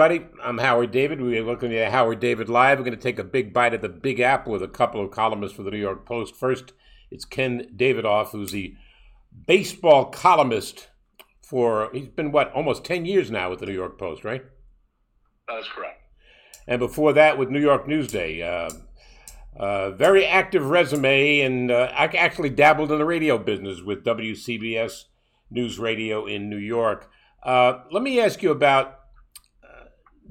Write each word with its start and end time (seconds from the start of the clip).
Everybody. 0.00 0.32
I'm 0.42 0.56
Howard 0.56 0.92
David. 0.92 1.20
We're 1.20 1.44
looking 1.44 1.74
at 1.74 1.92
Howard 1.92 2.20
David 2.20 2.48
Live. 2.48 2.78
We're 2.78 2.86
going 2.86 2.96
to 2.96 3.02
take 3.02 3.18
a 3.18 3.24
big 3.24 3.52
bite 3.52 3.74
at 3.74 3.82
the 3.82 3.88
Big 3.90 4.18
Apple 4.18 4.52
with 4.52 4.62
a 4.62 4.68
couple 4.68 5.04
of 5.04 5.10
columnists 5.10 5.54
for 5.54 5.62
the 5.62 5.70
New 5.70 5.78
York 5.78 6.06
Post. 6.06 6.34
First, 6.34 6.72
it's 7.10 7.26
Ken 7.26 7.66
Davidoff, 7.76 8.30
who's 8.30 8.50
the 8.50 8.74
baseball 9.46 10.06
columnist 10.06 10.88
for, 11.42 11.90
he's 11.92 12.08
been, 12.08 12.32
what, 12.32 12.50
almost 12.52 12.82
10 12.82 13.04
years 13.04 13.30
now 13.30 13.50
with 13.50 13.58
the 13.58 13.66
New 13.66 13.74
York 13.74 13.98
Post, 13.98 14.24
right? 14.24 14.42
That 15.48 15.58
is 15.58 15.68
correct. 15.68 16.00
And 16.66 16.78
before 16.78 17.12
that, 17.12 17.36
with 17.36 17.50
New 17.50 17.60
York 17.60 17.86
Newsday. 17.86 18.42
Uh, 18.42 18.70
uh, 19.58 19.90
very 19.90 20.24
active 20.24 20.64
resume, 20.64 21.40
and 21.40 21.70
uh, 21.70 21.92
I 21.92 22.06
actually 22.06 22.48
dabbled 22.48 22.90
in 22.90 22.96
the 22.96 23.04
radio 23.04 23.36
business 23.36 23.82
with 23.82 24.04
WCBS 24.04 25.04
News 25.50 25.78
Radio 25.78 26.24
in 26.24 26.48
New 26.48 26.56
York. 26.56 27.10
Uh, 27.42 27.80
let 27.90 28.02
me 28.02 28.18
ask 28.18 28.42
you 28.42 28.50
about 28.50 28.99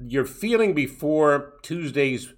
your 0.06 0.24
feeling 0.24 0.74
before 0.74 1.54
Tuesday's 1.62 2.32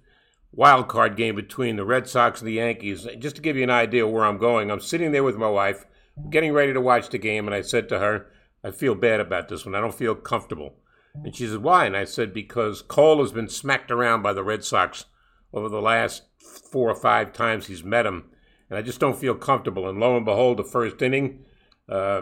wild 0.51 0.87
card 0.87 1.15
game 1.15 1.35
between 1.35 1.75
the 1.75 1.85
Red 1.85 2.07
Sox 2.07 2.39
and 2.39 2.47
the 2.47 2.53
Yankees, 2.53 3.07
just 3.19 3.35
to 3.37 3.41
give 3.41 3.55
you 3.55 3.63
an 3.63 3.69
idea 3.69 4.07
where 4.07 4.25
I'm 4.25 4.37
going, 4.37 4.69
I'm 4.69 4.79
sitting 4.79 5.11
there 5.11 5.23
with 5.23 5.37
my 5.37 5.49
wife, 5.49 5.85
getting 6.29 6.53
ready 6.53 6.73
to 6.73 6.81
watch 6.81 7.09
the 7.09 7.17
game, 7.17 7.47
and 7.47 7.55
I 7.55 7.61
said 7.61 7.89
to 7.89 7.99
her, 7.99 8.27
I 8.63 8.71
feel 8.71 8.95
bad 8.95 9.19
about 9.19 9.49
this 9.49 9.65
one. 9.65 9.75
I 9.75 9.81
don't 9.81 9.93
feel 9.93 10.15
comfortable. 10.15 10.75
And 11.15 11.35
she 11.35 11.47
said, 11.47 11.63
Why? 11.63 11.85
And 11.85 11.97
I 11.97 12.05
said, 12.05 12.33
Because 12.33 12.81
Cole 12.81 13.21
has 13.21 13.31
been 13.31 13.49
smacked 13.49 13.91
around 13.91 14.21
by 14.21 14.33
the 14.33 14.43
Red 14.43 14.63
Sox 14.63 15.05
over 15.53 15.69
the 15.69 15.81
last 15.81 16.23
four 16.71 16.89
or 16.89 16.95
five 16.95 17.33
times 17.33 17.67
he's 17.67 17.83
met 17.83 18.05
him. 18.05 18.25
And 18.69 18.79
I 18.79 18.81
just 18.81 18.99
don't 18.99 19.17
feel 19.17 19.35
comfortable. 19.35 19.87
And 19.87 19.99
lo 19.99 20.15
and 20.15 20.25
behold, 20.25 20.57
the 20.57 20.63
first 20.63 21.01
inning, 21.01 21.45
uh, 21.89 22.21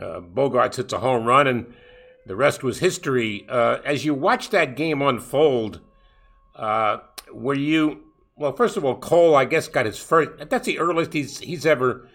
uh, 0.00 0.20
Bogaerts 0.20 0.76
hits 0.76 0.92
a 0.92 0.98
home 0.98 1.24
run, 1.24 1.46
and 1.46 1.72
the 2.26 2.36
rest 2.36 2.62
was 2.62 2.80
history. 2.80 3.46
Uh, 3.48 3.78
as 3.84 4.04
you 4.04 4.12
watched 4.12 4.50
that 4.50 4.76
game 4.76 5.00
unfold, 5.00 5.80
uh, 6.56 6.98
were 7.32 7.54
you 7.54 8.02
well? 8.36 8.52
First 8.52 8.76
of 8.76 8.84
all, 8.84 8.96
Cole, 8.96 9.34
I 9.34 9.44
guess, 9.44 9.68
got 9.68 9.86
his 9.86 9.98
first. 9.98 10.50
That's 10.50 10.66
the 10.66 10.78
earliest 10.78 11.12
he's 11.12 11.38
he's 11.38 11.64
ever 11.64 12.08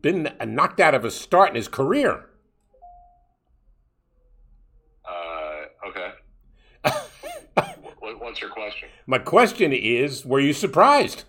been 0.00 0.32
knocked 0.44 0.80
out 0.80 0.94
of 0.94 1.04
a 1.04 1.10
start 1.10 1.50
in 1.50 1.56
his 1.56 1.68
career. 1.68 2.26
Uh, 5.08 5.88
okay. 5.88 6.12
What's 8.18 8.40
your 8.40 8.50
question? 8.50 8.88
My 9.06 9.18
question 9.18 9.72
is: 9.72 10.26
Were 10.26 10.40
you 10.40 10.52
surprised? 10.52 11.24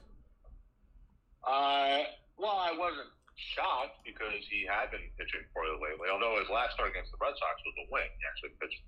Uh, 1.46 2.00
well, 2.38 2.58
I 2.58 2.76
wasn't 2.78 3.08
shocked 3.36 3.98
because 4.22 4.46
he 4.54 4.70
had 4.70 4.94
been 4.94 5.10
pitching 5.18 5.42
poorly 5.50 5.74
lately. 5.82 6.14
Although 6.14 6.38
his 6.38 6.50
last 6.54 6.78
start 6.78 6.94
against 6.94 7.10
the 7.10 7.18
Red 7.18 7.34
Sox 7.42 7.58
was 7.66 7.76
a 7.82 7.86
win, 7.90 8.06
he 8.06 8.22
actually 8.30 8.54
pitched 8.62 8.82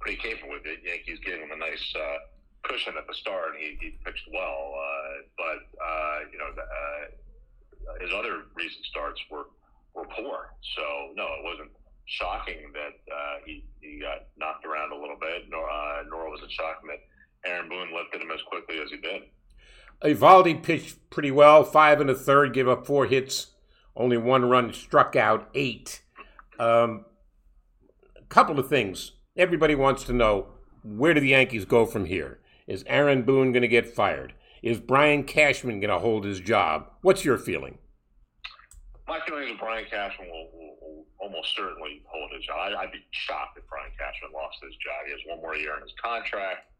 pretty 0.00 0.16
capable 0.16 0.56
with 0.56 0.64
it. 0.64 0.80
Yankees 0.80 1.20
gave 1.20 1.44
him 1.44 1.52
a 1.52 1.60
nice 1.60 1.84
uh, 1.92 2.18
cushion 2.64 2.96
at 2.96 3.04
the 3.04 3.12
start, 3.20 3.52
and 3.52 3.60
he, 3.60 3.76
he 3.76 4.00
pitched 4.00 4.24
well. 4.32 4.72
Uh, 4.72 5.12
but 5.36 5.60
uh, 5.76 6.18
you 6.32 6.40
know, 6.40 6.50
the, 6.56 6.64
uh, 6.64 7.04
his 8.00 8.10
other 8.16 8.48
recent 8.56 8.84
starts 8.88 9.20
were 9.28 9.52
were 9.92 10.08
poor. 10.08 10.56
So 10.72 11.12
no, 11.12 11.28
it 11.36 11.44
wasn't 11.44 11.72
shocking 12.08 12.72
that 12.72 12.96
uh, 13.12 13.36
he 13.44 13.68
he 13.84 14.00
got 14.00 14.32
knocked 14.40 14.64
around 14.64 14.96
a 14.96 14.98
little 14.98 15.20
bit, 15.20 15.52
nor 15.52 15.68
uh, 15.68 16.08
nor 16.08 16.32
was 16.32 16.40
it 16.40 16.50
shocking 16.50 16.88
that 16.88 17.04
Aaron 17.44 17.68
Boone 17.68 17.92
lifted 17.92 18.24
him 18.24 18.32
as 18.32 18.40
quickly 18.48 18.80
as 18.80 18.88
he 18.88 18.96
did. 18.96 19.28
Eovaldi 20.00 20.62
pitched 20.62 21.10
pretty 21.10 21.32
well, 21.32 21.64
five 21.64 22.00
and 22.00 22.08
a 22.08 22.14
third, 22.14 22.54
gave 22.54 22.68
up 22.68 22.86
four 22.86 23.06
hits 23.06 23.48
only 23.98 24.16
one 24.16 24.48
run, 24.48 24.72
struck 24.72 25.16
out 25.16 25.50
eight. 25.54 26.02
Um, 26.58 27.04
a 28.16 28.24
couple 28.28 28.58
of 28.58 28.68
things. 28.68 29.12
Everybody 29.36 29.74
wants 29.74 30.04
to 30.04 30.12
know 30.12 30.46
where 30.82 31.12
do 31.12 31.20
the 31.20 31.28
Yankees 31.28 31.64
go 31.64 31.84
from 31.84 32.06
here? 32.06 32.38
Is 32.66 32.84
Aaron 32.86 33.22
Boone 33.22 33.52
going 33.52 33.62
to 33.62 33.68
get 33.68 33.94
fired? 33.94 34.34
Is 34.62 34.78
Brian 34.78 35.24
Cashman 35.24 35.80
going 35.80 35.90
to 35.90 35.98
hold 35.98 36.24
his 36.24 36.40
job? 36.40 36.90
What's 37.02 37.24
your 37.24 37.38
feeling? 37.38 37.78
My 39.06 39.20
feeling 39.26 39.48
is 39.48 39.56
Brian 39.58 39.86
Cashman 39.90 40.28
will, 40.28 40.48
will, 40.52 40.76
will 40.80 41.04
almost 41.18 41.56
certainly 41.56 42.02
hold 42.06 42.30
his 42.32 42.44
job. 42.44 42.72
I, 42.78 42.84
would 42.84 42.92
be 42.92 43.04
shocked 43.10 43.58
if 43.58 43.66
Brian 43.68 43.90
Cashman 43.98 44.32
lost 44.32 44.58
his 44.62 44.74
job. 44.76 45.06
He 45.06 45.12
has 45.12 45.20
one 45.26 45.40
more 45.40 45.56
year 45.56 45.76
in 45.76 45.82
his 45.82 45.94
contract. 46.02 46.70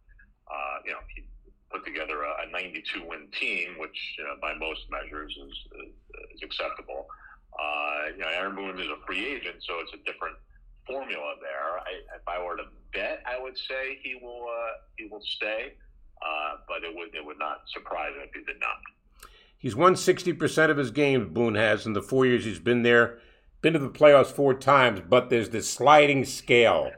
Uh, 0.46 0.76
you 0.84 0.92
know, 0.92 0.98
he 1.14 1.24
put 1.70 1.84
together 1.84 2.22
a, 2.22 2.48
a 2.48 2.50
92 2.50 3.04
win 3.06 3.28
team, 3.38 3.76
which 3.78 3.96
you 4.18 4.24
know, 4.24 4.34
by 4.40 4.54
most 4.54 4.80
measures 4.90 5.36
is, 5.36 5.56
is, 5.84 5.94
is 6.34 6.42
acceptable. 6.42 7.06
Uh, 7.58 8.12
you 8.16 8.18
know, 8.18 8.28
Aaron 8.28 8.54
Boone 8.54 8.78
is 8.78 8.86
a 8.86 9.04
free 9.06 9.26
agent, 9.26 9.56
so 9.66 9.80
it's 9.80 9.92
a 9.94 10.02
different 10.10 10.36
formula 10.86 11.34
there. 11.40 11.80
I, 11.80 12.16
if 12.16 12.26
I 12.26 12.42
were 12.42 12.56
to 12.56 12.64
bet, 12.92 13.22
I 13.26 13.40
would 13.40 13.56
say 13.56 13.98
he 14.02 14.14
will 14.20 14.46
uh, 14.48 14.72
he 14.96 15.06
will 15.06 15.22
stay, 15.36 15.74
uh, 16.22 16.56
but 16.66 16.84
it 16.84 16.94
would 16.94 17.14
it 17.14 17.24
would 17.24 17.38
not 17.38 17.62
surprise 17.72 18.12
me 18.16 18.24
if 18.24 18.34
he 18.34 18.44
did 18.44 18.60
not. 18.60 18.76
He's 19.60 19.74
won 19.74 19.94
60% 19.94 20.70
of 20.70 20.76
his 20.76 20.92
games, 20.92 21.32
Boone 21.32 21.56
has, 21.56 21.84
in 21.84 21.92
the 21.92 22.00
four 22.00 22.24
years 22.24 22.44
he's 22.44 22.60
been 22.60 22.84
there. 22.84 23.18
Been 23.60 23.72
to 23.72 23.80
the 23.80 23.90
playoffs 23.90 24.30
four 24.30 24.54
times, 24.54 25.00
but 25.08 25.30
there's 25.30 25.50
this 25.50 25.68
sliding 25.68 26.24
scale. 26.24 26.92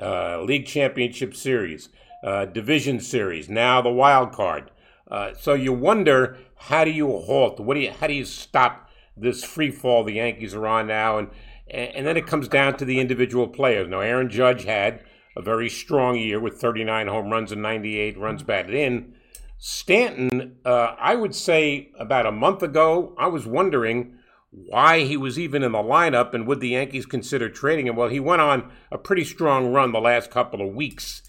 Uh, 0.00 0.40
league 0.42 0.66
championship 0.66 1.34
series, 1.34 1.88
uh, 2.24 2.46
division 2.46 2.98
series, 2.98 3.48
now 3.48 3.82
the 3.82 3.90
wild 3.90 4.32
card. 4.32 4.70
Uh, 5.10 5.32
so 5.38 5.52
you 5.54 5.72
wonder 5.72 6.38
how 6.56 6.84
do 6.84 6.90
you 6.90 7.06
halt? 7.06 7.60
What 7.60 7.74
do 7.74 7.80
you? 7.80 7.90
How 7.90 8.06
do 8.06 8.14
you 8.14 8.24
stop 8.24 8.88
this 9.16 9.44
free 9.44 9.70
fall 9.70 10.02
the 10.02 10.14
Yankees 10.14 10.54
are 10.54 10.66
on 10.66 10.86
now? 10.86 11.18
And 11.18 11.28
and 11.68 12.06
then 12.06 12.16
it 12.16 12.26
comes 12.26 12.48
down 12.48 12.76
to 12.78 12.84
the 12.84 12.98
individual 12.98 13.48
players. 13.48 13.88
Now 13.88 14.00
Aaron 14.00 14.30
Judge 14.30 14.64
had 14.64 15.04
a 15.36 15.42
very 15.42 15.68
strong 15.68 16.16
year 16.16 16.40
with 16.40 16.60
39 16.60 17.08
home 17.08 17.30
runs 17.30 17.52
and 17.52 17.62
98 17.62 18.18
runs 18.18 18.42
batted 18.42 18.74
in. 18.74 19.14
Stanton, 19.58 20.56
uh, 20.64 20.94
I 20.98 21.14
would 21.14 21.34
say 21.34 21.90
about 21.98 22.26
a 22.26 22.32
month 22.32 22.62
ago, 22.62 23.14
I 23.18 23.26
was 23.26 23.46
wondering 23.46 24.18
why 24.50 25.00
he 25.00 25.16
was 25.16 25.38
even 25.38 25.62
in 25.62 25.72
the 25.72 25.78
lineup 25.78 26.34
and 26.34 26.46
would 26.46 26.60
the 26.60 26.68
Yankees 26.70 27.06
consider 27.06 27.48
trading 27.48 27.86
him. 27.86 27.96
Well, 27.96 28.08
he 28.08 28.20
went 28.20 28.42
on 28.42 28.70
a 28.92 28.98
pretty 28.98 29.24
strong 29.24 29.72
run 29.72 29.92
the 29.92 30.00
last 30.00 30.30
couple 30.30 30.60
of 30.60 30.74
weeks. 30.74 31.22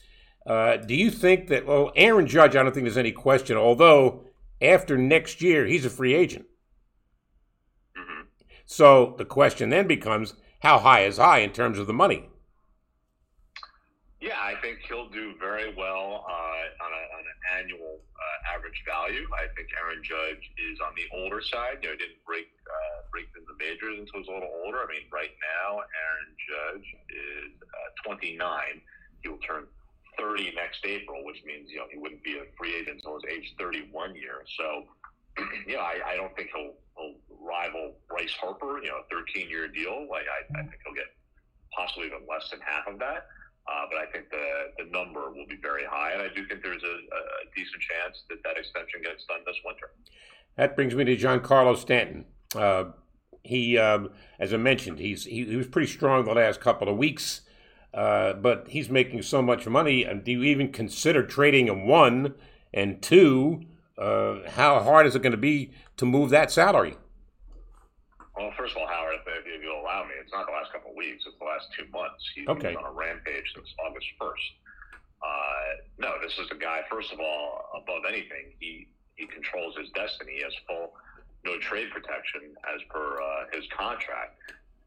Uh, 0.46 0.78
do 0.78 0.96
you 0.96 1.10
think 1.10 1.48
that, 1.48 1.66
well, 1.66 1.92
Aaron 1.96 2.28
Judge, 2.28 2.56
I 2.56 2.64
don't 2.64 2.72
think 2.72 2.86
there's 2.86 2.98
any 2.98 3.12
question, 3.12 3.58
although 3.58 4.26
after 4.62 4.98
next 4.98 5.42
year, 5.42 5.66
he's 5.66 5.86
a 5.86 5.90
free 5.90 6.14
agent. 6.14 6.46
Mm-hmm. 7.98 8.22
So 8.66 9.16
the 9.18 9.26
question 9.26 9.70
then 9.70 9.88
becomes 9.88 10.36
how 10.60 10.80
high 10.80 11.06
is 11.06 11.18
high 11.18 11.40
in 11.40 11.52
terms 11.52 11.80
of 11.80 11.88
the 11.88 11.94
money? 11.94 12.30
Yeah, 14.22 14.42
I 14.42 14.56
think 14.62 14.80
he'll 14.88 15.10
do 15.10 15.38
very 15.38 15.76
well 15.76 16.26
uh, 16.26 16.66
on, 16.82 16.90
a, 16.90 17.04
on, 17.14 17.24
an 17.30 17.62
annual 17.62 18.02
uh, 18.02 18.56
average 18.58 18.82
value. 18.82 19.22
I 19.30 19.46
think 19.54 19.70
Aaron 19.78 20.02
Judge 20.02 20.42
is 20.58 20.80
on 20.82 20.98
the 20.98 21.06
older 21.14 21.46
side. 21.46 21.86
You 21.86 21.90
know, 21.90 21.94
he 21.94 22.10
didn't 22.10 22.26
break 22.26 22.50
uh, 22.66 23.06
break 23.14 23.30
in 23.38 23.46
the 23.46 23.54
majors 23.62 24.02
until 24.02 24.18
he 24.18 24.20
was 24.26 24.30
a 24.30 24.34
little 24.34 24.54
older. 24.66 24.82
I 24.82 24.90
mean, 24.90 25.06
right 25.14 25.30
now, 25.30 25.86
Aaron 25.86 26.32
Judge 26.42 26.88
is 27.14 27.54
uh, 27.62 28.10
29. 28.10 28.42
He 29.22 29.30
will 29.30 29.38
turn 29.46 29.70
30 30.18 30.54
next 30.56 30.86
April, 30.86 31.24
which 31.26 31.44
means 31.46 31.70
you 31.70 31.78
know 31.78 31.86
he 31.92 31.98
wouldn't 31.98 32.24
be 32.24 32.38
a 32.38 32.46
free 32.58 32.76
agent 32.76 32.98
until 32.98 33.16
his 33.16 33.24
age 33.32 33.56
31 33.60 34.16
year. 34.16 34.44
So, 34.58 34.86
you 35.68 35.76
know, 35.76 35.82
I, 35.82 36.00
I 36.06 36.16
don't 36.16 36.36
think 36.36 36.50
he'll, 36.54 36.74
he'll 36.98 37.16
rival 37.40 37.96
Bryce 38.10 38.34
Harper. 38.34 38.80
You 38.84 38.90
know, 38.90 39.04
a 39.06 39.16
13 39.16 39.50
year 39.50 39.68
deal. 39.68 40.08
Like 40.10 40.26
I, 40.30 40.60
I 40.60 40.64
think 40.64 40.80
he'll 40.86 40.96
get 40.96 41.12
possibly 41.76 42.08
even 42.08 42.20
less 42.30 42.50
than 42.50 42.60
half 42.62 42.88
of 42.88 43.00
that. 43.00 43.28
Uh, 43.68 43.86
but 43.90 43.98
I 43.98 44.06
think 44.12 44.30
the 44.30 44.84
the 44.84 44.90
number 44.92 45.32
will 45.32 45.48
be 45.48 45.58
very 45.62 45.84
high, 45.86 46.12
and 46.12 46.22
I 46.22 46.28
do 46.28 46.46
think 46.48 46.62
there's 46.62 46.84
a, 46.84 46.96
a 46.96 47.22
decent 47.56 47.82
chance 47.82 48.24
that 48.30 48.38
that 48.44 48.58
extension 48.58 49.02
gets 49.04 49.26
done 49.26 49.40
this 49.46 49.58
winter. 49.66 49.90
That 50.58 50.76
brings 50.76 50.94
me 50.96 51.04
to 51.04 51.18
Giancarlo 51.18 51.76
Stanton. 51.76 52.26
Uh, 52.56 52.86
he, 53.44 53.78
um, 53.78 54.12
as 54.40 54.54
I 54.54 54.58
mentioned, 54.58 55.00
he's 55.00 55.26
he, 55.26 55.46
he 55.46 55.56
was 55.56 55.68
pretty 55.68 55.92
strong 55.92 56.26
the 56.26 56.34
last 56.34 56.62
couple 56.62 56.90
of 56.90 56.98
weeks. 56.98 57.42
Uh, 57.96 58.34
but 58.34 58.68
he's 58.68 58.90
making 58.90 59.22
so 59.22 59.42
much 59.42 59.66
money. 59.68 60.04
And 60.04 60.24
do 60.24 60.32
you 60.32 60.44
even 60.44 60.72
consider 60.72 61.24
trading 61.24 61.68
him? 61.68 61.88
One 61.88 62.36
and 62.74 63.02
two, 63.02 63.62
uh, 63.98 64.50
how 64.50 64.82
hard 64.82 65.08
is 65.08 65.16
it 65.16 65.22
going 65.22 65.32
to 65.32 65.38
be 65.38 65.72
to 65.96 66.06
move 66.06 66.30
that 66.32 66.52
salary? 66.52 66.98
Well, 68.36 68.52
first 68.58 68.76
of 68.76 68.82
all, 68.82 68.88
Howard, 68.88 69.16
if, 69.26 69.46
if 69.48 69.64
you'll 69.64 69.80
allow 69.80 70.04
me, 70.04 70.12
it's 70.22 70.34
not 70.34 70.46
the 70.46 70.52
last 70.52 70.74
couple 70.74 70.92
of 70.92 70.98
weeks; 70.98 71.24
it's 71.26 71.40
the 71.40 71.46
last 71.46 71.68
two 71.72 71.88
months. 71.90 72.22
He's 72.36 72.48
okay. 72.50 72.76
on 72.76 72.84
a 72.84 72.92
rampage 72.92 73.46
since 73.56 73.68
August 73.80 74.08
first. 74.20 74.44
Uh, 75.24 75.80
no, 75.98 76.16
this 76.22 76.34
is 76.38 76.52
a 76.52 76.56
guy. 76.56 76.82
First 76.92 77.14
of 77.14 77.22
all, 77.22 77.64
above 77.74 78.04
anything, 78.06 78.52
he 78.60 78.90
he 79.16 79.26
controls 79.28 79.78
his 79.78 79.90
destiny. 79.92 80.34
He 80.36 80.44
has 80.44 80.52
full 80.68 80.92
no 81.46 81.58
trade 81.60 81.92
protection 81.92 82.42
as 82.76 82.82
per 82.90 83.22
uh, 83.22 83.46
his 83.54 83.64
contract. 83.72 84.36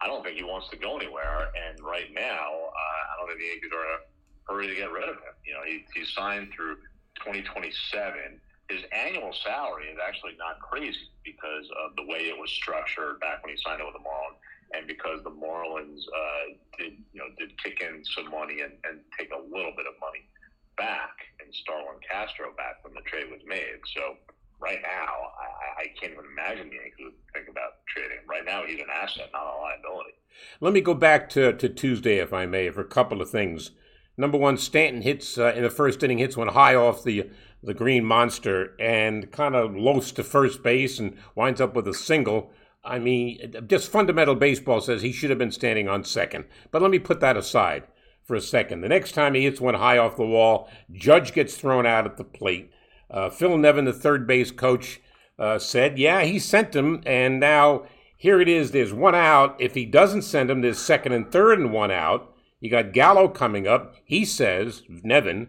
I 0.01 0.07
don't 0.07 0.23
think 0.23 0.37
he 0.37 0.45
wants 0.45 0.69
to 0.71 0.77
go 0.77 0.97
anywhere. 0.97 1.51
And 1.57 1.83
right 1.83 2.13
now, 2.15 2.71
uh, 2.71 3.01
I 3.11 3.13
don't 3.19 3.29
think 3.29 3.41
the 3.41 3.47
Yankees 3.47 3.71
are 3.75 3.85
in 3.85 3.93
a 3.99 4.01
hurry 4.47 4.67
to 4.69 4.75
get 4.75 4.91
rid 4.91 5.09
of 5.09 5.17
him. 5.17 5.35
You 5.47 5.55
know, 5.55 5.65
he, 5.67 5.85
he's 5.95 6.13
signed 6.15 6.53
through 6.55 6.77
2027. 7.25 8.41
His 8.71 8.83
annual 8.93 9.33
salary 9.33 9.89
is 9.89 9.99
actually 9.99 10.37
not 10.39 10.61
crazy 10.61 11.11
because 11.25 11.67
of 11.85 11.97
the 11.97 12.05
way 12.05 12.29
it 12.29 12.37
was 12.37 12.51
structured 12.51 13.19
back 13.21 13.43
when 13.43 13.57
he 13.57 13.59
signed 13.65 13.81
it 13.81 13.87
with 13.89 13.97
the 13.97 14.05
Marlins, 14.05 14.39
and 14.77 14.87
because 14.87 15.25
the 15.25 15.33
Marlins 15.33 16.05
uh, 16.05 16.45
did, 16.77 17.01
you 17.13 17.19
know, 17.19 17.33
did 17.39 17.57
kick 17.63 17.81
in 17.81 18.05
some 18.05 18.31
money 18.31 18.61
and, 18.61 18.77
and 18.85 19.01
take 19.19 19.33
a 19.33 19.41
little 19.41 19.73
bit 19.73 19.89
of 19.89 19.97
money 20.01 20.29
back 20.77 21.17
and 21.43 21.53
Starlin 21.53 21.99
Castro 22.05 22.55
back 22.57 22.85
when 22.85 22.95
the 22.95 23.03
trade 23.09 23.33
was 23.33 23.41
made. 23.45 23.81
So 23.97 24.17
right 24.61 24.81
now, 24.83 25.07
I, 25.39 25.83
I 25.83 25.87
can't 26.01 26.13
even 26.13 26.25
imagine 26.33 26.69
the 26.69 26.77
Yankees 26.77 27.19
think 27.33 27.49
about 27.49 27.85
trading. 27.89 28.19
Right 28.29 28.45
now, 28.45 28.65
he's 28.67 28.81
an 28.81 28.87
asset, 28.93 29.31
not 29.33 29.43
a 29.43 29.57
liability. 29.61 30.15
Let 30.61 30.73
me 30.73 30.81
go 30.81 30.95
back 30.95 31.29
to, 31.31 31.53
to 31.53 31.69
Tuesday, 31.69 32.19
if 32.19 32.33
I 32.33 32.47
may, 32.47 32.71
for 32.71 32.81
a 32.81 32.87
couple 32.87 33.21
of 33.21 33.31
things. 33.31 33.73
Number 34.17 34.39
one, 34.39 34.57
Stanton 34.57 35.03
hits 35.03 35.39
uh, 35.39 35.53
in 35.55 35.63
the 35.63 35.71
first 35.71 36.03
inning, 36.03 36.19
hits 36.19 36.37
one 36.37 36.49
high 36.49 36.75
off 36.75 37.05
the 37.05 37.31
the 37.63 37.75
green 37.75 38.05
monster 38.05 38.77
and 38.79 39.33
kind 39.33 39.57
of 39.57 39.75
lows 39.75 40.13
to 40.13 40.23
first 40.23 40.63
base 40.63 40.99
and 40.99 41.17
winds 41.35 41.61
up 41.61 41.75
with 41.75 41.89
a 41.89 41.95
single. 41.95 42.53
I 42.85 42.99
mean, 42.99 43.53
just 43.67 43.91
fundamental 43.91 44.37
baseball 44.37 44.81
says 44.81 45.03
he 45.03 45.13
should 45.13 45.31
have 45.31 45.39
been 45.39 45.51
standing 45.51 45.89
on 45.89 46.05
second. 46.05 46.45
But 46.71 46.83
let 46.83 46.91
me 46.91 46.99
put 46.99 47.21
that 47.21 47.37
aside 47.37 47.85
for 48.25 48.37
a 48.37 48.41
second. 48.41 48.81
The 48.81 48.89
next 48.89 49.13
time 49.13 49.35
he 49.35 49.45
hits 49.45 49.61
one 49.61 49.75
high 49.75 49.99
off 49.99 50.17
the 50.17 50.25
wall, 50.25 50.71
Judge 50.93 51.33
gets 51.33 51.57
thrown 51.57 51.85
out 51.85 52.07
at 52.07 52.17
the 52.17 52.25
plate. 52.25 52.71
Uh, 53.11 53.31
Phil 53.31 53.57
Nevin, 53.57 53.85
the 53.85 53.93
third 53.93 54.27
base 54.27 54.51
coach, 54.51 55.01
uh, 55.39 55.59
said, 55.59 55.99
Yeah, 55.99 56.23
he 56.23 56.39
sent 56.39 56.75
him, 56.75 57.03
and 57.07 57.41
now 57.41 57.87
here 58.17 58.41
it 58.41 58.49
is. 58.49 58.71
There's 58.71 58.93
one 58.93 59.15
out. 59.15 59.57
If 59.61 59.75
he 59.75 59.87
doesn't 59.87 60.23
send 60.23 60.51
him, 60.51 60.61
there's 60.61 60.79
second 60.79 61.13
and 61.13 61.31
third 61.31 61.59
and 61.59 61.73
one 61.73 61.91
out. 61.91 62.35
You 62.61 62.71
got 62.71 62.93
Gallo 62.93 63.29
coming 63.29 63.69
up. 63.69 63.95
He 64.05 64.25
says, 64.25 64.83
Nevin, 64.89 65.49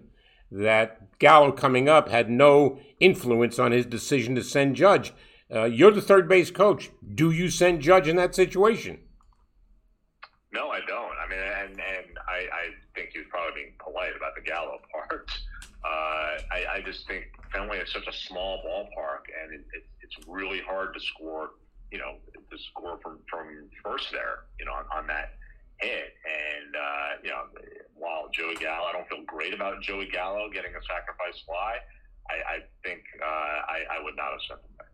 that 0.51 1.17
Gallo 1.19 1.51
coming 1.51 1.89
up 1.89 2.09
had 2.09 2.29
no 2.29 2.79
influence 2.99 3.57
on 3.57 3.71
his 3.71 3.85
decision 3.85 4.35
to 4.35 4.43
send 4.43 4.75
Judge. 4.75 5.13
Uh, 5.53 5.65
you're 5.65 5.91
the 5.91 6.01
third 6.01 6.29
base 6.29 6.51
coach. 6.51 6.91
Do 7.15 7.31
you 7.31 7.49
send 7.49 7.81
Judge 7.81 8.07
in 8.07 8.15
that 8.17 8.35
situation? 8.35 8.99
No, 10.53 10.69
I 10.69 10.79
don't. 10.87 11.13
I 11.17 11.29
mean, 11.29 11.39
and, 11.39 11.71
and 11.71 12.17
I, 12.27 12.47
I 12.53 12.65
think 12.95 13.09
he 13.13 13.19
was 13.19 13.27
probably 13.29 13.63
being 13.63 13.73
polite 13.79 14.15
about 14.15 14.35
the 14.35 14.41
Gallo 14.41 14.79
part. 14.91 15.29
Uh, 15.83 16.41
I, 16.51 16.65
I, 16.75 16.81
just 16.85 17.07
think 17.07 17.25
Fenway 17.51 17.79
is 17.79 17.91
such 17.91 18.07
a 18.07 18.13
small 18.13 18.61
ballpark, 18.65 19.25
and 19.41 19.53
it, 19.53 19.65
it, 19.73 19.83
it's 20.01 20.27
really 20.27 20.61
hard 20.61 20.93
to 20.93 20.99
score. 20.99 21.51
You 21.91 21.97
know, 21.97 22.17
to 22.33 22.57
score 22.69 22.99
from 23.01 23.19
from 23.29 23.47
first 23.83 24.11
there. 24.11 24.45
You 24.59 24.65
know, 24.65 24.73
on, 24.73 24.85
on 24.95 25.07
that 25.07 25.33
hit. 25.79 26.13
And 26.25 26.75
uh, 26.75 27.09
you 27.23 27.29
know, 27.29 27.43
while 27.95 28.29
Joey 28.31 28.55
Gallo, 28.55 28.87
I 28.87 28.93
don't 28.93 29.07
feel 29.07 29.23
great 29.25 29.53
about 29.53 29.81
Joey 29.81 30.07
Gallo 30.11 30.49
getting 30.53 30.71
a 30.71 30.81
sacrifice 30.87 31.41
fly. 31.45 31.77
I, 32.29 32.55
I 32.55 32.59
think 32.83 33.01
uh, 33.21 33.25
I, 33.25 33.97
I, 33.97 34.03
would 34.03 34.15
not 34.15 34.31
have 34.31 34.41
sent 34.47 34.59
him 34.59 34.69
there. 34.77 34.87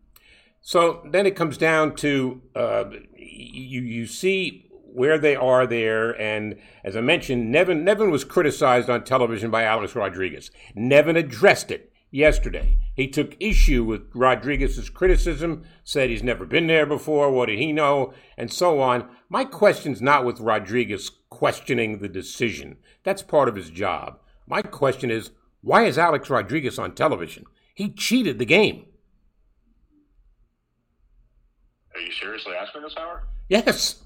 So 0.61 1.01
then 1.11 1.25
it 1.25 1.35
comes 1.35 1.57
down 1.57 1.95
to 1.97 2.41
uh, 2.55 2.85
you. 3.15 3.81
You 3.81 4.07
see 4.07 4.69
where 4.71 5.17
they 5.17 5.35
are 5.35 5.67
there. 5.67 6.11
And 6.19 6.55
as 6.85 6.95
I 6.95 7.01
mentioned, 7.01 7.51
Nevin, 7.51 7.83
Nevin 7.83 8.09
was 8.09 8.23
criticized 8.23 8.89
on 8.89 9.03
television 9.03 9.51
by 9.51 9.63
Alex 9.63 9.93
Rodriguez. 9.95 10.51
Nevin 10.73 11.17
addressed 11.17 11.69
it 11.69 11.91
yesterday. 12.15 12.77
He 12.95 13.07
took 13.07 13.35
issue 13.39 13.83
with 13.83 14.09
Rodriguez's 14.13 14.89
criticism, 14.89 15.65
said 15.83 16.09
he's 16.09 16.23
never 16.23 16.45
been 16.45 16.67
there 16.67 16.85
before, 16.85 17.29
what 17.29 17.47
did 17.47 17.59
he 17.59 17.73
know, 17.73 18.13
and 18.37 18.51
so 18.51 18.79
on. 18.79 19.09
My 19.27 19.43
question's 19.43 20.01
not 20.01 20.25
with 20.25 20.39
Rodriguez 20.39 21.11
questioning 21.29 21.99
the 21.99 22.07
decision. 22.07 22.77
That's 23.03 23.21
part 23.21 23.49
of 23.49 23.55
his 23.55 23.69
job. 23.69 24.19
My 24.47 24.61
question 24.61 25.11
is, 25.11 25.31
why 25.61 25.83
is 25.83 25.97
Alex 25.97 26.29
Rodriguez 26.29 26.79
on 26.79 26.95
television? 26.95 27.45
He 27.73 27.89
cheated 27.91 28.39
the 28.39 28.45
game. 28.45 28.85
Are 31.93 31.99
you 31.99 32.11
seriously 32.13 32.53
asking 32.53 32.83
this, 32.83 32.93
Howard? 32.95 33.23
Yes. 33.49 34.03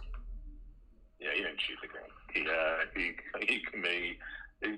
Yeah, 1.20 1.30
he 1.36 1.42
didn't 1.42 1.60
cheat 1.60 1.78
the 1.82 1.88
game. 1.88 2.10
He 2.34 2.42
uh, 2.42 2.86
he 2.96 3.54
he 3.54 3.60
committed 3.72 4.16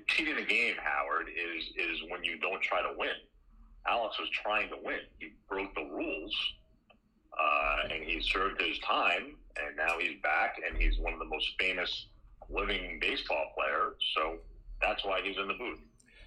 cheating 0.08 0.36
the 0.36 0.44
game. 0.44 0.74
Howard 0.82 1.28
is 1.28 1.64
is 1.76 1.98
when 2.08 2.24
you 2.24 2.38
don't 2.38 2.62
try 2.62 2.82
to 2.82 2.94
win. 2.96 3.14
Alex 3.86 4.18
was 4.18 4.28
trying 4.30 4.68
to 4.68 4.76
win. 4.82 5.00
He 5.18 5.32
broke 5.48 5.74
the 5.74 5.82
rules, 5.82 6.34
uh, 7.32 7.88
and 7.92 8.02
he 8.04 8.20
served 8.20 8.60
his 8.60 8.78
time, 8.78 9.36
and 9.56 9.76
now 9.76 9.98
he's 9.98 10.20
back, 10.22 10.60
and 10.66 10.80
he's 10.80 10.98
one 10.98 11.12
of 11.12 11.18
the 11.18 11.24
most 11.24 11.48
famous 11.58 12.06
living 12.48 12.98
baseball 13.00 13.52
players. 13.56 13.94
So 14.14 14.36
that's 14.80 15.04
why 15.04 15.20
he's 15.22 15.36
in 15.36 15.48
the 15.48 15.54
booth. 15.54 15.80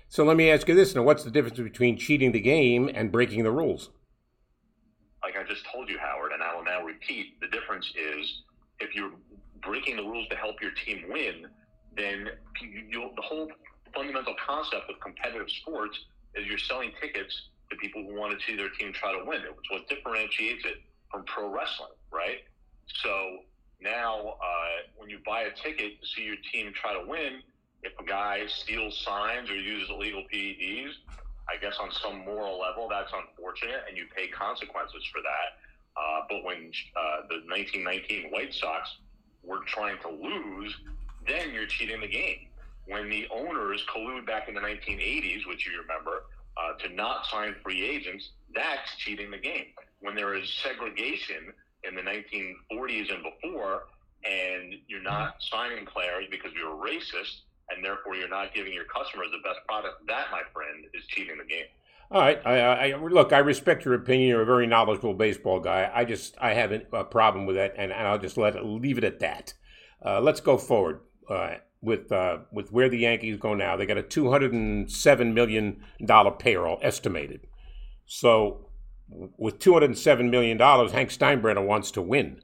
So 0.09 0.23
let 0.23 0.37
me 0.37 0.51
ask 0.51 0.67
you 0.67 0.75
this: 0.75 0.95
Now, 0.95 1.03
what's 1.03 1.23
the 1.23 1.31
difference 1.31 1.57
between 1.57 1.97
cheating 1.97 2.31
the 2.31 2.41
game 2.41 2.89
and 2.93 3.11
breaking 3.11 3.43
the 3.43 3.51
rules? 3.51 3.89
Like 5.23 5.35
I 5.37 5.43
just 5.47 5.65
told 5.71 5.89
you, 5.89 5.97
Howard, 5.97 6.33
and 6.33 6.43
I 6.43 6.53
will 6.55 6.63
now 6.63 6.83
repeat: 6.83 7.39
the 7.39 7.47
difference 7.47 7.91
is 7.95 8.43
if 8.79 8.93
you're 8.93 9.11
breaking 9.61 9.95
the 9.95 10.03
rules 10.03 10.27
to 10.29 10.35
help 10.35 10.61
your 10.61 10.71
team 10.85 11.05
win, 11.09 11.47
then 11.95 12.29
the 12.61 13.21
whole 13.21 13.49
fundamental 13.93 14.35
concept 14.45 14.89
of 14.89 14.99
competitive 14.99 15.49
sports 15.49 15.97
is 16.35 16.45
you're 16.47 16.57
selling 16.57 16.91
tickets 17.01 17.49
to 17.69 17.75
people 17.77 18.03
who 18.03 18.19
want 18.19 18.37
to 18.37 18.45
see 18.45 18.55
their 18.55 18.69
team 18.69 18.93
try 18.93 19.17
to 19.17 19.25
win. 19.25 19.41
It's 19.41 19.71
what 19.71 19.87
differentiates 19.87 20.65
it 20.65 20.77
from 21.11 21.23
pro 21.25 21.49
wrestling, 21.49 21.95
right? 22.11 22.43
So 23.01 23.39
now, 23.81 24.35
uh, 24.41 24.89
when 24.97 25.09
you 25.09 25.19
buy 25.25 25.43
a 25.43 25.51
ticket 25.51 26.01
to 26.01 26.07
see 26.07 26.23
your 26.23 26.37
team 26.51 26.73
try 26.73 26.93
to 26.93 27.07
win, 27.07 27.41
if 27.83 27.93
a 27.99 28.03
guy 28.03 28.45
steals 28.47 28.99
signs 29.05 29.49
or 29.49 29.55
uses 29.55 29.89
illegal 29.89 30.23
PEDs, 30.33 30.91
I 31.47 31.57
guess 31.61 31.77
on 31.79 31.91
some 31.91 32.25
moral 32.25 32.59
level, 32.59 32.89
that's 32.89 33.11
unfortunate, 33.13 33.81
and 33.87 33.97
you 33.97 34.05
pay 34.15 34.27
consequences 34.27 35.03
for 35.13 35.21
that. 35.21 35.61
Uh, 35.95 36.21
but 36.29 36.43
when 36.43 36.71
uh, 36.97 37.27
the 37.29 37.45
1919 37.47 38.31
White 38.31 38.53
Sox 38.53 38.97
were 39.43 39.59
trying 39.67 39.97
to 40.01 40.09
lose, 40.09 40.75
then 41.27 41.53
you're 41.53 41.67
cheating 41.67 42.01
the 42.01 42.07
game. 42.07 42.47
When 42.87 43.09
the 43.09 43.27
owners 43.33 43.83
collude 43.93 44.25
back 44.25 44.47
in 44.47 44.53
the 44.53 44.61
1980s, 44.61 45.47
which 45.47 45.65
you 45.65 45.81
remember, 45.81 46.23
uh, 46.57 46.73
to 46.83 46.93
not 46.93 47.25
sign 47.25 47.55
free 47.63 47.83
agents, 47.83 48.29
that's 48.53 48.95
cheating 48.97 49.31
the 49.31 49.37
game. 49.37 49.67
When 50.01 50.15
there 50.15 50.35
is 50.35 50.47
segregation 50.63 51.51
in 51.83 51.95
the 51.95 52.01
1940s 52.01 53.13
and 53.13 53.23
before, 53.23 53.83
and 54.23 54.75
you're 54.87 55.01
not 55.01 55.35
signing 55.39 55.85
players 55.85 56.25
because 56.29 56.51
you're 56.53 56.75
racist, 56.75 57.41
and 57.69 57.83
therefore 57.83 58.15
you're 58.15 58.29
not 58.29 58.53
giving 58.53 58.73
your 58.73 58.85
customers 58.85 59.27
the 59.31 59.47
best 59.47 59.59
product, 59.67 60.05
that, 60.07 60.27
my 60.31 60.41
friend, 60.53 60.85
is 60.93 61.05
cheating 61.07 61.37
the 61.37 61.43
game. 61.43 61.65
All 62.11 62.21
right. 62.21 62.39
I, 62.45 62.91
I, 62.91 62.97
look. 62.97 63.33
I 63.33 63.39
respect 63.39 63.83
your 63.83 63.95
opinion. 63.95 64.29
You're 64.29 64.43
a 64.43 64.45
very 64.45 64.67
knowledgeable 64.67 65.15
baseball 65.15 65.59
guy. 65.59 65.89
I 65.93 66.05
just 66.05 66.35
I 66.39 66.53
have 66.53 66.71
a 66.71 67.03
problem 67.03 67.47
with 67.47 67.55
that, 67.55 67.73
and, 67.77 67.91
and 67.91 68.07
I'll 68.07 68.19
just 68.19 68.37
let 68.37 68.55
it, 68.55 68.63
leave 68.63 68.99
it 68.99 69.03
at 69.03 69.19
that. 69.21 69.53
Uh, 70.05 70.21
let's 70.21 70.39
go 70.39 70.57
forward 70.57 70.99
uh, 71.29 71.55
with 71.81 72.11
uh, 72.11 72.39
with 72.51 72.71
where 72.71 72.89
the 72.89 72.99
Yankees 72.99 73.37
go 73.37 73.53
now. 73.53 73.75
They 73.75 73.85
got 73.85 73.97
a 73.97 74.03
207 74.03 75.33
million 75.33 75.81
dollar 76.03 76.31
payroll 76.31 76.79
estimated. 76.81 77.47
So 78.05 78.69
with 79.09 79.59
207 79.59 80.29
million 80.29 80.57
dollars, 80.57 80.91
Hank 80.91 81.09
Steinbrenner 81.09 81.65
wants 81.65 81.91
to 81.91 82.01
win. 82.01 82.41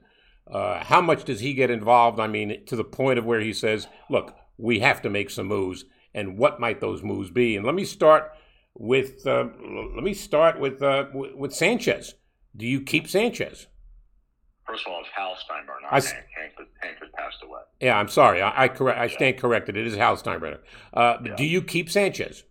Uh, 0.50 0.82
how 0.84 1.00
much 1.00 1.24
does 1.24 1.40
he 1.40 1.54
get 1.54 1.70
involved? 1.70 2.20
I 2.20 2.26
mean, 2.26 2.64
to 2.66 2.76
the 2.76 2.84
point 2.84 3.18
of 3.18 3.24
where 3.24 3.40
he 3.40 3.52
says, 3.52 3.86
"Look, 4.10 4.36
we 4.56 4.80
have 4.80 5.02
to 5.02 5.10
make 5.10 5.30
some 5.30 5.46
moves." 5.46 5.84
And 6.14 6.36
what 6.36 6.60
might 6.60 6.80
those 6.80 7.02
moves 7.02 7.30
be? 7.30 7.56
And 7.56 7.64
let 7.64 7.74
me 7.74 7.84
start 7.84 8.32
with 8.74 9.26
uh, 9.26 9.48
let 9.94 10.04
me 10.04 10.14
start 10.14 10.60
with 10.60 10.82
uh, 10.82 11.06
with 11.12 11.54
Sanchez. 11.54 12.14
Do 12.56 12.66
you 12.66 12.82
keep 12.82 13.08
Sanchez? 13.08 13.66
First 14.66 14.86
of 14.86 14.92
all, 14.92 15.00
it's 15.00 15.08
Hal 15.14 15.36
Steinbrenner, 15.36 15.88
I, 15.90 16.00
Hank. 16.00 16.26
Passed 17.32 17.44
away. 17.44 17.60
Yeah, 17.80 17.98
I'm 17.98 18.08
sorry. 18.08 18.42
I 18.42 18.64
I, 18.64 18.68
correct, 18.68 18.98
I 18.98 19.08
stand 19.08 19.38
corrected. 19.38 19.76
It 19.76 19.86
is 19.86 19.94
Hal 19.96 20.16
Steinbrenner. 20.16 20.58
Uh, 20.92 21.16
yeah. 21.24 21.36
Do 21.36 21.44
you 21.44 21.62
keep 21.62 21.90
Sanchez? 21.90 22.44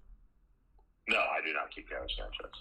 No, 1.08 1.18
I 1.18 1.46
do 1.46 1.54
not 1.54 1.72
keep 1.74 1.90
Gary 1.90 2.08
Sanchez. 2.18 2.52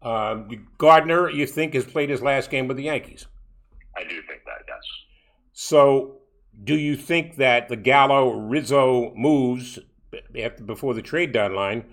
Um, 0.00 0.68
Gardner, 0.78 1.28
you 1.28 1.46
think 1.46 1.74
has 1.74 1.84
played 1.84 2.10
his 2.10 2.22
last 2.22 2.50
game 2.50 2.68
with 2.68 2.76
the 2.76 2.84
Yankees? 2.84 3.26
I 3.96 4.02
do 4.02 4.22
think 4.22 4.44
that. 4.44 4.64
Yes. 4.66 4.78
So 5.52 6.18
do 6.64 6.76
you 6.76 6.96
think 6.96 7.36
that 7.36 7.68
the 7.68 7.76
Gallo 7.76 8.32
Rizzo 8.32 9.12
moves 9.14 9.78
after, 10.40 10.62
before 10.62 10.94
the 10.94 11.02
trade 11.02 11.32
deadline 11.32 11.84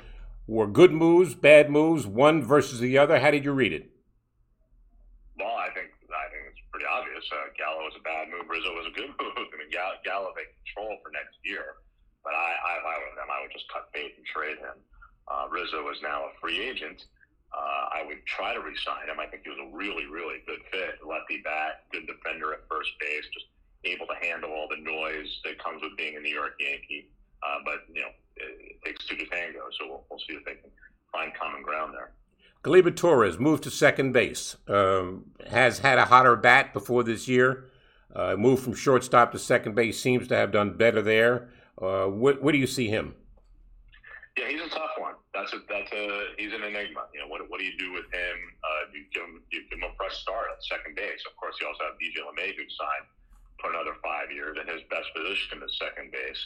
were 0.47 0.67
good 0.67 0.91
moves, 0.91 1.33
bad 1.35 1.69
moves, 1.69 2.05
one 2.05 2.43
versus 2.43 2.79
the 2.79 2.97
other? 2.97 3.19
How 3.19 3.31
did 3.31 3.43
you 3.43 3.51
read 3.51 3.73
it? 3.73 3.89
Well, 5.39 5.55
I 5.55 5.69
think 5.73 5.89
I 6.09 6.29
think 6.31 6.43
it's 6.51 6.61
pretty 6.71 6.85
obvious. 6.85 7.25
Uh, 7.31 7.49
Gallo 7.57 7.83
was 7.83 7.93
a 7.99 8.03
bad 8.03 8.29
move. 8.29 8.47
Rizzo 8.49 8.71
was 8.73 8.85
a 8.87 8.95
good 8.95 9.09
move. 9.19 9.44
I 9.75 9.91
mean, 9.91 10.03
Gallo, 10.03 10.31
Gallo 10.31 10.33
they 10.35 10.47
control 10.63 10.97
for 11.03 11.11
next 11.11 11.35
year, 11.43 11.75
but 12.23 12.33
I, 12.33 12.55
I, 12.55 12.71
if 12.79 12.85
I 12.85 12.95
were 12.99 13.15
them, 13.15 13.27
I 13.27 13.41
would 13.43 13.51
just 13.51 13.67
cut 13.67 13.91
bait 13.93 14.15
and 14.17 14.25
trade 14.25 14.57
him. 14.57 14.79
Uh, 15.27 15.47
Rizzo 15.49 15.89
is 15.89 15.99
now 16.01 16.25
a 16.25 16.31
free 16.39 16.61
agent. 16.61 17.05
Uh, 17.55 17.87
I 17.93 18.03
would 18.05 18.25
try 18.25 18.53
to 18.53 18.59
re-sign 18.59 19.07
him. 19.07 19.19
I 19.19 19.27
think 19.27 19.43
he 19.43 19.49
was 19.49 19.59
a 19.59 19.75
really, 19.75 20.05
really 20.05 20.43
good 20.45 20.59
fit. 20.71 20.99
Lefty 21.05 21.41
bat, 21.43 21.87
good 21.91 22.05
defender 22.05 22.53
at 22.53 22.67
first 22.69 22.91
base, 22.99 23.23
just 23.33 23.47
able 23.85 24.05
to 24.07 24.17
handle 24.21 24.51
all 24.51 24.67
the 24.67 24.81
noise 24.81 25.39
that 25.45 25.61
comes 25.63 25.81
with 25.81 25.95
being 25.95 26.17
a 26.17 26.19
New 26.19 26.33
York 26.33 26.53
Yankee. 26.59 27.07
Uh, 27.41 27.59
but 27.63 27.85
you 27.93 28.01
know, 28.01 28.09
it, 28.35 28.75
it, 28.75 28.83
takes 28.83 29.05
two 29.05 29.15
to 29.15 29.25
tango. 29.27 29.61
So 29.79 29.87
we'll, 29.87 30.03
we'll, 30.09 30.19
see 30.19 30.33
if 30.35 30.45
they 30.45 30.55
can 30.55 30.71
find 31.11 31.31
common 31.33 31.61
ground 31.61 31.93
there. 31.93 32.11
Gleyber 32.63 32.95
Torres 32.95 33.39
moved 33.39 33.63
to 33.63 33.71
second 33.71 34.11
base. 34.11 34.57
Um, 34.67 35.31
has 35.49 35.79
had 35.79 35.97
a 35.97 36.05
hotter 36.05 36.35
bat 36.35 36.73
before 36.73 37.03
this 37.03 37.27
year. 37.27 37.69
Uh, 38.15 38.35
moved 38.37 38.63
from 38.63 38.73
shortstop 38.73 39.33
to 39.33 39.39
second 39.39 39.75
base. 39.75 39.99
Seems 39.99 40.27
to 40.29 40.35
have 40.35 40.51
done 40.51 40.77
better 40.77 41.01
there. 41.01 41.49
Uh, 41.75 42.07
wh- 42.07 42.39
where 42.41 42.53
do 42.53 42.57
you 42.57 42.67
see 42.67 42.87
him? 42.87 43.13
Yeah, 44.37 44.47
he's 44.47 44.61
a 44.63 44.69
tough 44.71 44.95
one. 44.97 45.15
That's 45.33 45.51
a 45.51 45.59
that's 45.67 45.91
a 45.91 46.35
he's 46.37 46.51
an 46.55 46.63
enigma. 46.63 47.07
You 47.11 47.19
know, 47.23 47.27
what 47.27 47.43
what 47.51 47.59
do 47.59 47.65
you 47.65 47.75
do 47.77 47.91
with 47.91 48.07
him? 48.11 48.35
Uh, 48.63 48.91
you 48.95 49.03
give 49.11 49.23
him 49.23 49.43
you 49.51 49.63
give 49.67 49.79
him 49.79 49.87
a 49.87 49.93
fresh 49.99 50.15
start 50.15 50.47
at 50.51 50.63
second 50.63 50.95
base. 50.95 51.23
Of 51.27 51.35
course, 51.35 51.55
you 51.59 51.67
also 51.67 51.83
have 51.91 51.99
DJ 51.99 52.23
LeMahieu 52.23 52.55
who 52.55 52.67
signed 52.71 53.07
for 53.59 53.71
another 53.71 53.95
five 54.03 54.31
years, 54.31 54.55
and 54.59 54.67
his 54.67 54.83
best 54.87 55.07
position 55.15 55.59
is 55.63 55.75
second 55.79 56.11
base. 56.11 56.39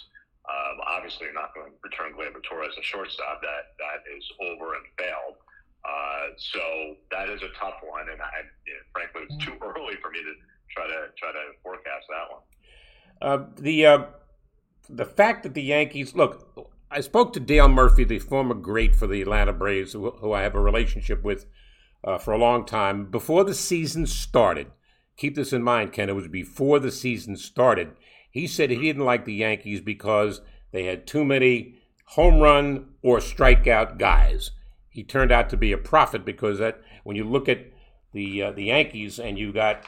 Um, 0.50 0.82
obviously, 0.90 1.30
you're 1.30 1.38
not 1.38 1.54
going 1.54 1.70
to 1.70 1.78
return 1.86 2.14
Gleyber 2.18 2.42
Torres 2.42 2.74
a 2.78 2.82
shortstop. 2.82 3.42
That 3.46 3.78
that 3.78 4.06
is 4.10 4.26
over 4.42 4.74
and 4.74 4.86
failed. 4.98 5.38
Uh, 5.86 6.34
so 6.38 6.98
that 7.14 7.30
is 7.30 7.42
a 7.42 7.50
tough 7.58 7.78
one, 7.86 8.10
and 8.10 8.22
I, 8.22 8.46
you 8.66 8.74
know, 8.74 8.86
frankly, 8.94 9.30
it's 9.30 9.38
too 9.42 9.54
early 9.66 9.98
for 10.02 10.10
me 10.10 10.22
to 10.26 10.34
try 10.76 10.88
to 10.88 11.08
try 11.18 11.32
to 11.32 11.40
forecast 11.64 12.06
that 12.10 12.32
one. 12.32 12.42
Uh, 13.22 13.46
the 13.58 13.86
uh, 13.86 14.04
the 14.90 15.06
fact 15.06 15.44
that 15.44 15.54
the 15.54 15.64
Yankees 15.64 16.16
look, 16.16 16.72
I 16.90 17.02
spoke 17.02 17.34
to 17.34 17.40
Dale 17.40 17.68
Murphy, 17.68 18.04
the 18.04 18.20
former 18.20 18.56
great 18.56 18.96
for 18.96 19.08
the 19.08 19.22
Atlanta 19.22 19.54
Braves, 19.54 19.94
who, 19.94 20.12
who 20.12 20.34
I 20.34 20.42
have 20.42 20.56
a 20.56 20.62
relationship 20.62 21.24
with 21.24 21.46
uh, 22.04 22.18
for 22.18 22.32
a 22.32 22.38
long 22.38 22.66
time, 22.66 23.06
before 23.06 23.44
the 23.44 23.54
season 23.54 24.06
started 24.08 24.68
keep 25.20 25.36
this 25.36 25.54
in 25.54 25.62
mind, 25.62 25.92
Ken, 25.92 26.10
it 26.10 26.16
was 26.16 26.30
before 26.30 26.80
the 26.80 26.92
season 26.92 27.36
started. 27.36 27.92
He 28.32 28.48
said 28.48 28.70
he 28.70 28.78
didn't 28.78 29.06
like 29.06 29.26
the 29.26 29.34
Yankees 29.34 29.82
because 29.82 30.42
they 30.72 30.86
had 30.86 31.06
too 31.06 31.26
many 31.26 31.76
home 32.06 32.40
run 32.40 32.88
or 33.04 33.18
strikeout 33.18 34.00
guys. 34.00 34.52
He 34.90 35.04
turned 35.04 35.32
out 35.32 35.50
to 35.50 35.58
be 35.58 35.72
a 35.72 35.78
prophet 35.78 36.26
because 36.26 36.58
that 36.60 36.82
when 37.04 37.16
you 37.16 37.26
look 37.26 37.50
at 37.50 37.66
the 38.14 38.44
uh, 38.44 38.52
the 38.54 38.66
Yankees 38.66 39.20
and 39.20 39.38
you 39.38 39.52
got 39.52 39.86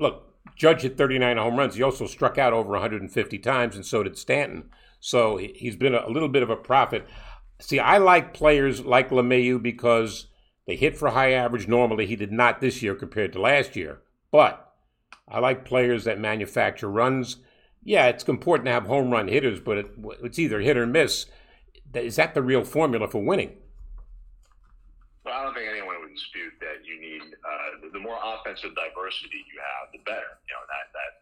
look 0.00 0.30
Judge 0.56 0.82
hit 0.82 0.98
39 0.98 1.36
home 1.36 1.56
runs. 1.56 1.74
He 1.74 1.82
also 1.82 2.06
struck 2.06 2.38
out 2.38 2.52
over 2.52 2.72
150 2.72 3.38
times, 3.38 3.76
and 3.76 3.86
so 3.86 4.02
did 4.02 4.18
Stanton. 4.18 4.70
So 4.98 5.36
he's 5.36 5.76
been 5.76 5.94
a 5.94 6.08
little 6.08 6.28
bit 6.28 6.42
of 6.42 6.50
a 6.50 6.56
prophet. 6.56 7.06
See, 7.60 7.78
I 7.78 7.98
like 7.98 8.34
players 8.34 8.84
like 8.84 9.10
LeMahieu 9.10 9.62
because 9.62 10.26
they 10.66 10.76
hit 10.76 10.98
for 10.98 11.10
high 11.10 11.32
average 11.32 11.68
normally. 11.68 12.06
He 12.06 12.16
did 12.16 12.32
not 12.32 12.60
this 12.60 12.82
year 12.82 12.94
compared 12.94 13.32
to 13.32 13.40
last 13.40 13.76
year. 13.76 14.02
But 14.30 14.72
I 15.28 15.38
like 15.38 15.64
players 15.64 16.04
that 16.04 16.18
manufacture 16.18 16.90
runs. 16.90 17.36
Yeah, 17.82 18.06
it's 18.08 18.24
important 18.24 18.66
to 18.66 18.72
have 18.72 18.86
home 18.86 19.10
run 19.10 19.28
hitters, 19.28 19.60
but 19.60 19.78
it, 19.78 19.90
it's 20.22 20.38
either 20.38 20.60
hit 20.60 20.76
or 20.76 20.86
miss. 20.86 21.26
Is 21.94 22.16
that 22.16 22.34
the 22.34 22.42
real 22.42 22.64
formula 22.64 23.08
for 23.08 23.22
winning? 23.22 23.56
Well, 25.24 25.34
I 25.34 25.44
don't 25.44 25.54
think 25.54 25.68
anyone 25.70 25.99
dispute 26.20 26.52
that 26.60 26.84
you 26.84 27.00
need 27.00 27.24
uh, 27.40 27.80
the 27.88 27.98
more 27.98 28.20
offensive 28.20 28.76
diversity 28.76 29.40
you 29.48 29.56
have, 29.56 29.88
the 29.96 30.04
better. 30.04 30.36
You 30.44 30.52
know 30.52 30.64
that 30.68 30.92
that 30.92 31.12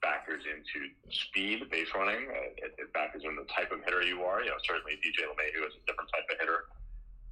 factors 0.00 0.42
into 0.48 0.88
speed, 1.12 1.68
base 1.68 1.92
running. 1.92 2.24
Uh, 2.32 2.64
it, 2.64 2.72
it, 2.80 2.88
factors 2.96 3.22
in 3.28 3.36
the 3.36 3.44
type 3.52 3.68
of 3.68 3.84
hitter 3.84 4.00
you 4.00 4.24
are. 4.24 4.40
You 4.40 4.50
know, 4.50 4.60
certainly 4.64 4.96
DJ 5.04 5.28
LeMahieu 5.28 5.68
is 5.68 5.76
a 5.76 5.82
different 5.84 6.08
type 6.08 6.24
of 6.32 6.36
hitter 6.40 6.72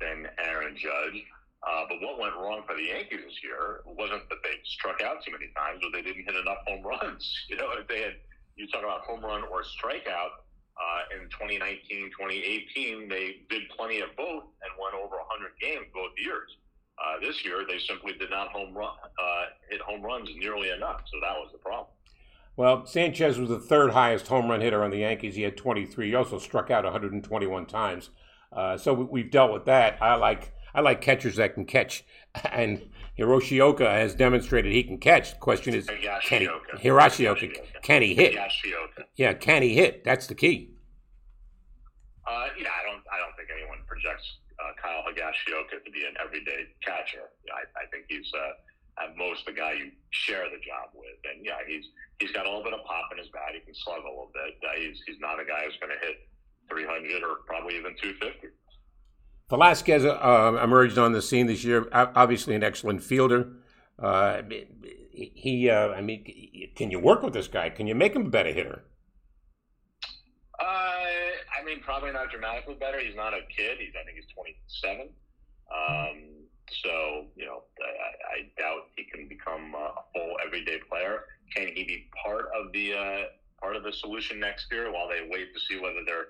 than 0.01 0.29
Aaron 0.37 0.77
Judge. 0.77 1.25
Uh, 1.65 1.89
but 1.89 1.99
what 2.05 2.21
went 2.21 2.35
wrong 2.37 2.63
for 2.69 2.77
the 2.77 2.93
Yankees 2.93 3.25
this 3.25 3.41
year 3.43 3.81
wasn't 3.87 4.29
that 4.29 4.39
they 4.45 4.61
struck 4.65 5.01
out 5.03 5.25
too 5.25 5.33
many 5.33 5.49
times 5.57 5.83
or 5.83 5.91
they 5.91 6.03
didn't 6.03 6.23
hit 6.23 6.37
enough 6.37 6.61
home 6.67 6.85
runs. 6.85 7.25
You 7.49 7.57
know, 7.57 7.73
if 7.73 7.89
they 7.89 8.03
had, 8.03 8.21
you 8.57 8.67
talk 8.69 8.83
about 8.83 9.03
home 9.03 9.25
run 9.25 9.43
or 9.51 9.63
strikeout 9.63 10.45
uh, 10.77 11.17
in 11.17 11.31
2019, 11.31 12.13
2018, 12.13 13.09
they 13.09 13.43
did 13.49 13.63
plenty 13.73 14.01
of 14.01 14.11
both 14.17 14.45
and 14.61 14.71
won 14.79 14.93
over 14.95 15.17
100 15.17 15.57
games 15.61 15.87
both 15.95 16.13
years. 16.19 16.53
Uh, 16.99 17.21
this 17.21 17.45
year, 17.45 17.65
they 17.69 17.79
simply 17.79 18.15
did 18.19 18.31
not 18.31 18.49
home 18.49 18.75
run, 18.75 18.91
uh, 19.19 19.45
hit 19.69 19.81
home 19.81 20.03
runs 20.03 20.31
nearly 20.38 20.71
enough. 20.71 21.03
So 21.12 21.19
that 21.21 21.35
was 21.37 21.50
the 21.53 21.59
problem. 21.59 21.88
Well, 22.57 22.87
Sanchez 22.87 23.38
was 23.38 23.50
the 23.50 23.59
third 23.59 23.91
highest 23.91 24.29
home 24.29 24.49
run 24.49 24.62
hitter 24.62 24.83
on 24.83 24.91
the 24.91 24.99
Yankees. 24.99 25.35
He 25.35 25.43
had 25.43 25.59
23. 25.59 26.09
He 26.09 26.15
also 26.15 26.38
struck 26.38 26.71
out 26.71 26.85
121 26.85 27.67
times. 27.67 28.11
Uh, 28.50 28.79
so 28.79 28.95
we, 28.95 29.23
have 29.23 29.31
dealt 29.31 29.53
with 29.53 29.67
that. 29.67 29.99
I 30.00 30.15
like 30.15 30.53
I 30.75 30.81
like 30.81 31.00
catchers 31.00 31.37
that 31.37 31.55
can 31.55 31.67
catch, 31.67 32.05
and 32.53 32.88
Higashioka 33.19 33.87
has 33.87 34.15
demonstrated 34.15 34.73
he 34.73 34.83
can 34.83 34.99
catch. 34.99 35.33
The 35.33 35.38
question 35.38 35.75
is, 35.75 35.87
can 36.25 36.43
he, 36.43 36.49
Higashioka, 36.79 37.83
can 37.83 38.03
he 38.03 38.15
hit? 38.15 38.37
Yeah, 39.17 39.35
can 39.35 39.62
he 39.62 39.75
hit? 39.75 40.05
That's 40.05 40.26
the 40.26 40.35
key. 40.35 40.71
Uh, 42.26 42.47
yeah, 42.59 42.69
I 42.69 42.91
don't. 42.91 43.03
I 43.12 43.19
don't 43.19 43.37
think 43.37 43.49
anyone 43.55 43.79
projects 43.87 44.37
Kyle 44.87 45.02
Higashioka 45.02 45.83
to 45.83 45.90
be 45.90 46.07
an 46.07 46.14
everyday 46.23 46.71
catcher. 46.78 47.35
I, 47.50 47.66
I 47.75 47.85
think 47.90 48.07
he's 48.09 48.31
uh, 48.31 49.02
at 49.02 49.19
most 49.19 49.45
the 49.45 49.52
guy 49.52 49.73
you 49.73 49.90
share 50.11 50.47
the 50.47 50.62
job 50.62 50.95
with, 50.95 51.19
and 51.26 51.45
yeah, 51.45 51.59
he's 51.66 51.85
he's 52.21 52.31
got 52.31 52.47
a 52.47 52.49
little 52.49 52.62
bit 52.62 52.73
of 52.73 52.87
pop 52.87 53.11
in 53.11 53.19
his 53.19 53.26
bat. 53.35 53.50
He 53.52 53.61
can 53.61 53.75
slug 53.75 54.07
a 54.07 54.09
little 54.09 54.31
bit. 54.33 54.55
Uh, 54.62 54.78
he's 54.78 55.02
he's 55.07 55.19
not 55.19 55.40
a 55.40 55.45
guy 55.45 55.66
who's 55.66 55.76
going 55.83 55.90
to 55.90 56.07
hit 56.07 56.16
300 56.71 57.23
or 57.23 57.43
probably 57.47 57.76
even 57.76 57.99
250. 58.00 58.49
Velazquez 59.50 60.05
uh, 60.05 60.61
emerged 60.62 60.99
on 60.99 61.12
the 61.12 61.23
scene 61.23 61.47
this 61.47 61.64
year. 61.64 61.88
Obviously, 61.93 62.55
an 62.55 62.62
excellent 62.62 63.02
fielder. 63.02 63.52
Uh, 63.99 64.43
he, 65.12 65.71
uh, 65.71 65.88
I 65.90 66.00
mean, 66.00 66.71
can 66.76 66.90
you 66.90 66.99
work 66.99 67.23
with 67.23 67.33
this 67.33 67.49
guy? 67.49 67.71
Can 67.71 67.87
you 67.87 67.95
make 67.95 68.14
him 68.14 68.26
a 68.26 68.31
better 68.31 68.52
hitter? 68.52 68.85
Uh, 70.59 70.96
mean, 71.67 71.81
probably 71.81 72.13
not 72.13 72.31
dramatically 72.31 72.75
better. 72.75 72.99
He's 73.01 73.17
not 73.17 73.35
a 73.35 73.43
kid. 73.55 73.79
He's, 73.79 73.93
I 74.01 74.05
think, 74.05 74.17
he's 74.17 74.31
27. 74.35 75.11
Um, 75.67 76.47
so, 76.83 77.27
you 77.35 77.45
know, 77.45 77.63
I, 77.83 78.39
I, 78.39 78.61
doubt 78.61 78.89
he 78.97 79.05
can 79.05 79.29
become 79.29 79.75
a 79.75 79.91
full 80.15 80.37
everyday 80.45 80.79
player. 80.89 81.25
Can 81.55 81.69
he 81.69 81.85
be 81.85 82.09
part 82.25 82.47
of 82.55 82.73
the 82.73 82.95
uh, 82.95 83.25
part 83.61 83.77
of 83.77 83.83
the 83.83 83.93
solution 83.93 84.41
next 84.41 84.71
year 84.71 84.93
while 84.93 85.09
they 85.09 85.29
wait 85.31 85.55
to 85.55 85.61
see 85.61 85.81
whether 85.81 86.05
they're 86.05 86.29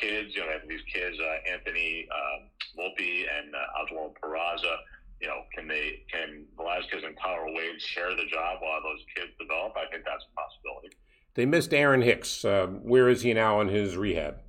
kids, 0.00 0.34
you 0.34 0.40
know, 0.40 0.50
have 0.50 0.68
these 0.68 0.82
kids, 0.92 1.16
uh, 1.20 1.52
Anthony 1.52 2.08
uh, 2.10 2.80
Volpe 2.80 3.24
and 3.38 3.54
uh, 3.54 3.82
Oswald 3.82 4.16
Peraza. 4.22 4.76
You 5.20 5.28
know, 5.28 5.42
can 5.54 5.66
they 5.66 6.02
can 6.12 6.44
Velazquez 6.56 7.02
and 7.04 7.16
Tyler 7.22 7.46
Wade 7.46 7.80
share 7.80 8.10
the 8.10 8.26
job 8.30 8.58
while 8.60 8.82
those 8.82 9.04
kids 9.14 9.32
develop? 9.38 9.74
I 9.76 9.90
think 9.90 10.04
that's 10.04 10.24
a 10.24 10.40
possibility. 10.40 10.96
They 11.34 11.46
missed 11.46 11.72
Aaron 11.72 12.02
Hicks. 12.02 12.44
Uh, 12.44 12.66
where 12.82 13.08
is 13.08 13.22
he 13.22 13.32
now 13.32 13.60
in 13.60 13.68
his 13.68 13.96
rehab? 13.96 14.40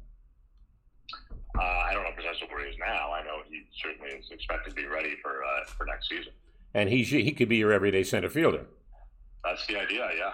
Uh, 1.58 1.62
I 1.62 1.94
don't 1.94 2.04
know 2.04 2.12
precisely 2.14 2.48
where 2.50 2.64
he 2.64 2.72
is 2.72 2.78
now. 2.80 3.12
I 3.12 3.24
know 3.24 3.40
he 3.50 3.64
certainly 3.82 4.12
is 4.12 4.30
expected 4.32 4.72
to 4.72 4.76
be 4.76 4.86
ready 4.86 5.16
for 5.22 5.44
uh, 5.44 5.66
for 5.66 5.86
next 5.86 6.10
season. 6.10 6.34
And 6.74 6.90
he 6.90 7.04
he 7.04 7.32
could 7.32 7.50
be 7.50 7.58
your 7.58 7.72
everyday 7.72 8.04
center 8.04 8.30
fielder. 8.30 8.66
That's 9.44 9.66
the 9.68 9.80
idea, 9.80 10.10
yeah. 10.18 10.34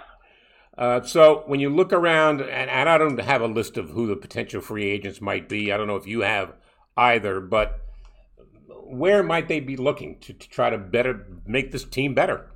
Uh, 0.77 1.01
so 1.03 1.43
when 1.45 1.59
you 1.59 1.69
look 1.69 1.93
around, 1.93 2.41
and, 2.41 2.69
and, 2.69 2.89
I 2.89 2.97
don't 2.97 3.19
have 3.19 3.41
a 3.41 3.47
list 3.47 3.77
of 3.77 3.91
who 3.91 4.07
the 4.07 4.15
potential 4.15 4.59
free 4.59 4.89
agents 4.89 5.21
might 5.21 5.47
be. 5.47 5.71
I 5.71 5.77
don't 5.77 5.85
know 5.85 5.97
if 5.97 6.07
you 6.07 6.21
have 6.21 6.53
either, 6.97 7.39
but 7.39 7.79
where 8.67 9.21
might 9.21 9.47
they 9.47 9.59
be 9.59 9.77
looking 9.77 10.19
to, 10.21 10.33
to 10.33 10.49
try 10.49 10.71
to 10.71 10.77
better 10.79 11.27
make 11.45 11.71
this 11.71 11.83
team 11.83 12.15
better? 12.15 12.49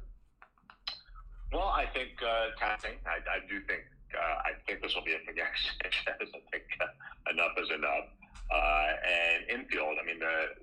Well, 1.53 1.67
I 1.67 1.86
think 1.93 2.09
uh. 2.24 2.65
I, 2.65 3.21
I, 3.29 3.39
do 3.47 3.59
think 3.67 3.83
uh, 4.13 4.19
I 4.19 4.51
think 4.65 4.81
this 4.81 4.93
will 4.95 5.03
be 5.03 5.13
a 5.13 5.19
big 5.25 5.39
exercise. 5.39 6.03
I 6.07 6.51
think 6.51 6.63
uh, 6.81 7.31
enough 7.31 7.53
is 7.57 7.69
enough. 7.69 8.05
Uh, 8.51 8.88
and 9.03 9.46
infield, 9.57 9.97
I 10.01 10.05
mean, 10.05 10.19
the 10.19 10.53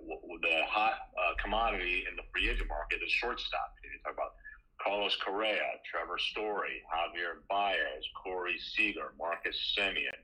the 0.42 0.56
hot 0.66 1.10
uh, 1.18 1.34
commodity 1.42 2.04
in 2.08 2.16
the 2.16 2.22
free 2.32 2.48
agent 2.48 2.68
market 2.68 3.00
is 3.04 3.10
shortstop. 3.10 3.74
You 3.82 3.90
talk 4.04 4.14
about 4.14 4.34
Carlos 4.82 5.16
Correa, 5.16 5.80
Trevor 5.90 6.18
Story, 6.18 6.82
Javier 6.86 7.42
Baez, 7.48 8.04
Corey 8.22 8.58
Seager, 8.58 9.12
Marcus 9.18 9.56
Semien. 9.76 10.18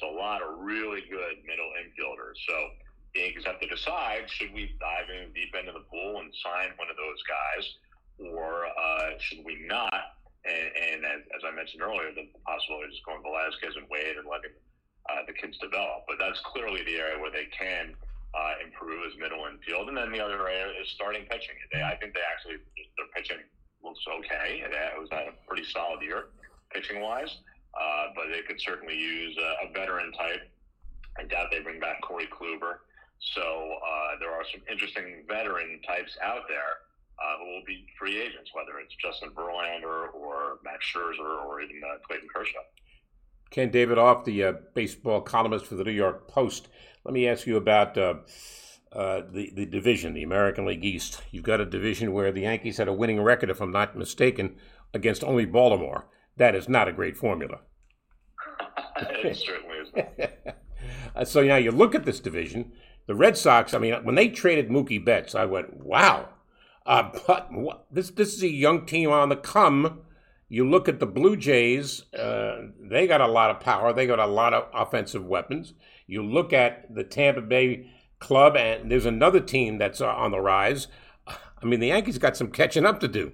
So 0.00 0.10
a 0.10 0.16
lot 0.16 0.42
of 0.42 0.58
really 0.58 1.02
good 1.08 1.44
middle 1.46 1.70
infielders. 1.78 2.36
So 2.46 2.68
the 3.14 3.20
Yankees 3.20 3.44
have 3.46 3.60
to 3.60 3.68
decide: 3.68 4.28
should 4.28 4.52
we 4.52 4.74
dive 4.80 5.08
in 5.10 5.32
deep 5.32 5.54
into 5.54 5.72
the 5.72 5.84
pool 5.90 6.20
and 6.20 6.32
sign 6.42 6.76
one 6.76 6.90
of 6.90 6.96
those 6.96 7.22
guys, 7.24 7.64
or 8.32 8.66
uh, 8.66 9.18
should 9.18 9.44
we 9.44 9.64
not 9.66 10.16
and, 10.46 10.70
and 10.78 11.00
as, 11.04 11.20
as, 11.34 11.42
I 11.42 11.50
mentioned 11.50 11.82
earlier, 11.82 12.14
the, 12.14 12.30
possibility 12.46 12.94
just 12.94 13.04
going 13.04 13.22
Velazquez 13.22 13.74
and 13.74 13.90
Wade 13.90 14.14
and 14.16 14.30
letting 14.30 14.54
uh, 15.10 15.26
the 15.26 15.34
kids 15.34 15.58
develop. 15.58 16.06
But 16.06 16.22
that's 16.22 16.38
clearly 16.46 16.86
the 16.86 16.96
area 17.02 17.18
where 17.18 17.34
they 17.34 17.50
can 17.50 17.98
uh, 18.36 18.52
improve 18.64 19.00
is 19.08 19.16
middle 19.18 19.46
infield, 19.46 19.88
and 19.88 19.96
then 19.96 20.12
the 20.12 20.20
other 20.20 20.48
area 20.48 20.68
is 20.80 20.88
starting 20.90 21.24
pitching. 21.24 21.56
They, 21.72 21.82
I 21.82 21.96
think 21.96 22.12
they 22.12 22.20
actually 22.20 22.60
their 22.96 23.08
pitching 23.14 23.40
looks 23.82 24.04
okay. 24.06 24.62
It 24.62 25.00
was 25.00 25.08
a 25.12 25.32
pretty 25.48 25.64
solid 25.64 26.02
year 26.02 26.28
pitching 26.70 27.00
wise, 27.00 27.32
uh, 27.72 28.08
but 28.14 28.26
they 28.28 28.42
could 28.42 28.60
certainly 28.60 28.98
use 28.98 29.36
a, 29.38 29.66
a 29.66 29.72
veteran 29.72 30.12
type. 30.12 30.50
I 31.18 31.24
doubt 31.24 31.48
they 31.50 31.60
bring 31.60 31.80
back 31.80 32.02
Corey 32.02 32.28
Kluber. 32.28 32.84
So 33.34 33.78
uh, 33.80 34.18
there 34.20 34.30
are 34.30 34.44
some 34.52 34.60
interesting 34.70 35.24
veteran 35.26 35.80
types 35.86 36.12
out 36.22 36.44
there 36.48 36.84
uh, 37.16 37.38
who 37.38 37.46
will 37.46 37.64
be 37.66 37.86
free 37.98 38.20
agents, 38.20 38.50
whether 38.52 38.78
it's 38.78 38.94
Justin 39.00 39.30
Verlander 39.30 40.12
or 40.12 40.58
Max 40.62 40.84
Scherzer 40.92 41.44
or 41.46 41.60
even 41.60 41.80
uh, 41.82 41.96
Clayton 42.06 42.28
Kershaw. 42.28 42.60
Ken 43.50 43.70
Davidoff, 43.70 44.24
the 44.24 44.44
uh, 44.44 44.52
baseball 44.74 45.20
columnist 45.20 45.66
for 45.66 45.76
the 45.76 45.84
New 45.84 45.92
York 45.92 46.28
Post. 46.28 46.68
Let 47.04 47.14
me 47.14 47.28
ask 47.28 47.46
you 47.46 47.56
about 47.56 47.96
uh, 47.96 48.14
uh, 48.92 49.22
the 49.30 49.52
the 49.54 49.66
division, 49.66 50.14
the 50.14 50.22
American 50.22 50.66
League 50.66 50.84
East. 50.84 51.22
You've 51.30 51.44
got 51.44 51.60
a 51.60 51.66
division 51.66 52.12
where 52.12 52.32
the 52.32 52.42
Yankees 52.42 52.78
had 52.78 52.88
a 52.88 52.92
winning 52.92 53.20
record, 53.20 53.50
if 53.50 53.60
I'm 53.60 53.70
not 53.70 53.96
mistaken, 53.96 54.56
against 54.92 55.22
only 55.22 55.44
Baltimore. 55.44 56.06
That 56.36 56.54
is 56.54 56.68
not 56.68 56.88
a 56.88 56.92
great 56.92 57.16
formula. 57.16 57.60
it 58.96 59.36
certainly 59.36 59.76
is. 61.22 61.30
so 61.30 61.42
now 61.42 61.56
you 61.56 61.70
look 61.70 61.94
at 61.94 62.04
this 62.04 62.20
division. 62.20 62.72
The 63.06 63.14
Red 63.14 63.36
Sox. 63.36 63.72
I 63.72 63.78
mean, 63.78 63.94
when 64.04 64.16
they 64.16 64.28
traded 64.28 64.68
Mookie 64.68 65.04
Betts, 65.04 65.34
I 65.34 65.44
went, 65.44 65.84
"Wow." 65.84 66.30
Uh, 66.84 67.10
but 67.26 67.52
what, 67.52 67.86
this 67.90 68.10
this 68.10 68.34
is 68.34 68.42
a 68.42 68.48
young 68.48 68.86
team 68.86 69.10
on 69.10 69.28
the 69.28 69.36
come. 69.36 70.00
You 70.48 70.68
look 70.68 70.88
at 70.88 71.00
the 71.00 71.06
Blue 71.06 71.36
Jays; 71.36 72.04
uh, 72.14 72.68
they 72.78 73.06
got 73.06 73.20
a 73.20 73.26
lot 73.26 73.50
of 73.50 73.58
power. 73.58 73.92
They 73.92 74.06
got 74.06 74.20
a 74.20 74.26
lot 74.26 74.54
of 74.54 74.68
offensive 74.72 75.24
weapons. 75.24 75.74
You 76.06 76.22
look 76.22 76.52
at 76.52 76.94
the 76.94 77.02
Tampa 77.02 77.42
Bay 77.42 77.90
club, 78.20 78.56
and 78.56 78.90
there's 78.90 79.06
another 79.06 79.40
team 79.40 79.78
that's 79.78 80.00
uh, 80.00 80.06
on 80.06 80.30
the 80.30 80.40
rise. 80.40 80.86
I 81.26 81.64
mean, 81.66 81.80
the 81.80 81.88
Yankees 81.88 82.18
got 82.18 82.36
some 82.36 82.50
catching 82.54 82.86
up 82.86 83.00
to 83.00 83.08
do. 83.08 83.32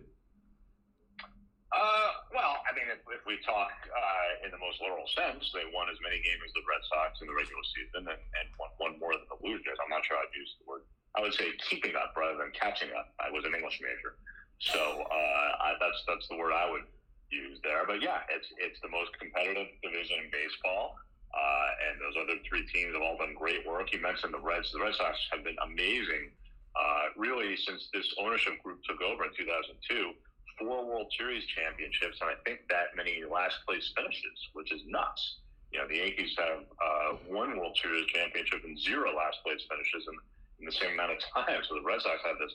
Uh, 1.68 2.10
well, 2.32 2.56
I 2.64 2.72
mean, 2.72 2.88
if, 2.88 3.04
if 3.12 3.20
we 3.28 3.36
talk 3.44 3.76
uh, 3.92 4.46
in 4.46 4.50
the 4.50 4.56
most 4.56 4.80
literal 4.80 5.04
sense, 5.12 5.52
they 5.52 5.68
won 5.68 5.92
as 5.92 6.00
many 6.00 6.16
games 6.16 6.40
as 6.48 6.52
the 6.56 6.64
Red 6.64 6.80
Sox 6.88 7.20
in 7.20 7.28
the 7.28 7.36
regular 7.36 7.64
season 7.76 8.08
and, 8.08 8.22
and 8.40 8.46
won 8.56 8.72
one 8.80 8.94
more 8.96 9.12
than 9.12 9.28
the 9.28 9.36
Blue 9.36 9.60
Jays. 9.60 9.76
I'm 9.84 9.92
not 9.92 10.00
sure 10.08 10.16
I'd 10.16 10.32
use 10.32 10.48
the 10.60 10.64
word 10.64 10.88
I 11.16 11.20
would 11.20 11.34
say 11.34 11.52
keeping 11.68 11.92
up 11.92 12.16
rather 12.16 12.38
than 12.40 12.52
catching 12.56 12.88
up. 12.96 13.12
I 13.20 13.28
was 13.28 13.44
an 13.44 13.52
English 13.52 13.80
major, 13.84 14.16
so 14.60 14.80
uh, 14.80 15.50
I, 15.60 15.76
that's 15.76 16.00
that's 16.08 16.26
the 16.32 16.40
word 16.40 16.56
I 16.56 16.70
would 16.72 16.88
use 17.32 17.58
there. 17.64 17.82
But 17.88 18.04
yeah, 18.04 18.28
it's 18.28 18.46
it's 18.60 18.78
the 18.84 18.92
most 18.92 19.10
competitive 19.18 19.72
division 19.82 20.24
in 20.24 20.28
baseball, 20.30 21.00
uh, 21.32 21.68
and 21.88 21.98
those 21.98 22.16
other 22.20 22.38
three 22.44 22.68
teams 22.68 22.92
have 22.94 23.02
all 23.02 23.16
done 23.16 23.34
great 23.34 23.66
work. 23.66 23.92
You 23.92 24.00
mentioned 24.00 24.36
the 24.36 24.44
Reds. 24.44 24.70
The 24.70 24.80
Red 24.80 24.94
Sox 24.94 25.16
have 25.32 25.42
been 25.42 25.56
amazing, 25.64 26.30
uh, 26.76 27.16
really, 27.16 27.56
since 27.56 27.88
this 27.92 28.06
ownership 28.20 28.62
group 28.62 28.84
took 28.84 29.00
over 29.00 29.24
in 29.24 29.32
2002. 29.32 30.14
Four 30.60 30.84
World 30.84 31.10
Series 31.16 31.42
championships, 31.48 32.20
and 32.20 32.28
I 32.28 32.36
think 32.44 32.68
that 32.68 32.94
many 32.94 33.24
last 33.24 33.56
place 33.66 33.90
finishes, 33.96 34.36
which 34.52 34.70
is 34.70 34.82
nuts. 34.86 35.40
You 35.72 35.80
know, 35.80 35.88
the 35.88 35.96
Yankees 35.96 36.36
have 36.36 36.68
uh, 36.76 37.16
one 37.26 37.56
World 37.56 37.76
Series 37.80 38.04
championship 38.12 38.60
and 38.62 38.78
zero 38.78 39.16
last 39.16 39.40
place 39.42 39.64
finishes, 39.64 40.04
and 40.06 40.18
in 40.60 40.66
the 40.66 40.72
same 40.72 40.92
amount 40.92 41.12
of 41.12 41.18
time. 41.34 41.60
So 41.66 41.74
the 41.74 41.82
Red 41.82 42.00
Sox 42.00 42.20
have 42.24 42.38
this 42.38 42.54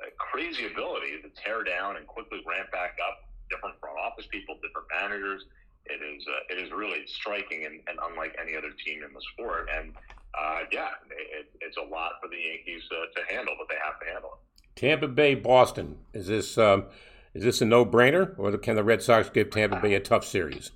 uh, 0.00 0.12
crazy 0.18 0.66
ability 0.66 1.20
to 1.22 1.28
tear 1.42 1.64
down 1.64 1.96
and 1.96 2.06
quickly 2.06 2.42
ramp 2.46 2.70
back 2.70 2.96
up. 3.02 3.29
Different 3.50 3.78
front 3.80 3.98
office 3.98 4.26
people, 4.30 4.56
different 4.62 4.86
managers. 4.90 5.44
It 5.86 6.00
is 6.02 6.24
uh, 6.28 6.54
it 6.54 6.62
is 6.62 6.70
really 6.72 7.06
striking 7.06 7.64
and, 7.64 7.80
and, 7.88 7.98
unlike 8.10 8.36
any 8.40 8.56
other 8.56 8.70
team 8.84 9.02
in 9.02 9.12
the 9.12 9.20
sport. 9.32 9.68
And 9.74 9.94
uh, 10.38 10.60
yeah, 10.70 10.90
it, 11.10 11.50
it's 11.60 11.76
a 11.76 11.82
lot 11.82 12.12
for 12.22 12.28
the 12.28 12.36
Yankees 12.36 12.82
uh, 12.92 13.10
to 13.18 13.34
handle, 13.34 13.54
but 13.58 13.66
they 13.68 13.80
have 13.82 13.98
to 14.00 14.06
handle 14.06 14.30
it. 14.34 14.78
Tampa 14.78 15.08
Bay, 15.08 15.34
Boston. 15.34 15.98
Is 16.14 16.26
this 16.26 16.58
um, 16.58 16.86
is 17.34 17.42
this 17.42 17.60
a 17.60 17.64
no 17.64 17.84
brainer, 17.84 18.38
or 18.38 18.56
can 18.58 18.76
the 18.76 18.84
Red 18.84 19.02
Sox 19.02 19.30
give 19.30 19.50
Tampa 19.50 19.80
Bay 19.80 19.94
a 19.94 20.00
tough 20.00 20.24
series? 20.24 20.70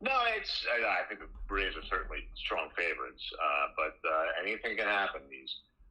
No, 0.00 0.12
it's. 0.36 0.66
I 0.68 1.06
think 1.08 1.20
the 1.20 1.28
Rays 1.48 1.76
are 1.76 1.84
certainly 1.88 2.24
strong 2.36 2.68
favorites, 2.76 3.22
uh, 3.36 3.66
but 3.76 3.96
uh, 4.08 4.26
anything 4.42 4.76
can 4.76 4.86
happen. 4.86 5.20
These 5.28 5.50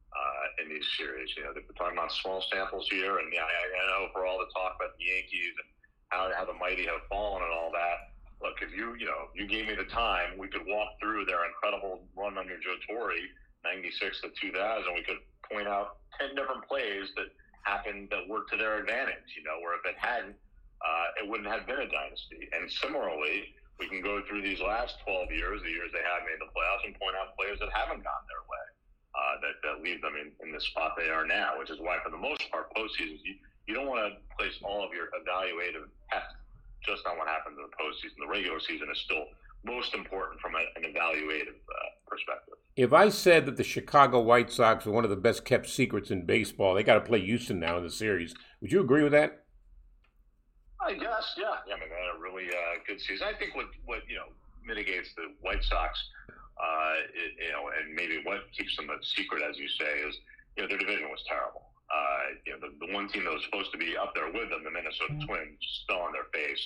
uh, 0.10 0.64
in 0.64 0.70
these 0.70 0.86
series. 0.98 1.30
You 1.38 1.44
know, 1.44 1.54
they're 1.54 1.64
talking 1.78 1.98
about 1.98 2.12
small 2.12 2.42
samples 2.52 2.88
here, 2.90 3.20
and 3.20 3.30
yeah, 3.34 3.46
I, 3.46 3.62
I 3.70 3.84
know 3.94 4.10
for 4.14 4.26
all 4.26 4.40
the 4.40 4.50
talk 4.54 4.76
about 4.82 4.98
the 4.98 5.06
Yankees 5.06 5.54
and 5.62 5.70
how, 6.10 6.30
how 6.36 6.46
the 6.46 6.58
mighty 6.58 6.86
have 6.86 7.06
fallen 7.10 7.44
and 7.44 7.54
all 7.54 7.72
that. 7.72 8.14
Look, 8.42 8.62
if 8.62 8.72
you 8.72 8.96
you 8.96 9.06
know 9.06 9.30
you 9.36 9.48
gave 9.48 9.68
me 9.68 9.76
the 9.76 9.90
time, 9.92 10.38
we 10.38 10.48
could 10.48 10.66
walk 10.66 10.96
through 11.02 11.26
their 11.26 11.46
incredible 11.46 12.02
run 12.16 12.38
under 12.38 12.56
Joe 12.60 12.78
Torre, 12.88 13.20
'96 13.64 14.22
to 14.22 14.30
2000. 14.40 14.94
We 14.94 15.04
could 15.04 15.20
point 15.44 15.68
out 15.68 16.00
ten 16.18 16.36
different 16.36 16.64
plays 16.68 17.12
that 17.16 17.36
happened 17.64 18.08
that 18.12 18.28
worked 18.28 18.52
to 18.52 18.58
their 18.58 18.80
advantage. 18.80 19.36
You 19.36 19.44
know, 19.44 19.60
where 19.60 19.76
if 19.76 19.84
it 19.84 20.00
hadn't, 20.00 20.36
uh, 20.80 21.20
it 21.20 21.28
wouldn't 21.28 21.52
have 21.52 21.68
been 21.68 21.84
a 21.84 21.90
dynasty. 21.92 22.48
And 22.56 22.72
similarly, 22.80 23.52
we 23.80 23.88
can 23.88 24.02
go 24.02 24.24
through 24.28 24.44
these 24.44 24.60
last 24.60 24.96
12 25.04 25.32
years, 25.32 25.60
the 25.64 25.72
years 25.72 25.92
they 25.92 26.04
have 26.04 26.24
made 26.24 26.40
the 26.40 26.52
playoffs, 26.52 26.88
and 26.88 26.96
point 26.96 27.16
out 27.20 27.36
players 27.36 27.60
that 27.60 27.72
haven't 27.76 28.04
gone 28.04 28.26
their 28.28 28.44
way 28.48 28.66
uh, 29.16 29.36
that, 29.44 29.56
that 29.64 29.84
leave 29.84 30.02
them 30.02 30.16
in, 30.16 30.32
in 30.46 30.52
the 30.52 30.62
spot 30.72 30.96
they 30.96 31.10
are 31.10 31.26
now, 31.26 31.58
which 31.58 31.70
is 31.70 31.80
why, 31.80 31.98
for 32.04 32.12
the 32.12 32.20
most 32.20 32.44
part, 32.52 32.72
postseasons, 32.76 33.24
you, 33.24 33.36
you 33.68 33.74
don't 33.74 33.88
want 33.88 34.04
to 34.04 34.20
place 34.36 34.56
all 34.64 34.84
of 34.84 34.92
your 34.94 35.08
evaluative 35.16 35.88
just 36.86 37.06
on 37.06 37.18
what 37.18 37.28
happens 37.28 37.58
in 37.58 37.64
the 37.64 37.76
postseason. 37.76 38.18
The 38.20 38.28
regular 38.28 38.60
season 38.60 38.88
is 38.92 39.00
still 39.00 39.26
most 39.64 39.94
important 39.94 40.40
from 40.40 40.56
a, 40.56 40.64
an 40.76 40.84
evaluative 40.84 41.60
uh, 41.60 41.90
perspective. 42.08 42.56
If 42.76 42.94
I 42.94 43.10
said 43.10 43.46
that 43.46 43.58
the 43.58 43.64
Chicago 43.64 44.22
White 44.22 44.52
Sox 44.52 44.88
are 44.88 44.92
one 44.92 45.04
of 45.04 45.10
the 45.10 45.18
best 45.18 45.44
kept 45.44 45.68
secrets 45.68 46.12
in 46.12 46.26
baseball, 46.26 46.74
they 46.74 46.84
got 46.84 46.94
to 46.96 47.02
play 47.02 47.20
Houston 47.20 47.60
now 47.60 47.78
in 47.78 47.84
the 47.84 47.90
series. 47.90 48.34
Would 48.62 48.72
you 48.72 48.80
agree 48.80 49.04
with 49.04 49.12
that? 49.12 49.44
I 50.82 50.94
guess, 50.94 51.36
yeah. 51.38 51.60
yeah 51.68 51.76
I 51.76 51.80
mean, 51.80 51.90
they 51.90 51.96
had 51.96 52.16
a 52.16 52.22
really 52.22 52.48
uh, 52.48 52.80
good 52.88 53.02
season. 53.02 53.28
I 53.28 53.38
think 53.38 53.54
what 53.54 53.68
what 53.86 54.02
you 54.08 54.16
know 54.16 54.32
mitigates 54.66 55.10
the 55.16 55.34
White 55.42 55.64
Sox 55.64 56.00
uh, 56.60 56.94
it, 57.16 57.32
you 57.40 57.52
know, 57.52 57.72
and 57.72 57.96
maybe 57.96 58.20
what 58.24 58.52
keeps 58.52 58.76
them 58.76 58.90
a 58.90 59.00
secret, 59.04 59.42
as 59.44 59.58
you 59.58 59.68
say, 59.68 60.04
is 60.04 60.16
you 60.58 60.64
know 60.64 60.68
their 60.68 60.78
division 60.78 61.08
was 61.10 61.24
terrible. 61.28 61.69
Uh, 61.90 62.38
you 62.46 62.54
know, 62.54 62.60
the, 62.62 62.86
the 62.86 62.94
one 62.94 63.10
team 63.10 63.26
that 63.26 63.34
was 63.34 63.44
supposed 63.46 63.72
to 63.72 63.78
be 63.78 63.98
up 63.98 64.14
there 64.14 64.30
with 64.32 64.50
them, 64.50 64.62
the 64.64 64.70
Minnesota. 64.70 65.18
Twins, 65.26 65.58
just 65.58 65.90
fell 65.90 66.06
on 66.06 66.14
their 66.14 66.30
face. 66.30 66.62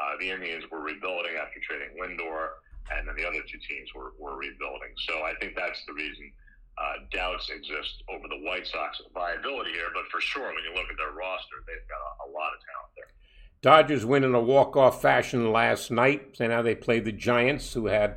Uh, 0.00 0.16
the 0.18 0.30
Indians 0.30 0.64
were 0.72 0.80
rebuilding 0.80 1.36
after 1.36 1.60
trading 1.60 1.92
Lindor, 2.00 2.56
and 2.90 3.06
then 3.06 3.14
the 3.16 3.28
other 3.28 3.44
two 3.44 3.60
teams 3.68 3.92
were, 3.94 4.16
were 4.18 4.36
rebuilding. 4.36 4.96
So 5.06 5.20
I 5.22 5.34
think 5.40 5.52
that's 5.54 5.84
the 5.86 5.92
reason 5.92 6.32
uh, 6.78 7.04
doubts 7.12 7.50
exist 7.50 8.02
over 8.08 8.24
the 8.28 8.40
White 8.48 8.66
Sox 8.66 9.00
viability 9.12 9.72
here. 9.72 9.92
But 9.92 10.08
for 10.10 10.20
sure, 10.20 10.48
when 10.48 10.64
you 10.64 10.72
look 10.74 10.88
at 10.90 10.96
their 10.96 11.12
roster, 11.12 11.60
they've 11.66 11.88
got 11.88 12.00
a, 12.00 12.10
a 12.24 12.32
lot 12.32 12.56
of 12.56 12.60
talent 12.64 12.92
there. 12.96 13.12
Dodgers 13.60 14.04
win 14.04 14.24
in 14.24 14.34
a 14.34 14.40
walk-off 14.40 15.00
fashion 15.02 15.52
last 15.52 15.90
night. 15.90 16.34
So 16.34 16.46
now 16.48 16.62
they 16.62 16.74
played 16.74 17.04
the 17.04 17.12
Giants, 17.12 17.74
who 17.74 17.86
had 17.86 18.16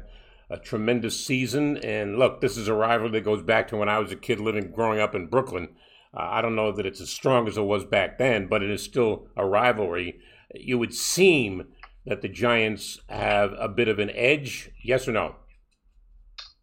a 0.50 0.58
tremendous 0.58 1.24
season. 1.24 1.78
And 1.78 2.18
look, 2.18 2.41
this 2.41 2.58
is 2.58 2.68
a 2.68 2.74
rivalry 2.74 3.12
that 3.12 3.26
goes 3.26 3.44
back 3.44 3.68
to 3.68 3.78
when 3.78 3.89
I 3.89 4.00
was 4.00 4.12
a 4.12 4.15
kid 4.15 4.39
living, 4.39 4.72
growing 4.72 5.00
up 5.00 5.13
in 5.13 5.28
Brooklyn. 5.28 5.76
Uh, 6.15 6.28
I 6.32 6.41
don't 6.41 6.56
know 6.56 6.71
that 6.71 6.86
it's 6.86 7.01
as 7.01 7.10
strong 7.10 7.47
as 7.47 7.58
it 7.58 7.63
was 7.63 7.84
back 7.84 8.17
then, 8.17 8.47
but 8.47 8.63
it 8.63 8.69
is 8.69 8.84
still 8.84 9.28
a 9.36 9.45
rivalry. 9.45 10.19
You 10.54 10.80
would 10.80 10.93
seem 10.93 11.67
that 12.06 12.21
the 12.21 12.30
Giants 12.30 12.99
have 13.10 13.54
a 13.58 13.67
bit 13.67 13.88
of 13.88 13.99
an 13.99 14.12
edge. 14.12 14.71
Yes 14.84 15.08
or 15.08 15.12
no? 15.12 15.36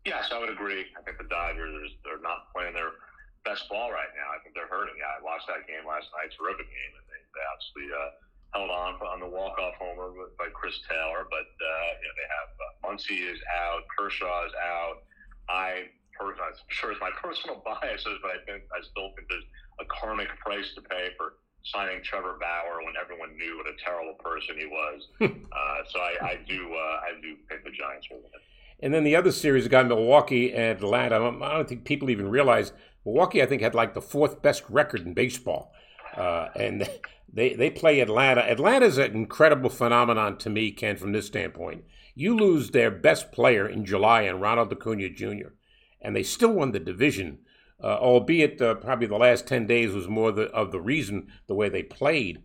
Yes, 0.06 0.30
I 0.32 0.38
would 0.38 0.50
agree. 0.50 0.86
I 0.98 1.02
think 1.02 1.18
the 1.18 1.28
Dodgers 1.30 1.90
they're 2.04 2.22
not 2.22 2.50
playing 2.54 2.74
their 2.74 2.98
best 3.44 3.68
ball 3.68 3.90
right 3.90 4.10
now. 4.18 4.34
I 4.34 4.42
think 4.42 4.54
they're 4.54 4.70
hurting. 4.70 4.94
I 4.98 5.22
watched 5.22 5.46
that 5.46 5.66
game 5.66 5.86
last 5.86 6.10
night. 6.14 6.34
Terrific 6.34 6.66
game, 6.66 6.92
and 6.98 7.06
they, 7.06 7.20
they 7.34 7.44
absolutely 7.54 7.90
uh, 7.94 8.10
held 8.54 8.70
on 8.70 8.98
on 8.98 9.18
the 9.20 9.30
walk 9.30 9.58
off 9.58 9.74
homer 9.78 10.10
by 10.38 10.50
Chris 10.54 10.74
Taylor, 10.90 11.26
but 11.30 11.46
uh, 11.46 11.90
you 12.02 12.06
know 12.06 12.16
they 12.18 12.28
have 12.34 12.50
uh, 12.58 12.70
Muncy 12.82 13.18
is 13.22 13.38
out, 13.50 13.86
Kershaw 13.94 14.46
is 14.46 14.54
out. 14.58 15.06
I 15.48 15.90
I'm 16.30 16.54
sure 16.68 16.92
it's 16.92 17.00
my 17.00 17.11
personal 17.22 17.62
biases, 17.64 18.18
but 18.22 18.30
I 18.30 18.38
think 18.46 18.64
I 18.72 18.80
still 18.82 19.11
think 19.16 19.28
there's 19.28 19.48
a 19.80 19.85
karmic 19.88 20.28
price 20.38 20.74
to 20.74 20.82
pay 20.82 21.11
for 21.16 21.35
signing 21.64 22.02
Trevor 22.02 22.38
Bauer 22.40 22.85
when 22.85 22.94
everyone 23.00 23.37
knew 23.37 23.56
what 23.58 23.66
a 23.66 23.76
terrible 23.85 24.14
person 24.14 24.56
he 24.58 24.66
was. 24.66 25.08
uh, 25.20 25.78
so 25.88 25.98
I, 26.00 26.14
I 26.22 26.38
do 26.46 26.74
uh, 26.74 27.00
I 27.06 27.20
do 27.20 27.37
think 27.48 27.64
the 27.64 27.70
Giants 27.70 28.08
will 28.11 28.18
win. 28.18 28.40
And 28.80 28.92
then 28.92 29.04
the 29.04 29.14
other 29.14 29.30
series 29.30 29.68
got 29.68 29.87
Milwaukee 29.87 30.52
and 30.52 30.76
Atlanta. 30.76 31.16
I 31.16 31.54
don't 31.54 31.68
think 31.68 31.85
people 31.85 32.11
even 32.11 32.28
realize 32.28 32.72
Milwaukee. 33.04 33.42
I 33.42 33.46
think 33.46 33.62
had 33.62 33.74
like 33.74 33.94
the 33.94 34.02
fourth 34.02 34.42
best 34.42 34.64
record 34.68 35.06
in 35.06 35.14
baseball, 35.14 35.72
uh, 36.16 36.48
and 36.56 36.88
they 37.32 37.54
they 37.54 37.70
play 37.70 38.00
Atlanta. 38.00 38.42
Atlanta's 38.42 38.98
an 38.98 39.14
incredible 39.14 39.70
phenomenon 39.70 40.37
to 40.38 40.50
me, 40.50 40.72
Ken, 40.72 40.96
from 40.96 41.12
this 41.12 41.26
standpoint. 41.26 41.85
You 42.14 42.37
lose 42.37 42.70
their 42.70 42.90
best 42.90 43.32
player 43.32 43.66
in 43.66 43.87
July 43.87 44.22
and 44.22 44.40
Ronald 44.40 44.70
Acuna 44.70 45.08
Jr., 45.08 45.54
and 46.02 46.14
they 46.14 46.22
still 46.22 46.52
won 46.52 46.72
the 46.72 46.80
division, 46.80 47.38
uh, 47.82 47.96
albeit 47.98 48.60
uh, 48.60 48.74
probably 48.74 49.06
the 49.06 49.16
last 49.16 49.46
10 49.46 49.66
days 49.66 49.92
was 49.92 50.08
more 50.08 50.32
the, 50.32 50.50
of 50.50 50.72
the 50.72 50.80
reason 50.80 51.28
the 51.46 51.54
way 51.54 51.68
they 51.68 51.82
played. 51.82 52.42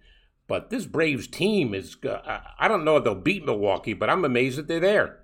But 0.47 0.69
this 0.69 0.85
Braves 0.85 1.27
team 1.27 1.73
is, 1.73 1.97
uh, 2.05 2.39
I 2.57 2.67
don't 2.67 2.85
know 2.85 2.97
if 2.97 3.03
they'll 3.03 3.15
beat 3.15 3.45
Milwaukee, 3.45 3.93
but 3.93 4.09
I'm 4.09 4.23
amazed 4.23 4.57
that 4.57 4.67
they're 4.67 4.79
there. 4.79 5.23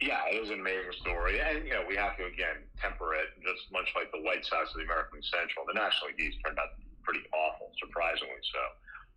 Yeah, 0.00 0.20
it 0.32 0.40
was 0.40 0.50
an 0.50 0.60
amazing 0.60 0.92
story. 1.00 1.40
And, 1.40 1.64
you 1.64 1.72
know, 1.72 1.84
we 1.88 1.96
have 1.96 2.16
to, 2.16 2.24
again, 2.24 2.64
temper 2.80 3.14
it, 3.14 3.32
just 3.44 3.72
much 3.72 3.88
like 3.96 4.12
the 4.12 4.20
White 4.20 4.44
Sox 4.44 4.72
of 4.72 4.80
the 4.80 4.84
American 4.84 5.20
Central. 5.22 5.64
The 5.68 5.76
National 5.76 6.12
League 6.12 6.20
East 6.20 6.38
turned 6.44 6.58
out 6.58 6.76
pretty 7.02 7.24
awful, 7.32 7.72
surprisingly 7.80 8.40
so. 8.52 8.62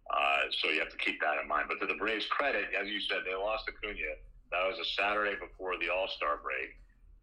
Uh, 0.09 0.41
so 0.61 0.69
you 0.71 0.79
have 0.79 0.89
to 0.89 0.97
keep 0.97 1.19
that 1.21 1.37
in 1.41 1.47
mind. 1.47 1.67
But 1.67 1.79
to 1.83 1.87
the 1.87 1.99
Braves' 1.99 2.25
credit, 2.31 2.71
as 2.75 2.87
you 2.87 2.99
said, 2.99 3.27
they 3.27 3.35
lost 3.35 3.67
Acuna. 3.67 4.15
That 4.51 4.65
was 4.65 4.79
a 4.79 4.87
Saturday 4.97 5.35
before 5.37 5.77
the 5.77 5.89
All 5.91 6.07
Star 6.07 6.41
break, 6.41 6.73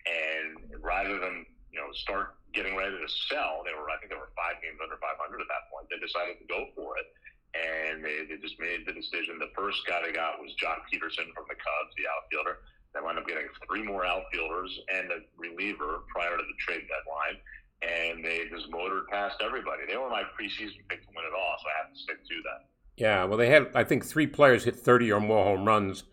and 0.07 0.83
rather 0.83 1.19
than 1.19 1.45
you 1.71 1.79
know 1.79 1.91
start 1.93 2.39
getting 2.55 2.75
ready 2.79 2.97
to 2.97 3.11
sell, 3.29 3.63
they 3.67 3.75
were 3.75 3.91
I 3.91 3.99
think 3.99 4.15
they 4.15 4.19
were 4.19 4.33
five 4.39 4.63
games 4.63 4.81
under 4.81 4.97
500 4.97 5.19
at 5.19 5.51
that 5.51 5.69
point. 5.69 5.91
They 5.91 6.01
decided 6.01 6.41
to 6.41 6.47
go 6.49 6.71
for 6.73 6.97
it, 6.97 7.07
and 7.53 8.01
they, 8.01 8.25
they 8.31 8.41
just 8.41 8.57
made 8.63 8.87
the 8.87 8.95
decision. 8.95 9.39
The 9.39 9.53
first 9.53 9.85
guy 9.85 10.01
they 10.01 10.15
got 10.15 10.41
was 10.41 10.55
Joc 10.57 10.87
Pederson 10.89 11.31
from 11.35 11.51
the 11.51 11.59
Cubs, 11.59 11.93
the 11.99 12.09
outfielder. 12.09 12.65
They 12.95 13.05
wound 13.05 13.21
up 13.21 13.29
getting 13.29 13.53
three 13.69 13.85
more 13.85 14.09
outfielders 14.09 14.73
and 14.89 15.13
a 15.13 15.21
reliever 15.37 16.09
prior 16.09 16.33
to 16.33 16.43
the 16.43 16.57
trade 16.65 16.89
deadline 16.89 17.37
and 17.83 18.25
they 18.25 18.45
just 18.51 18.71
motored 18.71 19.07
past 19.09 19.37
everybody. 19.45 19.83
They 19.89 19.97
were 19.97 20.09
my 20.09 20.23
preseason 20.23 20.81
pick 20.89 21.03
to 21.03 21.09
win 21.15 21.25
it 21.25 21.35
all, 21.37 21.57
so 21.61 21.69
I 21.69 21.85
have 21.85 21.93
to 21.93 21.99
stick 21.99 22.25
to 22.25 22.35
that. 22.45 22.67
Yeah, 22.97 23.25
well, 23.25 23.37
they 23.37 23.51
had 23.51 23.69
I 23.75 23.85
think 23.85 24.05
three 24.05 24.27
players 24.27 24.65
hit 24.65 24.77
30 24.77 25.13
or 25.13 25.21
more 25.21 25.45
home 25.45 25.67
runs, 25.67 26.05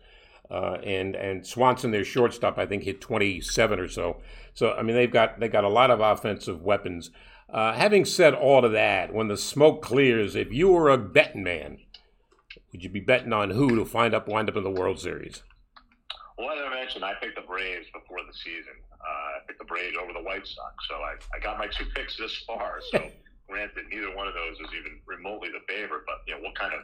uh, 0.50 0.78
and 0.84 1.14
and 1.14 1.46
Swanson, 1.46 1.90
their 1.90 2.04
shortstop, 2.04 2.58
I 2.58 2.66
think 2.66 2.84
hit 2.84 3.00
27 3.00 3.80
or 3.80 3.88
so. 3.88 4.20
So 4.54 4.72
I 4.72 4.82
mean, 4.82 4.96
they've 4.96 5.10
got 5.10 5.40
they 5.40 5.48
got 5.48 5.64
a 5.64 5.68
lot 5.68 5.90
of 5.90 6.00
offensive 6.00 6.62
weapons. 6.62 7.10
Uh, 7.52 7.72
having 7.72 8.04
said 8.04 8.34
all 8.34 8.64
of 8.64 8.72
that, 8.72 9.12
when 9.12 9.28
the 9.28 9.36
smoke 9.36 9.82
clears, 9.82 10.34
if 10.34 10.52
you 10.52 10.68
were 10.68 10.90
a 10.90 10.98
betting 10.98 11.44
man, 11.44 11.78
would 12.72 12.82
you 12.82 12.90
be 12.90 13.00
betting 13.00 13.32
on 13.32 13.50
who 13.50 13.76
to 13.76 13.84
find 13.84 14.14
up 14.14 14.26
wind 14.26 14.48
up 14.48 14.56
in 14.56 14.64
the 14.64 14.70
World 14.70 14.98
Series? 14.98 15.42
Well, 16.36 16.50
as 16.50 16.58
I 16.66 16.74
mentioned, 16.74 17.04
I 17.04 17.14
picked 17.14 17.36
the 17.36 17.46
Braves 17.46 17.86
before 17.94 18.18
the 18.26 18.32
season. 18.32 18.74
Uh, 18.92 19.38
I 19.38 19.38
picked 19.46 19.60
the 19.60 19.64
Braves 19.64 19.96
over 20.02 20.12
the 20.12 20.22
White 20.22 20.46
Sox, 20.46 20.74
so 20.88 20.96
I, 20.96 21.14
I 21.34 21.38
got 21.38 21.58
my 21.58 21.68
two 21.68 21.84
picks 21.94 22.16
this 22.16 22.42
far. 22.46 22.80
So 22.90 22.98
granted, 23.48 23.84
neither 23.88 24.14
one 24.16 24.26
of 24.26 24.34
those 24.34 24.58
is 24.58 24.74
even 24.76 24.98
remotely 25.06 25.50
the 25.50 25.62
favorite. 25.72 26.02
But 26.06 26.26
you 26.26 26.34
know, 26.34 26.40
what 26.40 26.58
kind 26.58 26.74
of 26.74 26.80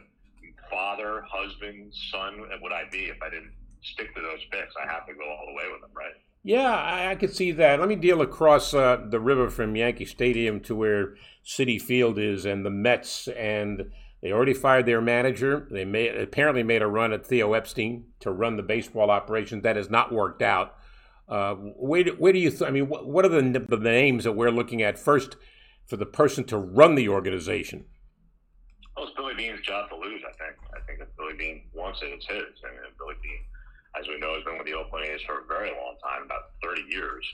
father, 0.71 1.23
husband, 1.29 1.93
son 2.11 2.41
would 2.61 2.71
I 2.71 2.83
be 2.91 3.05
if 3.05 3.21
I 3.21 3.29
didn't 3.29 3.51
stick 3.83 4.13
to 4.15 4.21
those 4.21 4.39
picks? 4.51 4.73
I 4.81 4.91
have 4.91 5.05
to 5.07 5.13
go 5.13 5.23
all 5.23 5.45
the 5.47 5.53
way 5.53 5.71
with 5.71 5.81
them, 5.81 5.91
right? 5.93 6.13
Yeah, 6.43 6.73
I, 6.73 7.11
I 7.11 7.15
could 7.15 7.35
see 7.35 7.51
that. 7.51 7.79
Let 7.79 7.89
me 7.89 7.95
deal 7.95 8.21
across 8.21 8.73
uh, 8.73 9.05
the 9.09 9.19
river 9.19 9.49
from 9.49 9.75
Yankee 9.75 10.05
Stadium 10.05 10.59
to 10.61 10.75
where 10.75 11.15
Citi 11.45 11.79
Field 11.79 12.17
is, 12.17 12.45
and 12.45 12.65
the 12.65 12.71
Mets, 12.71 13.27
and 13.27 13.91
they 14.23 14.31
already 14.31 14.53
fired 14.53 14.87
their 14.87 15.01
manager. 15.01 15.67
They 15.69 15.85
made, 15.85 16.15
apparently 16.15 16.63
made 16.63 16.81
a 16.81 16.87
run 16.87 17.13
at 17.13 17.27
Theo 17.27 17.53
Epstein 17.53 18.05
to 18.21 18.31
run 18.31 18.57
the 18.57 18.63
baseball 18.63 19.11
operation. 19.11 19.61
That 19.61 19.75
has 19.75 19.89
not 19.89 20.11
worked 20.11 20.41
out. 20.41 20.75
Uh, 21.29 21.53
where, 21.53 22.03
do, 22.03 22.15
where 22.17 22.33
do 22.33 22.39
you? 22.39 22.49
Th- 22.49 22.63
I 22.63 22.71
mean, 22.71 22.89
what, 22.89 23.07
what 23.07 23.23
are 23.23 23.29
the, 23.29 23.65
the 23.69 23.77
names 23.77 24.23
that 24.23 24.33
we're 24.33 24.49
looking 24.49 24.81
at 24.81 24.97
first? 24.97 25.35
for 25.91 25.97
the 25.97 26.05
person 26.05 26.45
to 26.45 26.57
run 26.57 26.95
the 26.95 27.09
organization? 27.09 27.83
Well, 28.95 29.07
it's 29.07 29.13
Billy 29.17 29.30
Beane's 29.41 29.65
job 29.65 29.89
to 29.89 29.97
lose, 29.97 30.21
I 30.21 30.33
think. 30.37 30.53
I 30.77 30.85
think 30.85 31.01
if 31.01 31.09
Billy 31.17 31.33
Beane 31.33 31.65
wants 31.73 32.05
it, 32.05 32.13
it's 32.13 32.29
his. 32.29 32.53
Mean, 32.61 32.93
Billy 33.01 33.17
Beane, 33.25 33.41
as 33.97 34.05
we 34.05 34.21
know, 34.21 34.37
has 34.37 34.45
been 34.45 34.61
with 34.61 34.69
the 34.69 34.77
Oakland 34.77 35.09
A's 35.09 35.21
for 35.25 35.41
a 35.41 35.45
very 35.49 35.73
long 35.73 35.97
time, 35.97 36.21
about 36.29 36.53
30 36.61 36.85
years. 36.93 37.25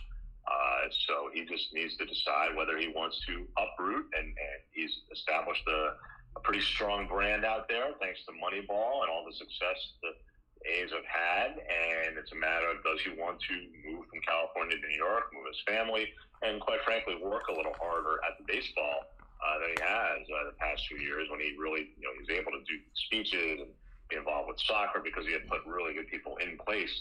Uh, 0.47 0.87
so 1.03 1.27
he 1.35 1.43
just 1.43 1.75
needs 1.75 1.99
to 1.99 2.07
decide 2.07 2.55
whether 2.55 2.79
he 2.79 2.87
wants 2.95 3.19
to 3.27 3.43
uproot, 3.59 4.07
and, 4.15 4.23
and 4.23 4.59
he's 4.71 5.03
established 5.11 5.67
a, 5.67 5.99
a 6.39 6.41
pretty 6.47 6.63
strong 6.63 7.11
brand 7.11 7.43
out 7.43 7.67
there 7.67 7.91
thanks 7.99 8.23
to 8.23 8.31
Moneyball 8.39 9.03
and 9.03 9.11
all 9.11 9.27
the 9.27 9.35
success 9.35 9.99
that 9.99 10.15
A's 10.63 10.95
have 10.95 11.03
had, 11.03 11.59
and 11.59 12.15
it's 12.15 12.31
a 12.31 12.39
matter 12.39 12.71
of 12.71 12.79
does 12.87 13.03
he 13.03 13.11
want 13.19 13.35
to 13.51 13.55
move 13.83 14.07
from 14.07 14.23
California 14.23 14.79
to 14.79 14.87
New 14.87 14.95
York, 14.95 15.27
move 15.35 15.43
his 15.51 15.59
family, 15.67 16.07
and 16.39 16.63
quite 16.63 16.79
frankly, 16.87 17.19
work 17.19 17.51
a 17.51 17.53
little 17.53 17.75
harder 17.75 18.23
at 18.23 18.39
the 18.39 18.47
baseball 18.47 19.11
uh, 19.41 19.59
than 19.59 19.69
he 19.75 19.79
has 19.81 20.21
uh, 20.27 20.49
the 20.49 20.57
past 20.57 20.87
few 20.87 20.97
years 20.97 21.27
when 21.29 21.39
he 21.39 21.55
really, 21.57 21.93
you 21.97 22.03
know, 22.03 22.13
he 22.13 22.21
was 22.25 22.31
able 22.33 22.51
to 22.51 22.63
do 22.65 22.77
speeches 23.07 23.61
and 23.61 23.69
be 24.09 24.15
involved 24.15 24.47
with 24.47 24.59
soccer 24.65 25.01
because 25.03 25.25
he 25.25 25.33
had 25.33 25.47
put 25.47 25.65
really 25.65 25.93
good 25.93 26.07
people 26.07 26.37
in 26.37 26.57
place 26.57 26.91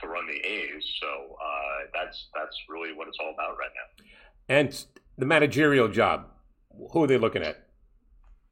to 0.00 0.08
run 0.08 0.26
the 0.26 0.38
A's. 0.38 0.84
So 1.00 1.36
uh, 1.36 1.90
that's 1.92 2.28
that's 2.34 2.56
really 2.68 2.92
what 2.92 3.08
it's 3.08 3.18
all 3.20 3.34
about 3.34 3.58
right 3.58 3.72
now. 3.74 3.88
And 4.48 4.72
the 5.18 5.26
managerial 5.26 5.88
job, 5.88 6.26
who 6.92 7.04
are 7.04 7.06
they 7.06 7.18
looking 7.18 7.42
at? 7.42 7.68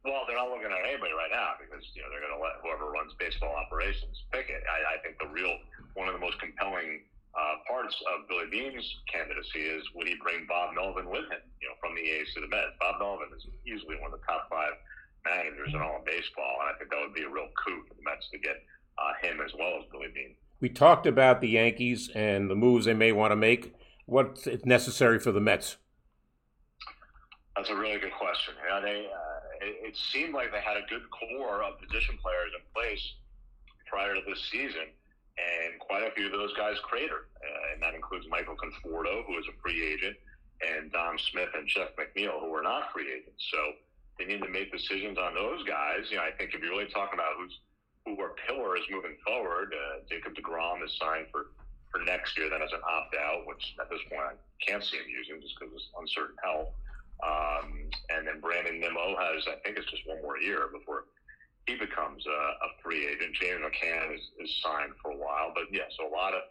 Well, 0.04 0.24
they're 0.26 0.36
not 0.36 0.48
looking 0.48 0.72
at 0.72 0.80
anybody 0.88 1.12
right 1.12 1.32
now 1.32 1.60
because 1.60 1.84
you 1.92 2.00
know 2.02 2.08
they're 2.08 2.24
going 2.24 2.36
to 2.36 2.40
let 2.40 2.60
whoever 2.64 2.90
runs 2.90 3.12
baseball 3.18 3.52
operations 3.52 4.16
pick 4.32 4.48
it. 4.48 4.64
I, 4.64 4.96
I 4.96 5.02
think 5.04 5.20
the 5.20 5.28
real 5.28 5.56
one 5.94 6.08
of 6.08 6.14
the 6.14 6.20
most 6.20 6.40
compelling 6.40 7.04
uh, 7.34 7.62
parts 7.68 7.94
of 8.10 8.26
Billy 8.28 8.50
Beane's 8.50 8.86
candidacy 9.06 9.60
is 9.60 9.84
would 9.94 10.08
he 10.08 10.16
bring 10.22 10.46
Bob 10.48 10.74
Melvin 10.74 11.06
with 11.08 11.30
him? 11.30 11.42
You 11.62 11.68
know, 11.70 11.78
from 11.80 11.94
the 11.94 12.02
A's 12.02 12.34
to 12.34 12.40
the 12.40 12.48
Mets. 12.48 12.74
Bob 12.80 12.98
Melvin 12.98 13.30
is 13.36 13.46
easily 13.66 13.96
one 14.02 14.12
of 14.12 14.18
the 14.18 14.26
top 14.26 14.50
five 14.50 14.74
managers 15.24 15.70
in 15.74 15.80
all 15.80 15.98
of 15.98 16.04
baseball, 16.04 16.58
and 16.62 16.74
I 16.74 16.78
think 16.78 16.90
that 16.90 16.98
would 17.00 17.14
be 17.14 17.22
a 17.22 17.30
real 17.30 17.48
coup 17.54 17.86
for 17.86 17.94
the 17.94 18.02
Mets 18.02 18.28
to 18.32 18.38
get 18.38 18.58
uh, 18.98 19.14
him 19.22 19.40
as 19.44 19.52
well 19.54 19.78
as 19.78 19.84
Billy 19.92 20.08
Bean. 20.14 20.34
We 20.60 20.68
talked 20.68 21.06
about 21.06 21.40
the 21.40 21.48
Yankees 21.48 22.10
and 22.14 22.50
the 22.50 22.56
moves 22.56 22.84
they 22.84 22.94
may 22.94 23.12
want 23.12 23.32
to 23.32 23.36
make. 23.36 23.74
What's 24.06 24.46
necessary 24.64 25.18
for 25.18 25.32
the 25.32 25.40
Mets? 25.40 25.76
That's 27.56 27.70
a 27.70 27.76
really 27.76 27.98
good 27.98 28.12
question. 28.12 28.54
Yeah, 28.68 28.80
they. 28.80 29.06
Uh, 29.06 29.64
it, 29.64 29.92
it 29.92 29.96
seemed 29.96 30.34
like 30.34 30.52
they 30.52 30.60
had 30.60 30.76
a 30.76 30.86
good 30.88 31.02
core 31.10 31.62
of 31.62 31.78
position 31.78 32.18
players 32.22 32.50
in 32.56 32.62
place 32.74 33.14
prior 33.86 34.14
to 34.14 34.20
this 34.26 34.42
season, 34.50 34.88
and 35.38 35.78
quite 35.78 36.02
a 36.02 36.10
few 36.12 36.26
of 36.26 36.32
those 36.32 36.52
guys 36.54 36.76
cratered. 36.82 37.30
Uh, 37.36 37.74
and 37.74 37.82
that 37.82 37.94
includes 37.94 38.26
Michael 38.28 38.56
Conforto, 38.56 39.24
who 39.26 39.38
is 39.38 39.46
a 39.48 39.56
free 39.62 39.82
agent, 39.84 40.16
and 40.60 40.92
Dom 40.92 41.18
Smith 41.18 41.50
and 41.54 41.66
Jeff 41.66 41.90
McNeil, 41.96 42.40
who 42.40 42.54
are 42.54 42.62
not 42.62 42.92
free 42.92 43.10
agents. 43.10 43.42
So 43.50 43.58
they 44.18 44.24
need 44.26 44.42
to 44.42 44.48
make 44.48 44.72
decisions 44.72 45.16
on 45.18 45.34
those 45.34 45.64
guys. 45.64 46.10
You 46.10 46.16
know, 46.16 46.24
I 46.24 46.30
think 46.36 46.54
if 46.54 46.60
you're 46.60 46.70
really 46.70 46.90
talking 46.92 47.18
about 47.18 47.36
who's 47.38 47.58
who 48.06 48.18
are 48.20 48.32
pillars 48.48 48.80
moving 48.90 49.16
forward, 49.26 49.74
uh, 49.74 50.00
Jacob 50.08 50.34
DeGrom 50.34 50.84
is 50.84 50.96
signed 50.98 51.26
for 51.32 51.52
for 51.90 52.00
next 52.04 52.36
year. 52.36 52.48
That 52.48 52.62
is 52.62 52.72
an 52.72 52.80
opt 52.86 53.14
out, 53.16 53.46
which 53.46 53.74
at 53.80 53.90
this 53.90 54.00
point 54.08 54.22
I 54.22 54.34
can't 54.64 54.84
see 54.84 54.96
him 54.96 55.08
using 55.08 55.40
just 55.40 55.58
because 55.58 55.74
it's 55.74 55.88
uncertain 55.98 56.36
health. 56.42 56.68
Um, 57.20 57.90
and 58.08 58.26
then 58.26 58.40
Brandon 58.40 58.80
Nimmo 58.80 59.16
has, 59.16 59.44
I 59.46 59.60
think 59.60 59.76
it's 59.76 59.90
just 59.90 60.06
one 60.06 60.22
more 60.22 60.38
year 60.38 60.70
before 60.72 61.04
he 61.70 61.76
becomes 61.76 62.24
a, 62.26 62.40
a 62.66 62.68
free 62.82 63.06
agent. 63.06 63.34
James 63.40 63.62
McCann 63.62 64.14
is, 64.14 64.22
is 64.40 64.50
signed 64.62 64.92
for 65.00 65.12
a 65.12 65.16
while, 65.16 65.52
but 65.54 65.64
yeah, 65.70 65.86
so 65.96 66.08
a 66.08 66.12
lot 66.12 66.34
of 66.34 66.42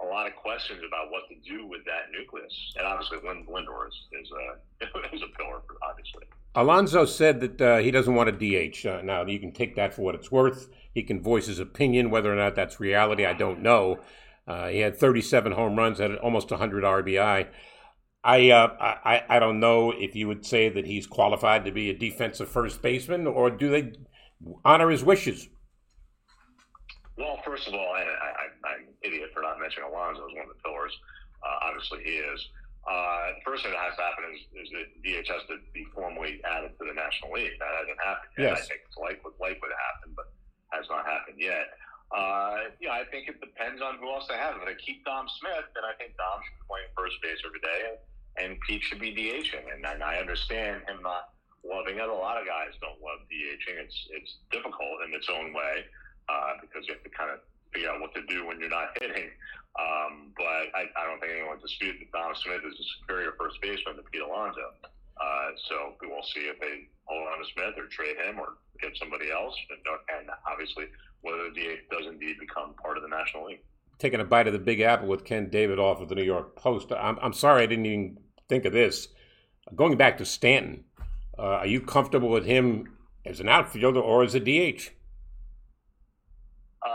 a 0.00 0.06
lot 0.06 0.26
of 0.26 0.34
questions 0.34 0.80
about 0.86 1.12
what 1.12 1.22
to 1.28 1.36
do 1.48 1.66
with 1.66 1.84
that 1.84 2.10
nucleus, 2.10 2.52
and 2.76 2.86
obviously 2.86 3.18
Lin, 3.18 3.46
Lindor 3.46 3.86
is, 3.86 3.94
is 4.20 4.30
a 4.32 5.14
is 5.14 5.22
a 5.22 5.38
pillar, 5.38 5.60
for, 5.66 5.76
obviously. 5.88 6.24
Alonso 6.54 7.04
said 7.04 7.40
that 7.40 7.60
uh, 7.60 7.78
he 7.78 7.90
doesn't 7.90 8.14
want 8.14 8.28
a 8.28 8.32
DH. 8.32 8.84
Uh, 8.84 9.00
now 9.02 9.24
you 9.24 9.38
can 9.38 9.52
take 9.52 9.76
that 9.76 9.94
for 9.94 10.02
what 10.02 10.14
it's 10.14 10.30
worth. 10.30 10.68
He 10.92 11.02
can 11.02 11.22
voice 11.22 11.46
his 11.46 11.58
opinion, 11.58 12.10
whether 12.10 12.32
or 12.32 12.36
not 12.36 12.54
that's 12.54 12.80
reality, 12.80 13.24
I 13.24 13.32
don't 13.32 13.62
know. 13.62 14.00
Uh, 14.46 14.68
he 14.68 14.80
had 14.80 14.96
37 14.96 15.52
home 15.52 15.76
runs 15.76 16.00
at 16.00 16.18
almost 16.18 16.50
100 16.50 16.84
RBI. 16.84 17.48
I, 18.24 18.50
uh, 18.50 18.68
I 18.80 19.22
I 19.28 19.38
don't 19.38 19.60
know 19.60 19.90
if 19.90 20.14
you 20.14 20.28
would 20.28 20.46
say 20.46 20.68
that 20.68 20.86
he's 20.86 21.06
qualified 21.06 21.64
to 21.64 21.72
be 21.72 21.90
a 21.90 21.94
defensive 21.94 22.48
first 22.48 22.80
baseman, 22.80 23.26
or 23.26 23.50
do 23.50 23.70
they 23.70 23.92
honor 24.64 24.90
his 24.90 25.04
wishes? 25.04 25.48
Well, 27.16 27.38
first 27.44 27.68
of 27.68 27.74
all, 27.74 27.92
I, 27.92 28.02
I, 28.02 28.74
am 28.74 28.88
an 28.88 28.94
idiot 29.02 29.30
for 29.34 29.42
not 29.42 29.60
mentioning 29.60 29.88
Alonso 29.88 30.24
as 30.24 30.32
one 30.32 30.48
of 30.48 30.52
the 30.56 30.62
pillars. 30.64 30.96
Uh, 31.44 31.68
obviously, 31.68 32.00
he 32.04 32.16
is. 32.18 32.40
Uh, 32.82 33.38
the 33.38 33.44
first 33.46 33.62
thing 33.62 33.70
that 33.70 33.78
has 33.78 33.94
to 33.94 34.02
happen 34.02 34.24
is, 34.32 34.40
is 34.58 34.68
that 34.74 34.86
DH 35.04 35.28
has 35.28 35.44
to 35.46 35.60
be 35.70 35.86
formally 35.94 36.40
added 36.42 36.72
to 36.80 36.82
the 36.88 36.96
National 36.96 37.30
League. 37.36 37.54
That 37.60 37.70
hasn't 37.78 38.00
happened 38.00 38.32
yet. 38.34 38.56
Yes. 38.56 38.64
I 38.64 38.74
think 38.74 38.80
it's 38.88 38.98
likely, 38.98 39.32
likely 39.38 39.68
to 39.70 39.78
happen, 39.78 40.16
but 40.18 40.32
has 40.74 40.88
not 40.90 41.04
happened 41.06 41.38
yet. 41.38 41.78
Uh, 42.10 42.74
yeah, 42.80 42.96
I 42.96 43.04
think 43.12 43.28
it 43.28 43.38
depends 43.38 43.80
on 43.80 44.00
who 44.00 44.10
else 44.10 44.26
they 44.26 44.40
have. 44.40 44.58
If 44.58 44.66
they 44.66 44.76
keep 44.80 45.04
Dom 45.04 45.28
Smith, 45.38 45.68
then 45.76 45.84
I 45.84 45.94
think 46.00 46.16
Dom 46.18 46.42
should 46.42 46.58
be 46.58 46.66
playing 46.66 46.90
first 46.96 47.16
base 47.22 47.38
every 47.44 47.60
day 47.60 48.02
and 48.36 48.58
Pete 48.66 48.82
should 48.82 49.00
be 49.00 49.12
DHing. 49.12 49.72
And, 49.72 49.84
and 49.84 50.02
I 50.02 50.16
understand 50.16 50.82
him 50.88 51.02
not 51.02 51.30
loving 51.64 51.98
it. 51.98 52.08
A 52.08 52.12
lot 52.12 52.38
of 52.38 52.46
guys 52.46 52.74
don't 52.80 53.00
love 53.00 53.24
DHing. 53.30 53.78
It's 53.78 53.98
it's 54.10 54.32
difficult 54.50 55.06
in 55.06 55.14
its 55.14 55.28
own 55.30 55.54
way 55.54 55.86
uh, 56.28 56.58
because 56.60 56.86
you 56.86 56.94
have 56.94 57.02
to 57.02 57.10
kind 57.10 57.30
of 57.30 57.40
figure 57.72 57.90
out 57.90 58.00
what 58.00 58.14
to 58.14 58.22
do 58.26 58.46
when 58.46 58.60
you're 58.60 58.72
not 58.72 58.94
hitting. 59.00 59.30
Um, 59.78 60.36
but 60.36 60.68
I, 60.76 60.84
I 60.96 61.08
don't 61.08 61.18
think 61.20 61.32
anyone 61.32 61.56
disputes 61.60 62.04
that 62.04 62.12
Dom 62.12 62.34
Smith 62.36 62.60
is 62.60 62.76
a 62.76 62.86
superior 63.00 63.32
first 63.40 63.56
baseman 63.62 63.96
to 63.96 64.04
Pete 64.12 64.20
Alonso. 64.20 64.76
Uh, 65.16 65.48
so 65.68 65.96
we 66.00 66.08
will 66.08 66.24
see 66.34 66.50
if 66.50 66.60
they 66.60 66.88
hold 67.04 67.24
on 67.28 67.38
to 67.40 67.46
Smith 67.56 67.78
or 67.78 67.88
trade 67.88 68.16
him 68.20 68.40
or 68.40 68.60
get 68.80 68.92
somebody 68.98 69.30
else, 69.30 69.54
and, 69.70 69.80
and 70.18 70.28
obviously 70.50 70.84
whether 71.22 71.48
the 71.48 71.56
DH 71.56 71.88
does 71.88 72.04
indeed 72.04 72.36
become 72.40 72.74
part 72.74 72.98
of 72.98 73.02
the 73.02 73.08
National 73.08 73.46
League 73.46 73.64
taking 74.02 74.20
a 74.20 74.24
bite 74.24 74.48
of 74.48 74.52
the 74.52 74.58
Big 74.58 74.80
Apple 74.80 75.06
with 75.06 75.24
Ken 75.24 75.48
Davidoff 75.48 76.02
of 76.02 76.08
the 76.08 76.16
New 76.16 76.24
York 76.24 76.56
Post. 76.56 76.92
I'm, 76.92 77.18
I'm 77.22 77.32
sorry 77.32 77.62
I 77.62 77.66
didn't 77.66 77.86
even 77.86 78.18
think 78.48 78.64
of 78.64 78.72
this. 78.72 79.08
Going 79.76 79.96
back 79.96 80.18
to 80.18 80.24
Stanton, 80.24 80.84
uh, 81.38 81.62
are 81.62 81.66
you 81.66 81.80
comfortable 81.80 82.28
with 82.28 82.44
him 82.44 82.96
as 83.24 83.40
an 83.40 83.48
outfielder 83.48 84.00
or 84.00 84.22
as 84.22 84.34
a 84.34 84.40
DH? 84.40 84.90
Uh, 86.82 86.88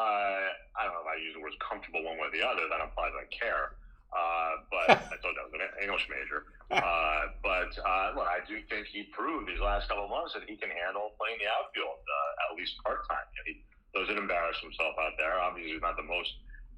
I 0.75 0.83
don't 0.83 0.93
know 0.93 1.05
if 1.05 1.09
I 1.09 1.17
use 1.21 1.33
the 1.33 1.41
words 1.41 1.55
comfortable 1.63 2.03
one 2.03 2.17
way 2.17 2.27
or 2.27 2.35
the 2.35 2.45
other. 2.45 2.67
That 2.69 2.83
implies 2.83 3.15
I 3.15 3.25
care. 3.33 3.77
Uh, 4.11 4.51
but 4.71 4.87
I 5.13 5.17
thought 5.19 5.35
that 5.35 5.45
was 5.47 5.55
an 5.55 5.83
English 5.83 6.07
major. 6.11 6.45
Uh, 6.69 7.31
but 7.41 7.71
uh, 7.79 8.11
look, 8.15 8.27
I 8.27 8.43
do 8.47 8.59
think 8.69 8.87
he 8.91 9.07
proved 9.15 9.47
these 9.47 9.59
last 9.59 9.87
couple 9.87 10.05
of 10.05 10.11
months 10.11 10.35
that 10.35 10.43
he 10.47 10.55
can 10.55 10.69
handle 10.69 11.15
playing 11.15 11.39
the 11.39 11.47
outfield 11.47 11.99
uh, 12.03 12.43
at 12.43 12.57
least 12.59 12.75
part 12.83 13.07
time. 13.07 13.23
He 13.47 13.63
doesn't 13.95 14.17
embarrass 14.17 14.59
himself 14.59 14.95
out 14.99 15.15
there. 15.17 15.39
Obviously, 15.39 15.73
he's 15.73 15.81
not 15.81 15.95
the 15.95 16.07
most 16.07 16.29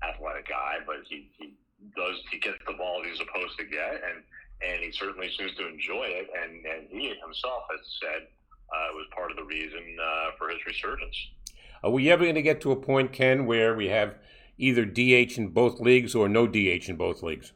athletic 0.06 0.48
guy, 0.48 0.80
but 0.86 1.02
he, 1.10 1.28
he 1.38 1.58
does 1.95 2.22
he 2.32 2.39
gets 2.39 2.60
the 2.67 2.76
ball 2.78 3.02
he's 3.04 3.17
supposed 3.17 3.58
to 3.58 3.65
get, 3.65 4.04
and 4.04 4.22
and 4.62 4.84
he 4.84 4.91
certainly 4.91 5.30
seems 5.38 5.54
to 5.56 5.67
enjoy 5.67 6.06
it. 6.06 6.28
And 6.41 6.65
and 6.65 6.88
he 6.89 7.08
himself 7.08 7.63
has 7.72 7.80
said 8.02 8.28
uh, 8.72 8.91
it 8.91 8.95
was 8.95 9.08
part 9.15 9.32
of 9.32 9.38
the 9.38 9.43
reason 9.43 9.98
uh, 10.02 10.32
for 10.38 10.50
his 10.50 10.60
resurgence. 10.65 11.15
Are 11.84 11.91
we 11.91 12.12
ever 12.12 12.24
going 12.24 12.36
to 12.36 12.41
get 12.41 12.62
to 12.62 12.72
a 12.72 12.76
point, 12.76 13.13
Ken, 13.13 13.45
where 13.45 13.76
we 13.76 13.88
have 13.88 14.15
either 14.58 14.84
DH 14.84 15.38
in 15.38 15.50
both 15.50 15.80
leagues 15.80 16.13
or 16.13 16.28
no 16.28 16.45
DH 16.45 16.89
in 16.89 16.98
both 16.98 17.24
leagues? 17.24 17.54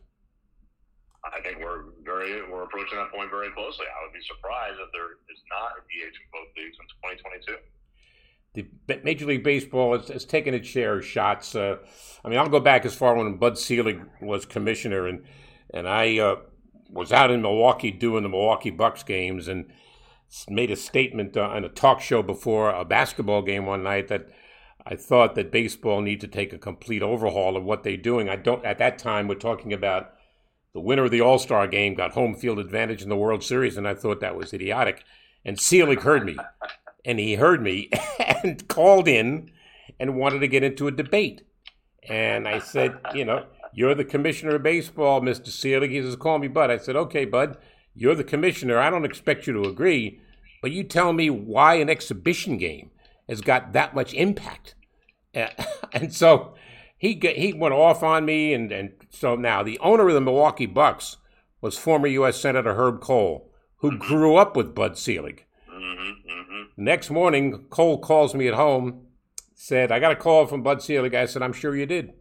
I 1.26 1.42
think 1.42 1.60
we're 1.60 1.86
very 2.04 2.42
we're 2.50 2.64
approaching 2.64 2.98
that 2.98 3.12
point 3.12 3.30
very 3.30 3.52
closely. 3.52 3.86
I 3.86 4.06
would 4.06 4.14
be 4.14 4.26
surprised 4.26 4.78
if 4.80 4.92
there 4.92 5.12
is 5.12 5.42
not 5.50 5.72
a 5.78 5.82
DH 5.82 6.16
in 6.16 6.28
both 6.32 6.48
leagues 6.58 6.78
in 6.80 6.88
2022. 7.16 7.58
The 8.56 9.02
Major 9.04 9.26
League 9.26 9.44
Baseball 9.44 9.98
has, 9.98 10.10
has 10.10 10.26
taken 10.26 10.54
its 10.54 10.68
share 10.68 10.98
of 10.98 11.06
shots. 11.06 11.56
Uh, 11.56 11.78
I 12.24 12.30
mean, 12.30 12.38
I'll 12.38 12.50
go 12.50 12.60
back 12.60 12.86
as 12.86 12.94
far 12.94 13.16
when 13.16 13.38
Bud 13.38 13.58
Selig 13.58 14.00
was 14.22 14.46
commissioner, 14.46 15.08
and 15.08 15.24
and 15.74 15.88
I 15.88 16.20
uh, 16.20 16.36
was 16.94 17.12
out 17.12 17.32
in 17.32 17.42
Milwaukee 17.42 17.92
doing 17.92 18.24
the 18.24 18.30
Milwaukee 18.30 18.70
Bucks 18.70 19.04
games, 19.04 19.48
and 19.48 19.66
made 20.50 20.72
a 20.72 20.76
statement 20.76 21.38
uh, 21.38 21.42
on 21.42 21.64
a 21.64 21.70
talk 21.70 22.02
show 22.02 22.24
before 22.24 22.72
a 22.72 22.86
basketball 22.86 23.42
game 23.42 23.66
one 23.66 23.84
night 23.84 24.08
that 24.08 24.30
I 24.86 24.96
thought 24.96 25.36
that 25.36 25.52
baseball 25.52 26.02
need 26.02 26.22
to 26.22 26.28
take 26.28 26.52
a 26.52 26.58
complete 26.58 27.02
overhaul 27.02 27.56
of 27.56 27.64
what 27.64 27.84
they're 27.84 27.98
doing. 27.98 28.30
I 28.30 28.36
don't 28.36 28.66
at 28.66 28.80
that 28.80 28.98
time 28.98 29.28
we're 29.28 29.36
talking 29.36 29.74
about 29.74 30.14
the 30.74 30.82
winner 30.82 31.06
of 31.06 31.12
the 31.12 31.22
All 31.22 31.40
Star 31.40 31.68
game 31.68 31.94
got 31.94 32.14
home 32.14 32.36
field 32.36 32.60
advantage 32.60 33.02
in 33.02 33.10
the 33.10 33.16
World 33.16 33.44
Series, 33.44 33.78
and 33.78 33.88
I 33.88 33.94
thought 33.94 34.20
that 34.22 34.36
was 34.36 34.54
idiotic. 34.54 35.04
And 35.46 35.60
Selig 35.60 36.02
heard 36.02 36.26
me, 36.26 36.38
and 37.06 37.20
he 37.20 37.36
heard 37.36 37.62
me 37.62 37.90
and 38.44 38.68
called 38.68 39.08
in 39.08 39.52
and 40.00 40.16
wanted 40.16 40.40
to 40.40 40.48
get 40.48 40.64
into 40.64 40.88
a 40.88 40.92
debate. 40.92 41.44
And 42.10 42.48
I 42.48 42.60
said, 42.60 42.98
you 43.14 43.24
know, 43.24 43.46
you're 43.74 43.96
the 43.96 44.06
commissioner 44.06 44.56
of 44.56 44.64
baseball, 44.64 45.22
Mr. 45.22 45.48
Selig. 45.48 45.92
He 45.92 46.02
says, 46.02 46.16
call 46.16 46.40
me 46.40 46.48
Bud. 46.48 46.70
I 46.70 46.78
said, 46.78 46.96
okay, 46.96 47.26
Bud, 47.26 47.58
you're 47.96 48.16
the 48.16 48.24
commissioner. 48.24 48.80
I 48.80 48.90
don't 48.90 49.06
expect 49.06 49.48
you 49.48 49.54
to 49.54 49.70
agree, 49.70 50.22
but 50.62 50.72
you 50.72 50.84
tell 50.84 51.14
me 51.14 51.30
why 51.30 51.76
an 51.76 51.90
exhibition 51.90 52.58
game 52.58 52.92
has 53.28 53.42
got 53.42 53.74
that 53.74 53.96
much 53.96 54.14
impact. 54.14 54.76
and 55.34 56.14
so 56.14 56.54
he 56.98 57.20
he 57.36 57.54
went 57.54 57.74
off 57.74 58.04
on 58.04 58.26
me, 58.26 58.54
and, 58.54 58.72
and 58.72 58.94
so 59.10 59.36
now 59.36 59.64
the 59.64 59.80
owner 59.80 60.08
of 60.08 60.14
the 60.14 60.22
Milwaukee 60.22 60.68
Bucks 60.68 61.18
was 61.60 61.78
former 61.78 62.08
U.S. 62.08 62.40
Senator 62.40 62.76
Herb 62.76 63.02
Kohl, 63.02 63.50
who 63.78 63.92
mm-hmm. 63.92 64.00
grew 64.00 64.36
up 64.36 64.56
with 64.56 64.76
Bud 64.76 64.98
Selig. 64.98 65.46
Mm-hmm, 65.70 66.30
mm-hmm. 66.32 66.62
Next 66.78 67.10
morning, 67.10 67.66
Kohl 67.70 67.98
calls 67.98 68.36
me 68.36 68.48
at 68.48 68.54
home, 68.54 69.08
said, 69.56 69.92
I 69.92 70.00
got 70.00 70.12
a 70.12 70.16
call 70.16 70.46
from 70.46 70.62
Bud 70.62 70.82
Selig. 70.82 71.16
I 71.16 71.26
said, 71.26 71.42
I'm 71.42 71.54
sure 71.54 71.76
you 71.76 71.86
did. 71.86 72.14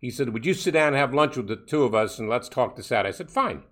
He 0.00 0.10
said, 0.10 0.30
Would 0.30 0.46
you 0.46 0.54
sit 0.54 0.72
down 0.72 0.88
and 0.88 0.96
have 0.96 1.14
lunch 1.14 1.36
with 1.36 1.48
the 1.48 1.56
two 1.56 1.84
of 1.84 1.94
us 1.94 2.18
and 2.18 2.28
let's 2.28 2.48
talk 2.48 2.76
this 2.76 2.92
out? 2.92 3.06
I 3.06 3.10
said, 3.10 3.30
Fine. 3.30 3.62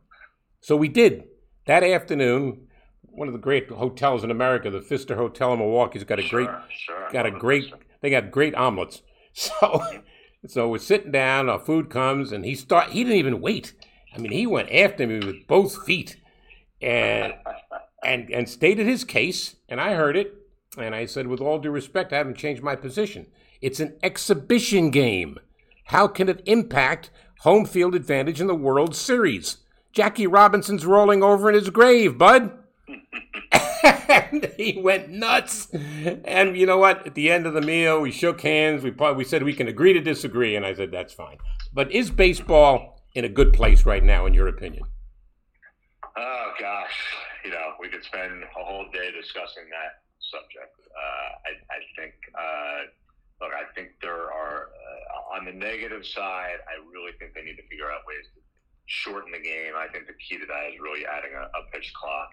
So 0.61 0.77
we 0.77 0.89
did. 0.89 1.25
That 1.67 1.83
afternoon, 1.83 2.69
one 3.03 3.29
of 3.29 3.33
the 3.33 3.39
great 3.39 3.69
hotels 3.71 4.25
in 4.25 4.31
America, 4.31 4.71
the 4.71 4.81
Pfister 4.81 5.17
Hotel 5.17 5.53
in 5.53 5.59
Milwaukee's 5.59 6.05
got 6.05 6.19
a 6.19 6.23
sure, 6.23 6.45
great 6.45 6.57
sure. 6.71 7.11
got 7.13 7.27
a 7.27 7.31
great 7.31 7.73
they 8.01 8.11
got 8.11 8.31
great 8.31 8.55
omelets. 8.55 9.03
So 9.37 9.83
so 10.47 10.69
we're 10.69 10.79
sitting 10.79 11.11
down, 11.11 11.49
our 11.49 11.59
food 11.59 11.91
comes 11.91 12.31
and 12.31 12.45
he 12.45 12.55
start 12.55 12.91
he 12.91 13.03
didn't 13.03 13.19
even 13.19 13.41
wait. 13.41 13.73
I 14.15 14.19
mean 14.19 14.31
he 14.31 14.47
went 14.47 14.71
after 14.71 15.07
me 15.09 15.19
with 15.19 15.47
both 15.49 15.85
feet 15.85 16.19
and 16.81 17.35
and 18.05 18.31
and 18.31 18.49
stated 18.49 18.87
his 18.87 19.03
case 19.03 19.57
and 19.69 19.81
I 19.81 19.95
heard 19.95 20.17
it 20.17 20.35
and 20.79 20.95
I 20.95 21.07
said 21.07 21.27
with 21.27 21.41
all 21.41 21.59
due 21.59 21.71
respect 21.71 22.13
I 22.13 22.19
haven't 22.19 22.37
changed 22.37 22.63
my 22.63 22.77
position. 22.77 23.27
It's 23.61 23.81
an 23.81 23.97
exhibition 24.05 24.91
game. 24.91 25.39
How 25.85 26.09
can 26.09 26.29
it 26.29 26.42
impact 26.47 27.11
home 27.40 27.66
field 27.66 27.94
advantage 27.94 28.40
in 28.40 28.47
the 28.47 28.55
World 28.55 28.97
Series? 28.97 29.59
Jackie 29.92 30.27
Robinson's 30.27 30.87
rolling 30.87 31.23
over 31.23 31.49
in 31.49 31.55
his 31.55 31.70
grave, 31.70 32.18
bud. 32.18 32.53
and 33.53 34.51
he 34.57 34.81
went 34.83 35.11
nuts. 35.11 35.68
And 36.25 36.57
you 36.57 36.66
know 36.66 36.79
what? 36.79 37.07
At 37.07 37.14
the 37.14 37.31
end 37.31 37.47
of 37.47 37.55
the 37.55 37.61
meal, 37.61 38.01
we 38.01 38.11
shook 38.11 38.40
hands. 38.40 38.83
We 38.83 38.90
we 38.90 39.25
said 39.25 39.42
we 39.42 39.55
can 39.55 39.68
agree 39.68 39.92
to 39.92 40.01
disagree, 40.01 40.57
and 40.57 40.66
I 40.66 40.75
said 40.75 40.90
that's 40.90 41.12
fine. 41.12 41.38
But 41.73 41.92
is 41.92 42.11
baseball 42.11 43.03
in 43.14 43.25
a 43.25 43.29
good 43.29 43.53
place 43.53 43.87
right 43.87 44.03
now, 44.03 44.27
in 44.27 44.35
your 44.35 44.49
opinion? 44.49 44.85
Oh 46.16 46.53
gosh, 46.59 47.14
you 47.44 47.51
know 47.51 47.75
we 47.81 47.88
could 47.88 48.05
spend 48.05 48.42
a 48.42 48.64
whole 48.64 48.87
day 48.92 49.11
discussing 49.12 49.64
that 49.70 50.03
subject. 50.31 50.75
Uh, 50.90 51.29
I, 51.47 51.51
I, 51.70 51.81
think. 51.97 52.14
Uh, 52.35 52.81
look, 53.40 53.53
I 53.53 53.73
think 53.75 53.90
there 54.01 54.33
are 54.33 54.68
on 55.35 55.44
the 55.44 55.53
negative 55.53 56.07
side. 56.07 56.59
I 56.66 56.81
really 56.90 57.12
think 57.18 57.35
they 57.35 57.42
need 57.42 57.57
to 57.57 57.66
figure 57.68 57.90
out 57.90 58.03
ways 58.07 58.27
to 58.35 58.40
shorten 58.87 59.33
the 59.33 59.40
game. 59.40 59.72
I 59.77 59.88
think 59.88 60.07
the 60.07 60.14
key 60.14 60.38
to 60.38 60.46
that 60.46 60.72
is 60.72 60.81
really 60.81 61.07
adding 61.07 61.33
a, 61.35 61.44
a 61.44 61.62
pitch 61.72 61.92
clock. 61.94 62.31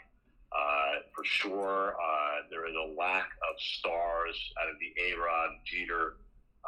Uh, 0.52 1.08
for 1.16 1.24
sure, 1.24 1.96
uh, 1.96 2.44
there 2.50 2.68
is 2.68 2.76
a 2.76 2.94
lack 3.00 3.32
of 3.48 3.56
stars 3.80 4.36
out 4.62 4.68
of 4.68 4.76
the 4.84 4.92
A 5.00 5.16
Rod 5.16 5.50
Jeter 5.64 6.18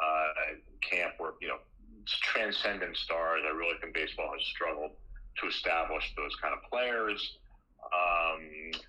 uh, 0.00 0.56
camp 0.80 1.14
where, 1.18 1.32
you 1.40 1.48
know, 1.48 1.60
transcendent 2.06 2.96
stars. 2.96 3.42
I 3.44 3.52
really 3.52 3.76
think 3.80 3.92
baseball 3.92 4.32
has 4.32 4.44
struggled 4.46 4.92
to 5.40 5.48
establish 5.48 6.14
those 6.16 6.34
kind 6.40 6.54
of 6.54 6.64
players. 6.70 7.20
Um, 7.84 8.40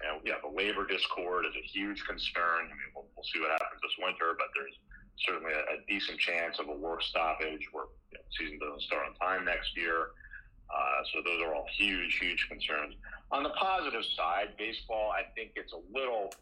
and 0.07 0.23
yeah, 0.23 0.39
the 0.39 0.49
labor 0.55 0.87
discord 0.87 1.43
is 1.45 1.55
a 1.59 1.65
huge 1.67 1.99
concern. 2.07 2.71
I 2.71 2.71
mean, 2.71 2.91
we'll, 2.95 3.05
we'll 3.15 3.27
see 3.27 3.43
what 3.43 3.51
happens 3.51 3.83
this 3.83 3.99
winter, 3.99 4.31
but 4.39 4.47
there's 4.55 4.79
certainly 5.23 5.53
a, 5.53 5.59
a 5.59 5.77
decent 5.87 6.19
chance 6.19 6.59
of 6.59 6.67
a 6.67 6.75
work 6.75 7.01
stoppage 7.03 7.67
where 7.71 7.85
you 8.11 8.17
know, 8.17 8.23
season 8.37 8.59
doesn't 8.59 8.81
start 8.81 9.07
on 9.07 9.13
time 9.15 9.45
next 9.45 9.75
year. 9.77 10.11
Uh, 10.69 10.99
so 11.13 11.21
those 11.23 11.41
are 11.41 11.53
all 11.53 11.67
huge, 11.77 12.17
huge 12.17 12.47
concerns. 12.49 12.95
On 13.31 13.43
the 13.43 13.51
positive 13.51 14.03
side, 14.17 14.57
baseball, 14.57 15.11
I 15.11 15.23
think 15.35 15.51
it's 15.55 15.73
a 15.73 15.81
little 15.93 16.33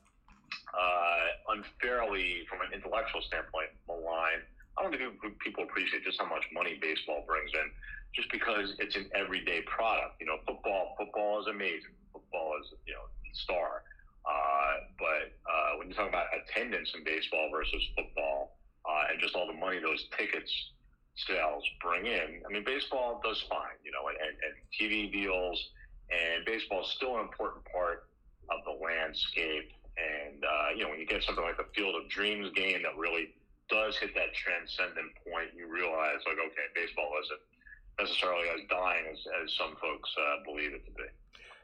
uh, 0.73 1.53
unfairly, 1.53 2.45
from 2.49 2.61
an 2.61 2.73
intellectual 2.73 3.21
standpoint, 3.21 3.69
maligned. 3.87 4.43
I 4.77 4.83
don't 4.83 4.91
think 4.91 5.39
people 5.39 5.63
appreciate 5.63 6.03
just 6.03 6.19
how 6.19 6.27
much 6.27 6.45
money 6.53 6.79
baseball 6.81 7.23
brings 7.27 7.51
in, 7.53 7.69
just 8.15 8.31
because 8.31 8.73
it's 8.79 8.95
an 8.95 9.09
everyday 9.13 9.61
product. 9.61 10.17
You 10.19 10.27
know, 10.27 10.37
football, 10.47 10.95
football 10.97 11.41
is 11.41 11.47
amazing. 11.47 11.93
Football 12.11 12.57
is, 12.61 12.73
you 12.87 12.93
know, 12.93 13.05
star. 13.33 13.83
Uh, 14.25 14.73
but 14.97 15.35
uh, 15.45 15.77
when 15.77 15.89
you 15.89 15.93
talk 15.93 16.07
about 16.07 16.25
attendance 16.33 16.91
in 16.95 17.03
baseball 17.03 17.49
versus 17.51 17.83
football, 17.95 18.52
uh, 18.85 19.11
and 19.11 19.21
just 19.21 19.35
all 19.35 19.47
the 19.47 19.53
money 19.53 19.79
those 19.79 20.05
tickets 20.17 20.51
sales 21.15 21.63
bring 21.81 22.05
in. 22.05 22.41
I 22.45 22.51
mean, 22.51 22.63
baseball 22.65 23.21
does 23.23 23.41
fine, 23.49 23.77
you 23.83 23.91
know, 23.91 24.09
and, 24.09 24.17
and 24.17 24.53
TV 24.73 25.11
deals, 25.11 25.69
and 26.09 26.45
baseball 26.45 26.81
is 26.81 26.89
still 26.89 27.15
an 27.15 27.21
important 27.21 27.63
part 27.71 28.09
of 28.49 28.65
the 28.65 28.73
landscape. 28.83 29.71
And, 29.93 30.43
uh, 30.43 30.73
you 30.75 30.83
know, 30.83 30.89
when 30.89 30.99
you 30.99 31.05
get 31.05 31.23
something 31.23 31.43
like 31.43 31.57
the 31.57 31.69
Field 31.75 31.95
of 31.95 32.09
Dreams 32.09 32.49
game 32.55 32.81
that 32.81 32.97
really 32.97 33.29
does 33.69 33.95
hit 33.97 34.15
that 34.15 34.33
transcendent 34.33 35.13
point, 35.21 35.53
you 35.55 35.69
realize, 35.69 36.17
like, 36.25 36.41
okay, 36.41 36.67
baseball 36.73 37.13
isn't 37.21 37.43
necessarily 38.01 38.49
as 38.49 38.65
dying 38.69 39.05
as, 39.11 39.19
as 39.43 39.53
some 39.53 39.77
folks 39.77 40.09
uh, 40.17 40.43
believe 40.43 40.73
it 40.73 40.83
to 40.85 40.91
be. 40.97 41.05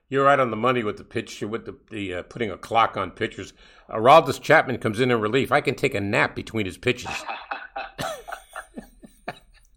You're 0.09 0.25
right 0.25 0.39
on 0.39 0.49
the 0.49 0.57
money 0.57 0.83
with 0.83 0.97
the 0.97 1.03
pitch, 1.03 1.41
with 1.41 1.65
the, 1.65 1.75
the 1.91 2.15
uh, 2.15 2.23
putting 2.23 2.49
a 2.49 2.57
clock 2.57 2.97
on 2.97 3.11
pitchers. 3.11 3.53
Aroldis 3.89 4.41
Chapman 4.41 4.79
comes 4.79 4.99
in 4.99 5.11
in 5.11 5.21
relief. 5.21 5.51
I 5.51 5.61
can 5.61 5.75
take 5.75 5.93
a 5.93 6.01
nap 6.01 6.35
between 6.35 6.65
his 6.65 6.77
pitches. 6.77 7.11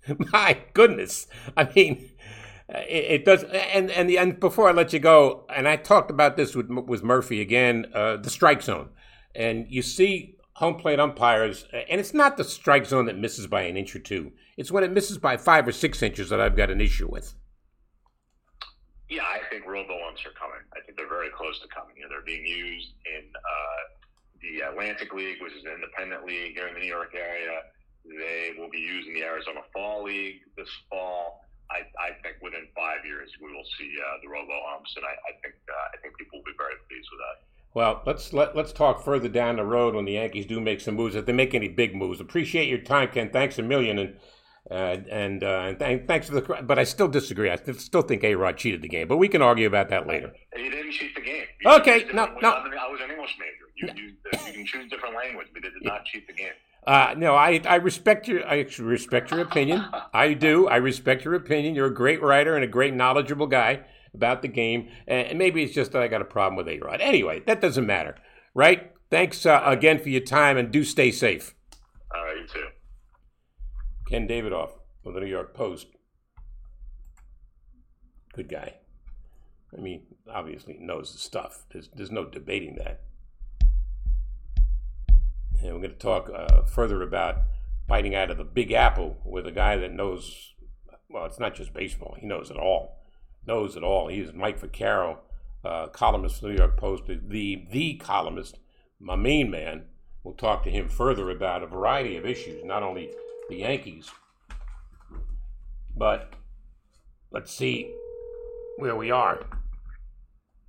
My 0.32 0.58
goodness. 0.72 1.26
I 1.56 1.68
mean, 1.74 2.10
it, 2.68 3.04
it, 3.10 3.24
does. 3.24 3.44
And 3.44 3.90
and 3.90 4.08
the, 4.08 4.18
and 4.18 4.38
before 4.38 4.68
I 4.68 4.72
let 4.72 4.92
you 4.92 4.98
go, 4.98 5.46
and 5.54 5.68
I 5.68 5.76
talked 5.76 6.10
about 6.10 6.36
this 6.36 6.54
with 6.54 6.68
with 6.68 7.02
Murphy 7.02 7.40
again, 7.40 7.86
uh, 7.94 8.16
the 8.16 8.30
strike 8.30 8.62
zone, 8.62 8.90
and 9.34 9.66
you 9.68 9.82
see 9.82 10.36
home 10.54 10.76
plate 10.76 11.00
umpires, 11.00 11.66
and 11.72 12.00
it's 12.00 12.14
not 12.14 12.36
the 12.36 12.44
strike 12.44 12.86
zone 12.86 13.06
that 13.06 13.18
misses 13.18 13.46
by 13.46 13.62
an 13.62 13.76
inch 13.76 13.94
or 13.94 14.00
two. 14.00 14.32
It's 14.56 14.70
when 14.70 14.84
it 14.84 14.92
misses 14.92 15.18
by 15.18 15.36
five 15.36 15.66
or 15.66 15.72
six 15.72 16.02
inches 16.02 16.28
that 16.28 16.40
I've 16.40 16.56
got 16.56 16.70
an 16.70 16.80
issue 16.80 17.08
with. 17.10 17.34
Yeah, 19.12 19.28
I 19.28 19.44
think 19.52 19.68
robo 19.68 19.92
umps 20.08 20.24
are 20.24 20.32
coming. 20.40 20.64
I 20.72 20.80
think 20.80 20.96
they're 20.96 21.04
very 21.04 21.28
close 21.36 21.60
to 21.60 21.68
coming. 21.68 22.00
You 22.00 22.08
know, 22.08 22.16
they're 22.16 22.24
being 22.24 22.48
used 22.48 22.96
in 23.04 23.28
uh, 23.28 23.82
the 24.40 24.64
Atlantic 24.72 25.12
League, 25.12 25.36
which 25.44 25.52
is 25.52 25.68
an 25.68 25.76
independent 25.76 26.24
league 26.24 26.56
here 26.56 26.64
in 26.64 26.72
the 26.72 26.80
New 26.80 26.88
York 26.88 27.12
area. 27.12 27.60
They 28.08 28.56
will 28.56 28.72
be 28.72 28.80
using 28.80 29.12
the 29.12 29.20
Arizona 29.28 29.60
Fall 29.68 30.08
League 30.08 30.40
this 30.56 30.72
fall. 30.88 31.44
I, 31.68 31.84
I 32.00 32.16
think 32.24 32.40
within 32.40 32.64
five 32.72 33.04
years 33.04 33.28
we 33.36 33.52
will 33.52 33.68
see 33.76 33.92
uh, 34.00 34.16
the 34.24 34.32
robo 34.32 34.56
umps, 34.72 34.96
and 34.96 35.04
I, 35.04 35.12
I 35.28 35.32
think 35.44 35.60
uh, 35.68 35.92
I 35.92 36.00
think 36.00 36.16
people 36.16 36.40
will 36.40 36.48
be 36.48 36.56
very 36.56 36.80
pleased 36.88 37.08
with 37.12 37.20
that. 37.20 37.36
Well, 37.76 38.00
let's 38.08 38.32
let 38.32 38.56
let's 38.56 38.72
talk 38.72 39.04
further 39.04 39.28
down 39.28 39.56
the 39.56 39.64
road 39.64 39.94
when 39.94 40.06
the 40.06 40.16
Yankees 40.16 40.46
do 40.46 40.58
make 40.58 40.80
some 40.80 40.96
moves. 40.96 41.16
If 41.16 41.26
they 41.26 41.36
make 41.36 41.54
any 41.54 41.68
big 41.68 41.94
moves, 41.94 42.18
appreciate 42.18 42.68
your 42.68 42.80
time, 42.80 43.10
Ken. 43.12 43.28
Thanks 43.28 43.58
a 43.58 43.62
million, 43.62 43.98
and 43.98 44.16
uh, 44.72 44.96
and, 45.10 45.44
uh, 45.44 45.74
th- 45.74 46.06
thanks 46.06 46.28
for 46.28 46.34
the. 46.34 46.62
But 46.62 46.78
I 46.78 46.84
still 46.84 47.08
disagree. 47.08 47.50
I 47.50 47.56
still 47.56 48.02
think 48.02 48.24
A 48.24 48.34
Rod 48.34 48.56
cheated 48.56 48.82
the 48.82 48.88
game, 48.88 49.08
but 49.08 49.18
we 49.18 49.28
can 49.28 49.42
argue 49.42 49.66
about 49.66 49.90
that 49.90 50.06
later. 50.06 50.32
He 50.56 50.70
didn't 50.70 50.92
cheat 50.92 51.14
the 51.14 51.20
game. 51.20 51.44
He 51.60 51.68
okay, 51.68 52.06
no, 52.12 52.26
no. 52.40 52.50
I 52.50 52.88
was 52.90 53.00
an 53.04 53.10
English 53.10 53.36
major. 53.38 53.94
You, 53.96 54.02
you, 54.02 54.12
you 54.46 54.52
can 54.52 54.66
choose 54.66 54.90
different 54.90 55.14
language, 55.14 55.48
but 55.52 55.64
it 55.64 55.72
did 55.74 55.84
not 55.84 56.04
cheat 56.04 56.26
the 56.26 56.32
game. 56.32 56.52
Uh, 56.86 57.14
no, 57.16 57.34
I, 57.34 57.60
I 57.64 57.76
respect 57.76 58.26
your 58.26 58.46
I 58.46 58.66
respect 58.80 59.30
your 59.30 59.40
opinion. 59.40 59.84
I 60.12 60.34
do. 60.34 60.66
I 60.68 60.76
respect 60.76 61.24
your 61.24 61.34
opinion. 61.34 61.74
You're 61.74 61.86
a 61.86 61.94
great 61.94 62.20
writer 62.20 62.56
and 62.56 62.64
a 62.64 62.68
great 62.68 62.92
knowledgeable 62.94 63.46
guy 63.46 63.84
about 64.14 64.42
the 64.42 64.48
game. 64.48 64.88
And 65.06 65.38
maybe 65.38 65.62
it's 65.62 65.74
just 65.74 65.92
that 65.92 66.02
I 66.02 66.08
got 66.08 66.22
a 66.22 66.24
problem 66.24 66.56
with 66.56 66.68
A 66.68 66.78
Rod. 66.78 67.00
Anyway, 67.00 67.42
that 67.46 67.60
doesn't 67.60 67.86
matter, 67.86 68.16
right? 68.54 68.90
Thanks 69.10 69.46
uh, 69.46 69.62
again 69.64 70.00
for 70.00 70.08
your 70.08 70.22
time 70.22 70.56
and 70.56 70.72
do 70.72 70.82
stay 70.82 71.12
safe. 71.12 71.54
All 72.14 72.24
right, 72.24 72.36
you 72.38 72.46
too. 72.46 72.66
Ken 74.12 74.28
Davidoff 74.28 74.72
of 75.06 75.14
the 75.14 75.20
New 75.20 75.26
York 75.26 75.54
Post. 75.54 75.86
Good 78.34 78.46
guy. 78.46 78.74
I 79.74 79.80
mean, 79.80 80.02
obviously 80.30 80.76
knows 80.78 81.12
the 81.12 81.18
stuff. 81.18 81.64
There's, 81.72 81.88
there's 81.94 82.10
no 82.10 82.26
debating 82.26 82.76
that. 82.76 83.00
And 85.62 85.72
we're 85.72 85.80
going 85.80 85.92
to 85.92 85.96
talk 85.96 86.28
uh, 86.28 86.64
further 86.64 87.00
about 87.00 87.36
biting 87.88 88.14
out 88.14 88.30
of 88.30 88.36
the 88.36 88.44
big 88.44 88.70
apple 88.70 89.16
with 89.24 89.46
a 89.46 89.50
guy 89.50 89.78
that 89.78 89.94
knows, 89.94 90.52
well, 91.08 91.24
it's 91.24 91.40
not 91.40 91.54
just 91.54 91.72
baseball. 91.72 92.14
He 92.20 92.26
knows 92.26 92.50
it 92.50 92.58
all. 92.58 92.98
Knows 93.46 93.76
it 93.76 93.82
all. 93.82 94.08
He's 94.08 94.34
Mike 94.34 94.60
Vaccaro, 94.60 95.20
uh, 95.64 95.86
columnist 95.86 96.36
for 96.36 96.48
the 96.48 96.52
New 96.52 96.58
York 96.58 96.76
Post, 96.76 97.04
the, 97.06 97.64
the 97.70 97.94
columnist, 97.94 98.58
my 99.00 99.16
main 99.16 99.50
man. 99.50 99.84
We'll 100.22 100.34
talk 100.34 100.64
to 100.64 100.70
him 100.70 100.90
further 100.90 101.30
about 101.30 101.62
a 101.62 101.66
variety 101.66 102.18
of 102.18 102.26
issues, 102.26 102.62
not 102.62 102.82
only 102.82 103.10
the 103.48 103.56
Yankees, 103.56 104.10
but 105.96 106.34
let's 107.30 107.52
see 107.52 107.92
where 108.78 108.96
we 108.96 109.10
are. 109.10 109.44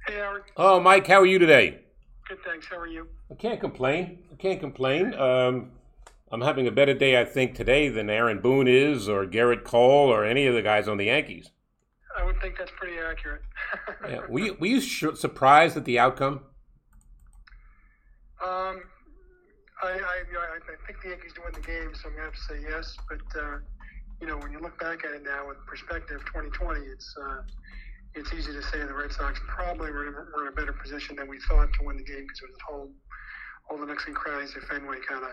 Hey, 0.08 0.16
Eric. 0.16 0.52
Oh, 0.58 0.80
Mike, 0.80 1.08
how 1.08 1.22
are 1.22 1.26
you 1.26 1.40
today? 1.40 1.80
Good, 2.28 2.40
thanks. 2.46 2.68
How 2.68 2.78
are 2.78 2.88
you? 2.88 3.08
I 3.32 3.36
can't 3.36 3.60
complain. 3.60 4.20
I 4.32 4.36
can't 4.36 4.60
complain. 4.60 5.14
Um, 5.14 5.72
I'm 6.32 6.42
having 6.42 6.68
a 6.68 6.72
better 6.72 6.94
day, 6.94 7.20
I 7.20 7.26
think, 7.26 7.56
today 7.56 7.90
than 7.90 8.10
Aaron 8.10 8.42
Boone 8.42 8.68
is, 8.68 9.08
or 9.08 9.26
Gerrit 9.26 9.64
Cole, 9.64 10.10
or 10.10 10.26
any 10.26 10.46
of 10.48 10.56
the 10.56 10.62
guys 10.62 10.88
on 10.88 10.98
the 10.98 11.06
Yankees. 11.06 11.52
I 12.18 12.24
would 12.24 12.40
think 12.42 12.58
that's 12.58 12.72
pretty 12.76 13.00
accurate. 13.00 13.42
yeah. 14.10 14.22
Were 14.30 14.40
you, 14.40 14.58
were 14.60 14.68
you 14.68 14.82
surprised 14.82 15.78
at 15.78 15.86
the 15.86 16.00
outcome? 16.00 16.42
Um, 18.44 18.82
I, 19.82 19.92
I, 19.92 20.24
I, 20.84 20.88
think 20.88 21.02
the 21.02 21.10
Yankees 21.10 21.34
to 21.34 21.42
win 21.42 21.54
the 21.54 21.62
game, 21.62 21.92
so 21.96 22.10
I'm 22.10 22.16
to 22.16 22.22
have 22.22 22.34
to 22.34 22.42
say 22.42 22.60
yes. 22.62 22.98
But, 23.08 23.42
uh, 23.42 23.58
you 24.20 24.28
know, 24.28 24.38
when 24.38 24.52
you 24.52 24.60
look 24.60 24.80
back 24.80 25.06
at 25.06 25.12
it 25.12 25.24
now 25.24 25.48
with 25.48 25.58
perspective 25.66 26.22
2020, 26.26 26.82
it's. 26.82 27.16
Uh, 27.18 27.42
it's 28.16 28.32
easy 28.34 28.54
to 28.54 28.62
say 28.62 28.80
the 28.80 28.94
Red 28.94 29.12
Sox 29.12 29.40
probably 29.48 29.92
were 29.92 30.08
in, 30.08 30.14
were 30.14 30.44
in 30.44 30.48
a 30.50 30.52
better 30.52 30.74
position 30.74 31.16
than 31.16 31.28
we 31.28 31.40
thought 31.40 31.74
to 31.74 31.84
win 31.84 31.98
the 31.98 32.04
game 32.04 32.22
because 32.22 32.42
it 32.42 32.50
was 32.50 32.56
at 32.56 32.62
home. 32.62 32.94
All 33.70 33.78
the 33.78 33.86
nooks 33.86 34.06
and 34.06 34.16
crannies 34.16 34.56
of 34.56 34.64
Fenway 34.64 34.98
kind 35.08 35.24
of 35.24 35.32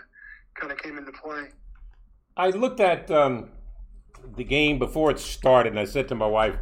kind 0.55 0.73
of 0.73 0.79
came 0.79 0.97
into 0.97 1.13
play. 1.13 1.49
I 2.37 2.51
looked 2.51 2.81
at 2.81 3.11
um, 3.11 3.51
the 4.37 4.45
game 4.45 4.79
before 4.79 5.11
it 5.11 5.19
started, 5.19 5.71
and 5.71 5.81
I 5.81 5.85
said 5.85 6.09
to 6.09 6.15
my 6.15 6.27
wife, 6.27 6.57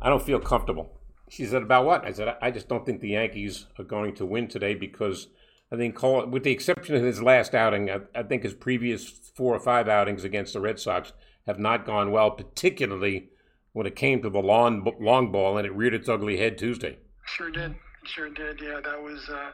"I 0.00 0.08
don't 0.08 0.22
feel 0.22 0.40
comfortable." 0.40 0.98
She 1.28 1.44
said, 1.46 1.62
"About 1.62 1.84
what?" 1.84 2.04
I 2.04 2.12
said, 2.12 2.36
"I 2.40 2.50
just 2.50 2.68
don't 2.68 2.84
think 2.84 3.00
the 3.00 3.10
Yankees 3.10 3.66
are 3.78 3.84
going 3.84 4.14
to 4.16 4.26
win 4.26 4.48
today 4.48 4.74
because." 4.74 5.28
I 5.72 5.76
think, 5.76 5.94
Cole, 5.94 6.26
with 6.26 6.42
the 6.42 6.50
exception 6.50 6.96
of 6.96 7.02
his 7.02 7.22
last 7.22 7.54
outing, 7.54 7.90
I, 7.90 8.00
I 8.14 8.22
think 8.24 8.42
his 8.42 8.54
previous 8.54 9.08
four 9.08 9.54
or 9.54 9.60
five 9.60 9.88
outings 9.88 10.24
against 10.24 10.52
the 10.52 10.60
Red 10.60 10.80
Sox 10.80 11.12
have 11.46 11.58
not 11.58 11.86
gone 11.86 12.10
well, 12.10 12.32
particularly 12.32 13.30
when 13.72 13.86
it 13.86 13.94
came 13.94 14.20
to 14.22 14.30
the 14.30 14.40
long 14.40 14.86
long 15.00 15.30
ball 15.30 15.56
and 15.56 15.66
it 15.66 15.74
reared 15.74 15.94
its 15.94 16.08
ugly 16.08 16.38
head 16.38 16.58
Tuesday. 16.58 16.98
Sure 17.24 17.50
did, 17.50 17.74
sure 18.04 18.28
did. 18.30 18.60
Yeah, 18.60 18.80
that 18.84 19.00
was 19.00 19.28
uh, 19.28 19.50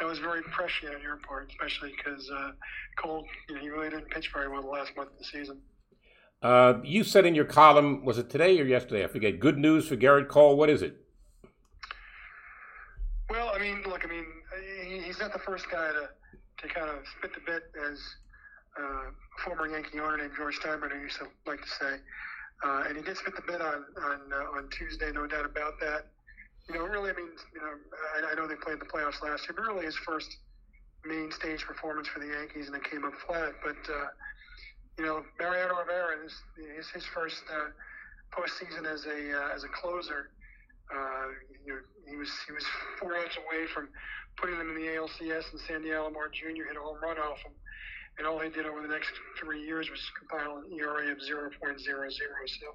that 0.00 0.06
was 0.06 0.18
very 0.18 0.42
prescient 0.42 0.94
on 0.96 1.00
your 1.00 1.18
part, 1.18 1.48
especially 1.50 1.92
because 1.96 2.28
uh, 2.30 2.50
Cole, 2.96 3.24
you 3.48 3.54
know, 3.54 3.60
he 3.60 3.70
really 3.70 3.90
didn't 3.90 4.10
pitch 4.10 4.30
very 4.32 4.48
well 4.48 4.62
the 4.62 4.68
last 4.68 4.96
month 4.96 5.10
of 5.12 5.18
the 5.18 5.24
season. 5.24 5.60
Uh, 6.42 6.80
you 6.82 7.04
said 7.04 7.24
in 7.24 7.36
your 7.36 7.44
column, 7.44 8.04
was 8.04 8.18
it 8.18 8.28
today 8.28 8.58
or 8.58 8.64
yesterday? 8.64 9.04
I 9.04 9.06
forget. 9.06 9.38
Good 9.38 9.58
news 9.58 9.86
for 9.86 9.96
Gerrit 9.96 10.26
Cole. 10.26 10.56
What 10.56 10.68
is 10.70 10.82
it? 10.82 10.96
Well, 13.30 13.52
I 13.54 13.60
mean, 13.60 13.82
look, 13.86 14.04
I 14.04 14.08
mean, 14.08 14.26
he's 15.12 15.20
not 15.20 15.32
the 15.32 15.44
first 15.44 15.68
guy 15.70 15.92
to 15.92 16.08
to 16.64 16.68
kind 16.72 16.88
of 16.88 17.04
spit 17.18 17.32
the 17.34 17.40
bit, 17.44 17.64
as 17.90 17.98
uh, 18.80 19.10
former 19.44 19.68
Yankee 19.68 20.00
owner 20.00 20.16
named 20.16 20.32
George 20.36 20.58
Steinbrenner 20.60 21.00
used 21.00 21.18
to 21.18 21.26
like 21.44 21.60
to 21.60 21.68
say. 21.68 21.94
Uh, 22.64 22.84
and 22.86 22.96
he 22.96 23.02
did 23.02 23.16
spit 23.16 23.36
the 23.36 23.42
bit 23.42 23.60
on 23.60 23.84
on 24.00 24.20
uh, 24.32 24.56
on 24.56 24.70
Tuesday, 24.70 25.12
no 25.12 25.26
doubt 25.26 25.44
about 25.44 25.78
that. 25.80 26.08
You 26.68 26.78
know, 26.78 26.86
really, 26.86 27.10
I 27.10 27.14
mean, 27.14 27.28
you 27.52 27.60
know, 27.60 27.74
I, 28.16 28.32
I 28.32 28.34
know 28.34 28.46
they 28.46 28.54
played 28.54 28.80
the 28.80 28.86
playoffs 28.86 29.20
last 29.20 29.44
year, 29.44 29.54
but 29.54 29.66
really 29.66 29.84
his 29.84 29.96
first 29.96 30.36
main 31.04 31.30
stage 31.32 31.64
performance 31.64 32.08
for 32.08 32.20
the 32.20 32.28
Yankees, 32.28 32.68
and 32.68 32.76
it 32.76 32.84
came 32.84 33.04
up 33.04 33.12
flat. 33.26 33.52
But 33.62 33.82
uh, 33.92 34.06
you 34.96 35.04
know, 35.04 35.24
Mariano 35.38 35.76
Rivera 35.76 36.24
is 36.24 36.32
his, 36.76 36.88
his 36.88 37.04
first 37.12 37.42
uh, 37.52 37.68
postseason 38.32 38.86
as 38.86 39.04
a 39.04 39.36
uh, 39.36 39.54
as 39.54 39.64
a 39.64 39.68
closer. 39.68 40.30
Uh, 40.94 41.26
you 41.66 41.72
know, 41.72 41.80
he 42.08 42.16
was 42.16 42.30
he 42.46 42.52
was 42.52 42.64
four 42.98 43.16
outs 43.16 43.36
away 43.36 43.66
from 43.74 43.88
putting 44.36 44.58
them 44.58 44.70
in 44.70 44.76
the 44.76 44.88
ALCS, 44.96 45.52
and 45.52 45.60
Sandy 45.68 45.90
Alomar 45.90 46.32
Jr. 46.32 46.68
hit 46.68 46.76
a 46.76 46.82
home 46.82 46.98
run 47.02 47.18
off 47.18 47.38
him 47.44 47.52
and 48.18 48.26
all 48.26 48.38
he 48.40 48.50
did 48.50 48.66
over 48.66 48.82
the 48.82 48.88
next 48.92 49.12
three 49.40 49.62
years 49.64 49.88
was 49.88 50.00
compile 50.18 50.58
an 50.58 50.68
ERA 50.72 51.10
of 51.12 51.18
0.00. 51.18 51.56
So, 51.56 52.66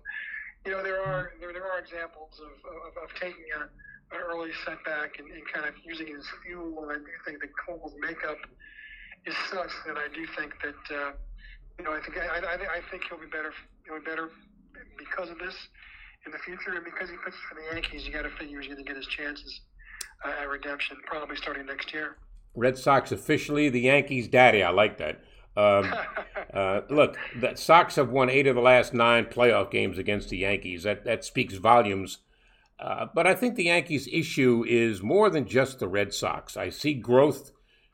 you 0.65 0.71
know, 0.71 0.81
there 0.81 1.01
are 1.01 1.33
there, 1.39 1.53
there 1.53 1.65
are 1.65 1.79
examples 1.79 2.41
of, 2.41 2.53
of, 2.65 2.91
of 3.03 3.09
taking 3.21 3.45
a, 3.53 3.69
an 4.15 4.21
early 4.25 4.49
setback 4.65 5.19
and, 5.19 5.29
and 5.29 5.43
kind 5.53 5.67
of 5.67 5.75
using 5.85 6.09
it 6.09 6.17
as 6.17 6.25
fuel. 6.45 6.73
And 6.83 6.91
I 6.91 6.97
do 6.97 7.13
think 7.25 7.41
that 7.41 7.51
Cole's 7.53 7.93
makeup 8.01 8.39
is 9.25 9.35
such 9.51 9.71
that 9.85 9.97
I 9.97 10.09
do 10.09 10.25
think 10.37 10.53
that 10.63 10.83
uh, 10.89 11.11
you 11.77 11.85
know 11.85 11.93
I 11.93 12.01
think 12.01 12.17
I, 12.17 12.41
I, 12.41 12.55
I 12.57 12.81
think 12.89 13.03
he'll 13.09 13.21
be 13.21 13.29
better 13.29 13.53
he'll 13.85 13.99
be 13.99 14.05
better 14.05 14.29
because 14.97 15.29
of 15.29 15.37
this 15.37 15.55
in 16.25 16.31
the 16.33 16.41
future, 16.41 16.73
and 16.73 16.83
because 16.83 17.09
he 17.09 17.15
pitches 17.23 17.39
for 17.47 17.55
the 17.55 17.65
Yankees, 17.71 18.03
you 18.05 18.11
got 18.11 18.25
to 18.25 18.33
figure 18.41 18.59
he's 18.59 18.73
going 18.73 18.83
to 18.83 18.87
get 18.87 18.97
his 18.97 19.07
chances 19.07 19.61
at 20.25 20.49
redemption 20.49 20.97
probably 21.05 21.35
starting 21.35 21.65
next 21.65 21.93
year. 21.93 22.17
Red 22.55 22.77
Sox 22.77 23.11
officially 23.11 23.69
the 23.69 23.81
Yankees' 23.81 24.27
daddy. 24.27 24.63
I 24.63 24.71
like 24.71 24.97
that. 24.97 25.21
Um, 25.55 25.93
uh, 26.53 26.81
look, 26.89 27.17
the 27.39 27.55
Sox 27.55 27.95
have 27.95 28.09
won 28.09 28.29
eight 28.29 28.47
of 28.47 28.55
the 28.55 28.61
last 28.61 28.93
nine 28.93 29.25
playoff 29.25 29.71
games 29.71 29.97
against 29.97 30.29
the 30.29 30.37
Yankees. 30.37 30.83
That 30.83 31.05
that 31.05 31.23
speaks 31.23 31.55
volumes. 31.55 32.19
Uh, 32.79 33.07
but 33.13 33.25
I 33.25 33.33
think 33.33 33.55
the 33.55 33.65
Yankees' 33.65 34.07
issue 34.11 34.63
is 34.67 35.01
more 35.01 35.29
than 35.29 35.47
just 35.47 35.79
the 35.79 35.87
Red 35.87 36.13
Sox. 36.13 36.55
I 36.55 36.69
see 36.69 36.93
growth 36.93 37.51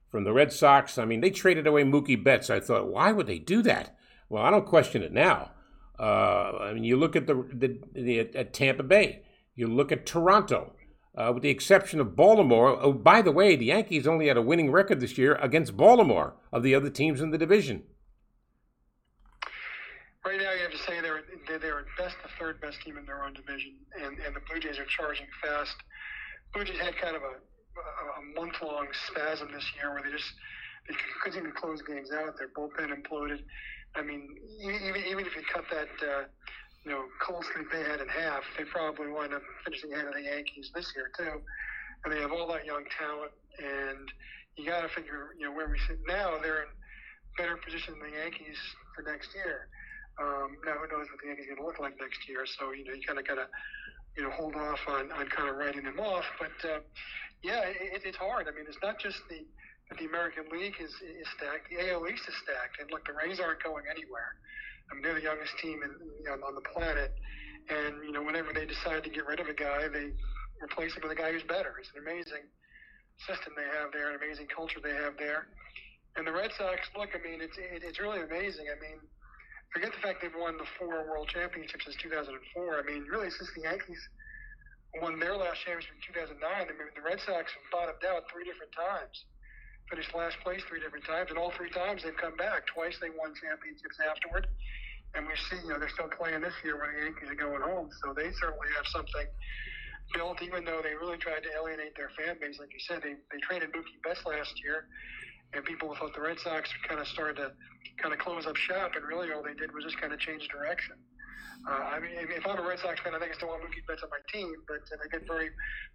from 0.09 0.25
the 0.25 0.33
Red 0.33 0.51
Sox. 0.51 0.97
I 0.97 1.05
mean, 1.05 1.21
they 1.21 1.29
traded 1.29 1.67
away 1.67 1.83
Mookie 1.83 2.21
Betts. 2.21 2.49
I 2.49 2.59
thought, 2.59 2.91
why 2.91 3.11
would 3.13 3.27
they 3.27 3.39
do 3.39 3.61
that? 3.61 3.95
Well, 4.27 4.43
I 4.43 4.51
don't 4.51 4.65
question 4.65 5.01
it 5.01 5.13
now. 5.13 5.51
Uh, 5.97 6.57
I 6.59 6.73
mean, 6.73 6.83
you 6.83 6.97
look 6.97 7.15
at 7.15 7.27
the, 7.27 7.45
the, 7.53 7.79
the 7.93 8.19
at 8.35 8.53
Tampa 8.53 8.83
Bay. 8.83 9.21
You 9.55 9.67
look 9.67 9.91
at 9.91 10.05
Toronto 10.05 10.73
uh, 11.15 11.31
with 11.33 11.43
the 11.43 11.49
exception 11.49 11.99
of 11.99 12.15
Baltimore. 12.15 12.77
Oh, 12.81 12.93
by 12.93 13.21
the 13.21 13.31
way, 13.31 13.55
the 13.55 13.65
Yankees 13.65 14.07
only 14.07 14.27
had 14.27 14.37
a 14.37 14.41
winning 14.41 14.71
record 14.71 14.99
this 14.99 15.17
year 15.17 15.35
against 15.35 15.77
Baltimore 15.77 16.35
of 16.51 16.63
the 16.63 16.75
other 16.75 16.89
teams 16.89 17.21
in 17.21 17.31
the 17.31 17.37
division. 17.37 17.83
Right 20.25 20.39
now, 20.39 20.53
you 20.53 20.61
have 20.61 20.71
to 20.71 20.77
say 20.77 21.01
they're 21.01 21.23
they're 21.59 21.85
best 21.97 22.15
the 22.23 22.29
third 22.39 22.61
best 22.61 22.81
team 22.81 22.97
in 22.97 23.05
their 23.05 23.23
own 23.23 23.33
division, 23.33 23.75
and, 24.01 24.17
and 24.19 24.35
the 24.35 24.39
Blue 24.49 24.59
Jays 24.59 24.79
are 24.79 24.85
charging 24.85 25.27
fast. 25.41 25.75
Blue 26.53 26.63
Jays 26.63 26.79
had 26.79 26.95
kind 26.95 27.15
of 27.15 27.21
a 27.23 27.35
a 27.75 28.39
month 28.39 28.61
long 28.61 28.87
spasm 29.07 29.49
this 29.51 29.65
year 29.75 29.91
where 29.93 30.03
they 30.03 30.11
just 30.11 30.31
they 30.87 30.95
couldn't 31.23 31.39
even 31.39 31.51
close 31.51 31.81
games 31.81 32.11
out. 32.11 32.37
Their 32.37 32.49
bullpen 32.49 32.93
imploded. 32.93 33.39
I 33.95 34.01
mean, 34.01 34.35
even 34.61 35.01
even 35.05 35.25
if 35.25 35.35
you 35.35 35.43
cut 35.51 35.65
that. 35.71 35.89
Uh, 36.01 36.23
you 36.85 36.91
know, 36.91 37.05
Colts 37.23 37.47
could 37.55 37.69
be 37.71 37.79
ahead 37.79 38.01
in 38.01 38.07
half. 38.07 38.43
They 38.57 38.65
probably 38.65 39.07
wind 39.07 39.33
up 39.33 39.41
finishing 39.63 39.93
ahead 39.93 40.07
of 40.07 40.13
the 40.13 40.21
Yankees 40.23 40.71
this 40.75 40.91
year 40.95 41.11
too, 41.17 41.39
and 42.03 42.13
they 42.13 42.19
have 42.19 42.31
all 42.31 42.47
that 42.51 42.65
young 42.65 42.83
talent. 42.99 43.31
And 43.59 44.11
you 44.57 44.65
got 44.65 44.81
to 44.81 44.89
figure, 44.89 45.31
you 45.37 45.45
know, 45.45 45.53
where 45.53 45.69
we 45.69 45.79
sit 45.87 45.99
now. 46.07 46.37
They're 46.41 46.63
in 46.63 46.71
better 47.37 47.57
position 47.57 47.95
than 47.99 48.11
the 48.11 48.17
Yankees 48.17 48.59
for 48.95 49.01
next 49.03 49.33
year. 49.33 49.69
Um, 50.19 50.57
now, 50.65 50.77
who 50.77 50.85
knows 50.91 51.07
what 51.09 51.21
the 51.23 51.27
Yankees 51.27 51.47
are 51.49 51.55
going 51.55 51.63
to 51.63 51.65
look 51.65 51.79
like 51.79 51.95
next 51.99 52.27
year? 52.27 52.45
So 52.45 52.71
you 52.71 52.83
know, 52.85 52.93
you 52.93 53.01
kind 53.07 53.17
of 53.17 53.25
got 53.25 53.35
to, 53.35 53.47
you 54.17 54.23
know, 54.23 54.29
hold 54.29 54.55
off 54.55 54.83
on, 54.87 55.11
on 55.11 55.25
kind 55.31 55.49
of 55.49 55.55
writing 55.55 55.85
them 55.85 55.99
off. 55.99 56.25
But 56.37 56.57
uh, 56.67 56.79
yeah, 57.41 57.63
it, 57.63 58.03
it's 58.03 58.17
hard. 58.17 58.47
I 58.47 58.51
mean, 58.51 58.65
it's 58.67 58.81
not 58.83 58.99
just 58.99 59.23
the 59.29 59.41
the 59.99 60.05
American 60.05 60.45
League 60.49 60.75
is, 60.79 60.89
is 61.05 61.27
stacked. 61.37 61.69
The 61.69 61.91
AL 61.91 62.07
East 62.07 62.25
is 62.27 62.33
stacked, 62.41 62.81
and 62.81 62.89
look, 62.89 63.05
the 63.05 63.13
Rays 63.13 63.39
aren't 63.39 63.61
going 63.61 63.83
anywhere. 63.89 64.35
I 64.89 64.93
mean, 64.93 65.03
they're 65.03 65.15
the 65.15 65.25
youngest 65.25 65.53
team 65.61 65.81
in, 65.83 65.91
you 66.19 66.25
know, 66.25 66.37
on 66.45 66.55
the 66.55 66.65
planet, 66.73 67.13
and 67.69 68.03
you 68.03 68.11
know, 68.11 68.23
whenever 68.23 68.53
they 68.53 68.65
decide 68.65 69.03
to 69.03 69.09
get 69.09 69.25
rid 69.25 69.39
of 69.39 69.47
a 69.47 69.53
guy, 69.53 69.87
they 69.87 70.11
replace 70.61 70.95
him 70.95 71.03
with 71.03 71.11
a 71.11 71.19
guy 71.19 71.31
who's 71.31 71.43
better. 71.43 71.75
It's 71.79 71.89
an 71.95 72.03
amazing, 72.03 72.43
system 73.21 73.53
they 73.55 73.67
have 73.77 73.93
there, 73.93 74.09
an 74.09 74.17
amazing 74.17 74.49
culture 74.49 74.81
they 74.81 74.95
have 74.95 75.17
there. 75.17 75.47
And 76.15 76.25
the 76.25 76.33
Red 76.33 76.51
Sox, 76.57 76.81
look, 76.97 77.13
I 77.13 77.21
mean, 77.21 77.41
it's 77.41 77.57
it, 77.57 77.81
it's 77.81 77.99
really 77.99 78.21
amazing. 78.21 78.69
I 78.69 78.77
mean, 78.77 79.01
forget 79.73 79.93
the 79.93 80.01
fact 80.01 80.21
they've 80.21 80.33
won 80.37 80.57
the 80.57 80.69
four 80.77 81.09
World 81.09 81.29
Championships 81.29 81.85
since 81.85 81.97
2004. 82.01 82.37
I 82.77 82.83
mean, 82.85 83.05
really, 83.09 83.29
since 83.33 83.49
the 83.57 83.65
Yankees 83.65 84.01
won 85.01 85.17
their 85.17 85.33
last 85.33 85.65
championship 85.65 85.97
in 85.97 86.13
2009, 86.13 86.37
I 86.37 86.69
mean, 86.69 86.93
the 86.93 87.01
Red 87.01 87.17
Sox 87.25 87.49
have 87.49 87.67
bottomed 87.73 88.05
out 88.05 88.29
three 88.29 88.45
different 88.45 88.73
times, 88.77 89.25
finished 89.89 90.13
last 90.15 90.37
place 90.43 90.61
three 90.67 90.79
different 90.79 91.05
times, 91.05 91.29
and 91.29 91.37
all 91.37 91.51
three 91.55 91.69
times 91.69 92.03
they've 92.03 92.17
come 92.17 92.35
back. 92.37 92.65
Twice 92.67 92.97
they 93.01 93.09
won 93.09 93.33
championships 93.35 93.99
afterward, 93.99 94.47
and 95.15 95.27
we 95.27 95.35
see, 95.49 95.59
you 95.63 95.73
know, 95.73 95.79
they're 95.79 95.93
still 95.93 96.09
playing 96.09 96.41
this 96.41 96.55
year 96.63 96.79
when 96.79 96.93
the 96.95 97.05
Yankees 97.05 97.29
are 97.29 97.39
going 97.39 97.61
home, 97.61 97.89
so 98.01 98.13
they 98.13 98.31
certainly 98.39 98.69
have 98.75 98.87
something 98.89 99.27
built, 100.13 100.41
even 100.41 100.65
though 100.65 100.81
they 100.81 100.95
really 100.95 101.17
tried 101.17 101.43
to 101.43 101.51
alienate 101.55 101.95
their 101.95 102.11
fan 102.17 102.37
base. 102.39 102.59
Like 102.59 102.73
you 102.73 102.83
said, 102.83 103.01
they, 103.01 103.15
they 103.31 103.39
traded 103.41 103.71
Mookie 103.71 103.99
Betts 104.03 104.25
last 104.25 104.53
year, 104.63 104.87
and 105.53 105.63
people 105.63 105.93
thought 105.95 106.13
the 106.13 106.21
Red 106.21 106.39
Sox 106.39 106.69
kind 106.87 106.99
of 106.99 107.07
started 107.07 107.37
to 107.37 107.51
kind 108.01 108.13
of 108.13 108.19
close 108.19 108.45
up 108.45 108.57
shop, 108.57 108.95
and 108.95 109.05
really 109.05 109.31
all 109.31 109.43
they 109.43 109.53
did 109.53 109.73
was 109.73 109.83
just 109.83 109.99
kind 109.99 110.11
of 110.11 110.19
change 110.19 110.47
direction. 110.49 110.95
Uh, 111.63 111.95
I 111.95 111.99
mean, 111.99 112.11
if 112.17 112.43
I'm 112.45 112.59
a 112.59 112.65
Red 112.65 112.79
Sox 112.79 112.99
fan, 112.99 113.15
I 113.15 113.19
think 113.19 113.31
I 113.31 113.35
still 113.35 113.47
want 113.47 113.63
Mookie 113.63 113.85
Betts 113.87 114.03
on 114.03 114.09
my 114.11 114.19
team, 114.27 114.51
but 114.67 114.83
I 114.99 115.07
get 115.07 115.23
very 115.27 115.49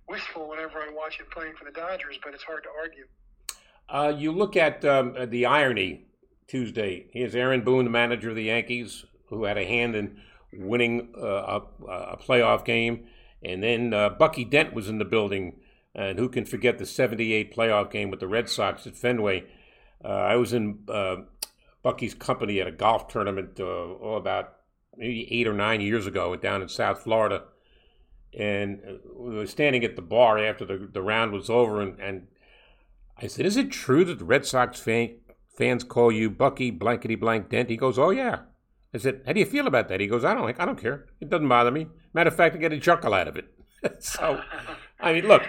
wistful 0.08 0.48
whenever 0.48 0.80
I 0.80 0.88
watch 0.94 1.20
him 1.20 1.26
playing 1.28 1.54
for 1.58 1.68
the 1.68 1.76
Dodgers. 1.76 2.16
But 2.24 2.32
it's 2.32 2.44
hard 2.44 2.62
to 2.64 2.70
argue. 2.72 3.04
Uh, 3.88 4.12
you 4.16 4.32
look 4.32 4.56
at 4.56 4.84
um, 4.84 5.14
the 5.30 5.46
irony 5.46 6.06
Tuesday. 6.46 7.06
Here's 7.12 7.34
Aaron 7.34 7.62
Boone, 7.62 7.84
the 7.84 7.90
manager 7.90 8.30
of 8.30 8.36
the 8.36 8.44
Yankees, 8.44 9.04
who 9.26 9.44
had 9.44 9.56
a 9.56 9.64
hand 9.64 9.94
in 9.94 10.18
winning 10.52 11.08
uh, 11.16 11.60
a, 11.60 11.86
a, 11.86 12.16
playoff 12.16 12.64
game, 12.64 13.06
and 13.42 13.62
then 13.62 13.94
uh, 13.94 14.10
Bucky 14.10 14.44
Dent 14.44 14.74
was 14.74 14.88
in 14.88 14.98
the 14.98 15.04
building. 15.04 15.60
And 15.94 16.18
who 16.18 16.28
can 16.28 16.44
forget 16.44 16.78
the 16.78 16.86
'78 16.86 17.54
playoff 17.54 17.90
game 17.90 18.10
with 18.10 18.20
the 18.20 18.28
Red 18.28 18.48
Sox 18.48 18.86
at 18.86 18.96
Fenway? 18.96 19.44
Uh, 20.04 20.08
I 20.08 20.36
was 20.36 20.52
in 20.52 20.80
uh, 20.88 21.16
Bucky's 21.82 22.14
company 22.14 22.60
at 22.60 22.68
a 22.68 22.72
golf 22.72 23.08
tournament 23.08 23.58
all 23.58 24.16
about 24.16 24.54
maybe 24.96 25.26
eight 25.32 25.46
or 25.46 25.54
nine 25.54 25.80
years 25.80 26.06
ago 26.06 26.36
down 26.36 26.62
in 26.62 26.68
South 26.68 27.02
Florida. 27.02 27.44
And 28.38 28.80
uh, 28.86 28.92
we 29.16 29.34
were 29.34 29.46
standing 29.46 29.82
at 29.82 29.96
the 29.96 30.02
bar 30.02 30.38
after 30.38 30.64
the, 30.64 30.88
the 30.92 31.02
round 31.02 31.32
was 31.32 31.48
over, 31.48 31.80
and, 31.80 31.98
and 31.98 32.28
I 33.20 33.26
said, 33.26 33.46
Is 33.46 33.56
it 33.56 33.70
true 33.70 34.04
that 34.04 34.18
the 34.18 34.24
Red 34.24 34.46
Sox 34.46 34.80
fan, 34.80 35.16
fans 35.56 35.84
call 35.84 36.12
you 36.12 36.30
Bucky 36.30 36.70
blankety 36.70 37.14
blank 37.14 37.50
dent? 37.50 37.70
He 37.70 37.76
goes, 37.76 37.98
Oh, 37.98 38.10
yeah. 38.10 38.40
I 38.94 38.98
said, 38.98 39.22
How 39.26 39.32
do 39.32 39.40
you 39.40 39.46
feel 39.46 39.66
about 39.66 39.88
that? 39.88 40.00
He 40.00 40.06
goes, 40.06 40.24
I 40.24 40.34
don't 40.34 40.44
like, 40.44 40.60
I 40.60 40.64
don't 40.64 40.80
care. 40.80 41.06
It 41.20 41.28
doesn't 41.28 41.48
bother 41.48 41.70
me. 41.70 41.88
Matter 42.14 42.28
of 42.28 42.36
fact, 42.36 42.54
I 42.54 42.58
get 42.58 42.72
a 42.72 42.80
chuckle 42.80 43.14
out 43.14 43.28
of 43.28 43.36
it. 43.36 43.46
so, 44.02 44.42
I 45.00 45.12
mean, 45.12 45.26
look. 45.26 45.42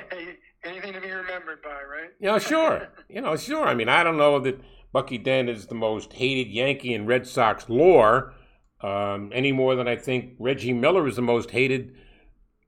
Anything 0.64 0.94
to 0.94 1.00
be 1.00 1.10
remembered 1.10 1.62
by, 1.62 1.70
right? 1.70 2.10
You 2.20 2.28
know, 2.28 2.40
sure. 2.40 2.90
you 3.10 3.22
know, 3.22 3.38
sure. 3.38 3.66
I 3.66 3.74
mean, 3.74 3.88
I 3.88 4.04
don't 4.04 4.18
know 4.18 4.40
that 4.40 4.60
Bucky 4.92 5.18
Dent 5.18 5.50
is 5.50 5.68
the 5.68 5.76
most 5.76 6.14
hated 6.14 6.52
Yankee 6.52 6.94
in 6.94 7.06
Red 7.06 7.26
Sox 7.26 7.70
lore 7.70 8.34
um, 8.82 9.32
any 9.34 9.52
more 9.52 9.76
than 9.76 9.88
I 9.88 9.96
think 9.96 10.34
Reggie 10.40 10.74
Miller 10.74 11.08
is 11.08 11.16
the 11.16 11.22
most 11.22 11.52
hated 11.52 11.96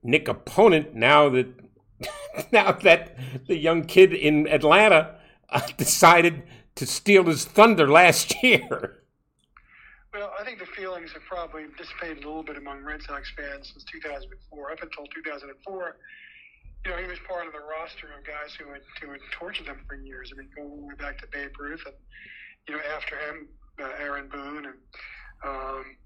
Knick 0.02 0.28
opponent 0.28 0.94
now 0.94 1.28
that 1.30 1.46
now 2.52 2.72
that 2.72 3.16
the 3.46 3.56
young 3.56 3.84
kid 3.84 4.12
in 4.12 4.46
Atlanta 4.48 5.16
uh, 5.48 5.60
decided 5.76 6.42
to 6.74 6.86
steal 6.86 7.24
his 7.24 7.44
thunder 7.44 7.88
last 7.88 8.34
year. 8.42 8.98
Well, 10.12 10.30
I 10.38 10.44
think 10.44 10.58
the 10.58 10.66
feelings 10.66 11.12
have 11.12 11.22
probably 11.22 11.64
dissipated 11.78 12.24
a 12.24 12.26
little 12.26 12.42
bit 12.42 12.58
among 12.58 12.82
Red 12.84 13.02
Sox 13.02 13.32
fans 13.34 13.70
since 13.72 13.84
2004. 13.84 14.72
Up 14.72 14.82
until 14.82 15.06
2004, 15.06 15.96
you 16.84 16.90
know, 16.90 16.96
he 16.98 17.06
was 17.06 17.18
part 17.26 17.46
of 17.46 17.52
the 17.52 17.60
roster 17.60 18.08
of 18.18 18.24
guys 18.26 18.52
who 18.58 18.70
had, 18.72 18.82
who 19.00 19.12
had 19.12 19.20
tortured 19.30 19.66
them 19.66 19.80
for 19.88 19.94
years. 19.94 20.30
I 20.34 20.38
mean, 20.38 20.48
going 20.54 20.86
way 20.86 20.94
back 20.98 21.18
to 21.18 21.26
Babe 21.32 21.52
Ruth, 21.58 21.82
and 21.86 21.94
you 22.68 22.74
know, 22.74 22.82
after 22.94 23.16
him, 23.16 23.48
uh, 23.80 23.88
Aaron 23.98 24.28
Boone, 24.28 24.66
and 24.66 24.74
um, 25.44 25.96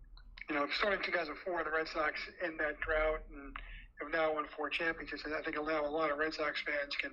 you 0.48 0.54
know, 0.54 0.66
starting 0.78 1.02
2004, 1.02 1.64
the 1.64 1.70
Red 1.70 1.88
Sox 1.88 2.20
in 2.44 2.56
that 2.58 2.78
drought 2.80 3.22
and 3.34 3.56
have 4.00 4.12
now 4.12 4.34
won 4.34 4.44
four 4.56 4.70
championships. 4.70 5.24
And 5.24 5.34
I 5.34 5.42
think 5.42 5.56
now 5.56 5.86
a 5.86 5.88
lot 5.88 6.10
of 6.10 6.18
Red 6.18 6.34
Sox 6.34 6.60
fans 6.64 6.94
can 7.00 7.12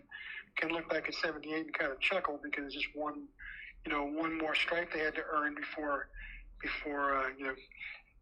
can 0.57 0.69
look 0.69 0.89
back 0.89 1.07
at 1.07 1.13
'78 1.15 1.65
and 1.65 1.73
kind 1.73 1.91
of 1.91 1.99
chuckle 1.99 2.39
because 2.43 2.65
it's 2.65 2.75
just 2.75 2.87
one, 2.93 3.25
you 3.85 3.91
know, 3.91 4.05
one 4.05 4.37
more 4.37 4.55
strike 4.55 4.93
they 4.93 4.99
had 4.99 5.15
to 5.15 5.23
earn 5.31 5.55
before 5.55 6.09
before 6.61 7.15
uh, 7.15 7.29
you 7.37 7.45
know 7.45 7.55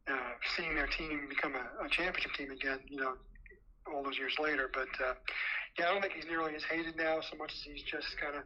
uh, 0.07 0.31
seeing 0.55 0.75
their 0.75 0.87
team 0.87 1.27
become 1.29 1.53
a, 1.55 1.85
a 1.85 1.89
championship 1.89 2.33
team 2.33 2.51
again. 2.51 2.79
You 2.87 3.01
know, 3.01 3.13
all 3.89 4.03
those 4.03 4.17
years 4.17 4.35
later. 4.39 4.69
But 4.73 4.91
uh, 5.01 5.13
yeah, 5.79 5.89
I 5.89 5.93
don't 5.93 6.01
think 6.01 6.13
he's 6.13 6.27
nearly 6.27 6.55
as 6.55 6.63
hated 6.63 6.95
now 6.97 7.21
so 7.21 7.37
much 7.37 7.53
as 7.53 7.61
he's 7.63 7.83
just 7.83 8.17
kind 8.19 8.35
of 8.35 8.43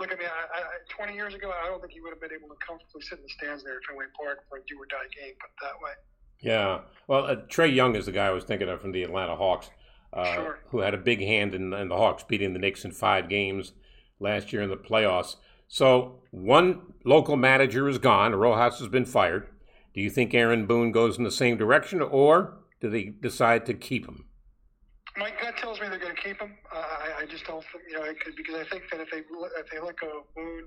look. 0.00 0.12
I 0.12 0.16
mean, 0.16 0.30
I, 0.30 0.62
I, 0.62 0.62
20 0.94 1.14
years 1.14 1.34
ago, 1.34 1.52
I 1.52 1.68
don't 1.68 1.80
think 1.80 1.92
he 1.92 2.00
would 2.00 2.14
have 2.14 2.22
been 2.22 2.32
able 2.32 2.48
to 2.48 2.58
comfortably 2.62 3.02
sit 3.02 3.18
in 3.18 3.24
the 3.24 3.32
stands 3.36 3.64
there 3.64 3.76
at 3.78 3.84
Fenway 3.84 4.08
Park 4.16 4.46
for 4.48 4.58
a 4.58 4.62
do 4.64 4.78
or 4.78 4.86
die 4.86 5.08
game, 5.12 5.34
put 5.36 5.52
that 5.62 5.76
way. 5.82 5.94
Yeah, 6.40 6.80
well, 7.06 7.24
uh, 7.24 7.36
Trae 7.36 7.74
Young 7.74 7.96
is 7.96 8.06
the 8.06 8.12
guy 8.12 8.26
I 8.26 8.30
was 8.30 8.44
thinking 8.44 8.68
of 8.68 8.80
from 8.80 8.92
the 8.92 9.02
Atlanta 9.02 9.34
Hawks, 9.34 9.70
uh, 10.12 10.34
sure. 10.34 10.58
who 10.68 10.80
had 10.80 10.94
a 10.94 10.98
big 10.98 11.20
hand 11.20 11.54
in, 11.54 11.72
in 11.72 11.88
the 11.88 11.96
Hawks 11.96 12.22
beating 12.22 12.52
the 12.52 12.58
Knicks 12.58 12.84
in 12.84 12.92
five 12.92 13.28
games 13.28 13.72
last 14.20 14.52
year 14.52 14.62
in 14.62 14.70
the 14.70 14.76
playoffs. 14.76 15.36
So 15.68 16.20
one 16.30 16.94
local 17.04 17.36
manager 17.36 17.88
is 17.88 17.98
gone. 17.98 18.34
Rojas 18.34 18.78
has 18.78 18.88
been 18.88 19.04
fired. 19.04 19.48
Do 19.94 20.00
you 20.00 20.10
think 20.10 20.34
Aaron 20.34 20.66
Boone 20.66 20.92
goes 20.92 21.18
in 21.18 21.24
the 21.24 21.30
same 21.30 21.56
direction, 21.56 22.00
or 22.00 22.58
do 22.80 22.88
they 22.88 23.04
decide 23.04 23.66
to 23.66 23.74
keep 23.74 24.06
him? 24.06 24.24
My 25.16 25.30
gut 25.42 25.56
tells 25.56 25.80
me 25.80 25.88
they're 25.88 25.98
going 25.98 26.14
to 26.14 26.22
keep 26.22 26.40
him. 26.40 26.54
Uh, 26.72 26.78
I, 26.78 27.22
I, 27.22 27.26
just 27.26 27.44
don't, 27.46 27.64
think, 27.72 27.84
you 27.90 27.98
know, 27.98 28.04
I 28.04 28.14
could, 28.14 28.36
because 28.36 28.54
I 28.54 28.64
think 28.70 28.84
that 28.90 29.00
if 29.00 29.10
they 29.10 29.18
if 29.18 29.70
they 29.70 29.80
let 29.80 29.98
go 29.98 30.20
of 30.20 30.34
Boone, 30.36 30.66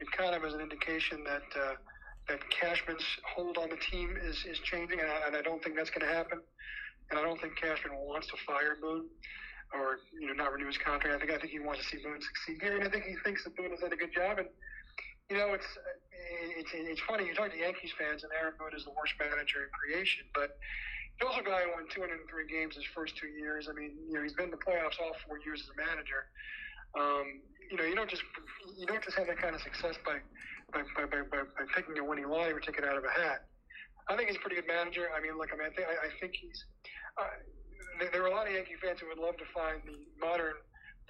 it 0.00 0.10
kind 0.12 0.34
of 0.34 0.44
is 0.44 0.54
an 0.54 0.60
indication 0.60 1.24
that 1.24 1.42
uh, 1.60 1.74
that 2.28 2.38
Cashman's 2.50 3.04
hold 3.34 3.58
on 3.58 3.68
the 3.70 3.80
team 3.90 4.16
is, 4.22 4.44
is 4.48 4.58
changing, 4.60 5.00
and 5.00 5.10
I, 5.10 5.26
and 5.26 5.36
I 5.36 5.42
don't 5.42 5.62
think 5.62 5.76
that's 5.76 5.90
going 5.90 6.06
to 6.06 6.12
happen. 6.12 6.40
And 7.10 7.18
I 7.18 7.22
don't 7.22 7.40
think 7.40 7.56
Cashman 7.56 7.92
wants 7.96 8.28
to 8.28 8.36
fire 8.46 8.78
Boone 8.80 9.08
or 9.72 10.04
you 10.12 10.28
know 10.28 10.32
not 10.36 10.52
renew 10.52 10.66
his 10.66 10.78
contract. 10.78 11.16
I 11.16 11.18
think 11.18 11.32
I 11.32 11.38
think 11.40 11.52
he 11.52 11.60
wants 11.60 11.82
to 11.82 11.86
see 11.88 12.02
Boone 12.02 12.20
succeed 12.20 12.60
here, 12.60 12.76
and 12.76 12.84
I 12.84 12.90
think 12.90 13.04
he 13.04 13.16
thinks 13.24 13.44
that 13.44 13.56
Boone 13.56 13.70
has 13.72 13.80
done 13.80 13.92
a 13.92 13.96
good 13.96 14.12
job. 14.12 14.38
And 14.38 14.48
you 15.30 15.36
know, 15.36 15.52
it's 15.56 15.66
it's 16.56 16.70
it's 16.72 17.02
funny. 17.08 17.26
You 17.26 17.34
talk 17.34 17.52
to 17.52 17.58
Yankees 17.58 17.92
fans, 17.96 18.22
and 18.22 18.32
Aaron 18.36 18.54
Boone 18.60 18.76
is 18.76 18.84
the 18.84 18.94
worst 18.96 19.16
manager 19.18 19.64
in 19.64 19.70
creation, 19.72 20.28
but 20.36 20.56
he 21.18 21.26
also 21.26 21.40
a 21.40 21.44
guy 21.44 21.64
who 21.64 21.72
won 21.76 21.88
203 21.88 22.24
games 22.48 22.76
his 22.76 22.88
first 22.94 23.16
two 23.16 23.28
years. 23.28 23.68
I 23.68 23.72
mean, 23.72 23.96
you 24.08 24.14
know, 24.16 24.22
he's 24.22 24.36
been 24.36 24.52
in 24.52 24.54
the 24.54 24.62
playoffs 24.62 25.00
all 25.00 25.12
four 25.26 25.40
years 25.44 25.60
as 25.64 25.68
a 25.72 25.76
manager. 25.76 26.28
Um, 26.96 27.40
you 27.70 27.76
know, 27.76 27.84
you 27.84 27.96
don't 27.96 28.10
just 28.10 28.22
you 28.76 28.86
don't 28.86 29.02
just 29.02 29.16
have 29.16 29.26
that 29.26 29.40
kind 29.40 29.54
of 29.54 29.60
success 29.64 29.96
by 30.04 30.20
by, 30.72 30.82
by, 30.96 31.06
by, 31.06 31.44
by 31.44 31.64
picking 31.74 31.98
a 31.98 32.04
winning 32.04 32.28
lottery 32.28 32.60
ticket 32.62 32.84
out 32.84 32.96
of 32.96 33.04
a 33.04 33.10
hat. 33.10 33.46
I 34.08 34.16
think 34.16 34.28
he's 34.28 34.36
a 34.36 34.40
pretty 34.40 34.56
good 34.56 34.66
manager. 34.66 35.08
I 35.14 35.20
mean, 35.20 35.38
look, 35.38 35.50
I 35.52 35.56
mean, 35.56 35.68
I 35.70 35.74
think 35.74 35.86
I, 35.86 36.06
I 36.06 36.10
think 36.18 36.34
he's. 36.34 36.64
Uh, 37.16 37.30
there 38.10 38.24
are 38.24 38.26
a 38.26 38.34
lot 38.34 38.48
of 38.48 38.52
Yankee 38.52 38.74
fans 38.80 38.98
who 39.00 39.06
would 39.08 39.20
love 39.20 39.36
to 39.36 39.44
find 39.54 39.78
the 39.86 40.08
modern 40.18 40.58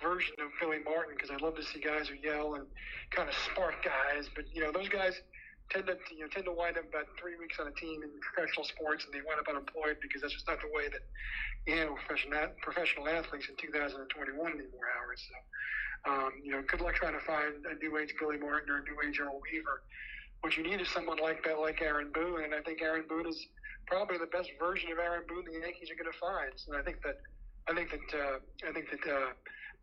version 0.02 0.34
of 0.42 0.50
Billy 0.60 0.82
Martin 0.84 1.14
because 1.14 1.30
I'd 1.30 1.40
love 1.40 1.56
to 1.56 1.64
see 1.64 1.80
guys 1.80 2.08
who 2.08 2.18
yell 2.20 2.54
and 2.54 2.66
kind 3.10 3.28
of 3.28 3.34
spark 3.48 3.80
guys. 3.84 4.28
But 4.34 4.44
you 4.52 4.60
know, 4.60 4.72
those 4.72 4.88
guys 4.88 5.14
tend 5.70 5.86
to 5.86 5.96
you 6.12 6.26
know 6.26 6.28
tend 6.28 6.44
to 6.44 6.52
wind 6.52 6.76
up 6.76 6.84
about 6.88 7.08
three 7.16 7.38
weeks 7.40 7.56
on 7.56 7.66
a 7.70 7.74
team 7.78 8.02
in 8.02 8.10
professional 8.20 8.66
sports, 8.66 9.08
and 9.08 9.14
they 9.14 9.24
wind 9.24 9.40
up 9.40 9.48
unemployed 9.48 9.96
because 10.02 10.20
that's 10.20 10.34
just 10.34 10.46
not 10.48 10.60
the 10.60 10.68
way 10.68 10.90
that 10.92 11.00
you 11.66 11.78
handle 11.78 11.96
professional 11.96 12.52
professional 12.60 13.08
athletes 13.08 13.48
in 13.48 13.56
2021 13.56 14.36
anymore, 14.36 14.86
Howard. 14.98 15.16
So, 15.16 15.34
um, 16.08 16.32
you 16.42 16.52
know, 16.52 16.62
good 16.66 16.80
luck 16.80 16.94
trying 16.94 17.12
to 17.12 17.24
find 17.24 17.64
a 17.66 17.74
new 17.82 17.98
age 17.98 18.14
Billy 18.18 18.38
Martin 18.38 18.70
or 18.70 18.78
a 18.78 18.82
new 18.82 18.96
age 19.06 19.20
Earl 19.20 19.40
Weaver. 19.52 19.82
What 20.40 20.56
you 20.56 20.64
need 20.64 20.80
is 20.80 20.88
someone 20.88 21.18
like 21.18 21.44
that, 21.44 21.60
like 21.60 21.80
Aaron 21.80 22.10
Boone, 22.12 22.44
and 22.44 22.54
I 22.54 22.60
think 22.60 22.82
Aaron 22.82 23.04
Boone 23.08 23.28
is 23.28 23.46
probably 23.86 24.18
the 24.18 24.26
best 24.26 24.50
version 24.58 24.90
of 24.90 24.98
Aaron 24.98 25.22
Boone 25.28 25.44
the 25.44 25.60
Yankees 25.60 25.90
are 25.90 25.94
going 25.94 26.10
to 26.10 26.18
find. 26.18 26.52
And 26.66 26.76
I 26.76 26.82
think 26.82 27.02
that 27.02 27.18
I 27.68 27.74
think 27.74 27.90
that 27.90 28.18
uh, 28.18 28.68
I 28.68 28.72
think 28.72 28.90
that 28.90 29.12
uh, 29.12 29.30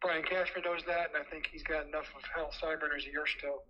Brian 0.01 0.23
Cashman 0.23 0.63
knows 0.65 0.81
that, 0.87 1.11
and 1.13 1.25
I 1.25 1.29
think 1.29 1.47
he's 1.51 1.63
got 1.63 1.87
enough 1.87 2.07
of 2.15 2.23
Hal 2.35 2.51
Steinbrenner's 2.51 3.05
ear 3.05 3.25
still 3.25 3.63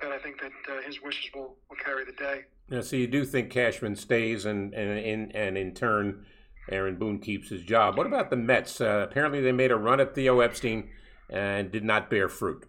that 0.00 0.12
I 0.12 0.18
think 0.18 0.40
that 0.40 0.52
uh, 0.70 0.82
his 0.82 1.00
wishes 1.02 1.30
will, 1.34 1.56
will 1.70 1.76
carry 1.82 2.04
the 2.04 2.12
day. 2.12 2.42
Yeah, 2.68 2.82
so 2.82 2.96
you 2.96 3.06
do 3.06 3.24
think 3.24 3.50
Cashman 3.50 3.96
stays, 3.96 4.44
and 4.44 4.74
and 4.74 4.98
in 4.98 5.32
and 5.32 5.56
in 5.56 5.72
turn, 5.72 6.26
Aaron 6.70 6.96
Boone 6.96 7.20
keeps 7.20 7.48
his 7.48 7.62
job. 7.62 7.96
What 7.96 8.06
about 8.06 8.28
the 8.28 8.36
Mets? 8.36 8.80
Uh, 8.80 9.06
apparently, 9.08 9.40
they 9.40 9.52
made 9.52 9.70
a 9.70 9.76
run 9.76 10.00
at 10.00 10.14
Theo 10.14 10.40
Epstein 10.40 10.90
and 11.30 11.70
did 11.70 11.84
not 11.84 12.10
bear 12.10 12.28
fruit. 12.28 12.64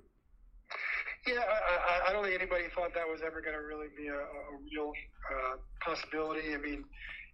Yeah, 1.28 1.44
I, 1.44 2.10
I 2.10 2.14
don't 2.14 2.24
think 2.24 2.40
anybody 2.40 2.66
thought 2.74 2.94
that 2.96 3.08
was 3.08 3.20
ever 3.26 3.42
going 3.42 3.56
to 3.56 3.62
really 3.62 3.88
be 3.98 4.08
a, 4.08 4.16
a 4.16 4.54
real 4.64 4.94
uh, 5.28 5.58
possibility. 5.82 6.54
I 6.54 6.58
mean, 6.58 6.86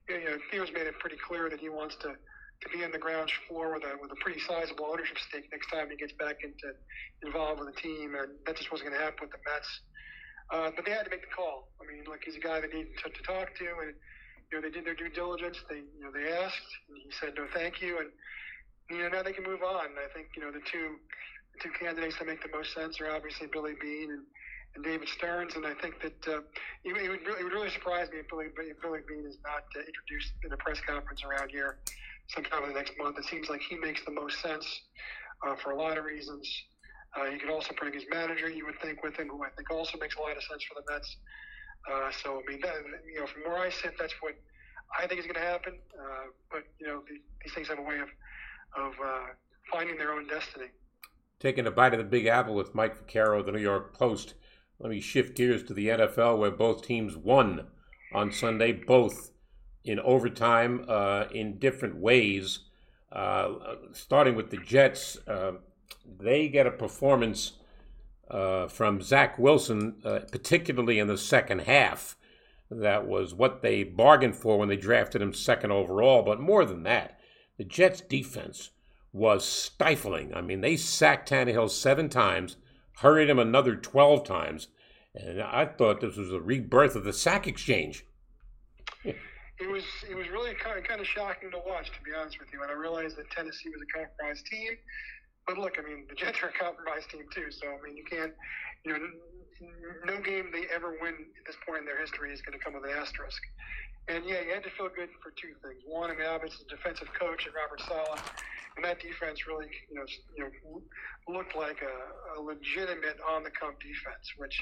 you 0.09 0.26
know, 0.26 0.38
Theo's 0.49 0.71
made 0.74 0.88
it 0.88 0.97
pretty 0.99 1.17
clear 1.28 1.49
that 1.49 1.59
he 1.59 1.69
wants 1.69 1.95
to 2.01 2.15
to 2.63 2.69
be 2.69 2.84
on 2.84 2.91
the 2.91 2.97
ground 2.97 3.30
floor 3.47 3.74
with 3.74 3.84
a 3.84 3.93
with 4.01 4.11
a 4.11 4.15
pretty 4.24 4.39
sizable 4.39 4.86
ownership 4.86 5.17
stake 5.19 5.45
next 5.51 5.67
time 5.67 5.89
he 5.89 5.97
gets 5.97 6.13
back 6.13 6.43
into 6.43 6.74
involved 7.21 7.59
with 7.59 7.74
the 7.76 7.80
team, 7.80 8.15
and 8.15 8.32
that 8.45 8.55
just 8.55 8.71
wasn't 8.71 8.89
going 8.89 8.97
to 8.97 9.03
happen 9.03 9.28
with 9.28 9.32
the 9.32 9.41
Mets. 9.45 9.69
Uh, 10.49 10.69
but 10.76 10.86
they 10.86 10.91
had 10.91 11.03
to 11.03 11.11
make 11.11 11.21
the 11.21 11.34
call. 11.36 11.69
I 11.82 11.86
mean, 11.86 12.03
like 12.07 12.24
he's 12.24 12.36
a 12.36 12.39
guy 12.39 12.61
they 12.61 12.67
needed 12.67 12.97
to, 13.03 13.09
to 13.09 13.21
talk 13.24 13.55
to, 13.55 13.67
and 13.84 13.93
you 14.49 14.53
know 14.57 14.61
they 14.61 14.71
did 14.71 14.86
their 14.86 14.95
due 14.95 15.09
diligence. 15.09 15.57
They 15.69 15.84
you 15.84 16.01
know 16.01 16.11
they 16.11 16.32
asked, 16.32 16.71
and 16.89 16.97
he 17.03 17.11
said 17.19 17.34
no, 17.36 17.47
thank 17.53 17.82
you, 17.82 17.99
and 17.99 18.09
you 18.89 18.97
know 18.99 19.09
now 19.09 19.23
they 19.23 19.34
can 19.34 19.43
move 19.43 19.63
on. 19.63 19.95
I 19.97 20.11
think 20.13 20.29
you 20.36 20.41
know 20.41 20.51
the 20.51 20.61
two 20.71 20.99
two 21.61 21.69
candidates 21.79 22.17
that 22.17 22.27
make 22.27 22.41
the 22.41 22.49
most 22.55 22.73
sense 22.73 22.99
are 22.99 23.09
obviously 23.11 23.47
Billy 23.47 23.73
Beane 23.79 24.09
and, 24.09 24.25
and 24.75 24.84
David 24.84 25.07
Stearns, 25.07 25.55
and 25.55 25.65
I 25.65 25.73
think 25.75 26.01
that 26.01 26.17
uh, 26.27 26.41
it, 26.84 26.97
it, 26.97 27.09
would 27.09 27.21
really, 27.21 27.39
it 27.39 27.43
would 27.43 27.53
really 27.53 27.69
surprise 27.69 28.09
me 28.09 28.19
if 28.19 28.27
Billy, 28.29 28.47
if 28.57 28.81
Billy 28.81 28.99
Beane 29.07 29.25
is 29.27 29.38
not 29.43 29.63
uh, 29.77 29.86
introduced 29.86 30.34
in 30.43 30.51
a 30.51 30.57
press 30.57 30.79
conference 30.81 31.23
around 31.23 31.51
here 31.51 31.77
sometime 32.27 32.63
in 32.63 32.69
the 32.69 32.75
next 32.75 32.93
month. 32.97 33.17
It 33.19 33.25
seems 33.25 33.49
like 33.49 33.61
he 33.61 33.75
makes 33.77 34.03
the 34.05 34.11
most 34.11 34.41
sense 34.41 34.65
uh, 35.45 35.55
for 35.61 35.71
a 35.71 35.77
lot 35.77 35.97
of 35.97 36.05
reasons. 36.05 36.49
Uh, 37.13 37.25
you 37.25 37.38
could 37.38 37.49
also 37.49 37.73
bring 37.77 37.93
his 37.93 38.03
manager, 38.09 38.49
you 38.49 38.65
would 38.65 38.79
think, 38.81 39.03
with 39.03 39.15
him, 39.15 39.29
who 39.29 39.43
I 39.43 39.49
think 39.55 39.69
also 39.69 39.97
makes 39.99 40.15
a 40.15 40.21
lot 40.21 40.36
of 40.36 40.41
sense 40.43 40.63
for 40.63 40.81
the 40.81 40.91
Mets. 40.91 41.15
Uh, 41.86 42.09
so, 42.23 42.41
I 42.41 42.51
mean, 42.51 42.61
that, 42.61 42.73
you 43.05 43.19
know, 43.19 43.27
from 43.27 43.43
where 43.43 43.61
I 43.61 43.69
sit, 43.69 43.93
that's 43.99 44.13
what 44.21 44.34
I 44.97 45.05
think 45.05 45.19
is 45.19 45.27
going 45.27 45.38
to 45.38 45.45
happen. 45.45 45.77
Uh, 45.93 46.34
but, 46.49 46.63
you 46.79 46.88
know, 46.88 47.03
the, 47.07 47.21
these 47.43 47.53
things 47.53 47.67
have 47.67 47.77
a 47.77 47.84
way 47.84 47.99
of, 47.99 48.09
of 48.76 48.93
uh, 49.03 49.19
finding 49.71 49.97
their 49.97 50.13
own 50.13 50.28
destiny. 50.28 50.67
Taking 51.39 51.67
a 51.67 51.71
bite 51.71 51.93
of 51.93 51.99
the 51.99 52.05
Big 52.05 52.26
Apple 52.26 52.55
with 52.55 52.76
Mike 52.76 53.05
Vaccaro 53.05 53.39
of 53.39 53.45
the 53.45 53.51
New 53.51 53.59
York 53.59 53.97
Post. 53.97 54.36
Let 54.80 54.89
me 54.89 54.99
shift 54.99 55.36
gears 55.36 55.63
to 55.63 55.74
the 55.74 55.88
NFL, 55.88 56.38
where 56.38 56.51
both 56.51 56.86
teams 56.86 57.15
won 57.15 57.67
on 58.13 58.32
Sunday, 58.32 58.71
both 58.71 59.32
in 59.84 59.99
overtime 59.99 60.86
uh, 60.88 61.26
in 61.34 61.59
different 61.59 61.97
ways. 61.97 62.59
Uh, 63.11 63.76
starting 63.91 64.36
with 64.36 64.49
the 64.49 64.57
Jets, 64.57 65.17
uh, 65.28 65.53
they 66.19 66.47
get 66.47 66.67
a 66.67 66.71
performance 66.71 67.53
uh, 68.30 68.67
from 68.67 69.01
Zach 69.01 69.38
Wilson, 69.38 69.95
uh, 70.03 70.19
particularly 70.32 70.99
in 70.99 71.07
the 71.07 71.17
second 71.17 71.59
half. 71.59 72.17
That 72.71 73.05
was 73.05 73.34
what 73.34 73.61
they 73.61 73.84
bargained 73.84 74.36
for 74.36 74.57
when 74.57 74.69
they 74.69 74.78
drafted 74.78 75.21
him 75.21 75.34
second 75.34 75.71
overall. 75.71 76.24
But 76.24 76.39
more 76.39 76.65
than 76.65 76.84
that, 76.84 77.19
the 77.57 77.63
Jets' 77.63 78.01
defense 78.01 78.71
was 79.11 79.45
stifling. 79.45 80.33
I 80.33 80.41
mean, 80.41 80.61
they 80.61 80.75
sacked 80.75 81.29
Tannehill 81.29 81.69
seven 81.69 82.09
times, 82.09 82.57
hurried 82.97 83.29
him 83.29 83.39
another 83.39 83.75
12 83.75 84.25
times, 84.25 84.67
and 85.15 85.41
I 85.41 85.65
thought 85.65 86.01
this 86.01 86.17
was 86.17 86.31
a 86.31 86.41
rebirth 86.41 86.95
of 86.95 87.03
the 87.03 87.13
sack 87.13 87.47
exchange. 87.47 88.05
it 89.03 89.15
was 89.69 89.83
it 90.09 90.15
was 90.15 90.27
really 90.29 90.53
kind 90.55 90.77
of, 90.77 90.83
kind 90.83 90.99
of 90.99 91.05
shocking 91.05 91.51
to 91.51 91.61
watch, 91.65 91.91
to 91.91 92.01
be 92.03 92.11
honest 92.17 92.39
with 92.39 92.49
you. 92.51 92.61
And 92.63 92.71
I 92.71 92.73
realized 92.73 93.17
that 93.17 93.29
Tennessee 93.29 93.69
was 93.69 93.81
a 93.81 93.97
compromised 93.97 94.45
team, 94.47 94.71
but 95.45 95.57
look, 95.57 95.77
I 95.77 95.87
mean, 95.87 96.05
the 96.09 96.15
Jets 96.15 96.41
are 96.41 96.49
a 96.49 96.53
compromised 96.53 97.11
team 97.11 97.25
too. 97.33 97.51
So 97.51 97.67
I 97.67 97.77
mean, 97.85 97.95
you 97.95 98.03
can't, 98.03 98.33
you 98.83 98.93
know, 98.93 98.99
no 100.05 100.19
game 100.21 100.49
they 100.51 100.65
ever 100.73 100.97
win 101.01 101.13
at 101.13 101.43
this 101.45 101.57
point 101.65 101.79
in 101.81 101.85
their 101.85 101.99
history 101.99 102.33
is 102.33 102.41
going 102.41 102.57
to 102.57 102.63
come 102.63 102.73
with 102.73 102.85
an 102.85 102.95
asterisk. 102.97 103.41
And 104.07 104.25
yeah, 104.25 104.43
you 104.43 104.51
had 104.51 104.63
to 104.63 104.73
feel 104.75 104.89
good 104.91 105.09
for 105.23 105.31
two 105.39 105.55
things. 105.63 105.79
One, 105.87 106.11
I 106.11 106.15
mean, 106.15 106.27
obviously, 106.27 106.65
defensive 106.67 107.07
coach 107.15 107.47
at 107.47 107.55
Robert 107.55 107.79
Saleh, 107.87 108.19
and 108.75 108.83
that 108.83 108.99
defense 108.99 109.47
really, 109.47 109.71
you 109.87 109.95
know, 109.95 110.05
you 110.35 110.43
know, 110.43 110.51
looked 111.31 111.55
like 111.55 111.79
a, 111.79 111.95
a 112.35 112.41
legitimate 112.41 113.15
on-the-come 113.23 113.79
defense, 113.79 114.25
which, 114.35 114.59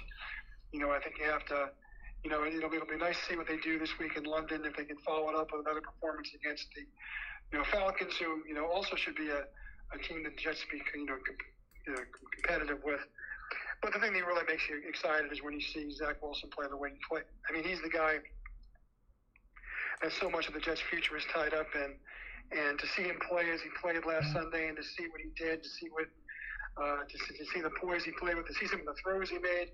you 0.72 0.80
know, 0.80 0.92
I 0.92 1.02
think 1.02 1.18
you 1.18 1.26
have 1.26 1.46
to, 1.50 1.74
you 2.24 2.30
know, 2.30 2.46
it'll 2.46 2.70
be, 2.70 2.78
it'll 2.78 2.88
be 2.88 3.02
nice 3.02 3.18
to 3.18 3.34
see 3.34 3.38
what 3.38 3.48
they 3.48 3.58
do 3.58 3.80
this 3.80 3.98
week 3.98 4.14
in 4.16 4.26
London 4.30 4.62
if 4.66 4.78
they 4.78 4.86
can 4.86 4.98
follow 5.02 5.30
it 5.30 5.36
up 5.36 5.50
with 5.50 5.66
another 5.66 5.82
performance 5.82 6.30
against 6.38 6.70
the, 6.78 6.86
you 7.52 7.58
know, 7.58 7.66
Falcons, 7.74 8.14
who 8.22 8.46
you 8.48 8.54
know 8.54 8.70
also 8.70 8.96
should 8.96 9.16
be 9.16 9.30
a 9.30 9.42
a 9.94 9.98
team 10.08 10.24
that 10.24 10.38
Jets 10.38 10.64
be 10.72 10.82
you 10.96 11.06
know, 11.06 11.18
you 11.88 11.94
know 11.94 12.04
competitive 12.36 12.80
with. 12.84 13.02
But 13.82 13.94
the 13.94 14.00
thing 14.00 14.14
that 14.14 14.26
really 14.26 14.46
makes 14.48 14.70
you 14.70 14.82
excited 14.88 15.32
is 15.32 15.42
when 15.42 15.54
you 15.54 15.62
see 15.62 15.90
Zach 15.92 16.22
Wilson 16.22 16.50
play 16.50 16.68
the 16.70 16.78
way 16.78 16.90
he 16.94 17.00
played. 17.10 17.26
I 17.50 17.54
mean, 17.54 17.64
he's 17.64 17.82
the 17.82 17.90
guy 17.90 18.22
that 20.02 20.12
so 20.14 20.30
much 20.30 20.48
of 20.48 20.54
the 20.54 20.60
Jets' 20.60 20.82
future 20.90 21.18
is 21.18 21.24
tied 21.34 21.54
up 21.54 21.68
in. 21.74 21.96
And 22.52 22.78
to 22.78 22.88
see 22.88 23.04
him 23.04 23.18
play 23.28 23.50
as 23.50 23.62
he 23.62 23.70
played 23.82 24.06
last 24.06 24.34
Sunday, 24.34 24.68
and 24.68 24.76
to 24.78 24.84
see 24.84 25.08
what 25.08 25.22
he 25.22 25.32
did, 25.40 25.64
to 25.64 25.70
see 25.70 25.88
what, 25.88 26.06
uh, 26.78 27.08
to, 27.08 27.18
see, 27.18 27.38
to 27.38 27.46
see 27.54 27.62
the 27.62 27.72
poise 27.82 28.04
he 28.04 28.12
played 28.12 28.36
with, 28.36 28.46
to 28.48 28.54
see 28.54 28.68
some 28.68 28.82
of 28.82 28.86
the 28.86 28.96
throws 29.02 29.30
he 29.30 29.40
made. 29.40 29.72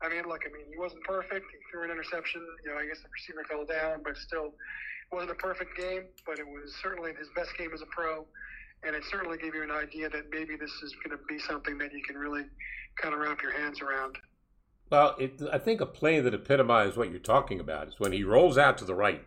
I 0.00 0.08
mean, 0.08 0.26
look, 0.26 0.40
I 0.42 0.50
mean, 0.50 0.66
he 0.72 0.78
wasn't 0.78 1.04
perfect. 1.04 1.46
He 1.52 1.58
threw 1.70 1.84
an 1.84 1.90
interception. 1.90 2.40
You 2.64 2.72
know, 2.72 2.78
I 2.78 2.86
guess 2.86 2.98
the 3.04 3.12
receiver 3.12 3.44
fell 3.44 3.66
down, 3.66 4.02
but 4.02 4.16
still, 4.16 4.56
it 4.56 5.14
wasn't 5.14 5.32
a 5.32 5.40
perfect 5.40 5.76
game. 5.76 6.08
But 6.26 6.38
it 6.38 6.46
was 6.48 6.74
certainly 6.82 7.12
his 7.14 7.28
best 7.36 7.56
game 7.58 7.70
as 7.74 7.82
a 7.82 7.90
pro 7.92 8.26
and 8.86 8.94
it 8.94 9.02
certainly 9.10 9.38
gave 9.38 9.54
you 9.54 9.62
an 9.62 9.70
idea 9.70 10.08
that 10.08 10.24
maybe 10.30 10.56
this 10.56 10.70
is 10.82 10.94
going 11.04 11.16
to 11.16 11.24
be 11.28 11.38
something 11.38 11.78
that 11.78 11.92
you 11.92 12.02
can 12.02 12.16
really 12.16 12.44
kind 13.00 13.14
of 13.14 13.20
wrap 13.20 13.42
your 13.42 13.52
hands 13.52 13.80
around. 13.80 14.18
Well, 14.90 15.16
it, 15.18 15.40
I 15.52 15.58
think 15.58 15.80
a 15.80 15.86
play 15.86 16.20
that 16.20 16.34
epitomizes 16.34 16.96
what 16.96 17.10
you're 17.10 17.18
talking 17.18 17.60
about 17.60 17.88
is 17.88 17.94
when 17.98 18.12
he 18.12 18.22
rolls 18.22 18.58
out 18.58 18.78
to 18.78 18.84
the 18.84 18.94
right 18.94 19.24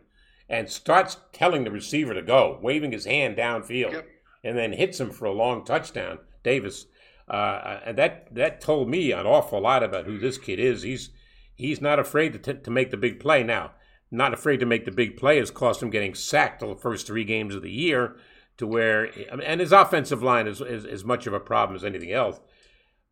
and 0.48 0.70
starts 0.70 1.18
telling 1.34 1.64
the 1.64 1.72
receiver 1.72 2.14
to 2.14 2.22
go, 2.22 2.60
waving 2.62 2.92
his 2.92 3.06
hand 3.06 3.38
downfield, 3.38 3.92
yep. 3.92 4.08
and 4.44 4.58
then 4.58 4.74
hits 4.74 5.00
him 5.00 5.12
for 5.12 5.26
a 5.26 5.34
long 5.34 5.66
touchdown. 5.66 6.20
Davis, 6.44 6.86
uh, 7.28 7.80
and 7.86 7.98
that 7.98 8.34
that 8.34 8.62
told 8.62 8.88
me 8.88 9.12
an 9.12 9.26
awful 9.26 9.60
lot 9.60 9.84
about 9.84 10.06
who 10.06 10.18
this 10.18 10.38
kid 10.38 10.60
is. 10.60 10.84
He's 10.84 11.10
he's 11.56 11.82
not 11.82 12.00
afraid 12.00 12.32
to, 12.34 12.40
t- 12.40 12.62
to 12.62 12.72
make 12.72 12.92
the 12.92 12.98
big 12.98 13.20
play. 13.20 13.44
Now, 13.44 13.72
not 14.10 14.34
afraid 14.34 14.62
to 14.62 14.66
make 14.66 14.86
the 14.86 14.92
big 14.92 15.18
play 15.18 15.38
has 15.38 15.52
cost 15.52 15.84
him 15.84 15.90
getting 15.90 16.16
sacked 16.16 16.64
all 16.64 16.74
the 16.74 16.80
first 16.80 17.06
three 17.06 17.26
games 17.26 17.54
of 17.54 17.64
the 17.64 17.72
year 17.72 18.16
to 18.58 18.68
where, 18.68 19.12
and 19.44 19.62
his 19.62 19.72
offensive 19.72 20.24
line 20.24 20.48
is, 20.48 20.62
is 20.62 20.86
as 20.86 21.06
much 21.06 21.28
of 21.28 21.34
a 21.34 21.40
problem 21.40 21.76
as 21.76 21.84
anything 21.84 22.12
else. 22.12 22.40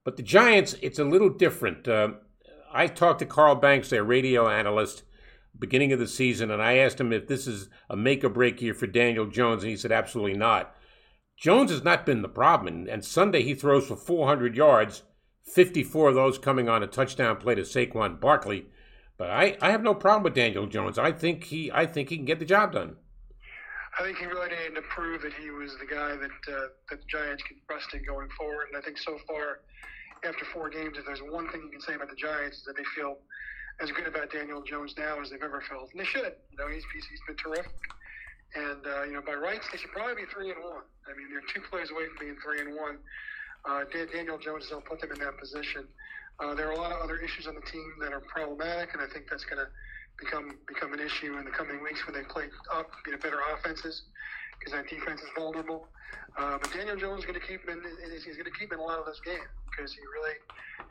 But 0.04 0.18
the 0.18 0.24
Giants, 0.24 0.76
it's 0.82 1.00
a 1.00 1.04
little 1.04 1.30
different. 1.30 1.88
Uh, 1.88 2.14
I 2.72 2.88
talked 2.88 3.20
to 3.20 3.26
Carl 3.26 3.56
Banks, 3.56 3.90
their 3.90 4.04
radio 4.04 4.50
analyst, 4.50 5.04
beginning 5.58 5.94
of 5.94 6.00
the 6.00 6.08
season, 6.08 6.52
and 6.52 6.62
I 6.62 6.78
asked 6.78 7.00
him 7.00 7.14
if 7.14 7.28
this 7.28 7.48
is 7.48 7.70
a 7.90 7.96
make 7.96 8.24
or 8.24 8.30
break 8.30 8.62
year 8.62 8.74
for 8.74 8.88
Daniel 8.88 9.26
Jones, 9.26 9.64
and 9.64 9.70
he 9.70 9.78
said 9.78 9.92
absolutely 9.92 10.38
not. 10.38 10.76
Jones 11.38 11.72
has 11.72 11.84
not 11.84 12.06
been 12.06 12.22
the 12.22 12.30
problem, 12.30 12.68
and, 12.68 12.88
and 12.88 13.04
Sunday 13.04 13.44
he 13.44 13.54
throws 13.54 13.88
for 13.88 13.96
400 13.96 14.56
yards, 14.56 15.04
54 15.44 16.10
of 16.10 16.16
those 16.16 16.38
coming 16.38 16.70
on 16.70 16.84
a 16.84 16.88
touchdown 16.88 17.38
play 17.38 17.56
to 17.56 17.62
Saquon 17.62 18.20
Barkley. 18.20 18.68
But 19.18 19.30
I, 19.30 19.58
I 19.62 19.72
have 19.72 19.84
no 19.84 19.94
problem 19.94 20.24
with 20.24 20.34
Daniel 20.34 20.68
Jones. 20.68 21.00
I 21.00 21.12
think 21.12 21.46
he 21.46 21.72
I 21.72 21.86
think 21.86 22.10
he 22.10 22.18
can 22.18 22.26
get 22.26 22.40
the 22.40 22.46
job 22.46 22.74
done. 22.74 22.98
I 23.98 24.04
think 24.04 24.18
he 24.18 24.26
really 24.26 24.52
needed 24.52 24.76
to 24.76 24.84
prove 24.92 25.22
that 25.24 25.34
he 25.34 25.50
was 25.52 25.72
the 25.80 25.88
guy 25.88 26.20
that 26.20 26.40
uh, 26.52 26.68
that 26.92 27.00
the 27.00 27.08
Giants 27.08 27.44
could 27.48 27.58
trust 27.68 27.94
in 27.94 28.04
going 28.04 28.28
forward. 28.36 28.68
And 28.68 28.76
I 28.76 28.84
think 28.84 28.98
so 28.98 29.18
far, 29.24 29.64
after 30.28 30.44
four 30.52 30.70
games, 30.70 30.98
if 31.00 31.06
there's 31.06 31.24
one 31.24 31.48
thing 31.50 31.64
you 31.64 31.72
can 31.72 31.80
say 31.80 31.96
about 31.96 32.10
the 32.10 32.20
Giants 32.20 32.60
is 32.60 32.64
that 32.68 32.76
they 32.76 32.84
feel 32.96 33.18
as 33.80 33.92
good 33.92 34.08
about 34.08 34.32
Daniel 34.32 34.62
Jones 34.64 34.96
now 34.98 35.20
as 35.22 35.32
they've 35.32 35.44
ever 35.44 35.64
felt, 35.70 35.92
and 35.92 36.00
they 36.00 36.08
should. 36.08 36.36
You 36.52 36.58
know, 36.60 36.68
he's 36.68 36.84
he's, 36.92 37.08
been 37.28 37.40
terrific. 37.40 37.72
And 38.56 38.84
uh, 38.84 39.04
you 39.04 39.14
know, 39.16 39.24
by 39.24 39.36
rights, 39.36 39.68
they 39.72 39.78
should 39.78 39.92
probably 39.92 40.24
be 40.24 40.28
three 40.28 40.52
and 40.52 40.60
one. 40.60 40.84
I 41.08 41.16
mean, 41.16 41.32
they're 41.32 41.48
two 41.48 41.64
plays 41.72 41.88
away 41.92 42.12
from 42.12 42.20
being 42.20 42.38
three 42.44 42.68
and 42.68 42.76
one. 42.76 43.00
Uh, 43.64 43.88
Daniel 44.12 44.38
Jones 44.38 44.68
has 44.70 44.80
put 44.84 45.00
them 45.00 45.12
in 45.12 45.20
that 45.20 45.40
position. 45.40 45.88
Uh, 46.40 46.54
there 46.54 46.68
are 46.68 46.76
a 46.76 46.78
lot 46.78 46.92
of 46.92 47.00
other 47.00 47.18
issues 47.18 47.48
on 47.48 47.56
the 47.56 47.64
team 47.72 47.96
that 48.02 48.12
are 48.12 48.22
problematic, 48.28 48.92
and 48.94 49.02
I 49.02 49.08
think 49.08 49.26
that's 49.32 49.46
going 49.48 49.64
to 49.64 49.72
become 50.18 50.58
become 50.68 50.94
an 50.94 51.00
issue 51.00 51.38
in 51.38 51.46
the 51.46 51.52
coming 51.52 51.82
weeks 51.84 52.06
when 52.06 52.16
they 52.16 52.24
play 52.28 52.46
up, 52.74 52.90
know, 53.12 53.18
better 53.18 53.40
offenses 53.54 54.04
because 54.58 54.74
that 54.74 54.88
defense 54.88 55.22
is 55.22 55.30
vulnerable. 55.36 55.88
Uh, 56.38 56.58
but 56.62 56.72
Daniel 56.74 56.96
Jones 56.96 57.20
is 57.20 57.26
going 57.26 57.40
to 57.40 57.46
keep 57.46 57.68
in. 57.70 57.82
He's 58.14 58.36
going 58.36 58.46
to 58.46 58.60
keep 58.60 58.72
in 58.74 58.80
a 58.80 58.84
lot 58.84 59.00
of 59.00 59.06
those 59.06 59.20
games 59.22 59.48
because 59.70 59.94
he 59.94 60.02
really 60.02 60.36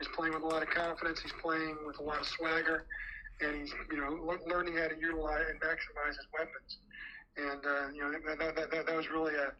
is 0.01 0.07
playing 0.15 0.33
with 0.33 0.43
a 0.43 0.47
lot 0.47 0.61
of 0.61 0.69
confidence. 0.69 1.19
He's 1.19 1.33
playing 1.41 1.77
with 1.85 1.99
a 1.99 2.03
lot 2.03 2.19
of 2.19 2.27
swagger, 2.27 2.85
and 3.41 3.55
he's 3.61 3.73
you 3.91 3.97
know 3.97 4.37
learning 4.47 4.77
how 4.77 4.87
to 4.87 4.97
utilize 4.99 5.45
and 5.49 5.59
maximize 5.61 6.15
his 6.17 6.27
weapons. 6.33 6.77
And 7.37 7.65
uh, 7.65 7.87
you 7.93 8.01
know 8.01 8.11
that, 8.11 8.55
that, 8.55 8.71
that, 8.71 8.85
that 8.85 8.95
was 8.95 9.09
really 9.09 9.35
a 9.35 9.51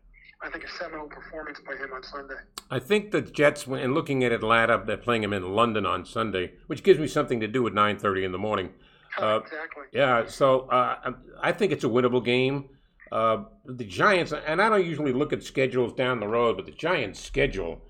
I 0.42 0.50
think 0.50 0.64
a 0.64 0.70
seminal 0.70 1.08
performance 1.08 1.60
by 1.66 1.76
him 1.76 1.92
on 1.94 2.04
Sunday. 2.04 2.36
I 2.70 2.80
think 2.80 3.12
the 3.12 3.22
Jets, 3.22 3.66
and 3.66 3.94
looking 3.94 4.24
at 4.24 4.32
Atlanta, 4.32 4.84
they're 4.86 4.98
playing 4.98 5.24
him 5.24 5.34
in 5.34 5.56
London 5.56 5.86
on 5.86 6.06
Sunday, 6.06 6.54
which 6.68 6.84
gives 6.84 7.00
me 7.00 7.08
something 7.08 7.40
to 7.40 7.48
do 7.48 7.66
at 7.68 7.74
9:30 7.74 8.26
in 8.26 8.32
the 8.32 8.38
morning. 8.38 8.74
Uh, 9.18 9.40
exactly. 9.44 9.84
Yeah, 9.92 10.26
so 10.28 10.62
uh, 10.70 11.12
I 11.42 11.52
think 11.52 11.72
it's 11.72 11.84
a 11.84 11.90
winnable 11.90 12.24
game. 12.24 12.70
Uh, 13.12 13.46
the 13.66 13.86
Giants, 13.86 14.34
and 14.34 14.62
I 14.62 14.70
don't 14.70 14.86
usually 14.86 15.14
look 15.14 15.32
at 15.32 15.44
schedules 15.44 15.94
down 15.94 16.20
the 16.20 16.28
road, 16.28 16.58
but 16.58 16.66
the 16.66 16.72
Giants' 16.72 17.20
schedule, 17.20 17.82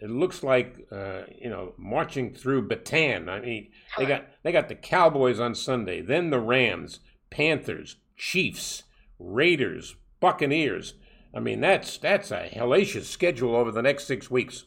it 0.00 0.10
looks 0.10 0.42
like 0.42 0.86
uh, 0.92 1.22
you 1.40 1.48
know 1.48 1.72
marching 1.76 2.34
through 2.34 2.68
Bataan. 2.68 3.28
I 3.28 3.40
mean, 3.40 3.70
they 3.96 4.06
got 4.06 4.26
they 4.44 4.52
got 4.52 4.68
the 4.68 4.74
Cowboys 4.74 5.40
on 5.40 5.54
Sunday, 5.54 6.00
then 6.00 6.30
the 6.30 6.38
Rams, 6.38 7.00
Panthers, 7.30 7.96
Chiefs, 8.16 8.84
Raiders, 9.18 9.96
Buccaneers. 10.20 10.94
I 11.34 11.40
mean, 11.40 11.60
that's 11.60 11.98
that's 11.98 12.30
a 12.30 12.48
hellacious 12.48 13.04
schedule 13.04 13.56
over 13.56 13.72
the 13.72 13.82
next 13.82 14.06
six 14.06 14.30
weeks. 14.30 14.64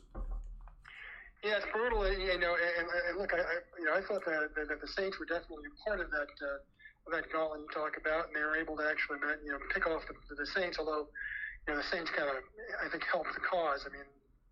Yeah, 1.42 1.58
it's 1.58 1.66
brutal. 1.74 2.06
You 2.06 2.38
know, 2.38 2.54
and, 2.54 2.86
and 2.86 3.18
look, 3.18 3.34
I, 3.34 3.42
I, 3.42 3.56
you 3.82 3.86
know 3.90 3.98
I 3.98 4.02
thought 4.06 4.22
that, 4.26 4.54
that, 4.54 4.82
the 4.82 4.92
Saints 4.94 5.18
were 5.18 5.26
definitely 5.26 5.74
part 5.82 6.00
of 6.00 6.14
that 6.14 6.30
uh, 6.38 6.62
that 7.10 7.26
gauntlet 7.34 7.66
you 7.66 7.72
talk 7.74 7.98
about, 7.98 8.30
and 8.30 8.34
they 8.38 8.46
were 8.46 8.56
able 8.56 8.78
to 8.78 8.86
actually 8.86 9.18
you 9.42 9.50
know 9.50 9.58
pick 9.74 9.90
off 9.90 10.06
the, 10.06 10.14
the 10.36 10.46
Saints. 10.46 10.78
Although 10.78 11.10
you 11.66 11.74
know 11.74 11.82
the 11.82 11.90
Saints 11.90 12.14
kind 12.14 12.30
of 12.30 12.38
I 12.78 12.90
think 12.94 13.02
helped 13.10 13.34
the 13.34 13.42
cause. 13.42 13.90
I 13.90 13.92
mean, 13.92 14.06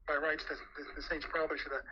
by 0.10 0.18
rights, 0.18 0.42
the, 0.50 0.58
the, 0.82 0.84
the 0.98 1.06
Saints 1.06 1.30
probably 1.30 1.62
should 1.62 1.78
have 1.78 1.86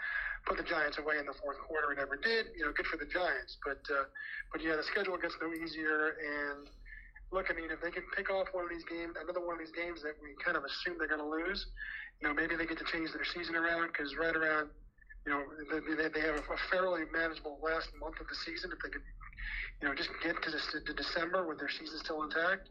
put 0.49 0.57
the 0.57 0.65
Giants 0.65 0.97
away 0.97 1.21
in 1.21 1.29
the 1.29 1.37
fourth 1.37 1.61
quarter 1.61 1.93
and 1.93 2.01
never 2.01 2.17
did. 2.17 2.57
You 2.57 2.65
know, 2.65 2.73
good 2.73 2.89
for 2.89 2.97
the 2.97 3.05
Giants, 3.05 3.61
but 3.61 3.85
uh, 3.93 4.09
but 4.49 4.65
yeah, 4.65 4.81
the 4.81 4.87
schedule 4.89 5.13
gets 5.21 5.37
no 5.37 5.53
easier, 5.53 6.17
and 6.17 6.65
look, 7.29 7.47
I 7.49 7.53
mean, 7.53 7.69
if 7.69 7.85
they 7.85 7.91
can 7.91 8.03
pick 8.17 8.33
off 8.33 8.49
one 8.49 8.65
of 8.65 8.73
these 8.73 8.85
games, 8.89 9.13
another 9.13 9.45
one 9.45 9.53
of 9.53 9.61
these 9.61 9.75
games 9.77 10.01
that 10.01 10.17
we 10.25 10.33
kind 10.41 10.57
of 10.57 10.65
assume 10.65 10.97
they're 10.97 11.11
going 11.11 11.21
to 11.21 11.27
lose, 11.27 11.69
you 12.21 12.27
know, 12.27 12.33
maybe 12.33 12.55
they 12.55 12.65
get 12.65 12.81
to 12.81 12.87
change 12.89 13.13
their 13.13 13.25
season 13.25 13.55
around 13.55 13.93
because 13.93 14.15
right 14.15 14.35
around, 14.35 14.69
you 15.27 15.33
know, 15.33 15.43
they, 15.69 16.07
they 16.07 16.21
have 16.21 16.35
a 16.37 16.57
fairly 16.71 17.01
manageable 17.11 17.59
last 17.61 17.89
month 17.99 18.15
of 18.21 18.27
the 18.27 18.35
season 18.35 18.71
if 18.71 18.79
they 18.81 18.89
could, 18.89 19.01
you 19.81 19.87
know, 19.87 19.93
just 19.93 20.09
get 20.23 20.41
to, 20.41 20.51
this, 20.51 20.63
to 20.71 20.93
December 20.93 21.45
with 21.45 21.59
their 21.59 21.69
season 21.69 21.99
still 21.99 22.23
intact. 22.23 22.69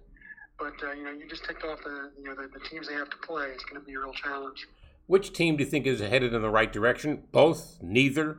But 0.58 0.72
uh, 0.82 0.92
you 0.92 1.04
know, 1.04 1.12
you 1.12 1.28
just 1.28 1.44
ticked 1.44 1.64
off 1.64 1.80
the 1.84 2.12
you 2.16 2.24
know 2.24 2.34
the, 2.34 2.48
the 2.48 2.64
teams 2.64 2.88
they 2.88 2.94
have 2.94 3.10
to 3.10 3.16
play. 3.18 3.48
It's 3.52 3.64
going 3.64 3.78
to 3.78 3.86
be 3.86 3.92
a 3.92 4.00
real 4.00 4.14
challenge. 4.14 4.66
Which 5.06 5.34
team 5.34 5.58
do 5.58 5.64
you 5.64 5.68
think 5.68 5.86
is 5.86 6.00
headed 6.00 6.32
in 6.32 6.40
the 6.40 6.48
right 6.48 6.72
direction? 6.72 7.24
Both? 7.30 7.76
Neither? 7.82 8.38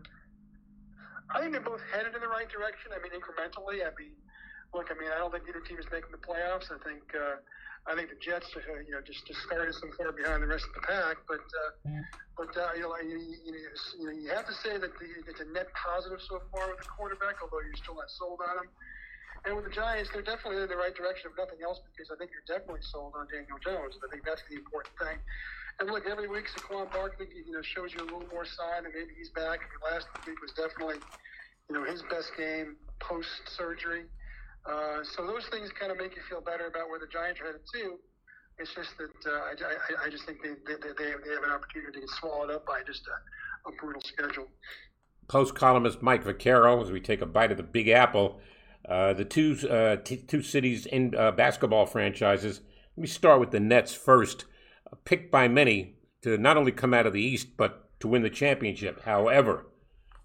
I 1.30 1.40
think 1.40 1.52
they're 1.52 1.62
both 1.62 1.82
headed 1.94 2.16
in 2.16 2.22
the 2.22 2.28
right 2.28 2.50
direction. 2.50 2.90
I 2.90 2.98
mean, 3.04 3.14
incrementally. 3.14 3.86
I 3.86 3.94
mean, 4.02 4.18
look, 4.74 4.88
I 4.90 5.00
mean, 5.00 5.12
I 5.14 5.20
don't 5.20 5.32
think 5.32 5.44
either 5.48 5.62
team 5.62 5.78
is 5.78 5.86
making 5.92 6.10
the 6.12 6.18
playoffs. 6.18 6.74
I 6.74 6.82
think, 6.84 7.04
uh, 7.14 7.38
I 7.88 7.96
think 7.96 8.12
the 8.12 8.20
Jets, 8.20 8.52
uh, 8.52 8.60
you 8.84 8.92
know, 8.92 9.00
just, 9.00 9.24
just 9.24 9.40
started 9.48 9.72
so 9.72 9.88
far 9.96 10.12
behind 10.12 10.44
the 10.44 10.52
rest 10.52 10.68
of 10.68 10.76
the 10.76 10.84
pack. 10.84 11.24
But, 11.24 11.40
uh, 11.40 11.72
yeah. 11.88 12.04
but 12.36 12.52
uh, 12.52 12.76
you 12.76 12.84
know, 12.84 12.92
you, 13.00 13.16
you, 13.16 13.56
you, 13.56 14.06
know, 14.06 14.12
you 14.12 14.28
have 14.36 14.44
to 14.44 14.56
say 14.60 14.76
that 14.76 14.92
the, 15.00 15.08
it's 15.24 15.40
a 15.40 15.48
net 15.56 15.72
positive 15.72 16.20
so 16.28 16.44
far 16.52 16.68
with 16.68 16.84
the 16.84 16.90
quarterback, 16.92 17.40
although 17.40 17.64
you're 17.64 17.80
still 17.80 17.96
not 17.96 18.12
sold 18.12 18.44
on 18.44 18.68
him. 18.68 18.70
And 19.48 19.56
with 19.56 19.64
the 19.64 19.72
Giants, 19.72 20.12
they're 20.12 20.26
definitely 20.26 20.60
in 20.60 20.68
the 20.68 20.76
right 20.76 20.92
direction, 20.92 21.32
if 21.32 21.40
nothing 21.40 21.64
else, 21.64 21.80
because 21.88 22.12
I 22.12 22.20
think 22.20 22.36
you're 22.36 22.44
definitely 22.52 22.84
sold 22.84 23.16
on 23.16 23.32
Daniel 23.32 23.56
Jones. 23.64 23.96
I 24.04 24.12
think 24.12 24.28
that's 24.28 24.44
the 24.52 24.60
important 24.60 24.92
thing. 25.00 25.16
And 25.80 25.88
look, 25.88 26.04
every 26.10 26.28
week 26.28 26.52
Saquon 26.52 26.92
Barkley, 26.92 27.32
you 27.32 27.56
know, 27.56 27.62
shows 27.62 27.94
you 27.94 28.04
a 28.04 28.08
little 28.10 28.28
more 28.34 28.44
sign 28.44 28.84
that 28.84 28.92
maybe 28.92 29.16
he's 29.16 29.30
back. 29.32 29.64
I 29.64 29.68
mean, 29.72 29.82
last 29.88 30.12
week 30.26 30.36
was 30.42 30.52
definitely, 30.58 31.00
you 31.70 31.74
know, 31.78 31.86
his 31.86 32.02
best 32.10 32.36
game 32.36 32.76
post 33.00 33.30
surgery. 33.56 34.10
Uh, 34.68 35.04
so 35.16 35.26
those 35.26 35.46
things 35.48 35.70
kind 35.80 35.92
of 35.92 35.98
make 35.98 36.16
you 36.16 36.22
feel 36.30 36.42
better 36.42 36.68
about 36.68 36.90
where 36.90 37.00
the 37.00 37.08
Giants 37.08 37.40
are 37.40 37.46
headed 37.46 37.62
too. 37.74 37.98
It's 38.60 38.74
just 38.74 38.98
that 38.98 39.32
uh, 39.32 39.36
I, 39.36 40.04
I, 40.04 40.08
I, 40.08 40.10
just 40.10 40.26
think 40.26 40.40
they, 40.42 40.50
they, 40.50 40.76
they, 40.82 41.12
have, 41.12 41.20
they 41.24 41.34
have 41.34 41.44
an 41.44 41.52
opportunity 41.52 41.94
to 41.94 42.00
get 42.00 42.10
swallowed 42.10 42.50
up 42.52 42.66
by 42.66 42.82
just 42.86 43.04
a, 43.08 43.70
a 43.70 43.72
brutal 43.80 44.02
schedule. 44.02 44.48
Post 45.28 45.56
columnist 45.56 46.02
Mike 46.02 46.24
Vaccaro, 46.24 46.82
as 46.82 46.92
we 46.92 47.00
take 47.00 47.22
a 47.22 47.26
bite 47.26 47.52
of 47.52 47.58
the 47.58 47.64
Big 47.64 47.88
Apple, 47.88 48.42
uh, 48.90 49.14
the 49.14 49.26
two 49.26 49.58
uh, 49.70 49.98
t- 49.98 50.18
two 50.18 50.42
cities 50.42 50.86
in 50.86 51.14
uh, 51.16 51.32
basketball 51.32 51.86
franchises. 51.86 52.62
Let 52.96 53.02
me 53.02 53.08
start 53.08 53.40
with 53.40 53.52
the 53.52 53.60
Nets 53.60 53.94
first, 53.94 54.46
picked 55.06 55.32
by 55.32 55.48
many 55.48 55.96
to 56.24 56.38
not 56.38 56.58
only 56.58 56.72
come 56.72 56.94
out 56.94 57.06
of 57.06 57.14
the 57.14 57.22
East 57.22 57.58
but 57.58 58.00
to 58.00 58.08
win 58.08 58.24
the 58.24 58.30
championship. 58.30 59.04
However, 59.04 59.68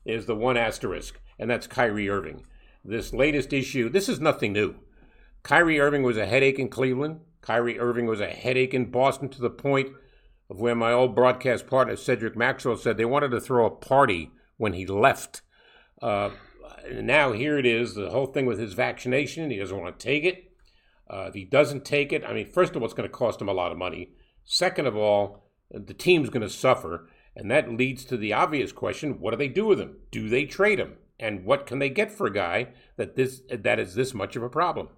is 0.05 0.27
the 0.27 0.37
one 0.37 0.57
asterisk, 0.57 1.21
and 1.39 1.51
that's 1.51 1.67
Kyrie 1.67 2.09
Irving 2.09 2.45
this 2.85 3.13
latest 3.13 3.53
issue, 3.53 3.89
this 3.89 4.09
is 4.09 4.21
nothing 4.21 4.53
new. 4.53 4.75
Kyrie 5.43 5.81
Irving 5.81 6.03
was 6.03 6.17
a 6.17 6.27
headache 6.27 6.59
in 6.59 6.69
Cleveland. 6.69 7.21
Kyrie 7.41 7.79
Irving 7.79 8.07
was 8.07 8.21
a 8.21 8.29
headache 8.29 8.75
in 8.75 8.91
Boston 8.91 9.29
to 9.31 9.41
the 9.41 9.51
point 9.51 9.91
of 10.49 10.61
where 10.61 10.75
my 10.75 10.93
old 10.93 11.15
broadcast 11.15 11.67
partner 11.67 11.97
Cedric 11.97 12.37
Maxwell 12.37 12.77
said 12.77 12.97
they 12.97 13.05
wanted 13.05 13.31
to 13.31 13.41
throw 13.41 13.67
a 13.67 13.71
party 13.71 14.31
when 14.57 14.75
he 14.75 14.87
left. 14.87 15.43
Uh, 16.01 16.31
now 16.93 17.33
here 17.33 17.59
it 17.59 17.67
is, 17.67 17.95
the 17.95 18.11
whole 18.11 18.27
thing 18.27 18.47
with 18.47 18.59
his 18.59 18.75
vaccination. 18.75 19.51
He 19.51 19.59
doesn't 19.59 19.79
want 19.81 19.99
to 19.99 20.05
take 20.05 20.25
it. 20.25 20.53
Uh, 21.09 21.27
if 21.29 21.35
he 21.35 21.45
doesn't 21.45 21.85
take 21.85 22.13
it, 22.13 22.25
I 22.25 22.33
mean, 22.33 22.51
first 22.51 22.75
of 22.75 22.83
all, 22.83 22.87
it's 22.87 22.95
going 22.95 23.09
to 23.09 23.15
cost 23.15 23.41
him 23.41 23.49
a 23.49 23.55
lot 23.55 23.73
of 23.73 23.79
money. 23.79 24.11
Second 24.45 24.87
of 24.87 24.97
all, 24.97 25.45
the 25.71 25.95
team's 25.95 26.31
going 26.31 26.43
to 26.43 26.51
suffer. 26.51 27.09
And 27.35 27.51
that 27.51 27.73
leads 27.73 28.05
to 28.07 28.17
the 28.17 28.33
obvious 28.33 28.73
question 28.73 29.21
what 29.21 29.31
do 29.31 29.37
they 29.37 29.49
do 29.49 29.67
with 29.67 29.81
him? 29.81 29.97
Do 30.11 30.29
they 30.29 30.45
trade 30.45 30.79
him? 30.79 30.95
And 31.23 31.45
what 31.45 31.67
can 31.67 31.79
they 31.79 31.89
get 31.89 32.11
for 32.11 32.27
a 32.27 32.33
guy 32.33 32.69
that 32.97 33.15
this 33.17 33.43
that 33.49 33.79
is 33.79 33.95
this 33.95 34.13
much 34.13 34.35
of 34.37 34.43
a 34.43 34.49
problem? 34.51 34.89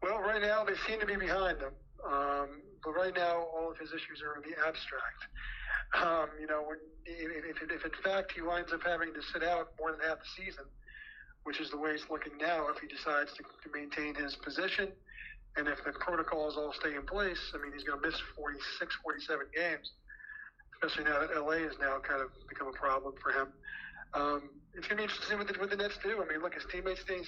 Well, 0.00 0.20
right 0.20 0.40
now 0.40 0.64
they 0.64 0.74
seem 0.86 1.00
to 1.00 1.06
be 1.06 1.16
behind 1.16 1.58
him, 1.58 1.72
um, 2.06 2.62
but 2.82 2.92
right 2.92 3.14
now 3.14 3.48
all 3.54 3.70
of 3.70 3.78
his 3.78 3.90
issues 3.90 4.22
are 4.22 4.40
in 4.40 4.48
the 4.48 4.56
abstract. 4.66 5.20
Um, 6.00 6.28
you 6.40 6.46
know, 6.46 6.62
when, 6.62 6.78
if, 7.04 7.62
if, 7.62 7.70
if 7.70 7.84
in 7.84 8.02
fact 8.02 8.32
he 8.32 8.42
winds 8.42 8.72
up 8.72 8.82
having 8.84 9.12
to 9.12 9.22
sit 9.32 9.42
out 9.42 9.72
more 9.78 9.92
than 9.92 10.00
half 10.00 10.18
the 10.18 10.44
season, 10.44 10.64
which 11.42 11.60
is 11.60 11.70
the 11.70 11.76
way 11.76 11.90
it's 11.90 12.04
looking 12.10 12.32
now, 12.38 12.68
if 12.68 12.78
he 12.78 12.86
decides 12.86 13.32
to, 13.34 13.42
to 13.42 13.68
maintain 13.72 14.14
his 14.14 14.36
position, 14.36 14.88
and 15.56 15.68
if 15.68 15.82
the 15.84 15.92
protocols 15.92 16.56
all 16.56 16.72
stay 16.72 16.94
in 16.94 17.06
place, 17.06 17.52
I 17.54 17.62
mean, 17.62 17.72
he's 17.72 17.84
going 17.84 18.00
to 18.00 18.06
miss 18.06 18.18
46, 18.36 18.96
47 19.02 19.46
games, 19.54 19.92
especially 20.74 21.04
now 21.10 21.20
that 21.20 21.30
LA 21.34 21.62
has 21.68 21.78
now 21.80 21.98
kind 22.02 22.20
of 22.20 22.30
become 22.48 22.68
a 22.68 22.72
problem 22.72 23.14
for 23.22 23.30
him. 23.30 23.48
Um, 24.14 24.50
it's 24.74 24.86
going 24.86 24.98
to 24.98 25.02
be 25.02 25.10
interesting 25.10 25.38
what 25.38 25.48
the, 25.48 25.58
what 25.58 25.70
the 25.70 25.76
Nets 25.76 25.98
do. 26.02 26.22
I 26.22 26.26
mean, 26.30 26.42
look, 26.42 26.54
his 26.54 26.64
teammates 26.70 27.00
stay, 27.02 27.22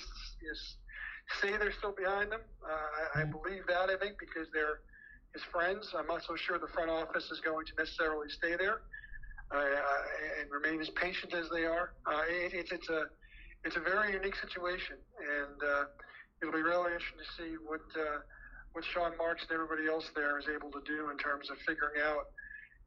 say 1.43 1.57
they're 1.59 1.73
still 1.73 1.95
behind 1.95 2.33
him. 2.33 2.41
Uh, 2.63 3.19
I, 3.19 3.23
I 3.23 3.25
believe 3.25 3.67
that, 3.67 3.91
I 3.91 3.97
think, 3.99 4.19
because 4.19 4.47
they're 4.55 4.81
his 5.35 5.43
friends. 5.51 5.93
I'm 5.97 6.07
not 6.07 6.23
so 6.23 6.35
sure 6.37 6.59
the 6.59 6.71
front 6.71 6.91
office 6.91 7.31
is 7.31 7.41
going 7.41 7.67
to 7.67 7.73
necessarily 7.79 8.31
stay 8.31 8.57
there 8.57 8.83
uh, 9.51 10.41
and 10.41 10.51
remain 10.51 10.81
as 10.81 10.91
patient 10.91 11.35
as 11.35 11.51
they 11.51 11.65
are. 11.65 11.93
Uh, 12.07 12.23
it, 12.31 12.55
it's, 12.55 12.73
it's, 12.73 12.89
a, 12.89 13.07
it's 13.65 13.77
a 13.77 13.81
very 13.81 14.15
unique 14.15 14.37
situation, 14.37 14.97
and 15.19 15.59
uh, 15.63 15.85
it'll 16.41 16.55
be 16.55 16.63
really 16.63 16.95
interesting 16.95 17.19
to 17.19 17.31
see 17.35 17.53
what, 17.67 17.83
uh, 17.99 18.23
what 18.73 18.85
Sean 18.85 19.17
Marks 19.19 19.43
and 19.43 19.53
everybody 19.53 19.91
else 19.91 20.11
there 20.15 20.39
is 20.39 20.47
able 20.47 20.71
to 20.71 20.83
do 20.87 21.11
in 21.11 21.19
terms 21.19 21.51
of 21.51 21.59
figuring 21.67 21.99
out, 22.03 22.31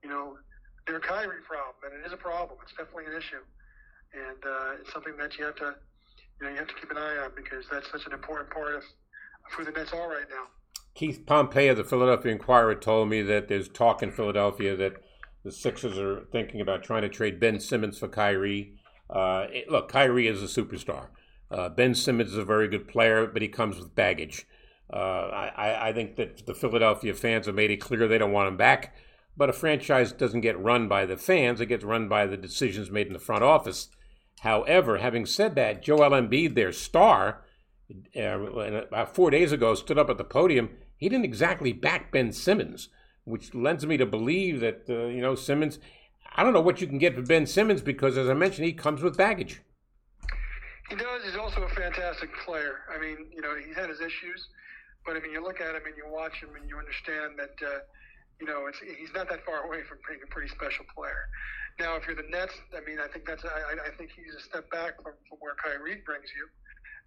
you 0.04 0.10
know, 0.10 0.40
their 0.88 1.00
Kyrie 1.00 1.44
problem. 1.44 1.76
And 1.84 2.00
it 2.00 2.08
is 2.08 2.14
a 2.14 2.18
problem. 2.18 2.60
It's 2.64 2.72
definitely 2.76 3.12
an 3.12 3.20
issue 3.20 3.44
and 4.14 4.44
uh, 4.46 4.80
it's 4.80 4.92
something 4.92 5.16
that 5.18 5.38
you 5.38 5.46
have 5.46 5.56
to, 5.56 5.76
you 6.40 6.46
know, 6.46 6.52
you 6.52 6.58
have 6.58 6.68
to 6.68 6.74
keep 6.76 6.92
an 6.92 6.98
eye 6.98 7.18
on 7.18 7.32
because 7.36 7.66
that's 7.72 7.90
such 7.92 8.06
an 8.06 8.14
important 8.14 8.50
part 8.50 8.76
of, 8.76 8.84
of 8.84 9.52
who 9.56 9.66
the 9.66 9.72
Nets 9.72 9.94
are 9.94 10.10
right 10.10 10.30
now. 10.30 10.48
Keith 10.96 11.26
Pompey 11.26 11.68
of 11.68 11.78
the 11.78 11.84
Philadelphia 11.84 12.32
Inquirer 12.32 12.76
told 12.76 13.10
me 13.10 13.22
that 13.22 13.48
there's 13.48 13.70
talk 13.70 14.04
in 14.04 14.12
Philadelphia 14.12 14.76
that 14.76 14.94
the 15.44 15.52
Sixers 15.52 15.98
are 15.98 16.26
thinking 16.32 16.60
about 16.60 16.84
trying 16.84 17.04
to 17.04 17.10
trade 17.10 17.40
Ben 17.40 17.60
Simmons 17.60 17.98
for 17.98 18.08
Kyrie. 18.08 18.74
Uh, 19.10 19.46
it, 19.52 19.70
look, 19.70 19.90
Kyrie 19.90 20.28
is 20.28 20.44
a 20.44 20.62
superstar. 20.62 21.08
Uh, 21.52 21.70
ben 21.70 21.96
Simmons 21.96 22.32
is 22.32 22.38
a 22.38 22.46
very 22.46 22.68
good 22.68 22.88
player, 22.88 23.26
but 23.26 23.42
he 23.42 23.48
comes 23.48 23.78
with 23.78 23.96
baggage. 23.96 24.46
Uh, 24.92 25.30
I, 25.56 25.90
I, 25.90 25.94
think 25.94 26.16
that 26.16 26.46
the 26.48 26.56
Philadelphia 26.56 27.14
fans 27.14 27.46
have 27.46 27.54
made 27.54 27.70
it 27.70 27.78
clear 27.78 28.08
they 28.08 28.18
don't 28.18 28.32
want 28.32 28.48
him 28.48 28.58
back. 28.58 28.96
But 29.38 29.50
a 29.50 29.54
franchise 29.54 30.12
doesn't 30.12 30.42
get 30.42 30.60
run 30.60 30.88
by 30.88 31.06
the 31.06 31.16
fans; 31.16 31.62
it 31.62 31.68
gets 31.68 31.84
run 31.84 32.10
by 32.10 32.26
the 32.26 32.38
decisions 32.38 32.90
made 32.92 33.08
in 33.08 33.14
the 33.14 33.20
front 33.20 33.44
office. 33.44 33.90
However, 34.42 34.98
having 35.00 35.26
said 35.26 35.56
that, 35.56 35.82
Joel 35.82 36.12
Embiid, 36.12 36.56
their 36.56 36.72
star, 36.72 37.44
uh, 38.16 38.22
about 38.22 39.16
four 39.16 39.32
days 39.32 39.52
ago 39.52 39.76
stood 39.76 39.98
up 39.98 40.10
at 40.10 40.18
the 40.18 40.24
podium. 40.24 40.70
He 40.96 41.10
didn't 41.10 41.26
exactly 41.26 41.74
back 41.74 42.12
Ben 42.12 42.32
Simmons, 42.32 42.90
which 43.26 43.54
lends 43.54 43.86
me 43.86 43.98
to 43.98 44.06
believe 44.06 44.60
that, 44.62 44.84
uh, 44.90 45.08
you 45.08 45.22
know, 45.22 45.36
Simmons, 45.36 45.80
I 46.36 46.44
don't 46.44 46.54
know 46.54 46.62
what 46.62 46.80
you 46.80 46.88
can 46.88 47.00
get 47.00 47.16
for 47.16 47.22
Ben 47.22 47.46
Simmons 47.46 47.82
because, 47.82 48.18
as 48.18 48.30
I 48.30 48.34
mentioned, 48.34 48.66
he 48.66 48.74
comes 48.74 49.02
with 49.02 49.18
baggage. 49.18 49.62
He 50.90 50.96
does. 50.96 51.24
He's 51.24 51.36
also 51.36 51.64
a 51.64 51.70
fantastic 51.70 52.30
player. 52.46 52.80
I 52.94 53.00
mean, 53.00 53.28
you 53.34 53.42
know, 53.42 53.56
he's 53.56 53.76
had 53.76 53.90
his 53.90 54.02
issues, 54.02 54.48
but 55.06 55.16
I 55.16 55.20
mean, 55.20 55.32
you 55.32 55.44
look 55.44 55.62
at 55.62 55.76
him 55.76 55.82
and 55.86 55.96
you 55.98 56.06
watch 56.08 56.34
him 56.42 56.50
and 56.60 56.68
you 56.70 56.78
understand 56.78 57.38
that, 57.38 57.56
uh, 57.66 57.80
you 58.40 58.48
know, 58.48 58.70
he's 58.98 59.14
not 59.14 59.30
that 59.30 59.46
far 59.46 59.66
away 59.66 59.84
from 59.84 60.00
being 60.08 60.22
a 60.24 60.28
pretty 60.28 60.48
special 60.50 60.86
player. 60.96 61.28
Now, 61.78 61.96
if 61.96 62.08
you're 62.08 62.16
the 62.16 62.28
Nets, 62.30 62.54
I 62.76 62.82
mean, 62.88 63.00
I 63.00 63.08
think 63.08 63.26
that's 63.26 63.44
I, 63.46 63.88
I 63.88 63.92
think 63.98 64.12
he's 64.16 64.36
a 64.36 64.42
step 64.42 64.70
back 64.72 64.96
from, 65.02 65.14
from 65.28 65.38
where 65.40 65.56
Kyrie 65.64 66.02
brings 66.06 66.28
you, 66.36 66.48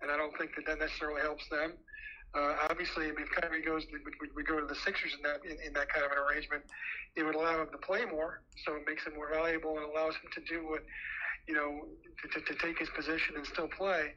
and 0.00 0.10
I 0.10 0.16
don't 0.16 0.36
think 0.38 0.54
that 0.56 0.66
that 0.66 0.78
necessarily 0.78 1.20
helps 1.20 1.48
them. 1.48 1.74
Uh, 2.34 2.56
obviously, 2.70 3.08
if 3.08 3.30
Kyrie 3.36 3.60
goes, 3.60 3.84
we, 3.92 4.00
we 4.34 4.42
go 4.42 4.58
to 4.58 4.66
the 4.66 4.74
Sixers 4.74 5.12
in 5.14 5.22
that 5.22 5.44
in, 5.44 5.58
in 5.66 5.72
that 5.74 5.88
kind 5.92 6.06
of 6.06 6.12
an 6.12 6.18
arrangement, 6.18 6.62
it 7.16 7.22
would 7.22 7.34
allow 7.34 7.60
him 7.60 7.68
to 7.72 7.78
play 7.78 8.06
more, 8.06 8.40
so 8.64 8.74
it 8.74 8.84
makes 8.86 9.04
him 9.04 9.14
more 9.14 9.28
valuable 9.30 9.76
and 9.76 9.84
allows 9.84 10.14
him 10.16 10.30
to 10.32 10.40
do 10.48 10.66
what, 10.66 10.82
you 11.46 11.54
know, 11.54 11.84
to, 12.22 12.40
to, 12.40 12.40
to 12.40 12.54
take 12.58 12.78
his 12.78 12.88
position 12.96 13.36
and 13.36 13.44
still 13.46 13.68
play. 13.68 14.14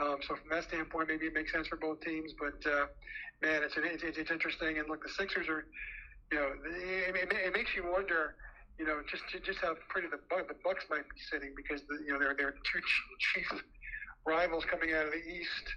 Um, 0.00 0.16
so 0.26 0.36
from 0.36 0.48
that 0.50 0.64
standpoint, 0.64 1.08
maybe 1.08 1.26
it 1.26 1.34
makes 1.34 1.52
sense 1.52 1.66
for 1.66 1.76
both 1.76 2.00
teams. 2.00 2.32
But 2.38 2.64
uh, 2.64 2.86
man, 3.42 3.62
it's, 3.62 3.74
it's 3.76 4.16
it's 4.16 4.30
interesting. 4.30 4.78
And 4.78 4.88
look, 4.88 5.02
the 5.02 5.10
Sixers 5.10 5.48
are, 5.48 5.66
you 6.32 6.38
know, 6.38 6.48
it, 6.64 7.14
it, 7.14 7.32
it 7.32 7.52
makes 7.52 7.76
you 7.76 7.84
wonder 7.92 8.36
you 8.80 8.86
know, 8.86 9.02
just 9.04 9.24
just 9.44 9.58
how 9.58 9.76
pretty 9.90 10.08
the 10.08 10.16
the 10.48 10.56
Bucks 10.64 10.86
might 10.88 11.04
be 11.04 11.20
sitting 11.30 11.52
because 11.54 11.82
the, 11.86 11.98
you 12.02 12.14
know 12.14 12.18
they're 12.18 12.34
they're 12.36 12.54
two 12.64 12.80
chief 13.34 13.62
rivals 14.26 14.64
coming 14.64 14.94
out 14.94 15.04
of 15.04 15.12
the 15.12 15.18
East. 15.18 15.68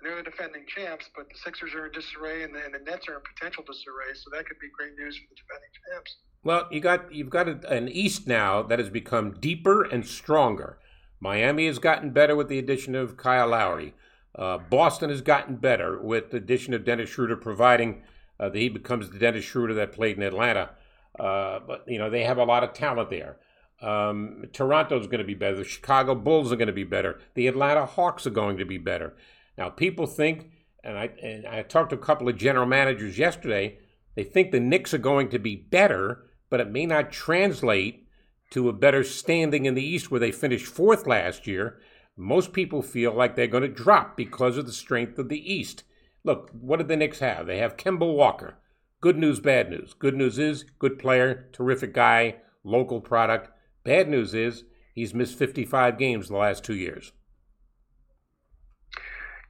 They're 0.00 0.16
the 0.16 0.22
defending 0.22 0.64
champs, 0.68 1.10
but 1.16 1.28
the 1.28 1.34
Sixers 1.42 1.74
are 1.74 1.86
in 1.86 1.92
disarray, 1.92 2.44
and 2.44 2.54
the, 2.54 2.64
and 2.64 2.74
the 2.74 2.78
Nets 2.78 3.08
are 3.08 3.14
in 3.14 3.20
potential 3.34 3.64
disarray. 3.66 4.14
So 4.14 4.30
that 4.32 4.46
could 4.46 4.58
be 4.60 4.68
great 4.76 4.94
news 4.96 5.16
for 5.16 5.24
the 5.30 5.34
defending 5.34 5.70
champs. 5.90 6.16
Well, 6.44 6.68
you 6.70 6.80
got 6.80 7.12
you've 7.12 7.30
got 7.30 7.48
an 7.48 7.88
East 7.88 8.28
now 8.28 8.62
that 8.62 8.78
has 8.78 8.88
become 8.88 9.32
deeper 9.40 9.82
and 9.82 10.06
stronger. 10.06 10.78
Miami 11.18 11.66
has 11.66 11.80
gotten 11.80 12.10
better 12.10 12.36
with 12.36 12.48
the 12.48 12.60
addition 12.60 12.94
of 12.94 13.16
Kyle 13.16 13.48
Lowry. 13.48 13.94
Uh, 14.36 14.58
Boston 14.58 15.10
has 15.10 15.22
gotten 15.22 15.56
better 15.56 16.00
with 16.00 16.30
the 16.30 16.36
addition 16.36 16.72
of 16.72 16.84
Dennis 16.84 17.10
Schroeder, 17.10 17.36
providing 17.36 18.02
uh, 18.38 18.48
that 18.48 18.58
he 18.58 18.68
becomes 18.68 19.10
the 19.10 19.18
Dennis 19.18 19.44
Schroeder 19.44 19.74
that 19.74 19.92
played 19.92 20.16
in 20.16 20.22
Atlanta. 20.22 20.70
Uh, 21.18 21.60
but 21.66 21.84
you 21.86 21.98
know 21.98 22.10
they 22.10 22.24
have 22.24 22.38
a 22.38 22.44
lot 22.44 22.64
of 22.64 22.72
talent 22.72 23.10
there. 23.10 23.38
Um, 23.80 24.44
Toronto's 24.52 25.06
going 25.06 25.18
to 25.18 25.24
be 25.24 25.34
better. 25.34 25.56
The 25.56 25.64
Chicago 25.64 26.14
Bulls 26.14 26.52
are 26.52 26.56
going 26.56 26.68
to 26.68 26.72
be 26.72 26.84
better. 26.84 27.20
The 27.34 27.46
Atlanta 27.46 27.86
Hawks 27.86 28.26
are 28.26 28.30
going 28.30 28.56
to 28.58 28.64
be 28.64 28.78
better. 28.78 29.14
Now 29.58 29.68
people 29.68 30.06
think 30.06 30.50
and 30.84 30.98
I 30.98 31.10
and 31.22 31.46
I 31.46 31.62
talked 31.62 31.90
to 31.90 31.96
a 31.96 31.98
couple 31.98 32.28
of 32.28 32.36
general 32.36 32.66
managers 32.66 33.18
yesterday. 33.18 33.78
They 34.14 34.24
think 34.24 34.52
the 34.52 34.60
Knicks 34.60 34.94
are 34.94 34.98
going 34.98 35.30
to 35.30 35.38
be 35.38 35.56
better, 35.56 36.26
but 36.50 36.60
it 36.60 36.70
may 36.70 36.86
not 36.86 37.10
translate 37.10 38.06
to 38.50 38.68
a 38.68 38.72
better 38.72 39.02
standing 39.02 39.64
in 39.64 39.74
the 39.74 39.84
East 39.84 40.10
where 40.10 40.20
they 40.20 40.30
finished 40.30 40.66
fourth 40.66 41.06
last 41.06 41.46
year. 41.46 41.78
Most 42.16 42.52
people 42.52 42.82
feel 42.82 43.12
like 43.12 43.34
they're 43.34 43.48
going 43.48 43.62
to 43.62 43.68
drop 43.68 44.16
because 44.16 44.56
of 44.56 44.66
the 44.66 44.72
strength 44.72 45.18
of 45.18 45.28
the 45.28 45.52
East. 45.52 45.82
Look, 46.22 46.50
what 46.52 46.76
did 46.76 46.86
the 46.86 46.96
Knicks 46.96 47.18
have? 47.18 47.46
They 47.46 47.58
have 47.58 47.76
Kemba 47.76 48.14
Walker. 48.14 48.58
Good 49.04 49.18
news, 49.18 49.38
bad 49.38 49.68
news. 49.68 49.92
Good 49.92 50.16
news 50.16 50.38
is 50.38 50.64
good 50.78 50.98
player, 50.98 51.50
terrific 51.52 51.92
guy, 51.92 52.36
local 52.64 53.02
product. 53.02 53.50
Bad 53.84 54.08
news 54.08 54.32
is 54.32 54.64
he's 54.94 55.12
missed 55.12 55.36
55 55.36 55.98
games 55.98 56.28
the 56.28 56.38
last 56.38 56.64
two 56.64 56.74
years. 56.74 57.12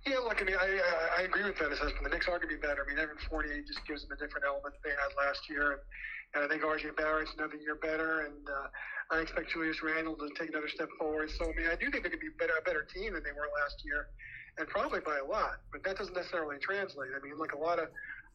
Yeah, 0.05 0.19
look, 0.19 0.43
I 0.43 0.45
mean, 0.45 0.57
I, 0.59 1.21
I, 1.21 1.23
agree 1.23 1.45
with 1.45 1.57
that 1.61 1.71
assessment. 1.71 2.03
The 2.03 2.11
Knicks 2.11 2.27
are 2.27 2.37
going 2.43 2.51
to 2.51 2.57
be 2.57 2.57
better. 2.57 2.85
I 2.85 2.91
mean, 2.91 2.99
Evan 2.99 3.15
Fournier 3.31 3.63
just 3.63 3.79
gives 3.87 4.03
them 4.03 4.11
a 4.11 4.17
different 4.19 4.45
element 4.45 4.75
they 4.83 4.91
had 4.91 5.15
last 5.25 5.49
year. 5.49 5.87
And 6.35 6.43
I 6.43 6.49
think 6.49 6.63
RJ 6.65 6.97
Barrett's 6.97 7.31
another 7.39 7.55
year 7.55 7.77
better. 7.77 8.27
And 8.27 8.43
uh, 8.51 9.15
I 9.17 9.21
expect 9.21 9.53
Julius 9.53 9.85
Randle 9.85 10.17
to 10.17 10.31
take 10.37 10.49
another 10.49 10.69
step 10.69 10.89
forward. 10.99 11.31
So, 11.31 11.45
I 11.45 11.55
mean, 11.55 11.71
I 11.71 11.77
do 11.77 11.95
think 11.95 12.03
they're 12.03 12.11
going 12.11 12.19
to 12.19 12.27
be 12.27 12.35
better, 12.41 12.59
a 12.59 12.63
better 12.67 12.89
team 12.93 13.15
than 13.15 13.23
they 13.23 13.31
were 13.31 13.47
last 13.63 13.87
year, 13.87 14.11
and 14.59 14.67
probably 14.67 14.99
by 14.99 15.23
a 15.23 15.25
lot. 15.25 15.63
But 15.71 15.85
that 15.85 15.97
doesn't 15.97 16.17
necessarily 16.17 16.59
translate. 16.59 17.15
I 17.15 17.23
mean, 17.23 17.39
look, 17.39 17.53
a 17.55 17.63
lot 17.63 17.79
of 17.79 17.87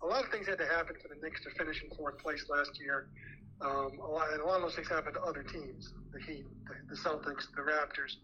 a 0.01 0.05
lot 0.05 0.23
of 0.23 0.31
things 0.31 0.47
had 0.47 0.57
to 0.57 0.65
happen 0.65 0.95
for 1.01 1.07
the 1.13 1.19
Knicks 1.21 1.43
to 1.43 1.49
finish 1.51 1.83
in 1.83 1.95
fourth 1.95 2.17
place 2.19 2.45
last 2.49 2.79
year. 2.79 3.07
Um, 3.61 3.99
a 3.99 4.07
lot, 4.07 4.31
and 4.31 4.41
a 4.41 4.45
lot 4.45 4.57
of 4.57 4.61
those 4.63 4.75
things 4.75 4.87
happened 4.87 5.15
to 5.15 5.21
other 5.21 5.43
teams, 5.43 5.91
the 6.13 6.19
Heat, 6.19 6.45
the, 6.67 6.95
the 6.95 7.01
Celtics, 7.01 7.51
the 7.55 7.61
Raptors, 7.61 8.15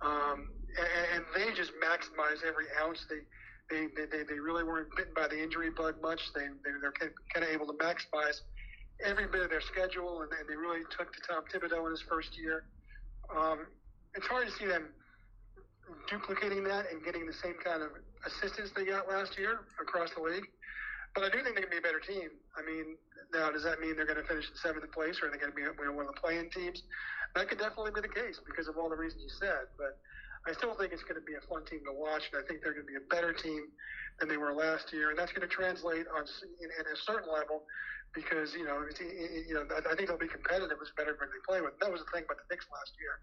um, 0.00 0.50
and, 0.78 1.06
and, 1.14 1.24
they 1.34 1.52
just 1.52 1.72
maximized 1.82 2.46
every 2.46 2.66
ounce. 2.80 3.04
They, 3.10 3.26
they, 3.68 3.86
they, 4.06 4.22
they 4.22 4.38
really 4.38 4.62
weren't 4.62 4.94
bitten 4.96 5.12
by 5.14 5.26
the 5.26 5.42
injury 5.42 5.70
bug 5.70 6.00
much. 6.00 6.20
They, 6.32 6.46
they 6.46 6.70
they're 6.80 6.92
kind 7.34 7.44
of 7.44 7.50
able 7.50 7.66
to 7.66 7.72
maximize 7.72 8.40
every 9.04 9.26
bit 9.26 9.42
of 9.42 9.50
their 9.50 9.60
schedule, 9.60 10.22
and, 10.22 10.30
and 10.30 10.48
they 10.48 10.54
really 10.54 10.82
took 10.96 11.12
to 11.12 11.20
Tom 11.26 11.42
Thibodeau 11.52 11.84
in 11.86 11.90
his 11.90 12.02
first 12.08 12.38
year. 12.38 12.64
Um, 13.36 13.66
it's 14.14 14.26
hard 14.28 14.46
to 14.46 14.52
see 14.52 14.66
them 14.66 14.90
duplicating 16.08 16.62
that 16.64 16.86
and 16.92 17.02
getting 17.04 17.26
the 17.26 17.32
same 17.32 17.54
kind 17.64 17.82
of 17.82 17.90
assistance 18.26 18.70
they 18.76 18.84
got 18.84 19.08
last 19.08 19.36
year 19.38 19.60
across 19.80 20.10
the 20.14 20.22
league. 20.22 20.46
But 21.14 21.24
I 21.24 21.28
do 21.30 21.42
think 21.42 21.56
they 21.56 21.62
can 21.62 21.70
be 21.70 21.78
a 21.78 21.84
better 21.84 22.00
team. 22.00 22.30
I 22.56 22.62
mean, 22.62 22.96
now 23.32 23.50
does 23.50 23.64
that 23.64 23.80
mean 23.80 23.96
they're 23.96 24.08
going 24.08 24.20
to 24.20 24.28
finish 24.28 24.48
in 24.48 24.56
seventh 24.56 24.88
place, 24.92 25.20
or 25.20 25.28
are 25.28 25.30
they 25.30 25.38
going 25.38 25.52
to 25.52 25.56
be 25.56 25.64
one 25.64 26.06
of 26.06 26.12
the 26.12 26.20
playing 26.20 26.50
teams? 26.50 26.82
That 27.34 27.48
could 27.48 27.58
definitely 27.58 27.92
be 27.92 28.00
the 28.00 28.12
case 28.12 28.40
because 28.44 28.68
of 28.68 28.76
all 28.76 28.88
the 28.88 28.96
reasons 28.96 29.22
you 29.24 29.34
said. 29.36 29.68
But 29.76 29.98
I 30.48 30.54
still 30.56 30.72
think 30.78 30.92
it's 30.92 31.04
going 31.04 31.20
to 31.20 31.26
be 31.26 31.34
a 31.34 31.44
fun 31.44 31.64
team 31.68 31.84
to 31.84 31.92
watch, 31.92 32.24
and 32.32 32.40
I 32.40 32.44
think 32.46 32.62
they're 32.62 32.72
going 32.72 32.86
to 32.86 32.92
be 32.92 33.00
a 33.00 33.08
better 33.12 33.32
team 33.32 33.68
than 34.20 34.28
they 34.28 34.40
were 34.40 34.54
last 34.54 34.92
year, 34.92 35.10
and 35.10 35.18
that's 35.18 35.32
going 35.32 35.44
to 35.44 35.52
translate 35.52 36.06
on 36.14 36.24
in, 36.24 36.68
in 36.72 36.84
a 36.88 36.96
certain 37.04 37.28
level 37.28 37.68
because 38.16 38.54
you 38.56 38.64
know 38.64 38.80
it's, 38.88 39.00
it, 39.00 39.44
you 39.44 39.54
know 39.54 39.68
I 39.68 39.94
think 39.94 40.08
they'll 40.08 40.20
be 40.20 40.30
competitive 40.30 40.78
as 40.80 40.88
better 40.96 41.16
when 41.20 41.28
they 41.28 41.42
play 41.44 41.60
with. 41.60 41.76
That 41.80 41.92
was 41.92 42.00
the 42.00 42.10
thing 42.14 42.24
about 42.24 42.40
the 42.40 42.48
Knicks 42.48 42.66
last 42.72 42.92
year. 42.96 43.20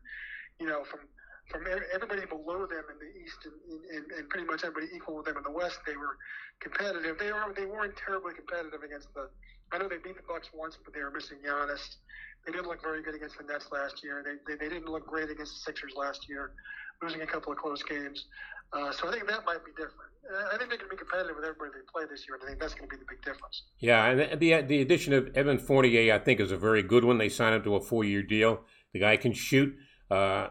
You 0.62 0.68
know, 0.70 0.86
from 0.88 1.04
from 1.50 1.62
everybody 1.94 2.26
below 2.26 2.66
them 2.66 2.86
in 2.90 2.98
the 2.98 3.12
East 3.22 3.38
and, 3.46 3.54
and, 3.94 4.12
and 4.18 4.30
pretty 4.30 4.48
much 4.48 4.64
everybody 4.64 4.96
equal 4.96 5.18
with 5.18 5.26
them 5.26 5.38
in 5.38 5.44
the 5.44 5.52
West, 5.52 5.80
they 5.86 5.96
were 5.96 6.18
competitive. 6.60 7.18
They 7.20 7.32
were 7.32 7.54
they 7.56 7.66
weren't 7.66 7.96
terribly 7.96 8.34
competitive 8.34 8.82
against 8.82 9.14
the. 9.14 9.30
I 9.72 9.78
know 9.78 9.88
they 9.88 9.98
beat 9.98 10.18
the 10.18 10.28
Bucks 10.28 10.50
once, 10.54 10.78
but 10.84 10.94
they 10.94 11.02
were 11.02 11.12
missing 11.12 11.38
Giannis. 11.46 11.98
They 12.46 12.52
didn't 12.52 12.68
look 12.68 12.82
very 12.82 13.02
good 13.02 13.16
against 13.16 13.38
the 13.38 13.44
Nets 13.44 13.68
last 13.72 14.04
year. 14.04 14.24
They, 14.24 14.38
they, 14.46 14.58
they 14.60 14.70
didn't 14.70 14.90
look 14.90 15.08
great 15.08 15.30
against 15.30 15.54
the 15.54 15.62
Sixers 15.66 15.94
last 15.96 16.30
year, 16.30 16.54
losing 17.02 17.22
a 17.22 17.28
couple 17.28 17.52
of 17.52 17.58
close 17.58 17.82
games. 17.82 18.26
Uh, 18.74 18.92
so 18.92 19.08
I 19.08 19.14
think 19.14 19.28
that 19.28 19.46
might 19.46 19.64
be 19.66 19.72
different. 19.72 20.12
I 20.52 20.58
think 20.58 20.72
they 20.72 20.78
can 20.78 20.90
be 20.90 20.98
competitive 20.98 21.36
with 21.36 21.46
everybody 21.46 21.72
they 21.74 21.86
play 21.92 22.06
this 22.10 22.26
year, 22.28 22.36
and 22.36 22.44
I 22.44 22.48
think 22.48 22.60
that's 22.60 22.74
going 22.74 22.90
to 22.90 22.96
be 22.96 23.00
the 23.00 23.06
big 23.08 23.22
difference. 23.22 23.64
Yeah, 23.80 24.06
and 24.06 24.40
the 24.40 24.62
the 24.62 24.82
addition 24.82 25.14
of 25.14 25.30
Evan 25.36 25.60
Fournier, 25.60 26.14
I 26.14 26.20
think, 26.20 26.40
is 26.40 26.52
a 26.52 26.58
very 26.58 26.82
good 26.82 27.06
one. 27.06 27.20
They 27.20 27.30
signed 27.30 27.56
him 27.56 27.64
to 27.64 27.76
a 27.76 27.82
four 27.82 28.04
year 28.04 28.24
deal. 28.24 28.62
The 28.94 29.00
guy 29.00 29.18
can 29.18 29.34
shoot. 29.34 29.76
Uh, 30.10 30.48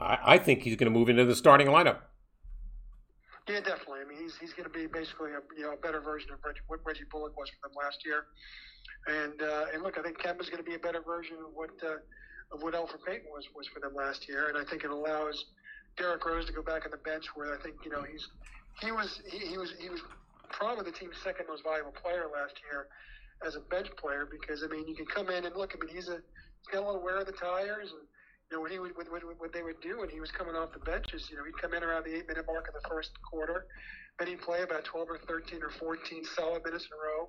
I, 0.00 0.18
I, 0.24 0.38
think 0.38 0.62
he's 0.62 0.76
going 0.76 0.90
to 0.90 0.98
move 0.98 1.10
into 1.10 1.26
the 1.26 1.36
starting 1.36 1.66
lineup. 1.66 1.98
Yeah, 3.46 3.60
definitely. 3.60 4.00
I 4.00 4.08
mean, 4.08 4.22
he's, 4.22 4.36
he's 4.38 4.54
going 4.54 4.64
to 4.64 4.72
be 4.72 4.86
basically 4.86 5.32
a 5.32 5.40
you 5.58 5.64
know 5.64 5.72
a 5.72 5.76
better 5.76 6.00
version 6.00 6.32
of 6.32 6.38
Reggie, 6.42 6.64
what 6.68 6.80
Reggie 6.86 7.04
Bullock 7.10 7.36
was 7.36 7.50
for 7.50 7.68
them 7.68 7.76
last 7.76 8.00
year. 8.06 8.24
And 9.06 9.42
uh, 9.42 9.66
and 9.74 9.82
look, 9.82 9.98
I 9.98 10.02
think 10.02 10.16
Kemba's 10.18 10.48
going 10.48 10.64
to 10.64 10.68
be 10.68 10.74
a 10.74 10.78
better 10.78 11.02
version 11.04 11.36
of 11.36 11.52
what 11.52 11.70
uh, 11.84 12.00
of 12.52 12.62
what 12.62 12.72
Elfrid 12.72 13.04
Payton 13.04 13.28
was 13.30 13.44
was 13.54 13.66
for 13.68 13.80
them 13.80 13.94
last 13.94 14.26
year. 14.26 14.48
And 14.48 14.56
I 14.56 14.64
think 14.64 14.84
it 14.84 14.90
allows 14.90 15.44
Derrick 15.98 16.24
Rose 16.24 16.46
to 16.46 16.52
go 16.52 16.62
back 16.62 16.86
on 16.86 16.90
the 16.90 17.04
bench, 17.04 17.26
where 17.34 17.52
I 17.52 17.62
think 17.62 17.76
you 17.84 17.90
know 17.90 18.02
he's 18.02 18.26
he 18.80 18.90
was 18.90 19.20
he, 19.28 19.38
he 19.38 19.58
was 19.58 19.74
he 19.78 19.90
was 19.90 20.00
probably 20.48 20.84
the 20.84 20.96
team's 20.96 21.16
second 21.22 21.46
most 21.48 21.62
valuable 21.62 21.92
player 21.92 22.24
last 22.32 22.54
year 22.70 22.86
as 23.46 23.56
a 23.56 23.60
bench 23.60 23.88
player 24.00 24.26
because 24.30 24.64
I 24.64 24.68
mean 24.68 24.88
you 24.88 24.94
can 24.94 25.06
come 25.06 25.28
in 25.28 25.44
and 25.44 25.54
look. 25.56 25.76
I 25.76 25.84
mean 25.84 25.94
he's 25.94 26.08
a 26.08 26.16
he's 26.16 26.68
got 26.72 26.82
a 26.82 26.86
little 26.86 27.02
wear 27.02 27.18
of 27.18 27.26
the 27.26 27.32
tires 27.32 27.92
and 27.92 28.08
you 28.50 28.56
know, 28.56 28.60
what 28.60 28.70
he 28.70 28.78
would, 28.78 28.92
what, 28.96 29.08
what 29.38 29.52
they 29.52 29.62
would 29.62 29.80
do 29.80 30.00
when 30.00 30.10
he 30.10 30.20
was 30.20 30.30
coming 30.30 30.54
off 30.54 30.72
the 30.72 30.84
benches, 30.84 31.28
you 31.30 31.36
know, 31.36 31.44
he'd 31.44 31.56
come 31.60 31.74
in 31.74 31.82
around 31.82 32.04
the 32.04 32.14
eight 32.14 32.28
minute 32.28 32.44
mark 32.46 32.68
of 32.68 32.74
the 32.74 32.88
first 32.88 33.10
quarter, 33.22 33.66
then 34.18 34.28
he'd 34.28 34.40
play 34.40 34.62
about 34.62 34.84
12 34.84 35.08
or 35.10 35.18
13 35.26 35.62
or 35.62 35.70
14 35.70 36.24
solid 36.36 36.64
minutes 36.64 36.86
in 36.86 36.92
a 36.92 37.00
row, 37.00 37.28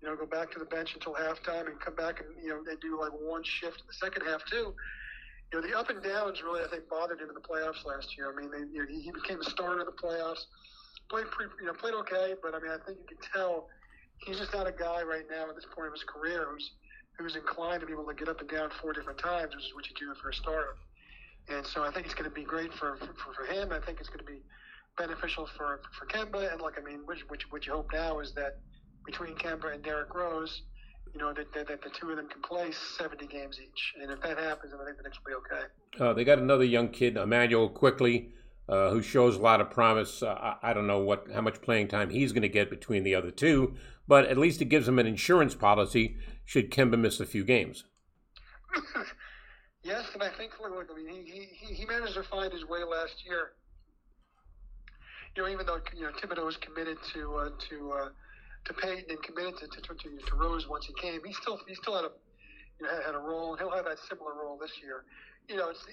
you 0.00 0.08
know, 0.08 0.16
go 0.16 0.26
back 0.26 0.50
to 0.52 0.58
the 0.58 0.68
bench 0.68 0.94
until 0.94 1.14
halftime 1.14 1.66
and 1.66 1.80
come 1.80 1.94
back 1.94 2.20
and, 2.20 2.28
you 2.42 2.50
know, 2.50 2.62
they 2.64 2.76
do 2.80 3.00
like 3.00 3.12
one 3.12 3.42
shift 3.44 3.80
in 3.80 3.86
the 3.88 3.96
second 3.96 4.26
half 4.26 4.44
too. 4.46 4.74
You 5.52 5.60
know, 5.60 5.66
the 5.66 5.76
up 5.76 5.90
and 5.90 6.02
downs 6.02 6.40
really, 6.44 6.62
I 6.62 6.68
think, 6.68 6.88
bothered 6.88 7.20
him 7.20 7.28
in 7.28 7.34
the 7.34 7.42
playoffs 7.42 7.84
last 7.84 8.16
year. 8.16 8.32
I 8.32 8.34
mean, 8.38 8.50
they, 8.52 8.64
you 8.70 8.84
know, 8.84 8.88
he, 8.88 9.10
became 9.10 9.40
a 9.40 9.48
starter 9.50 9.80
in 9.80 9.86
the 9.86 9.98
playoffs, 9.98 10.46
played, 11.10 11.26
pretty, 11.32 11.50
you 11.60 11.66
know, 11.66 11.74
played 11.74 11.94
okay, 12.06 12.34
but 12.40 12.54
I 12.54 12.60
mean, 12.60 12.70
I 12.70 12.78
think 12.86 12.98
you 13.02 13.16
can 13.16 13.18
tell 13.34 13.66
he's 14.24 14.38
just 14.38 14.54
not 14.54 14.68
a 14.68 14.72
guy 14.72 15.02
right 15.02 15.24
now 15.28 15.48
at 15.48 15.56
this 15.56 15.66
point 15.74 15.88
of 15.88 15.94
his 15.94 16.04
career 16.04 16.46
who's, 16.48 16.70
who's 17.20 17.36
inclined 17.36 17.80
to 17.80 17.86
be 17.86 17.92
able 17.92 18.06
to 18.06 18.14
get 18.14 18.28
up 18.28 18.40
and 18.40 18.48
down 18.48 18.70
four 18.80 18.92
different 18.92 19.18
times, 19.18 19.54
which 19.54 19.66
is 19.66 19.74
what 19.74 19.88
you 19.88 19.94
do 19.98 20.14
for 20.20 20.30
a 20.30 20.34
starter. 20.34 20.76
And 21.48 21.66
so 21.66 21.82
I 21.82 21.90
think 21.90 22.06
it's 22.06 22.14
going 22.14 22.28
to 22.28 22.34
be 22.34 22.44
great 22.44 22.72
for, 22.72 22.96
for, 22.96 23.34
for 23.34 23.44
him. 23.44 23.72
I 23.72 23.80
think 23.80 24.00
it's 24.00 24.08
going 24.08 24.20
to 24.20 24.24
be 24.24 24.42
beneficial 24.96 25.46
for, 25.56 25.80
for 25.98 26.06
Kemba. 26.06 26.52
And 26.52 26.60
look, 26.60 26.78
I 26.80 26.84
mean, 26.84 27.00
which, 27.04 27.20
which, 27.28 27.50
what 27.50 27.66
you 27.66 27.72
hope 27.72 27.90
now 27.92 28.20
is 28.20 28.32
that 28.34 28.58
between 29.04 29.34
Kemba 29.34 29.74
and 29.74 29.82
Derrick 29.82 30.14
Rose, 30.14 30.62
you 31.12 31.20
know, 31.20 31.32
that, 31.32 31.52
that, 31.52 31.68
that, 31.68 31.82
the 31.82 31.90
two 31.90 32.10
of 32.10 32.16
them 32.16 32.28
can 32.28 32.40
play 32.42 32.70
70 32.98 33.26
games 33.26 33.58
each. 33.62 33.94
And 34.00 34.10
if 34.10 34.20
that 34.22 34.38
happens, 34.38 34.72
I 34.72 34.84
think 34.84 34.96
the 34.96 35.02
Knicks 35.02 35.18
will 35.24 35.40
be 35.40 35.54
okay. 35.56 35.66
Uh, 35.98 36.12
they 36.14 36.24
got 36.24 36.38
another 36.38 36.64
young 36.64 36.88
kid, 36.88 37.16
Immanuel 37.16 37.68
Quickley. 37.68 38.32
uh, 38.70 38.90
who 38.90 39.02
shows 39.02 39.34
a 39.34 39.40
lot 39.40 39.60
of 39.60 39.68
promise. 39.68 40.22
Uh, 40.22 40.54
I, 40.62 40.70
I 40.70 40.72
don't 40.72 40.86
know 40.86 41.00
what 41.00 41.26
how 41.34 41.40
much 41.40 41.60
playing 41.60 41.88
time 41.88 42.08
he's 42.08 42.32
going 42.32 42.42
to 42.42 42.48
get 42.48 42.70
between 42.70 43.02
the 43.02 43.16
other 43.16 43.32
two, 43.32 43.74
but 44.06 44.26
at 44.26 44.38
least 44.38 44.62
it 44.62 44.66
gives 44.66 44.86
him 44.86 44.98
an 45.00 45.06
insurance 45.08 45.56
policy 45.56 46.16
should 46.50 46.72
Kemba 46.72 46.98
miss 46.98 47.20
a 47.20 47.26
few 47.26 47.44
games. 47.44 47.84
yes, 49.84 50.02
and 50.14 50.20
I 50.20 50.30
think 50.36 50.50
look, 50.60 50.90
I 50.90 50.96
mean, 50.98 51.24
he, 51.24 51.46
he, 51.46 51.74
he 51.74 51.86
managed 51.86 52.14
to 52.14 52.24
find 52.24 52.52
his 52.52 52.66
way 52.66 52.82
last 52.82 53.14
year. 53.24 53.52
You 55.36 55.44
know, 55.44 55.48
even 55.48 55.64
though 55.64 55.78
you 55.94 56.02
know 56.02 56.10
Thibodeau 56.10 56.44
was 56.44 56.56
committed 56.56 56.98
to 57.14 57.36
uh, 57.36 57.50
to 57.68 57.92
uh, 57.92 58.08
to 58.66 58.74
Payton 58.74 59.04
and 59.10 59.22
committed 59.22 59.60
to, 59.60 59.66
to, 59.68 59.94
to, 59.94 60.08
to 60.26 60.34
Rose 60.34 60.66
once 60.68 60.86
he 60.86 60.94
came, 61.00 61.20
he 61.24 61.32
still 61.34 61.60
he 61.68 61.74
still 61.76 61.94
had 61.94 62.06
a 62.06 62.10
you 62.80 62.86
know 62.86 62.98
had 63.06 63.14
a 63.14 63.22
role, 63.22 63.54
he'll 63.54 63.70
have 63.70 63.84
that 63.84 63.98
similar 64.08 64.34
role 64.34 64.58
this 64.60 64.72
year. 64.82 65.04
You 65.48 65.54
know, 65.54 65.70
it's 65.70 65.86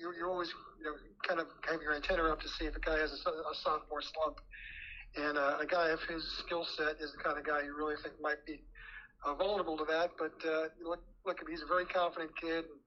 you're, 0.00 0.16
you're 0.16 0.30
always 0.30 0.48
you 0.78 0.86
know 0.86 0.96
kind 1.28 1.38
of 1.38 1.48
have 1.68 1.82
your 1.82 1.94
antenna 1.94 2.24
up 2.32 2.40
to 2.40 2.48
see 2.48 2.64
if 2.64 2.74
a 2.74 2.80
guy 2.80 2.96
has 2.96 3.12
a, 3.12 3.28
a 3.28 3.54
sophomore 3.60 4.00
slump, 4.00 4.40
and 5.20 5.36
uh, 5.36 5.58
a 5.60 5.66
guy 5.66 5.90
of 5.90 6.00
his 6.08 6.24
skill 6.38 6.64
set 6.64 6.96
is 6.98 7.12
the 7.12 7.22
kind 7.22 7.36
of 7.36 7.44
guy 7.44 7.60
you 7.60 7.76
really 7.76 7.96
think 8.02 8.14
might 8.22 8.40
be 8.46 8.64
uh, 9.24 9.34
vulnerable 9.34 9.76
to 9.76 9.84
that. 9.84 10.10
But 10.18 10.34
uh, 10.48 10.68
look, 10.82 11.00
look, 11.26 11.38
he's 11.48 11.62
a 11.62 11.66
very 11.66 11.84
confident 11.84 12.30
kid. 12.40 12.64
And, 12.64 12.80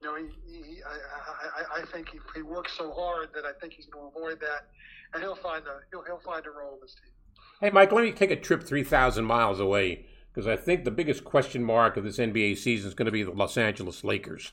you 0.00 0.08
know, 0.08 0.16
he, 0.16 0.52
he 0.52 0.82
I, 0.82 1.78
I, 1.78 1.82
I 1.82 1.86
think 1.86 2.10
he, 2.10 2.18
he 2.34 2.42
works 2.42 2.72
so 2.76 2.92
hard 2.92 3.28
that 3.34 3.44
I 3.44 3.52
think 3.60 3.72
he's 3.72 3.86
going 3.86 4.10
to 4.10 4.18
avoid 4.18 4.40
that, 4.40 4.68
and 5.14 5.22
he'll 5.22 5.36
find 5.36 5.64
a 5.66 5.80
he'll, 5.90 6.04
he'll 6.04 6.20
find 6.20 6.44
a 6.46 6.50
role 6.50 6.74
in 6.74 6.80
this 6.80 6.94
team. 6.94 7.12
Hey, 7.60 7.70
Mike, 7.70 7.92
let 7.92 8.04
me 8.04 8.12
take 8.12 8.30
a 8.30 8.36
trip 8.36 8.62
three 8.62 8.84
thousand 8.84 9.24
miles 9.24 9.60
away 9.60 10.06
because 10.32 10.46
I 10.46 10.56
think 10.56 10.84
the 10.84 10.90
biggest 10.90 11.24
question 11.24 11.64
mark 11.64 11.96
of 11.96 12.04
this 12.04 12.18
NBA 12.18 12.58
season 12.58 12.88
is 12.88 12.94
going 12.94 13.06
to 13.06 13.12
be 13.12 13.22
the 13.22 13.30
Los 13.30 13.56
Angeles 13.56 14.04
Lakers. 14.04 14.52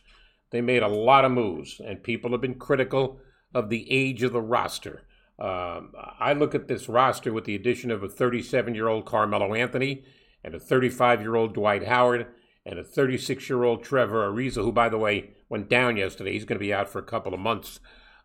They 0.51 0.61
made 0.61 0.84
a 0.84 0.88
lot 0.88 1.25
of 1.25 1.31
moves, 1.31 1.81
and 1.86 2.01
people 2.03 2.31
have 2.31 2.41
been 2.41 2.55
critical 2.55 3.19
of 3.53 3.69
the 3.69 3.91
age 3.91 4.23
of 4.23 4.31
the 4.31 4.41
roster. 4.41 5.03
Um, 5.39 5.91
I 6.19 6.34
look 6.34 6.55
at 6.55 6.67
this 6.67 6.88
roster 6.88 7.34
with 7.34 7.45
the 7.45 7.55
addition 7.55 7.91
of 7.91 8.03
a 8.03 8.07
37 8.07 8.75
year 8.75 8.88
old 8.88 9.05
Carmelo 9.05 9.53
Anthony 9.53 10.05
and 10.43 10.55
a 10.55 10.59
35 10.59 11.21
year 11.21 11.35
old 11.35 11.53
Dwight 11.53 11.87
Howard 11.87 12.27
and 12.65 12.79
a 12.79 12.83
36 12.83 13.49
year 13.49 13.63
old 13.63 13.83
Trevor 13.83 14.29
Ariza, 14.29 14.63
who, 14.63 14.71
by 14.71 14.89
the 14.89 14.97
way, 14.97 15.31
went 15.49 15.69
down 15.69 15.97
yesterday. 15.97 16.33
He's 16.33 16.45
going 16.45 16.59
to 16.59 16.65
be 16.65 16.73
out 16.73 16.89
for 16.89 16.99
a 16.99 17.03
couple 17.03 17.33
of 17.33 17.39
months. 17.39 17.79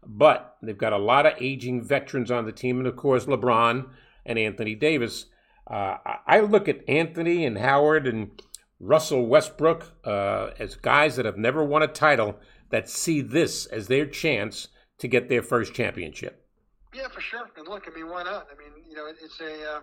But 0.06 0.56
they've 0.62 0.78
got 0.78 0.92
a 0.92 0.98
lot 0.98 1.26
of 1.26 1.34
aging 1.40 1.82
veterans 1.82 2.30
on 2.30 2.46
the 2.46 2.52
team, 2.52 2.78
and 2.78 2.86
of 2.86 2.96
course, 2.96 3.26
LeBron 3.26 3.88
and 4.24 4.38
Anthony 4.38 4.74
Davis. 4.74 5.26
Uh, 5.66 5.96
I 6.26 6.40
look 6.40 6.68
at 6.68 6.88
Anthony 6.88 7.44
and 7.44 7.58
Howard 7.58 8.06
and 8.06 8.40
Russell 8.80 9.26
Westbrook 9.26 9.92
uh, 10.04 10.50
as 10.58 10.76
guys 10.76 11.16
that 11.16 11.26
have 11.26 11.36
never 11.36 11.64
won 11.64 11.82
a 11.82 11.88
title 11.88 12.38
that 12.70 12.88
see 12.88 13.20
this 13.20 13.66
as 13.66 13.88
their 13.88 14.06
chance 14.06 14.68
to 14.98 15.08
get 15.08 15.28
their 15.28 15.42
first 15.42 15.74
championship. 15.74 16.46
Yeah, 16.94 17.08
for 17.08 17.20
sure. 17.20 17.50
And 17.56 17.68
look, 17.68 17.88
I 17.90 17.94
mean, 17.94 18.08
why 18.08 18.22
not? 18.22 18.48
I 18.52 18.56
mean, 18.58 18.84
you 18.88 18.96
know, 18.96 19.06
it's 19.06 19.40
a, 19.40 19.76
uh, 19.76 19.80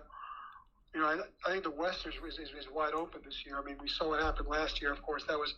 you 0.96 1.02
know, 1.02 1.08
I, 1.08 1.20
I 1.46 1.52
think 1.52 1.64
the 1.64 1.70
West 1.70 2.06
is, 2.06 2.14
is, 2.24 2.48
is 2.56 2.66
wide 2.72 2.94
open 2.94 3.20
this 3.22 3.44
year. 3.44 3.60
I 3.60 3.62
mean, 3.62 3.76
we 3.82 3.86
saw 3.86 4.08
what 4.08 4.22
happened 4.22 4.48
last 4.48 4.80
year. 4.80 4.90
Of 4.90 5.02
course, 5.02 5.24
that 5.28 5.36
was 5.36 5.52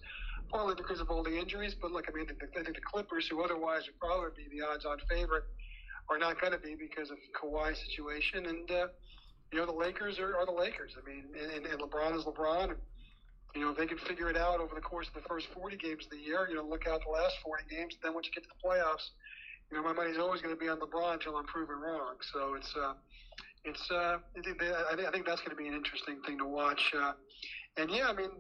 partly 0.51 0.75
because 0.75 0.99
of 0.99 1.11
all 1.11 1.23
the 1.23 1.39
injuries. 1.39 1.77
But 1.81 1.93
look, 1.93 2.07
I 2.11 2.13
mean, 2.13 2.27
the, 2.27 2.35
I 2.59 2.65
think 2.65 2.75
the 2.75 2.83
Clippers, 2.83 3.29
who 3.29 3.41
otherwise 3.45 3.87
would 3.87 4.01
probably 4.01 4.31
be 4.35 4.51
the 4.51 4.67
odds-on 4.67 4.99
favorite, 5.09 5.45
are 6.11 6.19
not 6.19 6.41
going 6.41 6.55
to 6.55 6.59
be 6.59 6.75
because 6.75 7.13
of 7.13 7.19
Kawhi 7.41 7.77
situation. 7.87 8.47
And 8.47 8.69
uh, 8.69 8.89
you 9.53 9.61
know, 9.61 9.67
the 9.67 9.79
Lakers 9.79 10.19
are, 10.19 10.35
are 10.35 10.45
the 10.45 10.51
Lakers. 10.51 10.97
I 10.99 11.09
mean, 11.09 11.27
and, 11.39 11.67
and 11.67 11.81
LeBron 11.81 12.19
is 12.19 12.25
LeBron. 12.25 12.75
You 13.55 13.61
know, 13.63 13.71
if 13.71 13.79
they 13.79 13.87
can 13.87 13.99
figure 13.99 14.29
it 14.29 14.37
out 14.37 14.59
over 14.59 14.75
the 14.75 14.81
course 14.81 15.07
of 15.07 15.15
the 15.15 15.29
first 15.29 15.47
40 15.55 15.77
games 15.77 16.07
of 16.07 16.11
the 16.11 16.19
year, 16.19 16.49
you 16.51 16.57
know, 16.57 16.65
look 16.65 16.89
out 16.89 17.01
the 17.07 17.13
last 17.13 17.37
40 17.45 17.63
games. 17.71 17.95
Then 18.03 18.13
once 18.13 18.27
you 18.27 18.33
get 18.33 18.43
to 18.43 18.51
the 18.51 18.69
playoffs, 18.69 19.15
you 19.71 19.77
know, 19.77 19.85
my 19.85 19.93
money's 19.93 20.19
always 20.19 20.43
going 20.43 20.55
to 20.55 20.59
be 20.59 20.69
on 20.69 20.81
LeBron 20.81 21.15
until 21.15 21.37
I'm 21.37 21.47
proven 21.47 21.79
wrong. 21.79 22.17
So 22.33 22.55
it's, 22.55 22.75
uh, 22.75 22.95
it's, 23.69 23.91
uh, 23.91 24.19
I 24.37 25.11
think, 25.13 25.27
that's 25.27 25.41
going 25.41 25.51
to 25.51 25.57
be 25.57 25.69
an 25.69 25.75
interesting 25.75 26.21
thing 26.27 26.39
to 26.39 26.47
watch. 26.47 26.93
Uh, 26.99 27.13
and 27.77 27.91
yeah, 27.91 28.09
I 28.09 28.13
mean, 28.13 28.31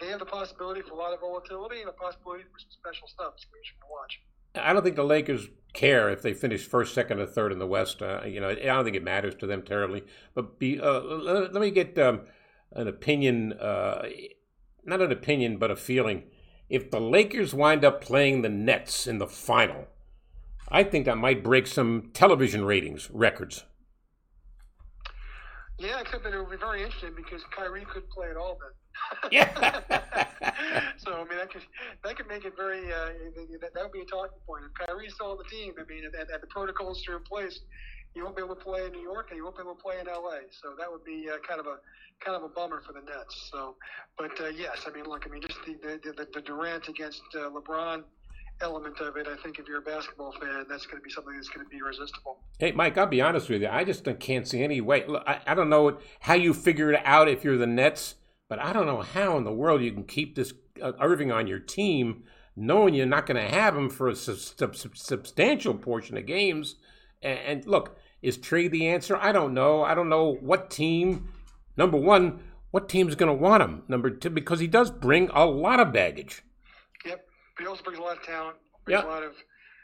they, 0.00 0.08
have 0.08 0.20
the 0.20 0.26
possibility 0.26 0.82
for 0.82 0.94
a 0.94 0.96
lot 0.96 1.12
of 1.12 1.20
volatility 1.20 1.80
and 1.80 1.88
a 1.88 1.92
possibility 1.92 2.44
for 2.44 2.58
some 2.58 2.70
special 2.70 3.08
stuff. 3.08 3.32
It's 3.36 3.44
to 3.44 3.86
watch. 3.90 4.20
I 4.54 4.72
don't 4.72 4.82
think 4.82 4.96
the 4.96 5.04
Lakers 5.04 5.48
care 5.72 6.08
if 6.10 6.22
they 6.22 6.32
finish 6.32 6.64
first, 6.64 6.94
second, 6.94 7.20
or 7.20 7.26
third 7.26 7.52
in 7.52 7.58
the 7.58 7.66
West. 7.66 8.02
Uh, 8.02 8.22
you 8.24 8.40
know, 8.40 8.48
I 8.50 8.54
don't 8.54 8.84
think 8.84 8.96
it 8.96 9.02
matters 9.02 9.34
to 9.36 9.46
them 9.46 9.62
terribly. 9.62 10.04
But 10.34 10.58
be, 10.58 10.80
uh, 10.80 11.00
let, 11.00 11.52
let, 11.52 11.60
me 11.60 11.70
get 11.70 11.98
um, 11.98 12.22
an 12.72 12.88
opinion, 12.88 13.54
uh, 13.54 14.06
not 14.84 15.02
an 15.02 15.12
opinion, 15.12 15.58
but 15.58 15.70
a 15.70 15.76
feeling. 15.76 16.24
If 16.68 16.90
the 16.90 17.00
Lakers 17.00 17.54
wind 17.54 17.84
up 17.84 18.00
playing 18.00 18.42
the 18.42 18.48
Nets 18.48 19.06
in 19.06 19.18
the 19.18 19.26
final, 19.26 19.86
I 20.68 20.84
think 20.84 21.06
that 21.06 21.16
might 21.16 21.42
break 21.42 21.66
some 21.66 22.10
television 22.12 22.64
ratings 22.64 23.10
records. 23.10 23.64
Yeah, 25.78 26.00
except 26.00 26.24
that 26.24 26.34
it 26.34 26.38
would 26.38 26.50
be 26.50 26.56
very 26.56 26.82
interesting 26.82 27.12
because 27.14 27.42
Kyrie 27.54 27.86
could 27.86 28.08
play 28.10 28.30
at 28.30 28.36
all 28.36 28.58
then. 28.58 29.30
yeah. 29.30 29.46
so 30.98 31.14
I 31.14 31.24
mean, 31.28 31.38
that 31.38 31.52
could 31.52 31.62
that 32.02 32.16
could 32.16 32.26
make 32.26 32.44
it 32.44 32.54
very. 32.56 32.92
Uh, 32.92 33.14
that, 33.60 33.74
that 33.74 33.82
would 33.84 33.92
be 33.92 34.00
a 34.00 34.04
talking 34.04 34.38
point. 34.44 34.64
If 34.66 34.74
Kyrie's 34.74 35.14
still 35.14 35.30
on 35.30 35.38
the 35.38 35.44
team, 35.44 35.74
I 35.78 35.84
mean, 35.86 36.04
and 36.04 36.12
the 36.14 36.46
protocols 36.48 37.06
are 37.08 37.16
in 37.16 37.22
place, 37.22 37.60
you 38.14 38.24
won't 38.24 38.36
be 38.36 38.42
able 38.42 38.56
to 38.56 38.60
play 38.60 38.86
in 38.86 38.92
New 38.92 39.02
York, 39.02 39.28
and 39.30 39.36
you 39.36 39.44
won't 39.44 39.56
be 39.56 39.62
able 39.62 39.76
to 39.76 39.82
play 39.82 40.00
in 40.00 40.06
LA. 40.06 40.50
So 40.50 40.74
that 40.78 40.90
would 40.90 41.04
be 41.04 41.30
uh, 41.30 41.38
kind 41.46 41.60
of 41.60 41.66
a 41.66 41.78
kind 42.24 42.36
of 42.36 42.42
a 42.42 42.48
bummer 42.48 42.82
for 42.84 42.92
the 42.92 43.00
Nets. 43.00 43.48
So, 43.52 43.76
but 44.18 44.34
uh, 44.40 44.48
yes, 44.48 44.84
I 44.84 44.90
mean, 44.90 45.04
look, 45.04 45.26
I 45.26 45.30
mean, 45.30 45.42
just 45.42 45.58
the 45.64 45.74
the, 45.74 46.12
the, 46.12 46.26
the 46.34 46.40
Durant 46.40 46.88
against 46.88 47.22
uh, 47.36 47.50
LeBron 47.50 48.02
element 48.60 49.00
of 49.00 49.16
it. 49.16 49.26
I 49.28 49.36
think 49.42 49.58
if 49.58 49.68
you're 49.68 49.78
a 49.78 49.82
basketball 49.82 50.32
fan, 50.32 50.66
that's 50.68 50.86
going 50.86 50.98
to 50.98 51.02
be 51.02 51.10
something 51.10 51.34
that's 51.34 51.48
going 51.48 51.64
to 51.64 51.70
be 51.70 51.78
irresistible. 51.78 52.38
Hey, 52.58 52.72
Mike, 52.72 52.98
I'll 52.98 53.06
be 53.06 53.20
honest 53.20 53.48
with 53.48 53.62
you. 53.62 53.68
I 53.68 53.84
just 53.84 54.06
can't 54.18 54.46
see 54.46 54.62
any 54.62 54.80
way. 54.80 55.04
Look, 55.06 55.22
I, 55.26 55.40
I 55.46 55.54
don't 55.54 55.70
know 55.70 55.98
how 56.20 56.34
you 56.34 56.52
figure 56.54 56.92
it 56.92 57.00
out 57.04 57.28
if 57.28 57.44
you're 57.44 57.56
the 57.56 57.66
Nets 57.66 58.16
but 58.48 58.58
I 58.58 58.72
don't 58.72 58.86
know 58.86 59.02
how 59.02 59.36
in 59.36 59.44
the 59.44 59.52
world 59.52 59.82
you 59.82 59.92
can 59.92 60.04
keep 60.04 60.34
this 60.34 60.54
uh, 60.82 60.92
Irving 61.00 61.30
on 61.30 61.46
your 61.46 61.58
team, 61.58 62.24
knowing 62.56 62.94
you're 62.94 63.06
not 63.06 63.26
going 63.26 63.36
to 63.36 63.54
have 63.54 63.76
him 63.76 63.90
for 63.90 64.08
a 64.08 64.16
su- 64.16 64.36
su- 64.36 64.90
substantial 64.94 65.74
portion 65.74 66.16
of 66.16 66.26
games. 66.26 66.76
And, 67.22 67.38
and 67.38 67.66
look, 67.66 67.98
is 68.22 68.38
trade 68.38 68.72
the 68.72 68.88
answer? 68.88 69.16
I 69.16 69.32
don't 69.32 69.52
know. 69.52 69.82
I 69.82 69.94
don't 69.94 70.08
know 70.08 70.34
what 70.40 70.70
team. 70.70 71.28
Number 71.76 71.98
one, 71.98 72.40
what 72.70 72.88
team's 72.88 73.14
going 73.14 73.28
to 73.28 73.42
want 73.42 73.62
him? 73.62 73.82
Number 73.86 74.10
two, 74.10 74.30
because 74.30 74.60
he 74.60 74.66
does 74.66 74.90
bring 74.90 75.28
a 75.30 75.44
lot 75.44 75.78
of 75.78 75.92
baggage. 75.92 76.42
But 77.58 77.64
he 77.64 77.68
also 77.68 77.82
brings 77.82 77.98
a 77.98 78.02
lot 78.02 78.16
of 78.16 78.22
talent. 78.22 78.56
Brings 78.84 79.02
yep. 79.02 79.04
a 79.04 79.10
lot 79.10 79.24
of 79.24 79.32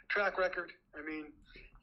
track 0.08 0.38
record. 0.38 0.70
I 0.94 1.04
mean, 1.04 1.34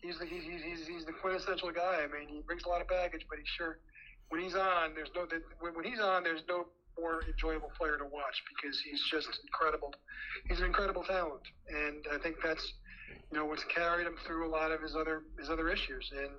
he's 0.02 0.18
the 0.18 0.26
he's, 0.26 0.44
he's, 0.44 0.88
he's 0.88 1.06
the 1.06 1.12
quintessential 1.12 1.70
guy. 1.72 2.00
I 2.02 2.08
mean, 2.08 2.30
he 2.30 2.42
brings 2.48 2.64
a 2.64 2.70
lot 2.70 2.80
of 2.80 2.88
baggage, 2.88 3.26
but 3.30 3.38
he 3.38 3.44
sure 3.46 3.80
when 4.30 4.42
he's 4.42 4.56
on, 4.56 4.96
there's 4.96 5.12
no 5.14 5.28
when 5.60 5.84
he's 5.84 6.00
on, 6.00 6.24
there's 6.24 6.44
no 6.48 6.68
more 6.98 7.24
enjoyable 7.28 7.72
player 7.78 7.98
to 7.98 8.06
watch 8.06 8.42
because 8.56 8.80
he's 8.80 9.04
just 9.12 9.28
incredible. 9.44 9.94
He's 10.48 10.60
an 10.60 10.66
incredible 10.66 11.04
talent, 11.04 11.42
and 11.68 12.06
I 12.12 12.18
think 12.18 12.38
that's 12.42 12.74
you 13.32 13.38
know 13.38 13.46
what's 13.46 13.66
carried 13.66 14.08
him 14.08 14.16
through 14.26 14.48
a 14.48 14.52
lot 14.52 14.72
of 14.72 14.82
his 14.82 14.96
other 14.96 15.24
his 15.38 15.50
other 15.50 15.70
issues, 15.70 16.10
and 16.18 16.32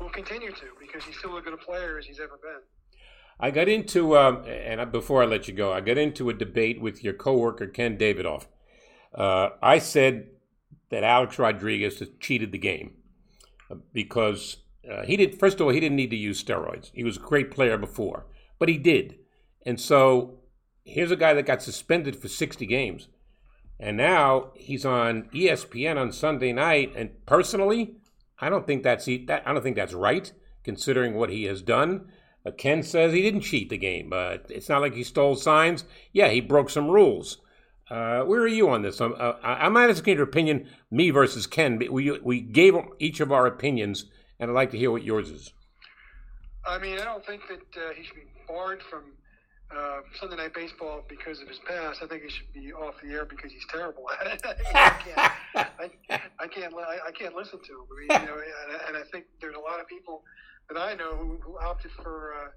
will 0.00 0.10
continue 0.10 0.52
to 0.52 0.66
because 0.80 1.02
he's 1.02 1.18
still 1.18 1.36
as 1.36 1.44
good 1.44 1.54
a 1.54 1.56
player 1.56 1.98
as 1.98 2.06
he's 2.06 2.20
ever 2.20 2.38
been. 2.40 2.62
I 3.40 3.50
got 3.50 3.68
into 3.68 4.16
um, 4.16 4.44
and 4.46 4.92
before 4.92 5.22
I 5.22 5.26
let 5.26 5.48
you 5.48 5.54
go, 5.54 5.72
I 5.72 5.80
got 5.80 5.98
into 5.98 6.30
a 6.30 6.34
debate 6.34 6.80
with 6.80 7.02
your 7.02 7.14
coworker 7.14 7.66
Ken 7.66 7.98
Davidoff. 7.98 8.46
Uh, 9.14 9.50
I 9.62 9.78
said 9.78 10.28
that 10.90 11.04
Alex 11.04 11.38
Rodriguez 11.38 12.02
cheated 12.20 12.52
the 12.52 12.58
game 12.58 12.94
uh, 13.70 13.76
because 13.92 14.58
uh, 14.90 15.02
he 15.04 15.16
did. 15.16 15.38
First 15.38 15.60
of 15.60 15.66
all, 15.66 15.72
he 15.72 15.80
didn't 15.80 15.96
need 15.96 16.10
to 16.10 16.16
use 16.16 16.42
steroids. 16.42 16.90
He 16.92 17.04
was 17.04 17.16
a 17.16 17.20
great 17.20 17.50
player 17.50 17.76
before, 17.78 18.26
but 18.58 18.68
he 18.68 18.78
did. 18.78 19.16
And 19.64 19.80
so 19.80 20.40
here's 20.84 21.10
a 21.10 21.16
guy 21.16 21.34
that 21.34 21.46
got 21.46 21.62
suspended 21.62 22.16
for 22.16 22.28
60 22.28 22.66
games, 22.66 23.08
and 23.78 23.96
now 23.96 24.52
he's 24.54 24.84
on 24.84 25.28
ESPN 25.34 25.98
on 25.98 26.12
Sunday 26.12 26.52
night. 26.52 26.92
And 26.96 27.10
personally, 27.26 27.96
I 28.40 28.48
don't 28.48 28.66
think 28.66 28.82
that's 28.82 29.06
that. 29.06 29.42
I 29.46 29.52
don't 29.52 29.62
think 29.62 29.76
that's 29.76 29.94
right, 29.94 30.32
considering 30.64 31.14
what 31.14 31.30
he 31.30 31.44
has 31.44 31.62
done. 31.62 32.06
Uh, 32.44 32.50
Ken 32.50 32.82
says 32.82 33.12
he 33.12 33.22
didn't 33.22 33.42
cheat 33.42 33.70
the 33.70 33.78
game. 33.78 34.12
Uh, 34.12 34.38
it's 34.48 34.68
not 34.68 34.80
like 34.80 34.94
he 34.94 35.04
stole 35.04 35.36
signs. 35.36 35.84
Yeah, 36.12 36.28
he 36.28 36.40
broke 36.40 36.70
some 36.70 36.88
rules. 36.88 37.38
Uh, 37.90 38.22
where 38.22 38.40
are 38.40 38.48
you 38.48 38.70
on 38.70 38.82
this? 38.82 39.00
I'm, 39.00 39.14
uh, 39.18 39.34
I'm 39.42 39.74
not 39.74 39.90
asking 39.90 40.14
your 40.14 40.24
opinion, 40.24 40.68
me 40.90 41.10
versus 41.10 41.46
Ken. 41.46 41.78
We, 41.90 42.10
we 42.20 42.40
gave 42.40 42.74
each 42.98 43.20
of 43.20 43.30
our 43.32 43.46
opinions 43.46 44.06
and 44.42 44.50
I'd 44.50 44.54
like 44.54 44.72
to 44.72 44.78
hear 44.78 44.90
what 44.90 45.04
yours 45.04 45.30
is. 45.30 45.52
I 46.66 46.78
mean, 46.78 46.98
I 46.98 47.04
don't 47.04 47.24
think 47.24 47.42
that 47.48 47.80
uh, 47.80 47.92
he 47.94 48.02
should 48.02 48.16
be 48.16 48.26
barred 48.48 48.82
from 48.82 49.04
uh, 49.70 50.00
Sunday 50.18 50.36
Night 50.36 50.52
Baseball 50.52 51.04
because 51.08 51.40
of 51.40 51.46
his 51.46 51.60
past. 51.60 52.02
I 52.02 52.08
think 52.08 52.24
he 52.24 52.28
should 52.28 52.52
be 52.52 52.72
off 52.72 52.96
the 53.02 53.10
air 53.12 53.24
because 53.24 53.52
he's 53.52 53.64
terrible 53.70 54.04
at 54.20 54.26
it. 54.26 54.42
I 54.74 54.90
can't, 54.90 55.32
I, 55.54 56.20
I 56.40 56.46
can't, 56.48 56.74
I, 56.74 56.98
I, 57.06 57.12
can't 57.12 57.36
listen 57.36 57.60
to 57.60 57.72
him. 57.72 57.86
I 57.86 58.00
mean, 58.00 58.20
you 58.20 58.26
know, 58.26 58.42
and, 58.42 58.80
and, 58.88 58.96
I 58.96 59.08
think 59.12 59.26
there's 59.40 59.54
a 59.54 59.60
lot 59.60 59.78
of 59.78 59.86
people 59.86 60.22
that 60.68 60.76
I 60.76 60.94
know 60.94 61.14
who, 61.14 61.38
who 61.40 61.58
opted 61.58 61.92
for 62.02 62.34
uh, 62.34 62.48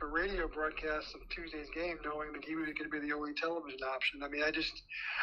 for 0.00 0.08
radio 0.08 0.48
broadcasts 0.48 1.12
of 1.12 1.20
Tuesday's 1.28 1.68
game, 1.76 2.00
knowing 2.02 2.32
that 2.32 2.42
he 2.42 2.56
was 2.56 2.72
going 2.72 2.88
to 2.88 2.94
be 2.94 3.04
the 3.04 3.12
only 3.12 3.36
television 3.36 3.84
option. 3.84 4.24
I 4.24 4.28
mean, 4.32 4.42
I 4.42 4.50
just, 4.50 4.72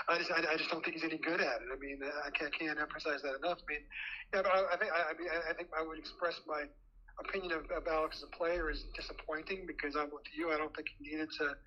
I 0.07 0.21
just, 0.21 0.29
I, 0.29 0.55
just 0.55 0.69
don't 0.69 0.85
think 0.85 0.93
he's 0.93 1.03
any 1.03 1.17
good 1.17 1.41
at 1.41 1.65
it. 1.65 1.69
I 1.73 1.77
mean, 1.81 1.99
I 2.05 2.29
can't, 2.29 2.53
can't 2.53 2.77
emphasize 2.77 3.25
that 3.25 3.41
enough. 3.41 3.57
I 3.57 3.65
mean, 3.65 3.83
yeah, 4.31 4.45
but 4.45 4.53
I, 4.53 4.69
I 4.69 4.77
think, 4.77 4.91
I, 4.93 5.01
I 5.09 5.13
mean, 5.17 5.29
I 5.33 5.53
think 5.57 5.69
I 5.73 5.81
would 5.81 5.97
express 5.97 6.37
my 6.45 6.69
opinion 7.17 7.57
of, 7.57 7.65
of 7.73 7.89
Alex 7.89 8.21
as 8.21 8.29
a 8.29 8.31
player 8.37 8.69
is 8.69 8.85
disappointing 8.93 9.65
because 9.65 9.97
I'm 9.97 10.13
with 10.13 10.29
you. 10.29 10.53
I 10.53 10.57
don't 10.61 10.73
think 10.77 10.93
he 10.93 11.09
needed 11.09 11.33
to 11.41 11.57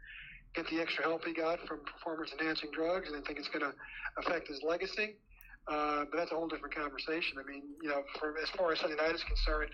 get 0.54 0.70
the 0.70 0.80
extra 0.80 1.02
help 1.02 1.24
he 1.26 1.34
got 1.34 1.58
from 1.66 1.82
performance 1.82 2.30
enhancing 2.38 2.70
drugs, 2.70 3.10
and 3.10 3.18
I 3.18 3.26
think 3.26 3.42
it's 3.42 3.50
going 3.50 3.66
to 3.66 3.74
affect 4.22 4.46
his 4.46 4.62
legacy. 4.62 5.18
Uh, 5.66 6.06
but 6.10 6.16
that's 6.16 6.32
a 6.32 6.34
whole 6.34 6.48
different 6.48 6.74
conversation. 6.74 7.38
I 7.38 7.46
mean, 7.46 7.62
you 7.82 7.90
know, 7.90 8.02
for 8.18 8.38
as 8.38 8.48
far 8.56 8.72
as 8.72 8.78
Sunday 8.78 8.96
night 8.96 9.14
is 9.14 9.22
concerned, 9.24 9.70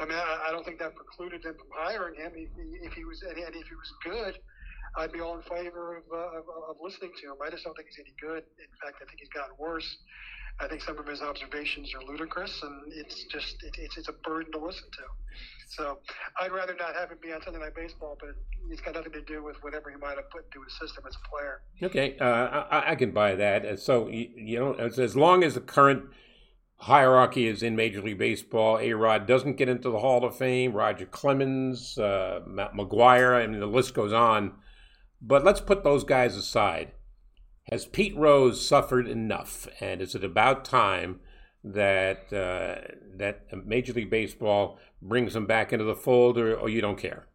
I 0.00 0.04
mean, 0.04 0.16
I, 0.16 0.46
I 0.48 0.50
don't 0.52 0.64
think 0.64 0.78
that 0.78 0.94
precluded 0.94 1.42
them 1.42 1.54
from 1.54 1.68
hiring 1.74 2.14
him. 2.14 2.32
If 2.34 2.50
if 2.82 2.92
he 2.92 3.04
was 3.04 3.22
and 3.22 3.36
if 3.38 3.66
he 3.66 3.74
was 3.74 3.92
good, 4.04 4.38
I'd 4.96 5.12
be 5.12 5.20
all 5.20 5.36
in 5.36 5.42
favor 5.42 5.96
of, 5.96 6.04
uh, 6.12 6.38
of, 6.38 6.44
of 6.70 6.76
listening 6.80 7.12
to 7.20 7.26
him. 7.28 7.36
I 7.44 7.50
just 7.50 7.64
don't 7.64 7.76
think 7.76 7.88
he's 7.88 7.98
any 7.98 8.14
good. 8.20 8.44
In 8.58 8.72
fact, 8.82 9.02
I 9.02 9.06
think 9.06 9.20
he's 9.20 9.28
gotten 9.28 9.54
worse. 9.58 9.98
I 10.60 10.66
think 10.66 10.82
some 10.82 10.98
of 10.98 11.06
his 11.06 11.22
observations 11.22 11.94
are 11.94 12.02
ludicrous, 12.02 12.62
and 12.62 12.92
it's 12.92 13.24
just 13.26 13.62
it, 13.62 13.76
it's 13.78 13.96
it's 13.96 14.08
a 14.08 14.12
burden 14.12 14.50
to 14.52 14.58
listen 14.58 14.88
to. 14.92 15.02
So 15.68 15.98
I'd 16.40 16.50
rather 16.50 16.74
not 16.74 16.94
have 16.96 17.10
him 17.10 17.18
be 17.22 17.32
on 17.32 17.42
Sunday 17.42 17.60
Night 17.60 17.76
Baseball, 17.76 18.16
but 18.18 18.30
it's 18.70 18.80
got 18.80 18.94
nothing 18.94 19.12
to 19.12 19.22
do 19.22 19.42
with 19.42 19.56
whatever 19.62 19.90
he 19.90 19.96
might 19.96 20.16
have 20.16 20.30
put 20.30 20.46
into 20.46 20.64
his 20.64 20.76
system 20.78 21.04
as 21.06 21.14
a 21.14 21.28
player. 21.28 21.60
Okay, 21.82 22.16
uh, 22.18 22.64
I, 22.70 22.92
I, 22.92 22.94
can 22.96 23.12
buy 23.12 23.36
that. 23.36 23.78
So 23.78 24.08
you, 24.08 24.30
you 24.34 24.58
know, 24.58 24.72
as, 24.74 24.98
as 24.98 25.14
long 25.14 25.44
as 25.44 25.54
the 25.54 25.60
current 25.60 26.04
hierarchy 26.78 27.46
is 27.46 27.62
in 27.62 27.76
Major 27.76 28.00
League 28.00 28.18
Baseball. 28.18 28.78
A 28.78 28.92
Rod 28.92 29.26
doesn't 29.26 29.56
get 29.56 29.68
into 29.68 29.90
the 29.90 29.98
Hall 29.98 30.24
of 30.24 30.36
Fame. 30.36 30.72
Roger 30.72 31.06
Clemens, 31.06 31.98
uh, 31.98 32.40
Matt 32.46 32.74
McGwire, 32.74 33.34
I 33.34 33.46
mean, 33.46 33.60
the 33.60 33.66
list 33.66 33.94
goes 33.94 34.12
on. 34.12 34.52
But 35.20 35.44
let's 35.44 35.60
put 35.60 35.82
those 35.82 36.04
guys 36.04 36.36
aside. 36.36 36.92
Has 37.70 37.84
Pete 37.84 38.16
Rose 38.16 38.66
suffered 38.66 39.08
enough? 39.08 39.68
And 39.80 40.00
is 40.00 40.14
it 40.14 40.24
about 40.24 40.64
time 40.64 41.20
that 41.64 42.32
uh, 42.32 42.94
that 43.16 43.42
Major 43.66 43.92
League 43.92 44.10
Baseball 44.10 44.78
brings 45.02 45.34
him 45.34 45.46
back 45.46 45.72
into 45.72 45.84
the 45.84 45.96
fold, 45.96 46.38
or, 46.38 46.54
or, 46.54 46.68
you 46.68 46.80
don't 46.80 46.98
care? 46.98 47.26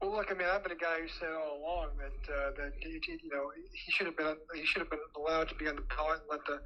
Well, 0.00 0.12
look, 0.12 0.28
I 0.30 0.34
mean, 0.34 0.48
I've 0.50 0.62
been 0.62 0.72
a 0.72 0.76
guy 0.76 1.00
who 1.02 1.08
said 1.08 1.28
all 1.28 1.58
along 1.58 1.90
that 1.98 2.32
uh, 2.32 2.50
that 2.56 2.72
he, 2.80 2.98
you 3.22 3.30
know 3.30 3.50
he 3.72 3.92
should 3.92 4.06
have 4.06 4.16
been 4.16 4.34
he 4.54 4.64
should 4.64 4.80
have 4.80 4.90
been 4.90 4.98
allowed 5.14 5.48
to 5.50 5.54
be 5.54 5.68
on 5.68 5.76
the 5.76 5.82
ballot 5.82 6.20
and 6.20 6.30
let 6.30 6.44
the 6.46 6.60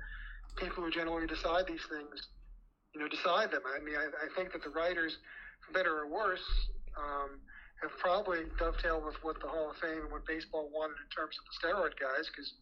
people 0.56 0.82
who 0.84 0.90
generally 0.90 1.26
decide 1.26 1.66
these 1.66 1.84
things, 1.90 2.28
you 2.94 3.00
know, 3.00 3.08
decide 3.08 3.50
them. 3.50 3.62
I 3.66 3.82
mean, 3.82 3.96
I, 3.96 4.06
I 4.06 4.28
think 4.36 4.52
that 4.52 4.62
the 4.62 4.70
writers, 4.70 5.18
for 5.66 5.72
better 5.72 5.98
or 5.98 6.06
worse, 6.06 6.44
um, 6.96 7.40
have 7.82 7.90
probably 7.98 8.46
dovetailed 8.58 9.04
with 9.04 9.16
what 9.22 9.40
the 9.40 9.48
Hall 9.48 9.70
of 9.70 9.76
Fame 9.76 10.06
and 10.06 10.12
what 10.12 10.26
baseball 10.26 10.70
wanted 10.72 10.96
in 11.02 11.10
terms 11.10 11.36
of 11.36 11.44
the 11.48 11.54
steroid 11.58 11.94
guys, 11.98 12.30
because 12.30 12.54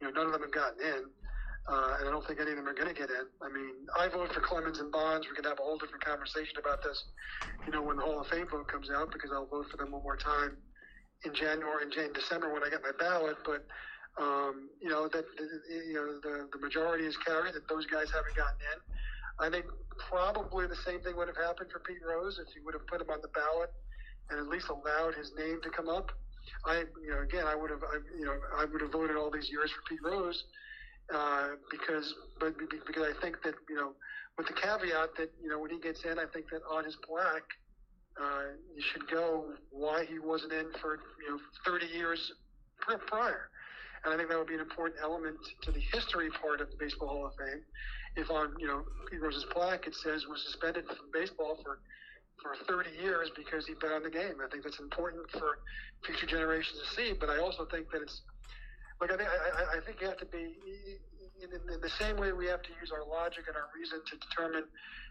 you 0.00 0.06
know 0.06 0.12
none 0.12 0.26
of 0.26 0.32
them 0.32 0.42
have 0.42 0.52
gotten 0.52 0.80
in. 0.82 1.02
Uh, 1.66 1.98
and 1.98 2.08
I 2.08 2.10
don't 2.12 2.24
think 2.24 2.38
any 2.38 2.50
of 2.54 2.56
them 2.56 2.68
are 2.68 2.78
going 2.78 2.86
to 2.86 2.94
get 2.94 3.10
in. 3.10 3.26
I 3.42 3.50
mean, 3.50 3.90
I 3.98 4.06
vote 4.06 4.32
for 4.32 4.38
Clemens 4.38 4.78
and 4.78 4.92
Bonds. 4.92 5.26
We 5.26 5.34
can 5.34 5.44
have 5.44 5.58
a 5.58 5.66
whole 5.66 5.78
different 5.78 6.04
conversation 6.04 6.54
about 6.62 6.78
this, 6.82 7.10
you 7.66 7.72
know, 7.72 7.82
when 7.82 7.96
the 7.96 8.06
Hall 8.06 8.20
of 8.20 8.28
Fame 8.28 8.46
vote 8.46 8.68
comes 8.68 8.88
out, 8.88 9.10
because 9.10 9.30
I'll 9.34 9.50
vote 9.50 9.66
for 9.70 9.76
them 9.76 9.90
one 9.90 10.02
more 10.02 10.16
time 10.16 10.56
in 11.24 11.34
January 11.34 11.82
and 11.82 11.92
in 11.94 12.12
December 12.12 12.52
when 12.52 12.62
I 12.62 12.70
get 12.70 12.82
my 12.82 12.94
ballot. 12.98 13.36
But 13.44 13.66
um, 14.22 14.70
know 15.06 15.22
that 15.22 15.26
you 15.70 15.94
know 15.94 16.18
the 16.22 16.48
the 16.52 16.58
majority 16.58 17.06
is 17.06 17.16
carried 17.18 17.54
that 17.54 17.68
those 17.68 17.86
guys 17.86 18.10
haven't 18.10 18.34
gotten 18.34 18.58
in. 18.74 18.78
I 19.38 19.50
think 19.50 19.66
probably 20.10 20.66
the 20.66 20.76
same 20.84 21.00
thing 21.00 21.16
would 21.16 21.28
have 21.28 21.36
happened 21.36 21.70
for 21.70 21.78
Pete 21.80 22.02
Rose 22.02 22.40
if 22.40 22.52
he 22.52 22.60
would 22.64 22.74
have 22.74 22.86
put 22.86 23.00
him 23.00 23.10
on 23.10 23.20
the 23.22 23.28
ballot 23.28 23.70
and 24.30 24.40
at 24.40 24.48
least 24.48 24.68
allowed 24.68 25.14
his 25.14 25.30
name 25.38 25.60
to 25.62 25.70
come 25.70 25.88
up. 25.88 26.10
I, 26.64 26.84
you 27.02 27.10
know, 27.10 27.22
again, 27.22 27.46
I 27.46 27.54
would 27.54 27.70
have, 27.70 27.82
I, 27.82 27.98
you 28.18 28.24
know, 28.24 28.34
I 28.56 28.64
would 28.64 28.80
have 28.80 28.92
voted 28.92 29.16
all 29.16 29.30
these 29.30 29.50
years 29.50 29.70
for 29.70 29.82
Pete 29.88 30.02
Rose 30.02 30.44
uh, 31.14 31.58
because, 31.70 32.14
but 32.40 32.54
because 32.58 33.02
I 33.02 33.20
think 33.20 33.42
that, 33.42 33.54
you 33.68 33.76
know, 33.76 33.92
with 34.38 34.46
the 34.46 34.54
caveat 34.54 35.10
that, 35.18 35.30
you 35.42 35.48
know, 35.48 35.58
when 35.58 35.70
he 35.70 35.78
gets 35.78 36.04
in, 36.04 36.18
I 36.18 36.26
think 36.32 36.50
that 36.50 36.62
on 36.70 36.84
his 36.84 36.96
plaque, 36.96 37.50
uh, 38.20 38.54
you 38.74 38.82
should 38.82 39.08
go 39.10 39.52
why 39.70 40.04
he 40.04 40.18
wasn't 40.18 40.52
in 40.52 40.66
for, 40.80 40.98
you 41.22 41.30
know, 41.30 41.38
30 41.66 41.86
years 41.86 42.32
prior. 43.06 43.48
And 44.04 44.14
I 44.14 44.16
think 44.16 44.28
that 44.28 44.38
would 44.38 44.48
be 44.48 44.54
an 44.54 44.60
important 44.60 45.00
element 45.02 45.36
to 45.62 45.72
the 45.72 45.80
history 45.92 46.30
part 46.40 46.60
of 46.60 46.70
the 46.70 46.76
Baseball 46.78 47.08
Hall 47.08 47.26
of 47.26 47.32
Fame. 47.38 47.62
If 48.16 48.30
on, 48.30 48.54
you 48.58 48.66
know, 48.66 48.82
Pete 49.10 49.20
Rose's 49.20 49.44
plaque 49.50 49.86
it 49.86 49.94
says 49.94 50.26
was 50.26 50.42
suspended 50.42 50.86
from 50.86 51.10
baseball 51.12 51.58
for 51.62 51.78
for 52.42 52.52
30 52.68 52.90
years 53.00 53.30
because 53.34 53.66
he 53.66 53.74
bet 53.80 53.92
on 53.92 54.02
the 54.02 54.10
game. 54.10 54.36
I 54.44 54.48
think 54.50 54.62
that's 54.62 54.78
important 54.78 55.24
for 55.30 55.58
future 56.04 56.26
generations 56.26 56.78
to 56.84 56.88
see. 56.94 57.12
But 57.18 57.30
I 57.30 57.38
also 57.38 57.64
think 57.64 57.90
that 57.92 58.02
it's 58.02 58.20
like 59.00 59.12
I 59.12 59.16
think 59.16 59.28
I, 59.28 59.78
I 59.78 59.80
think 59.84 60.00
you 60.00 60.06
have 60.08 60.18
to 60.18 60.26
be 60.26 60.56
in, 61.42 61.52
in, 61.52 61.80
the 61.80 61.92
same 62.00 62.16
way 62.16 62.32
we 62.32 62.46
have 62.46 62.62
to 62.62 62.72
use 62.80 62.92
our 62.92 63.04
logic 63.04 63.44
and 63.48 63.56
our 63.56 63.68
reason 63.76 64.00
to 64.00 64.14
determine 64.28 64.64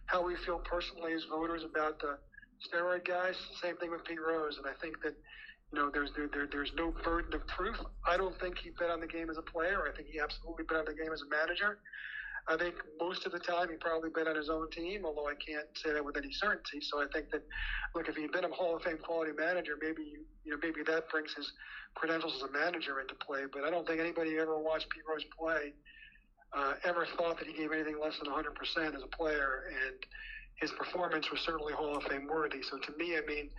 how 0.06 0.26
we 0.26 0.36
feel 0.46 0.60
personally 0.60 1.14
as 1.14 1.24
voters 1.30 1.64
about 1.64 2.00
the 2.00 2.18
steroid 2.66 3.06
guys. 3.06 3.36
Same 3.62 3.78
thing 3.78 3.92
with 3.92 4.04
Pete 4.06 4.22
Rose, 4.22 4.58
and 4.58 4.66
I 4.66 4.74
think 4.82 5.02
that 5.04 5.14
know 5.76 5.92
there's 5.94 6.12
there, 6.16 6.30
there, 6.32 6.48
there's 6.52 6.72
no 6.78 6.94
burden 7.04 7.34
of 7.34 7.46
proof. 7.48 7.76
I 8.08 8.18
don't 8.18 8.38
think 8.40 8.58
he 8.58 8.72
bet 8.80 8.90
on 8.90 9.00
the 9.00 9.08
game 9.08 9.30
as 9.30 9.38
a 9.38 9.46
player. 9.46 9.88
I 9.88 9.96
think 9.96 10.10
he 10.10 10.20
absolutely 10.20 10.66
bet 10.66 10.80
on 10.80 10.86
the 10.86 10.94
game 10.96 11.12
as 11.14 11.22
a 11.22 11.30
manager. 11.30 11.78
I 12.48 12.58
think 12.58 12.76
most 13.02 13.26
of 13.26 13.32
the 13.32 13.40
time 13.40 13.70
he 13.70 13.76
probably 13.78 14.10
bet 14.14 14.28
on 14.28 14.36
his 14.36 14.50
own 14.50 14.70
team, 14.70 15.04
although 15.04 15.28
I 15.28 15.34
can't 15.34 15.66
say 15.82 15.94
that 15.94 16.06
with 16.06 16.16
any 16.16 16.32
certainty. 16.32 16.78
So 16.82 17.02
I 17.02 17.08
think 17.12 17.32
that, 17.32 17.42
look, 17.96 18.08
if 18.08 18.16
he'd 18.16 18.32
been 18.32 18.46
a 18.46 18.54
Hall 18.54 18.76
of 18.76 18.84
Fame 18.84 19.00
quality 19.02 19.32
manager, 19.34 19.74
maybe 19.82 20.04
you, 20.04 20.22
you 20.44 20.52
know 20.52 20.60
maybe 20.62 20.84
that 20.86 21.10
brings 21.10 21.34
his 21.34 21.52
credentials 21.96 22.36
as 22.38 22.44
a 22.44 22.52
manager 22.52 23.02
into 23.02 23.16
play. 23.16 23.46
But 23.52 23.64
I 23.64 23.72
don't 23.72 23.88
think 23.88 24.00
anybody 24.00 24.38
ever 24.38 24.58
watched 24.60 24.90
Pete 24.90 25.04
Rose 25.10 25.26
play 25.38 25.74
uh, 26.56 26.74
ever 26.86 27.08
thought 27.18 27.38
that 27.40 27.48
he 27.48 27.54
gave 27.54 27.72
anything 27.72 27.98
less 28.02 28.14
than 28.22 28.32
100% 28.32 28.96
as 28.96 29.02
a 29.04 29.08
player, 29.16 29.72
and 29.74 29.98
his 30.56 30.72
performance 30.72 31.30
was 31.32 31.42
certainly 31.42 31.74
Hall 31.74 31.98
of 31.98 32.04
Fame 32.04 32.28
worthy. 32.28 32.62
So 32.62 32.78
to 32.78 32.98
me, 32.98 33.18
I 33.18 33.22
mean, 33.28 33.50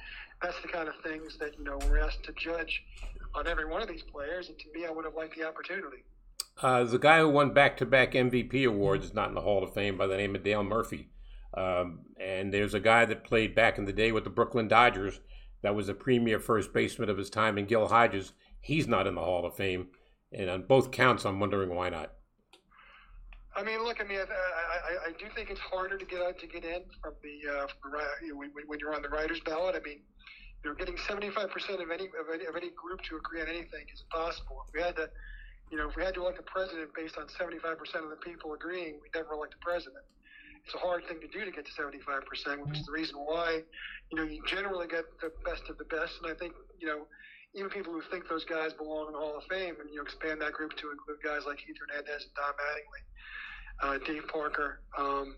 that's 0.43 0.61
the 0.63 0.69
kind 0.69 0.89
of 0.89 0.95
things 1.03 1.37
that 1.39 1.59
you 1.59 1.65
know 1.65 1.79
we're 1.89 1.99
asked 1.99 2.25
to 2.25 2.33
judge 2.33 2.83
on 3.35 3.47
every 3.47 3.67
one 3.67 3.83
of 3.83 3.89
these 3.89 4.03
players, 4.03 4.49
and 4.49 4.59
to 4.59 4.65
me, 4.75 4.87
I 4.87 4.91
would 4.91 5.05
have 5.05 5.15
liked 5.15 5.37
the 5.37 5.47
opportunity. 5.47 6.05
Uh, 6.63 6.85
the 6.85 6.99
guy 6.99 7.19
who 7.19 7.29
won 7.29 7.53
back-to-back 7.53 8.13
MVP 8.13 8.67
awards 8.67 9.07
is 9.07 9.15
not 9.15 9.29
in 9.29 9.35
the 9.35 9.43
Hall 9.43 9.63
of 9.63 9.75
Fame 9.75 9.99
by 9.99 10.07
the 10.07 10.17
name 10.17 10.35
of 10.35 10.43
Dale 10.43 10.65
Murphy. 10.65 11.09
Um, 11.55 12.01
and 12.19 12.53
there's 12.53 12.75
a 12.75 12.81
guy 12.81 13.05
that 13.05 13.25
played 13.25 13.55
back 13.55 13.79
in 13.79 13.85
the 13.85 13.93
day 13.93 14.13
with 14.13 14.25
the 14.25 14.31
Brooklyn 14.31 14.69
Dodgers 14.69 15.21
that 15.63 15.75
was 15.75 15.89
a 15.89 15.95
premier 15.95 16.39
first 16.39 16.73
baseman 16.73 17.11
of 17.11 17.19
his 17.19 17.31
time 17.31 17.59
in 17.59 17.67
Gil 17.67 17.89
Hodges. 17.89 18.33
He's 18.61 18.89
not 18.89 19.07
in 19.07 19.15
the 19.15 19.23
Hall 19.23 19.45
of 19.45 19.55
Fame. 19.55 19.89
And 20.33 20.51
on 20.51 20.63
both 20.63 20.91
counts, 20.91 21.25
I'm 21.25 21.41
wondering 21.41 21.75
why 21.75 21.89
not. 21.89 22.13
I 23.57 23.65
mean, 23.65 23.83
look. 23.83 24.01
I 24.01 24.05
mean, 24.05 24.21
I, 24.21 24.29
I, 24.29 25.09
I 25.09 25.13
do 25.19 25.27
think 25.35 25.51
it's 25.51 25.61
harder 25.61 25.97
to 25.97 26.05
get 26.05 26.21
out 26.21 26.39
to 26.39 26.47
get 26.47 26.65
in 26.65 26.83
from 27.03 27.15
the, 27.23 27.51
uh, 27.51 27.67
from 27.81 27.93
the 27.93 28.37
when, 28.37 28.51
when 28.67 28.79
you're 28.79 28.95
on 28.95 29.03
the 29.03 29.09
writers' 29.09 29.41
ballot. 29.41 29.75
I 29.75 29.81
mean, 29.81 30.01
you 30.63 30.71
know, 30.71 30.77
getting 30.77 30.97
75% 30.97 31.35
of 31.81 31.91
any 31.91 32.07
of 32.07 32.29
any, 32.33 32.45
of 32.45 32.55
any 32.55 32.71
group 32.77 33.01
to 33.09 33.17
agree 33.17 33.41
on 33.41 33.49
anything 33.49 33.89
is 33.93 34.05
impossible. 34.05 34.63
If 34.69 34.75
we 34.75 34.83
had 34.83 34.97
to 34.97 35.09
you 35.71 35.79
know, 35.79 35.89
if 35.89 35.97
we 35.97 36.05
had 36.05 36.15
to 36.15 36.23
elect 36.23 36.39
a 36.39 36.47
president 36.47 36.95
based 36.95 37.19
on 37.19 37.27
75% 37.27 37.75
of 38.05 38.11
the 38.11 38.21
people 38.23 38.55
agreeing, 38.55 39.03
we'd 39.03 39.15
never 39.15 39.35
elect 39.35 39.55
a 39.55 39.63
president. 39.65 40.05
It's 40.65 40.75
a 40.75 40.79
hard 40.79 41.07
thing 41.07 41.21
to 41.21 41.31
do 41.31 41.45
to 41.45 41.51
get 41.51 41.67
to 41.67 41.75
75%, 41.75 42.67
which 42.67 42.79
is 42.79 42.87
the 42.87 42.93
reason 42.93 43.17
why, 43.19 43.63
you 44.11 44.17
know, 44.19 44.25
you 44.25 44.43
generally 44.47 44.87
get 44.87 45.05
the 45.23 45.31
best 45.45 45.63
of 45.71 45.79
the 45.79 45.87
best. 45.87 46.19
And 46.23 46.31
I 46.31 46.35
think, 46.35 46.55
you 46.79 46.87
know, 46.87 47.07
even 47.55 47.71
people 47.71 47.93
who 47.93 48.03
think 48.11 48.29
those 48.29 48.45
guys 48.45 48.75
belong 48.75 49.07
in 49.09 49.13
the 49.15 49.19
Hall 49.19 49.39
of 49.39 49.45
Fame, 49.47 49.79
and 49.81 49.91
you 49.91 50.03
expand 50.03 50.43
that 50.43 50.53
group 50.53 50.75
to 50.79 50.91
include 50.91 51.23
guys 51.23 51.47
like 51.47 51.59
Keith 51.59 51.79
Hernandez 51.79 52.27
and 52.27 52.35
Don 52.35 52.51
Mattingly, 52.59 53.03
uh, 53.83 53.99
Dave 54.07 54.27
Parker. 54.29 54.81
Um, 54.99 55.37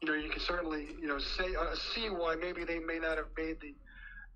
you 0.00 0.08
know, 0.08 0.14
you 0.14 0.30
can 0.30 0.40
certainly, 0.40 0.88
you 1.00 1.06
know, 1.06 1.18
say 1.18 1.54
uh, 1.58 1.74
see 1.94 2.08
why 2.08 2.34
maybe 2.34 2.64
they 2.64 2.78
may 2.80 2.98
not 2.98 3.16
have 3.16 3.28
made 3.36 3.60
the, 3.60 3.74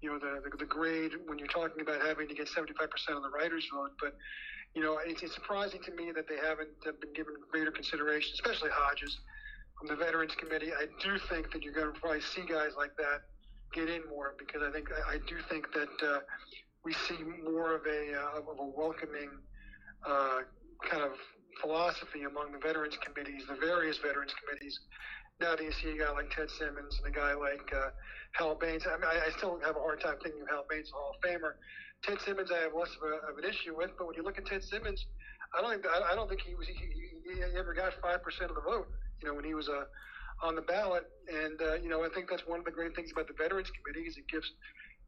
you 0.00 0.10
know, 0.10 0.18
the, 0.18 0.48
the 0.48 0.56
the 0.56 0.64
grade 0.64 1.12
when 1.26 1.38
you're 1.38 1.48
talking 1.48 1.80
about 1.80 2.02
having 2.02 2.28
to 2.28 2.34
get 2.34 2.48
75% 2.48 2.68
of 3.16 3.22
the 3.22 3.30
writers' 3.30 3.66
vote, 3.72 3.92
but 4.00 4.14
you 4.76 4.82
know, 4.82 5.00
it's, 5.04 5.22
it's 5.22 5.34
surprising 5.34 5.80
to 5.84 5.92
me 5.92 6.12
that 6.14 6.28
they 6.28 6.36
haven't 6.36 6.68
been 6.84 7.12
given 7.14 7.34
greater 7.50 7.70
consideration, 7.70 8.32
especially 8.34 8.68
Hodges 8.70 9.18
from 9.78 9.88
the 9.88 9.96
Veterans 9.96 10.34
Committee. 10.34 10.70
I 10.72 10.84
do 11.02 11.18
think 11.30 11.50
that 11.52 11.62
you're 11.62 11.72
going 11.72 11.92
to 11.92 11.98
probably 11.98 12.20
see 12.20 12.42
guys 12.46 12.72
like 12.76 12.94
that 12.98 13.22
get 13.72 13.88
in 13.88 14.02
more 14.08 14.34
because 14.38 14.62
I 14.62 14.70
think 14.70 14.88
I, 15.08 15.16
do 15.26 15.36
think 15.48 15.72
that 15.72 16.06
uh, 16.06 16.20
we 16.84 16.92
see 16.92 17.16
more 17.42 17.74
of 17.74 17.86
a 17.86 18.14
uh, 18.14 18.38
of 18.38 18.58
a 18.58 18.64
welcoming 18.64 19.30
uh, 20.06 20.40
kind 20.88 21.02
of 21.02 21.12
philosophy 21.60 22.22
among 22.22 22.52
the 22.52 22.58
veterans 22.58 22.96
committees, 23.04 23.42
the 23.48 23.56
various 23.56 23.98
veterans 23.98 24.32
committees. 24.40 24.78
Now 25.40 25.54
that 25.54 25.62
you 25.62 25.72
see 25.72 25.90
a 25.90 25.98
guy 25.98 26.10
like 26.12 26.30
Ted 26.30 26.48
Simmons 26.50 26.98
and 26.98 27.12
a 27.12 27.14
guy 27.14 27.34
like 27.34 27.68
uh, 27.74 27.90
Hal 28.32 28.54
Baines, 28.54 28.86
I 28.88 28.96
mean, 28.96 29.04
I, 29.04 29.28
I 29.28 29.30
still 29.36 29.60
have 29.64 29.76
a 29.76 29.80
hard 29.80 30.00
time 30.00 30.16
thinking 30.22 30.40
of 30.42 30.48
Hal 30.48 30.64
Baines 30.68 30.90
Hall 30.90 31.12
of 31.12 31.20
Famer 31.20 31.60
Ted 32.02 32.20
Simmons, 32.24 32.50
I 32.52 32.62
have 32.62 32.74
less 32.74 32.90
of, 33.00 33.08
a, 33.08 33.32
of 33.32 33.38
an 33.38 33.44
issue 33.44 33.76
with. 33.76 33.90
But 33.98 34.06
when 34.06 34.16
you 34.16 34.22
look 34.22 34.38
at 34.38 34.46
Ted 34.46 34.62
Simmons, 34.62 35.04
I 35.56 35.62
don't 35.62 35.70
think 35.70 35.86
I, 35.86 36.14
don't 36.14 36.28
think 36.28 36.42
he 36.42 36.54
was 36.54 36.66
he, 36.66 36.74
he, 36.74 37.34
he 37.34 37.58
ever 37.58 37.74
got 37.74 37.92
five 38.02 38.22
percent 38.22 38.50
of 38.50 38.56
the 38.56 38.62
vote. 38.62 38.88
You 39.22 39.28
know, 39.28 39.34
when 39.34 39.44
he 39.44 39.54
was 39.54 39.68
uh, 39.68 39.84
on 40.42 40.54
the 40.54 40.62
ballot, 40.62 41.04
and 41.28 41.60
uh, 41.60 41.74
you 41.74 41.88
know, 41.88 42.04
I 42.04 42.08
think 42.14 42.28
that's 42.28 42.46
one 42.46 42.58
of 42.58 42.64
the 42.64 42.70
great 42.70 42.94
things 42.94 43.10
about 43.12 43.28
the 43.28 43.34
Veterans 43.34 43.70
Committee 43.70 44.06
is 44.06 44.16
it 44.16 44.28
gives 44.28 44.50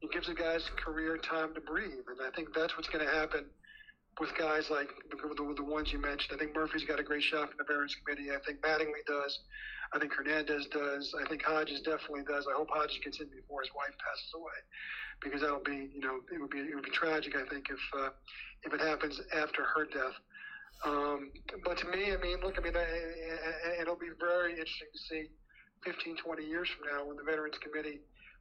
it 0.01 0.11
gives 0.13 0.29
a 0.29 0.35
guy's 0.35 0.65
career 0.77 1.19
time 1.19 1.55
to 1.55 1.61
breathe, 1.61 2.07
and 2.09 2.19
I 2.27 2.31
think 2.35 2.55
that's 2.55 2.77
what's 2.77 2.89
going 2.89 3.05
to 3.05 3.13
happen 3.13 3.47
with 4.21 4.35
guys 4.37 4.71
like 4.71 4.89
the, 5.11 5.17
the, 5.55 5.65
ones 5.65 5.93
you 5.93 6.01
mentioned. 6.01 6.35
I 6.35 6.39
think 6.39 6.55
Murphy's 6.55 6.85
got 6.85 6.99
a 6.99 7.03
great 7.03 7.23
shot 7.23 7.49
from 7.49 7.59
the 7.59 7.65
Veterans 7.65 7.95
Committee. 8.03 8.31
I 8.31 8.39
think 8.45 8.61
Mattingly 8.61 9.07
does. 9.07 9.39
I 9.93 9.99
think 9.99 10.13
Hernandez 10.13 10.67
does. 10.71 11.15
I 11.15 11.29
think 11.29 11.43
Hodges 11.43 11.81
definitely 11.81 12.25
does. 12.27 12.47
I 12.51 12.57
hope 12.57 12.69
Hodges 12.71 12.99
gets 13.03 13.21
in 13.21 13.29
before 13.29 13.63
his 13.63 13.71
wife 13.75 13.95
passes 13.99 14.31
away 14.35 14.59
because 15.23 15.41
that'll 15.41 15.65
be, 15.65 15.91
you 15.95 16.01
know, 16.01 16.21
it 16.33 16.41
would 16.41 16.51
be 16.51 16.61
it 16.61 16.75
would 16.75 16.85
be 16.85 16.91
tragic. 16.91 17.35
I 17.37 17.49
think 17.49 17.71
if 17.71 17.81
uh, 17.97 18.11
if 18.65 18.75
it 18.75 18.81
happens 18.81 19.21
after 19.35 19.63
her 19.65 19.87
death. 19.87 20.17
Um, 20.85 21.31
but 21.65 21.79
to 21.79 21.87
me, 21.89 22.13
I 22.13 22.17
mean, 22.23 22.39
look, 22.43 22.59
I 22.59 22.63
mean, 22.63 22.75
it'll 23.81 23.99
be 23.99 24.15
very 24.21 24.53
interesting 24.53 24.89
to 24.93 24.99
see 25.11 25.27
15, 25.85 26.17
20 26.23 26.45
years 26.45 26.69
from 26.71 26.87
now 26.87 27.05
when 27.05 27.17
the 27.17 27.25
Veterans 27.25 27.59
Committee 27.59 27.99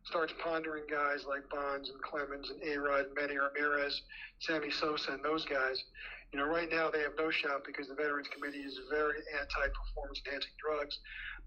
starts 0.08 0.34
pondering 0.42 0.84
guys 0.90 1.26
like 1.28 1.50
Bonds 1.50 1.90
and 1.90 2.02
Clemens 2.02 2.50
and 2.50 2.62
A-Rod, 2.64 3.08
and 3.08 3.16
Manny 3.16 3.38
Ramirez, 3.38 4.02
Sammy 4.40 4.72
Sosa, 4.72 5.12
and 5.12 5.24
those 5.24 5.46
guys. 5.46 5.84
You 6.32 6.40
know, 6.40 6.46
right 6.46 6.70
now 6.70 6.90
they 6.90 7.00
have 7.02 7.14
no 7.18 7.30
shot 7.30 7.64
because 7.66 7.88
the 7.88 7.96
Veterans 7.96 8.28
Committee 8.34 8.60
is 8.60 8.80
very 8.90 9.18
anti-performance 9.40 10.22
enhancing 10.26 10.52
drugs. 10.60 11.00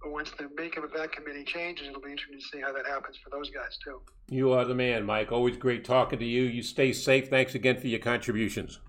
But 0.03 0.13
once 0.13 0.31
the 0.39 0.49
makeup 0.57 0.85
of 0.85 0.93
that 0.95 1.13
committee 1.13 1.45
changes, 1.45 1.89
it'll 1.89 2.01
be 2.01 2.11
interesting 2.11 2.39
to 2.39 2.47
see 2.47 2.61
how 2.61 2.73
that 2.73 2.87
happens 2.87 3.19
for 3.23 3.29
those 3.31 3.51
guys 3.51 3.79
too. 3.85 4.01
You 4.29 4.53
are 4.53 4.65
the 4.65 4.75
man, 4.75 5.05
Mike. 5.05 5.33
Always 5.33 5.57
great 5.59 5.85
talking 5.85 6.19
to 6.19 6.25
you. 6.25 6.43
You 6.43 6.63
stay 6.63 6.93
safe. 6.93 7.29
Thanks 7.29 7.55
again 7.55 7.79
for 7.79 7.89
your 7.89 8.01
contributions. 8.01 8.81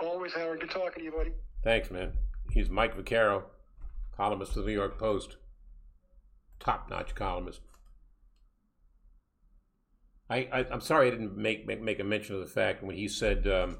Always, 0.00 0.32
Howard. 0.32 0.60
Good 0.60 0.70
talking 0.70 1.00
to 1.00 1.02
you, 1.02 1.12
buddy. 1.12 1.32
Thanks, 1.64 1.90
man. 1.90 2.12
He's 2.50 2.70
Mike 2.70 2.96
Vaccaro, 2.96 3.42
columnist 4.16 4.52
for 4.52 4.60
the 4.60 4.66
New 4.66 4.72
York 4.72 4.98
Post. 4.98 5.36
Top 6.60 6.88
notch 6.88 7.14
columnist. 7.16 7.60
I, 10.32 10.66
am 10.70 10.80
sorry 10.80 11.08
I 11.08 11.10
didn't 11.10 11.36
make, 11.36 11.66
make, 11.66 11.82
make 11.82 12.00
a 12.00 12.04
mention 12.04 12.34
of 12.34 12.40
the 12.40 12.46
fact 12.46 12.82
when 12.82 12.96
he 12.96 13.08
said 13.08 13.46
um, 13.46 13.78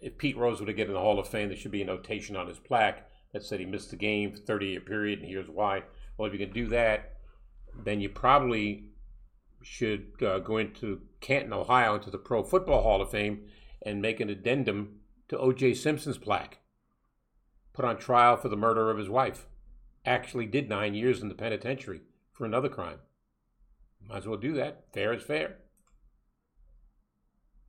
if 0.00 0.18
Pete 0.18 0.36
Rose 0.36 0.60
were 0.60 0.66
to 0.66 0.72
get 0.72 0.88
in 0.88 0.94
the 0.94 1.00
Hall 1.00 1.18
of 1.18 1.28
Fame, 1.28 1.48
there 1.48 1.56
should 1.56 1.70
be 1.70 1.82
a 1.82 1.86
notation 1.86 2.36
on 2.36 2.48
his 2.48 2.58
plaque 2.58 3.08
that 3.32 3.44
said 3.44 3.60
he 3.60 3.66
missed 3.66 3.90
the 3.90 3.96
game 3.96 4.32
for 4.32 4.38
30 4.38 4.66
year 4.66 4.80
period, 4.80 5.20
and 5.20 5.28
here's 5.28 5.48
why. 5.48 5.82
Well, 6.16 6.26
if 6.26 6.32
you 6.32 6.44
can 6.44 6.54
do 6.54 6.68
that, 6.68 7.16
then 7.84 8.00
you 8.00 8.08
probably 8.08 8.90
should 9.62 10.12
uh, 10.22 10.38
go 10.40 10.58
into 10.58 11.00
Canton, 11.20 11.52
Ohio, 11.52 11.94
into 11.94 12.10
the 12.10 12.18
Pro 12.18 12.42
Football 12.42 12.82
Hall 12.82 13.00
of 13.00 13.10
Fame 13.10 13.46
and 13.84 14.02
make 14.02 14.20
an 14.20 14.30
addendum 14.30 15.00
to 15.28 15.38
O.J. 15.38 15.74
Simpson's 15.74 16.18
plaque. 16.18 16.58
Put 17.72 17.84
on 17.84 17.96
trial 17.96 18.36
for 18.36 18.48
the 18.48 18.56
murder 18.56 18.90
of 18.90 18.98
his 18.98 19.08
wife. 19.08 19.46
Actually, 20.04 20.46
did 20.46 20.68
nine 20.68 20.94
years 20.94 21.22
in 21.22 21.28
the 21.28 21.34
penitentiary 21.34 22.02
for 22.32 22.44
another 22.44 22.68
crime. 22.68 22.98
Might 24.08 24.18
as 24.18 24.26
well 24.26 24.38
do 24.38 24.54
that. 24.54 24.84
Fair 24.92 25.12
is 25.12 25.22
fair. 25.22 25.56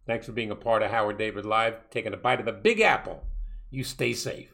Thanks 0.06 0.26
for 0.26 0.34
being 0.34 0.52
a 0.52 0.56
part 0.56 0.84
of 0.84 0.92
Howard 0.92 1.18
David 1.18 1.46
Live, 1.46 1.90
taking 1.90 2.14
a 2.14 2.18
bite 2.18 2.40
of 2.40 2.46
the 2.46 2.52
Big 2.52 2.82
Apple. 2.82 3.24
You 3.70 3.84
stay 3.84 4.14
safe. 4.14 4.54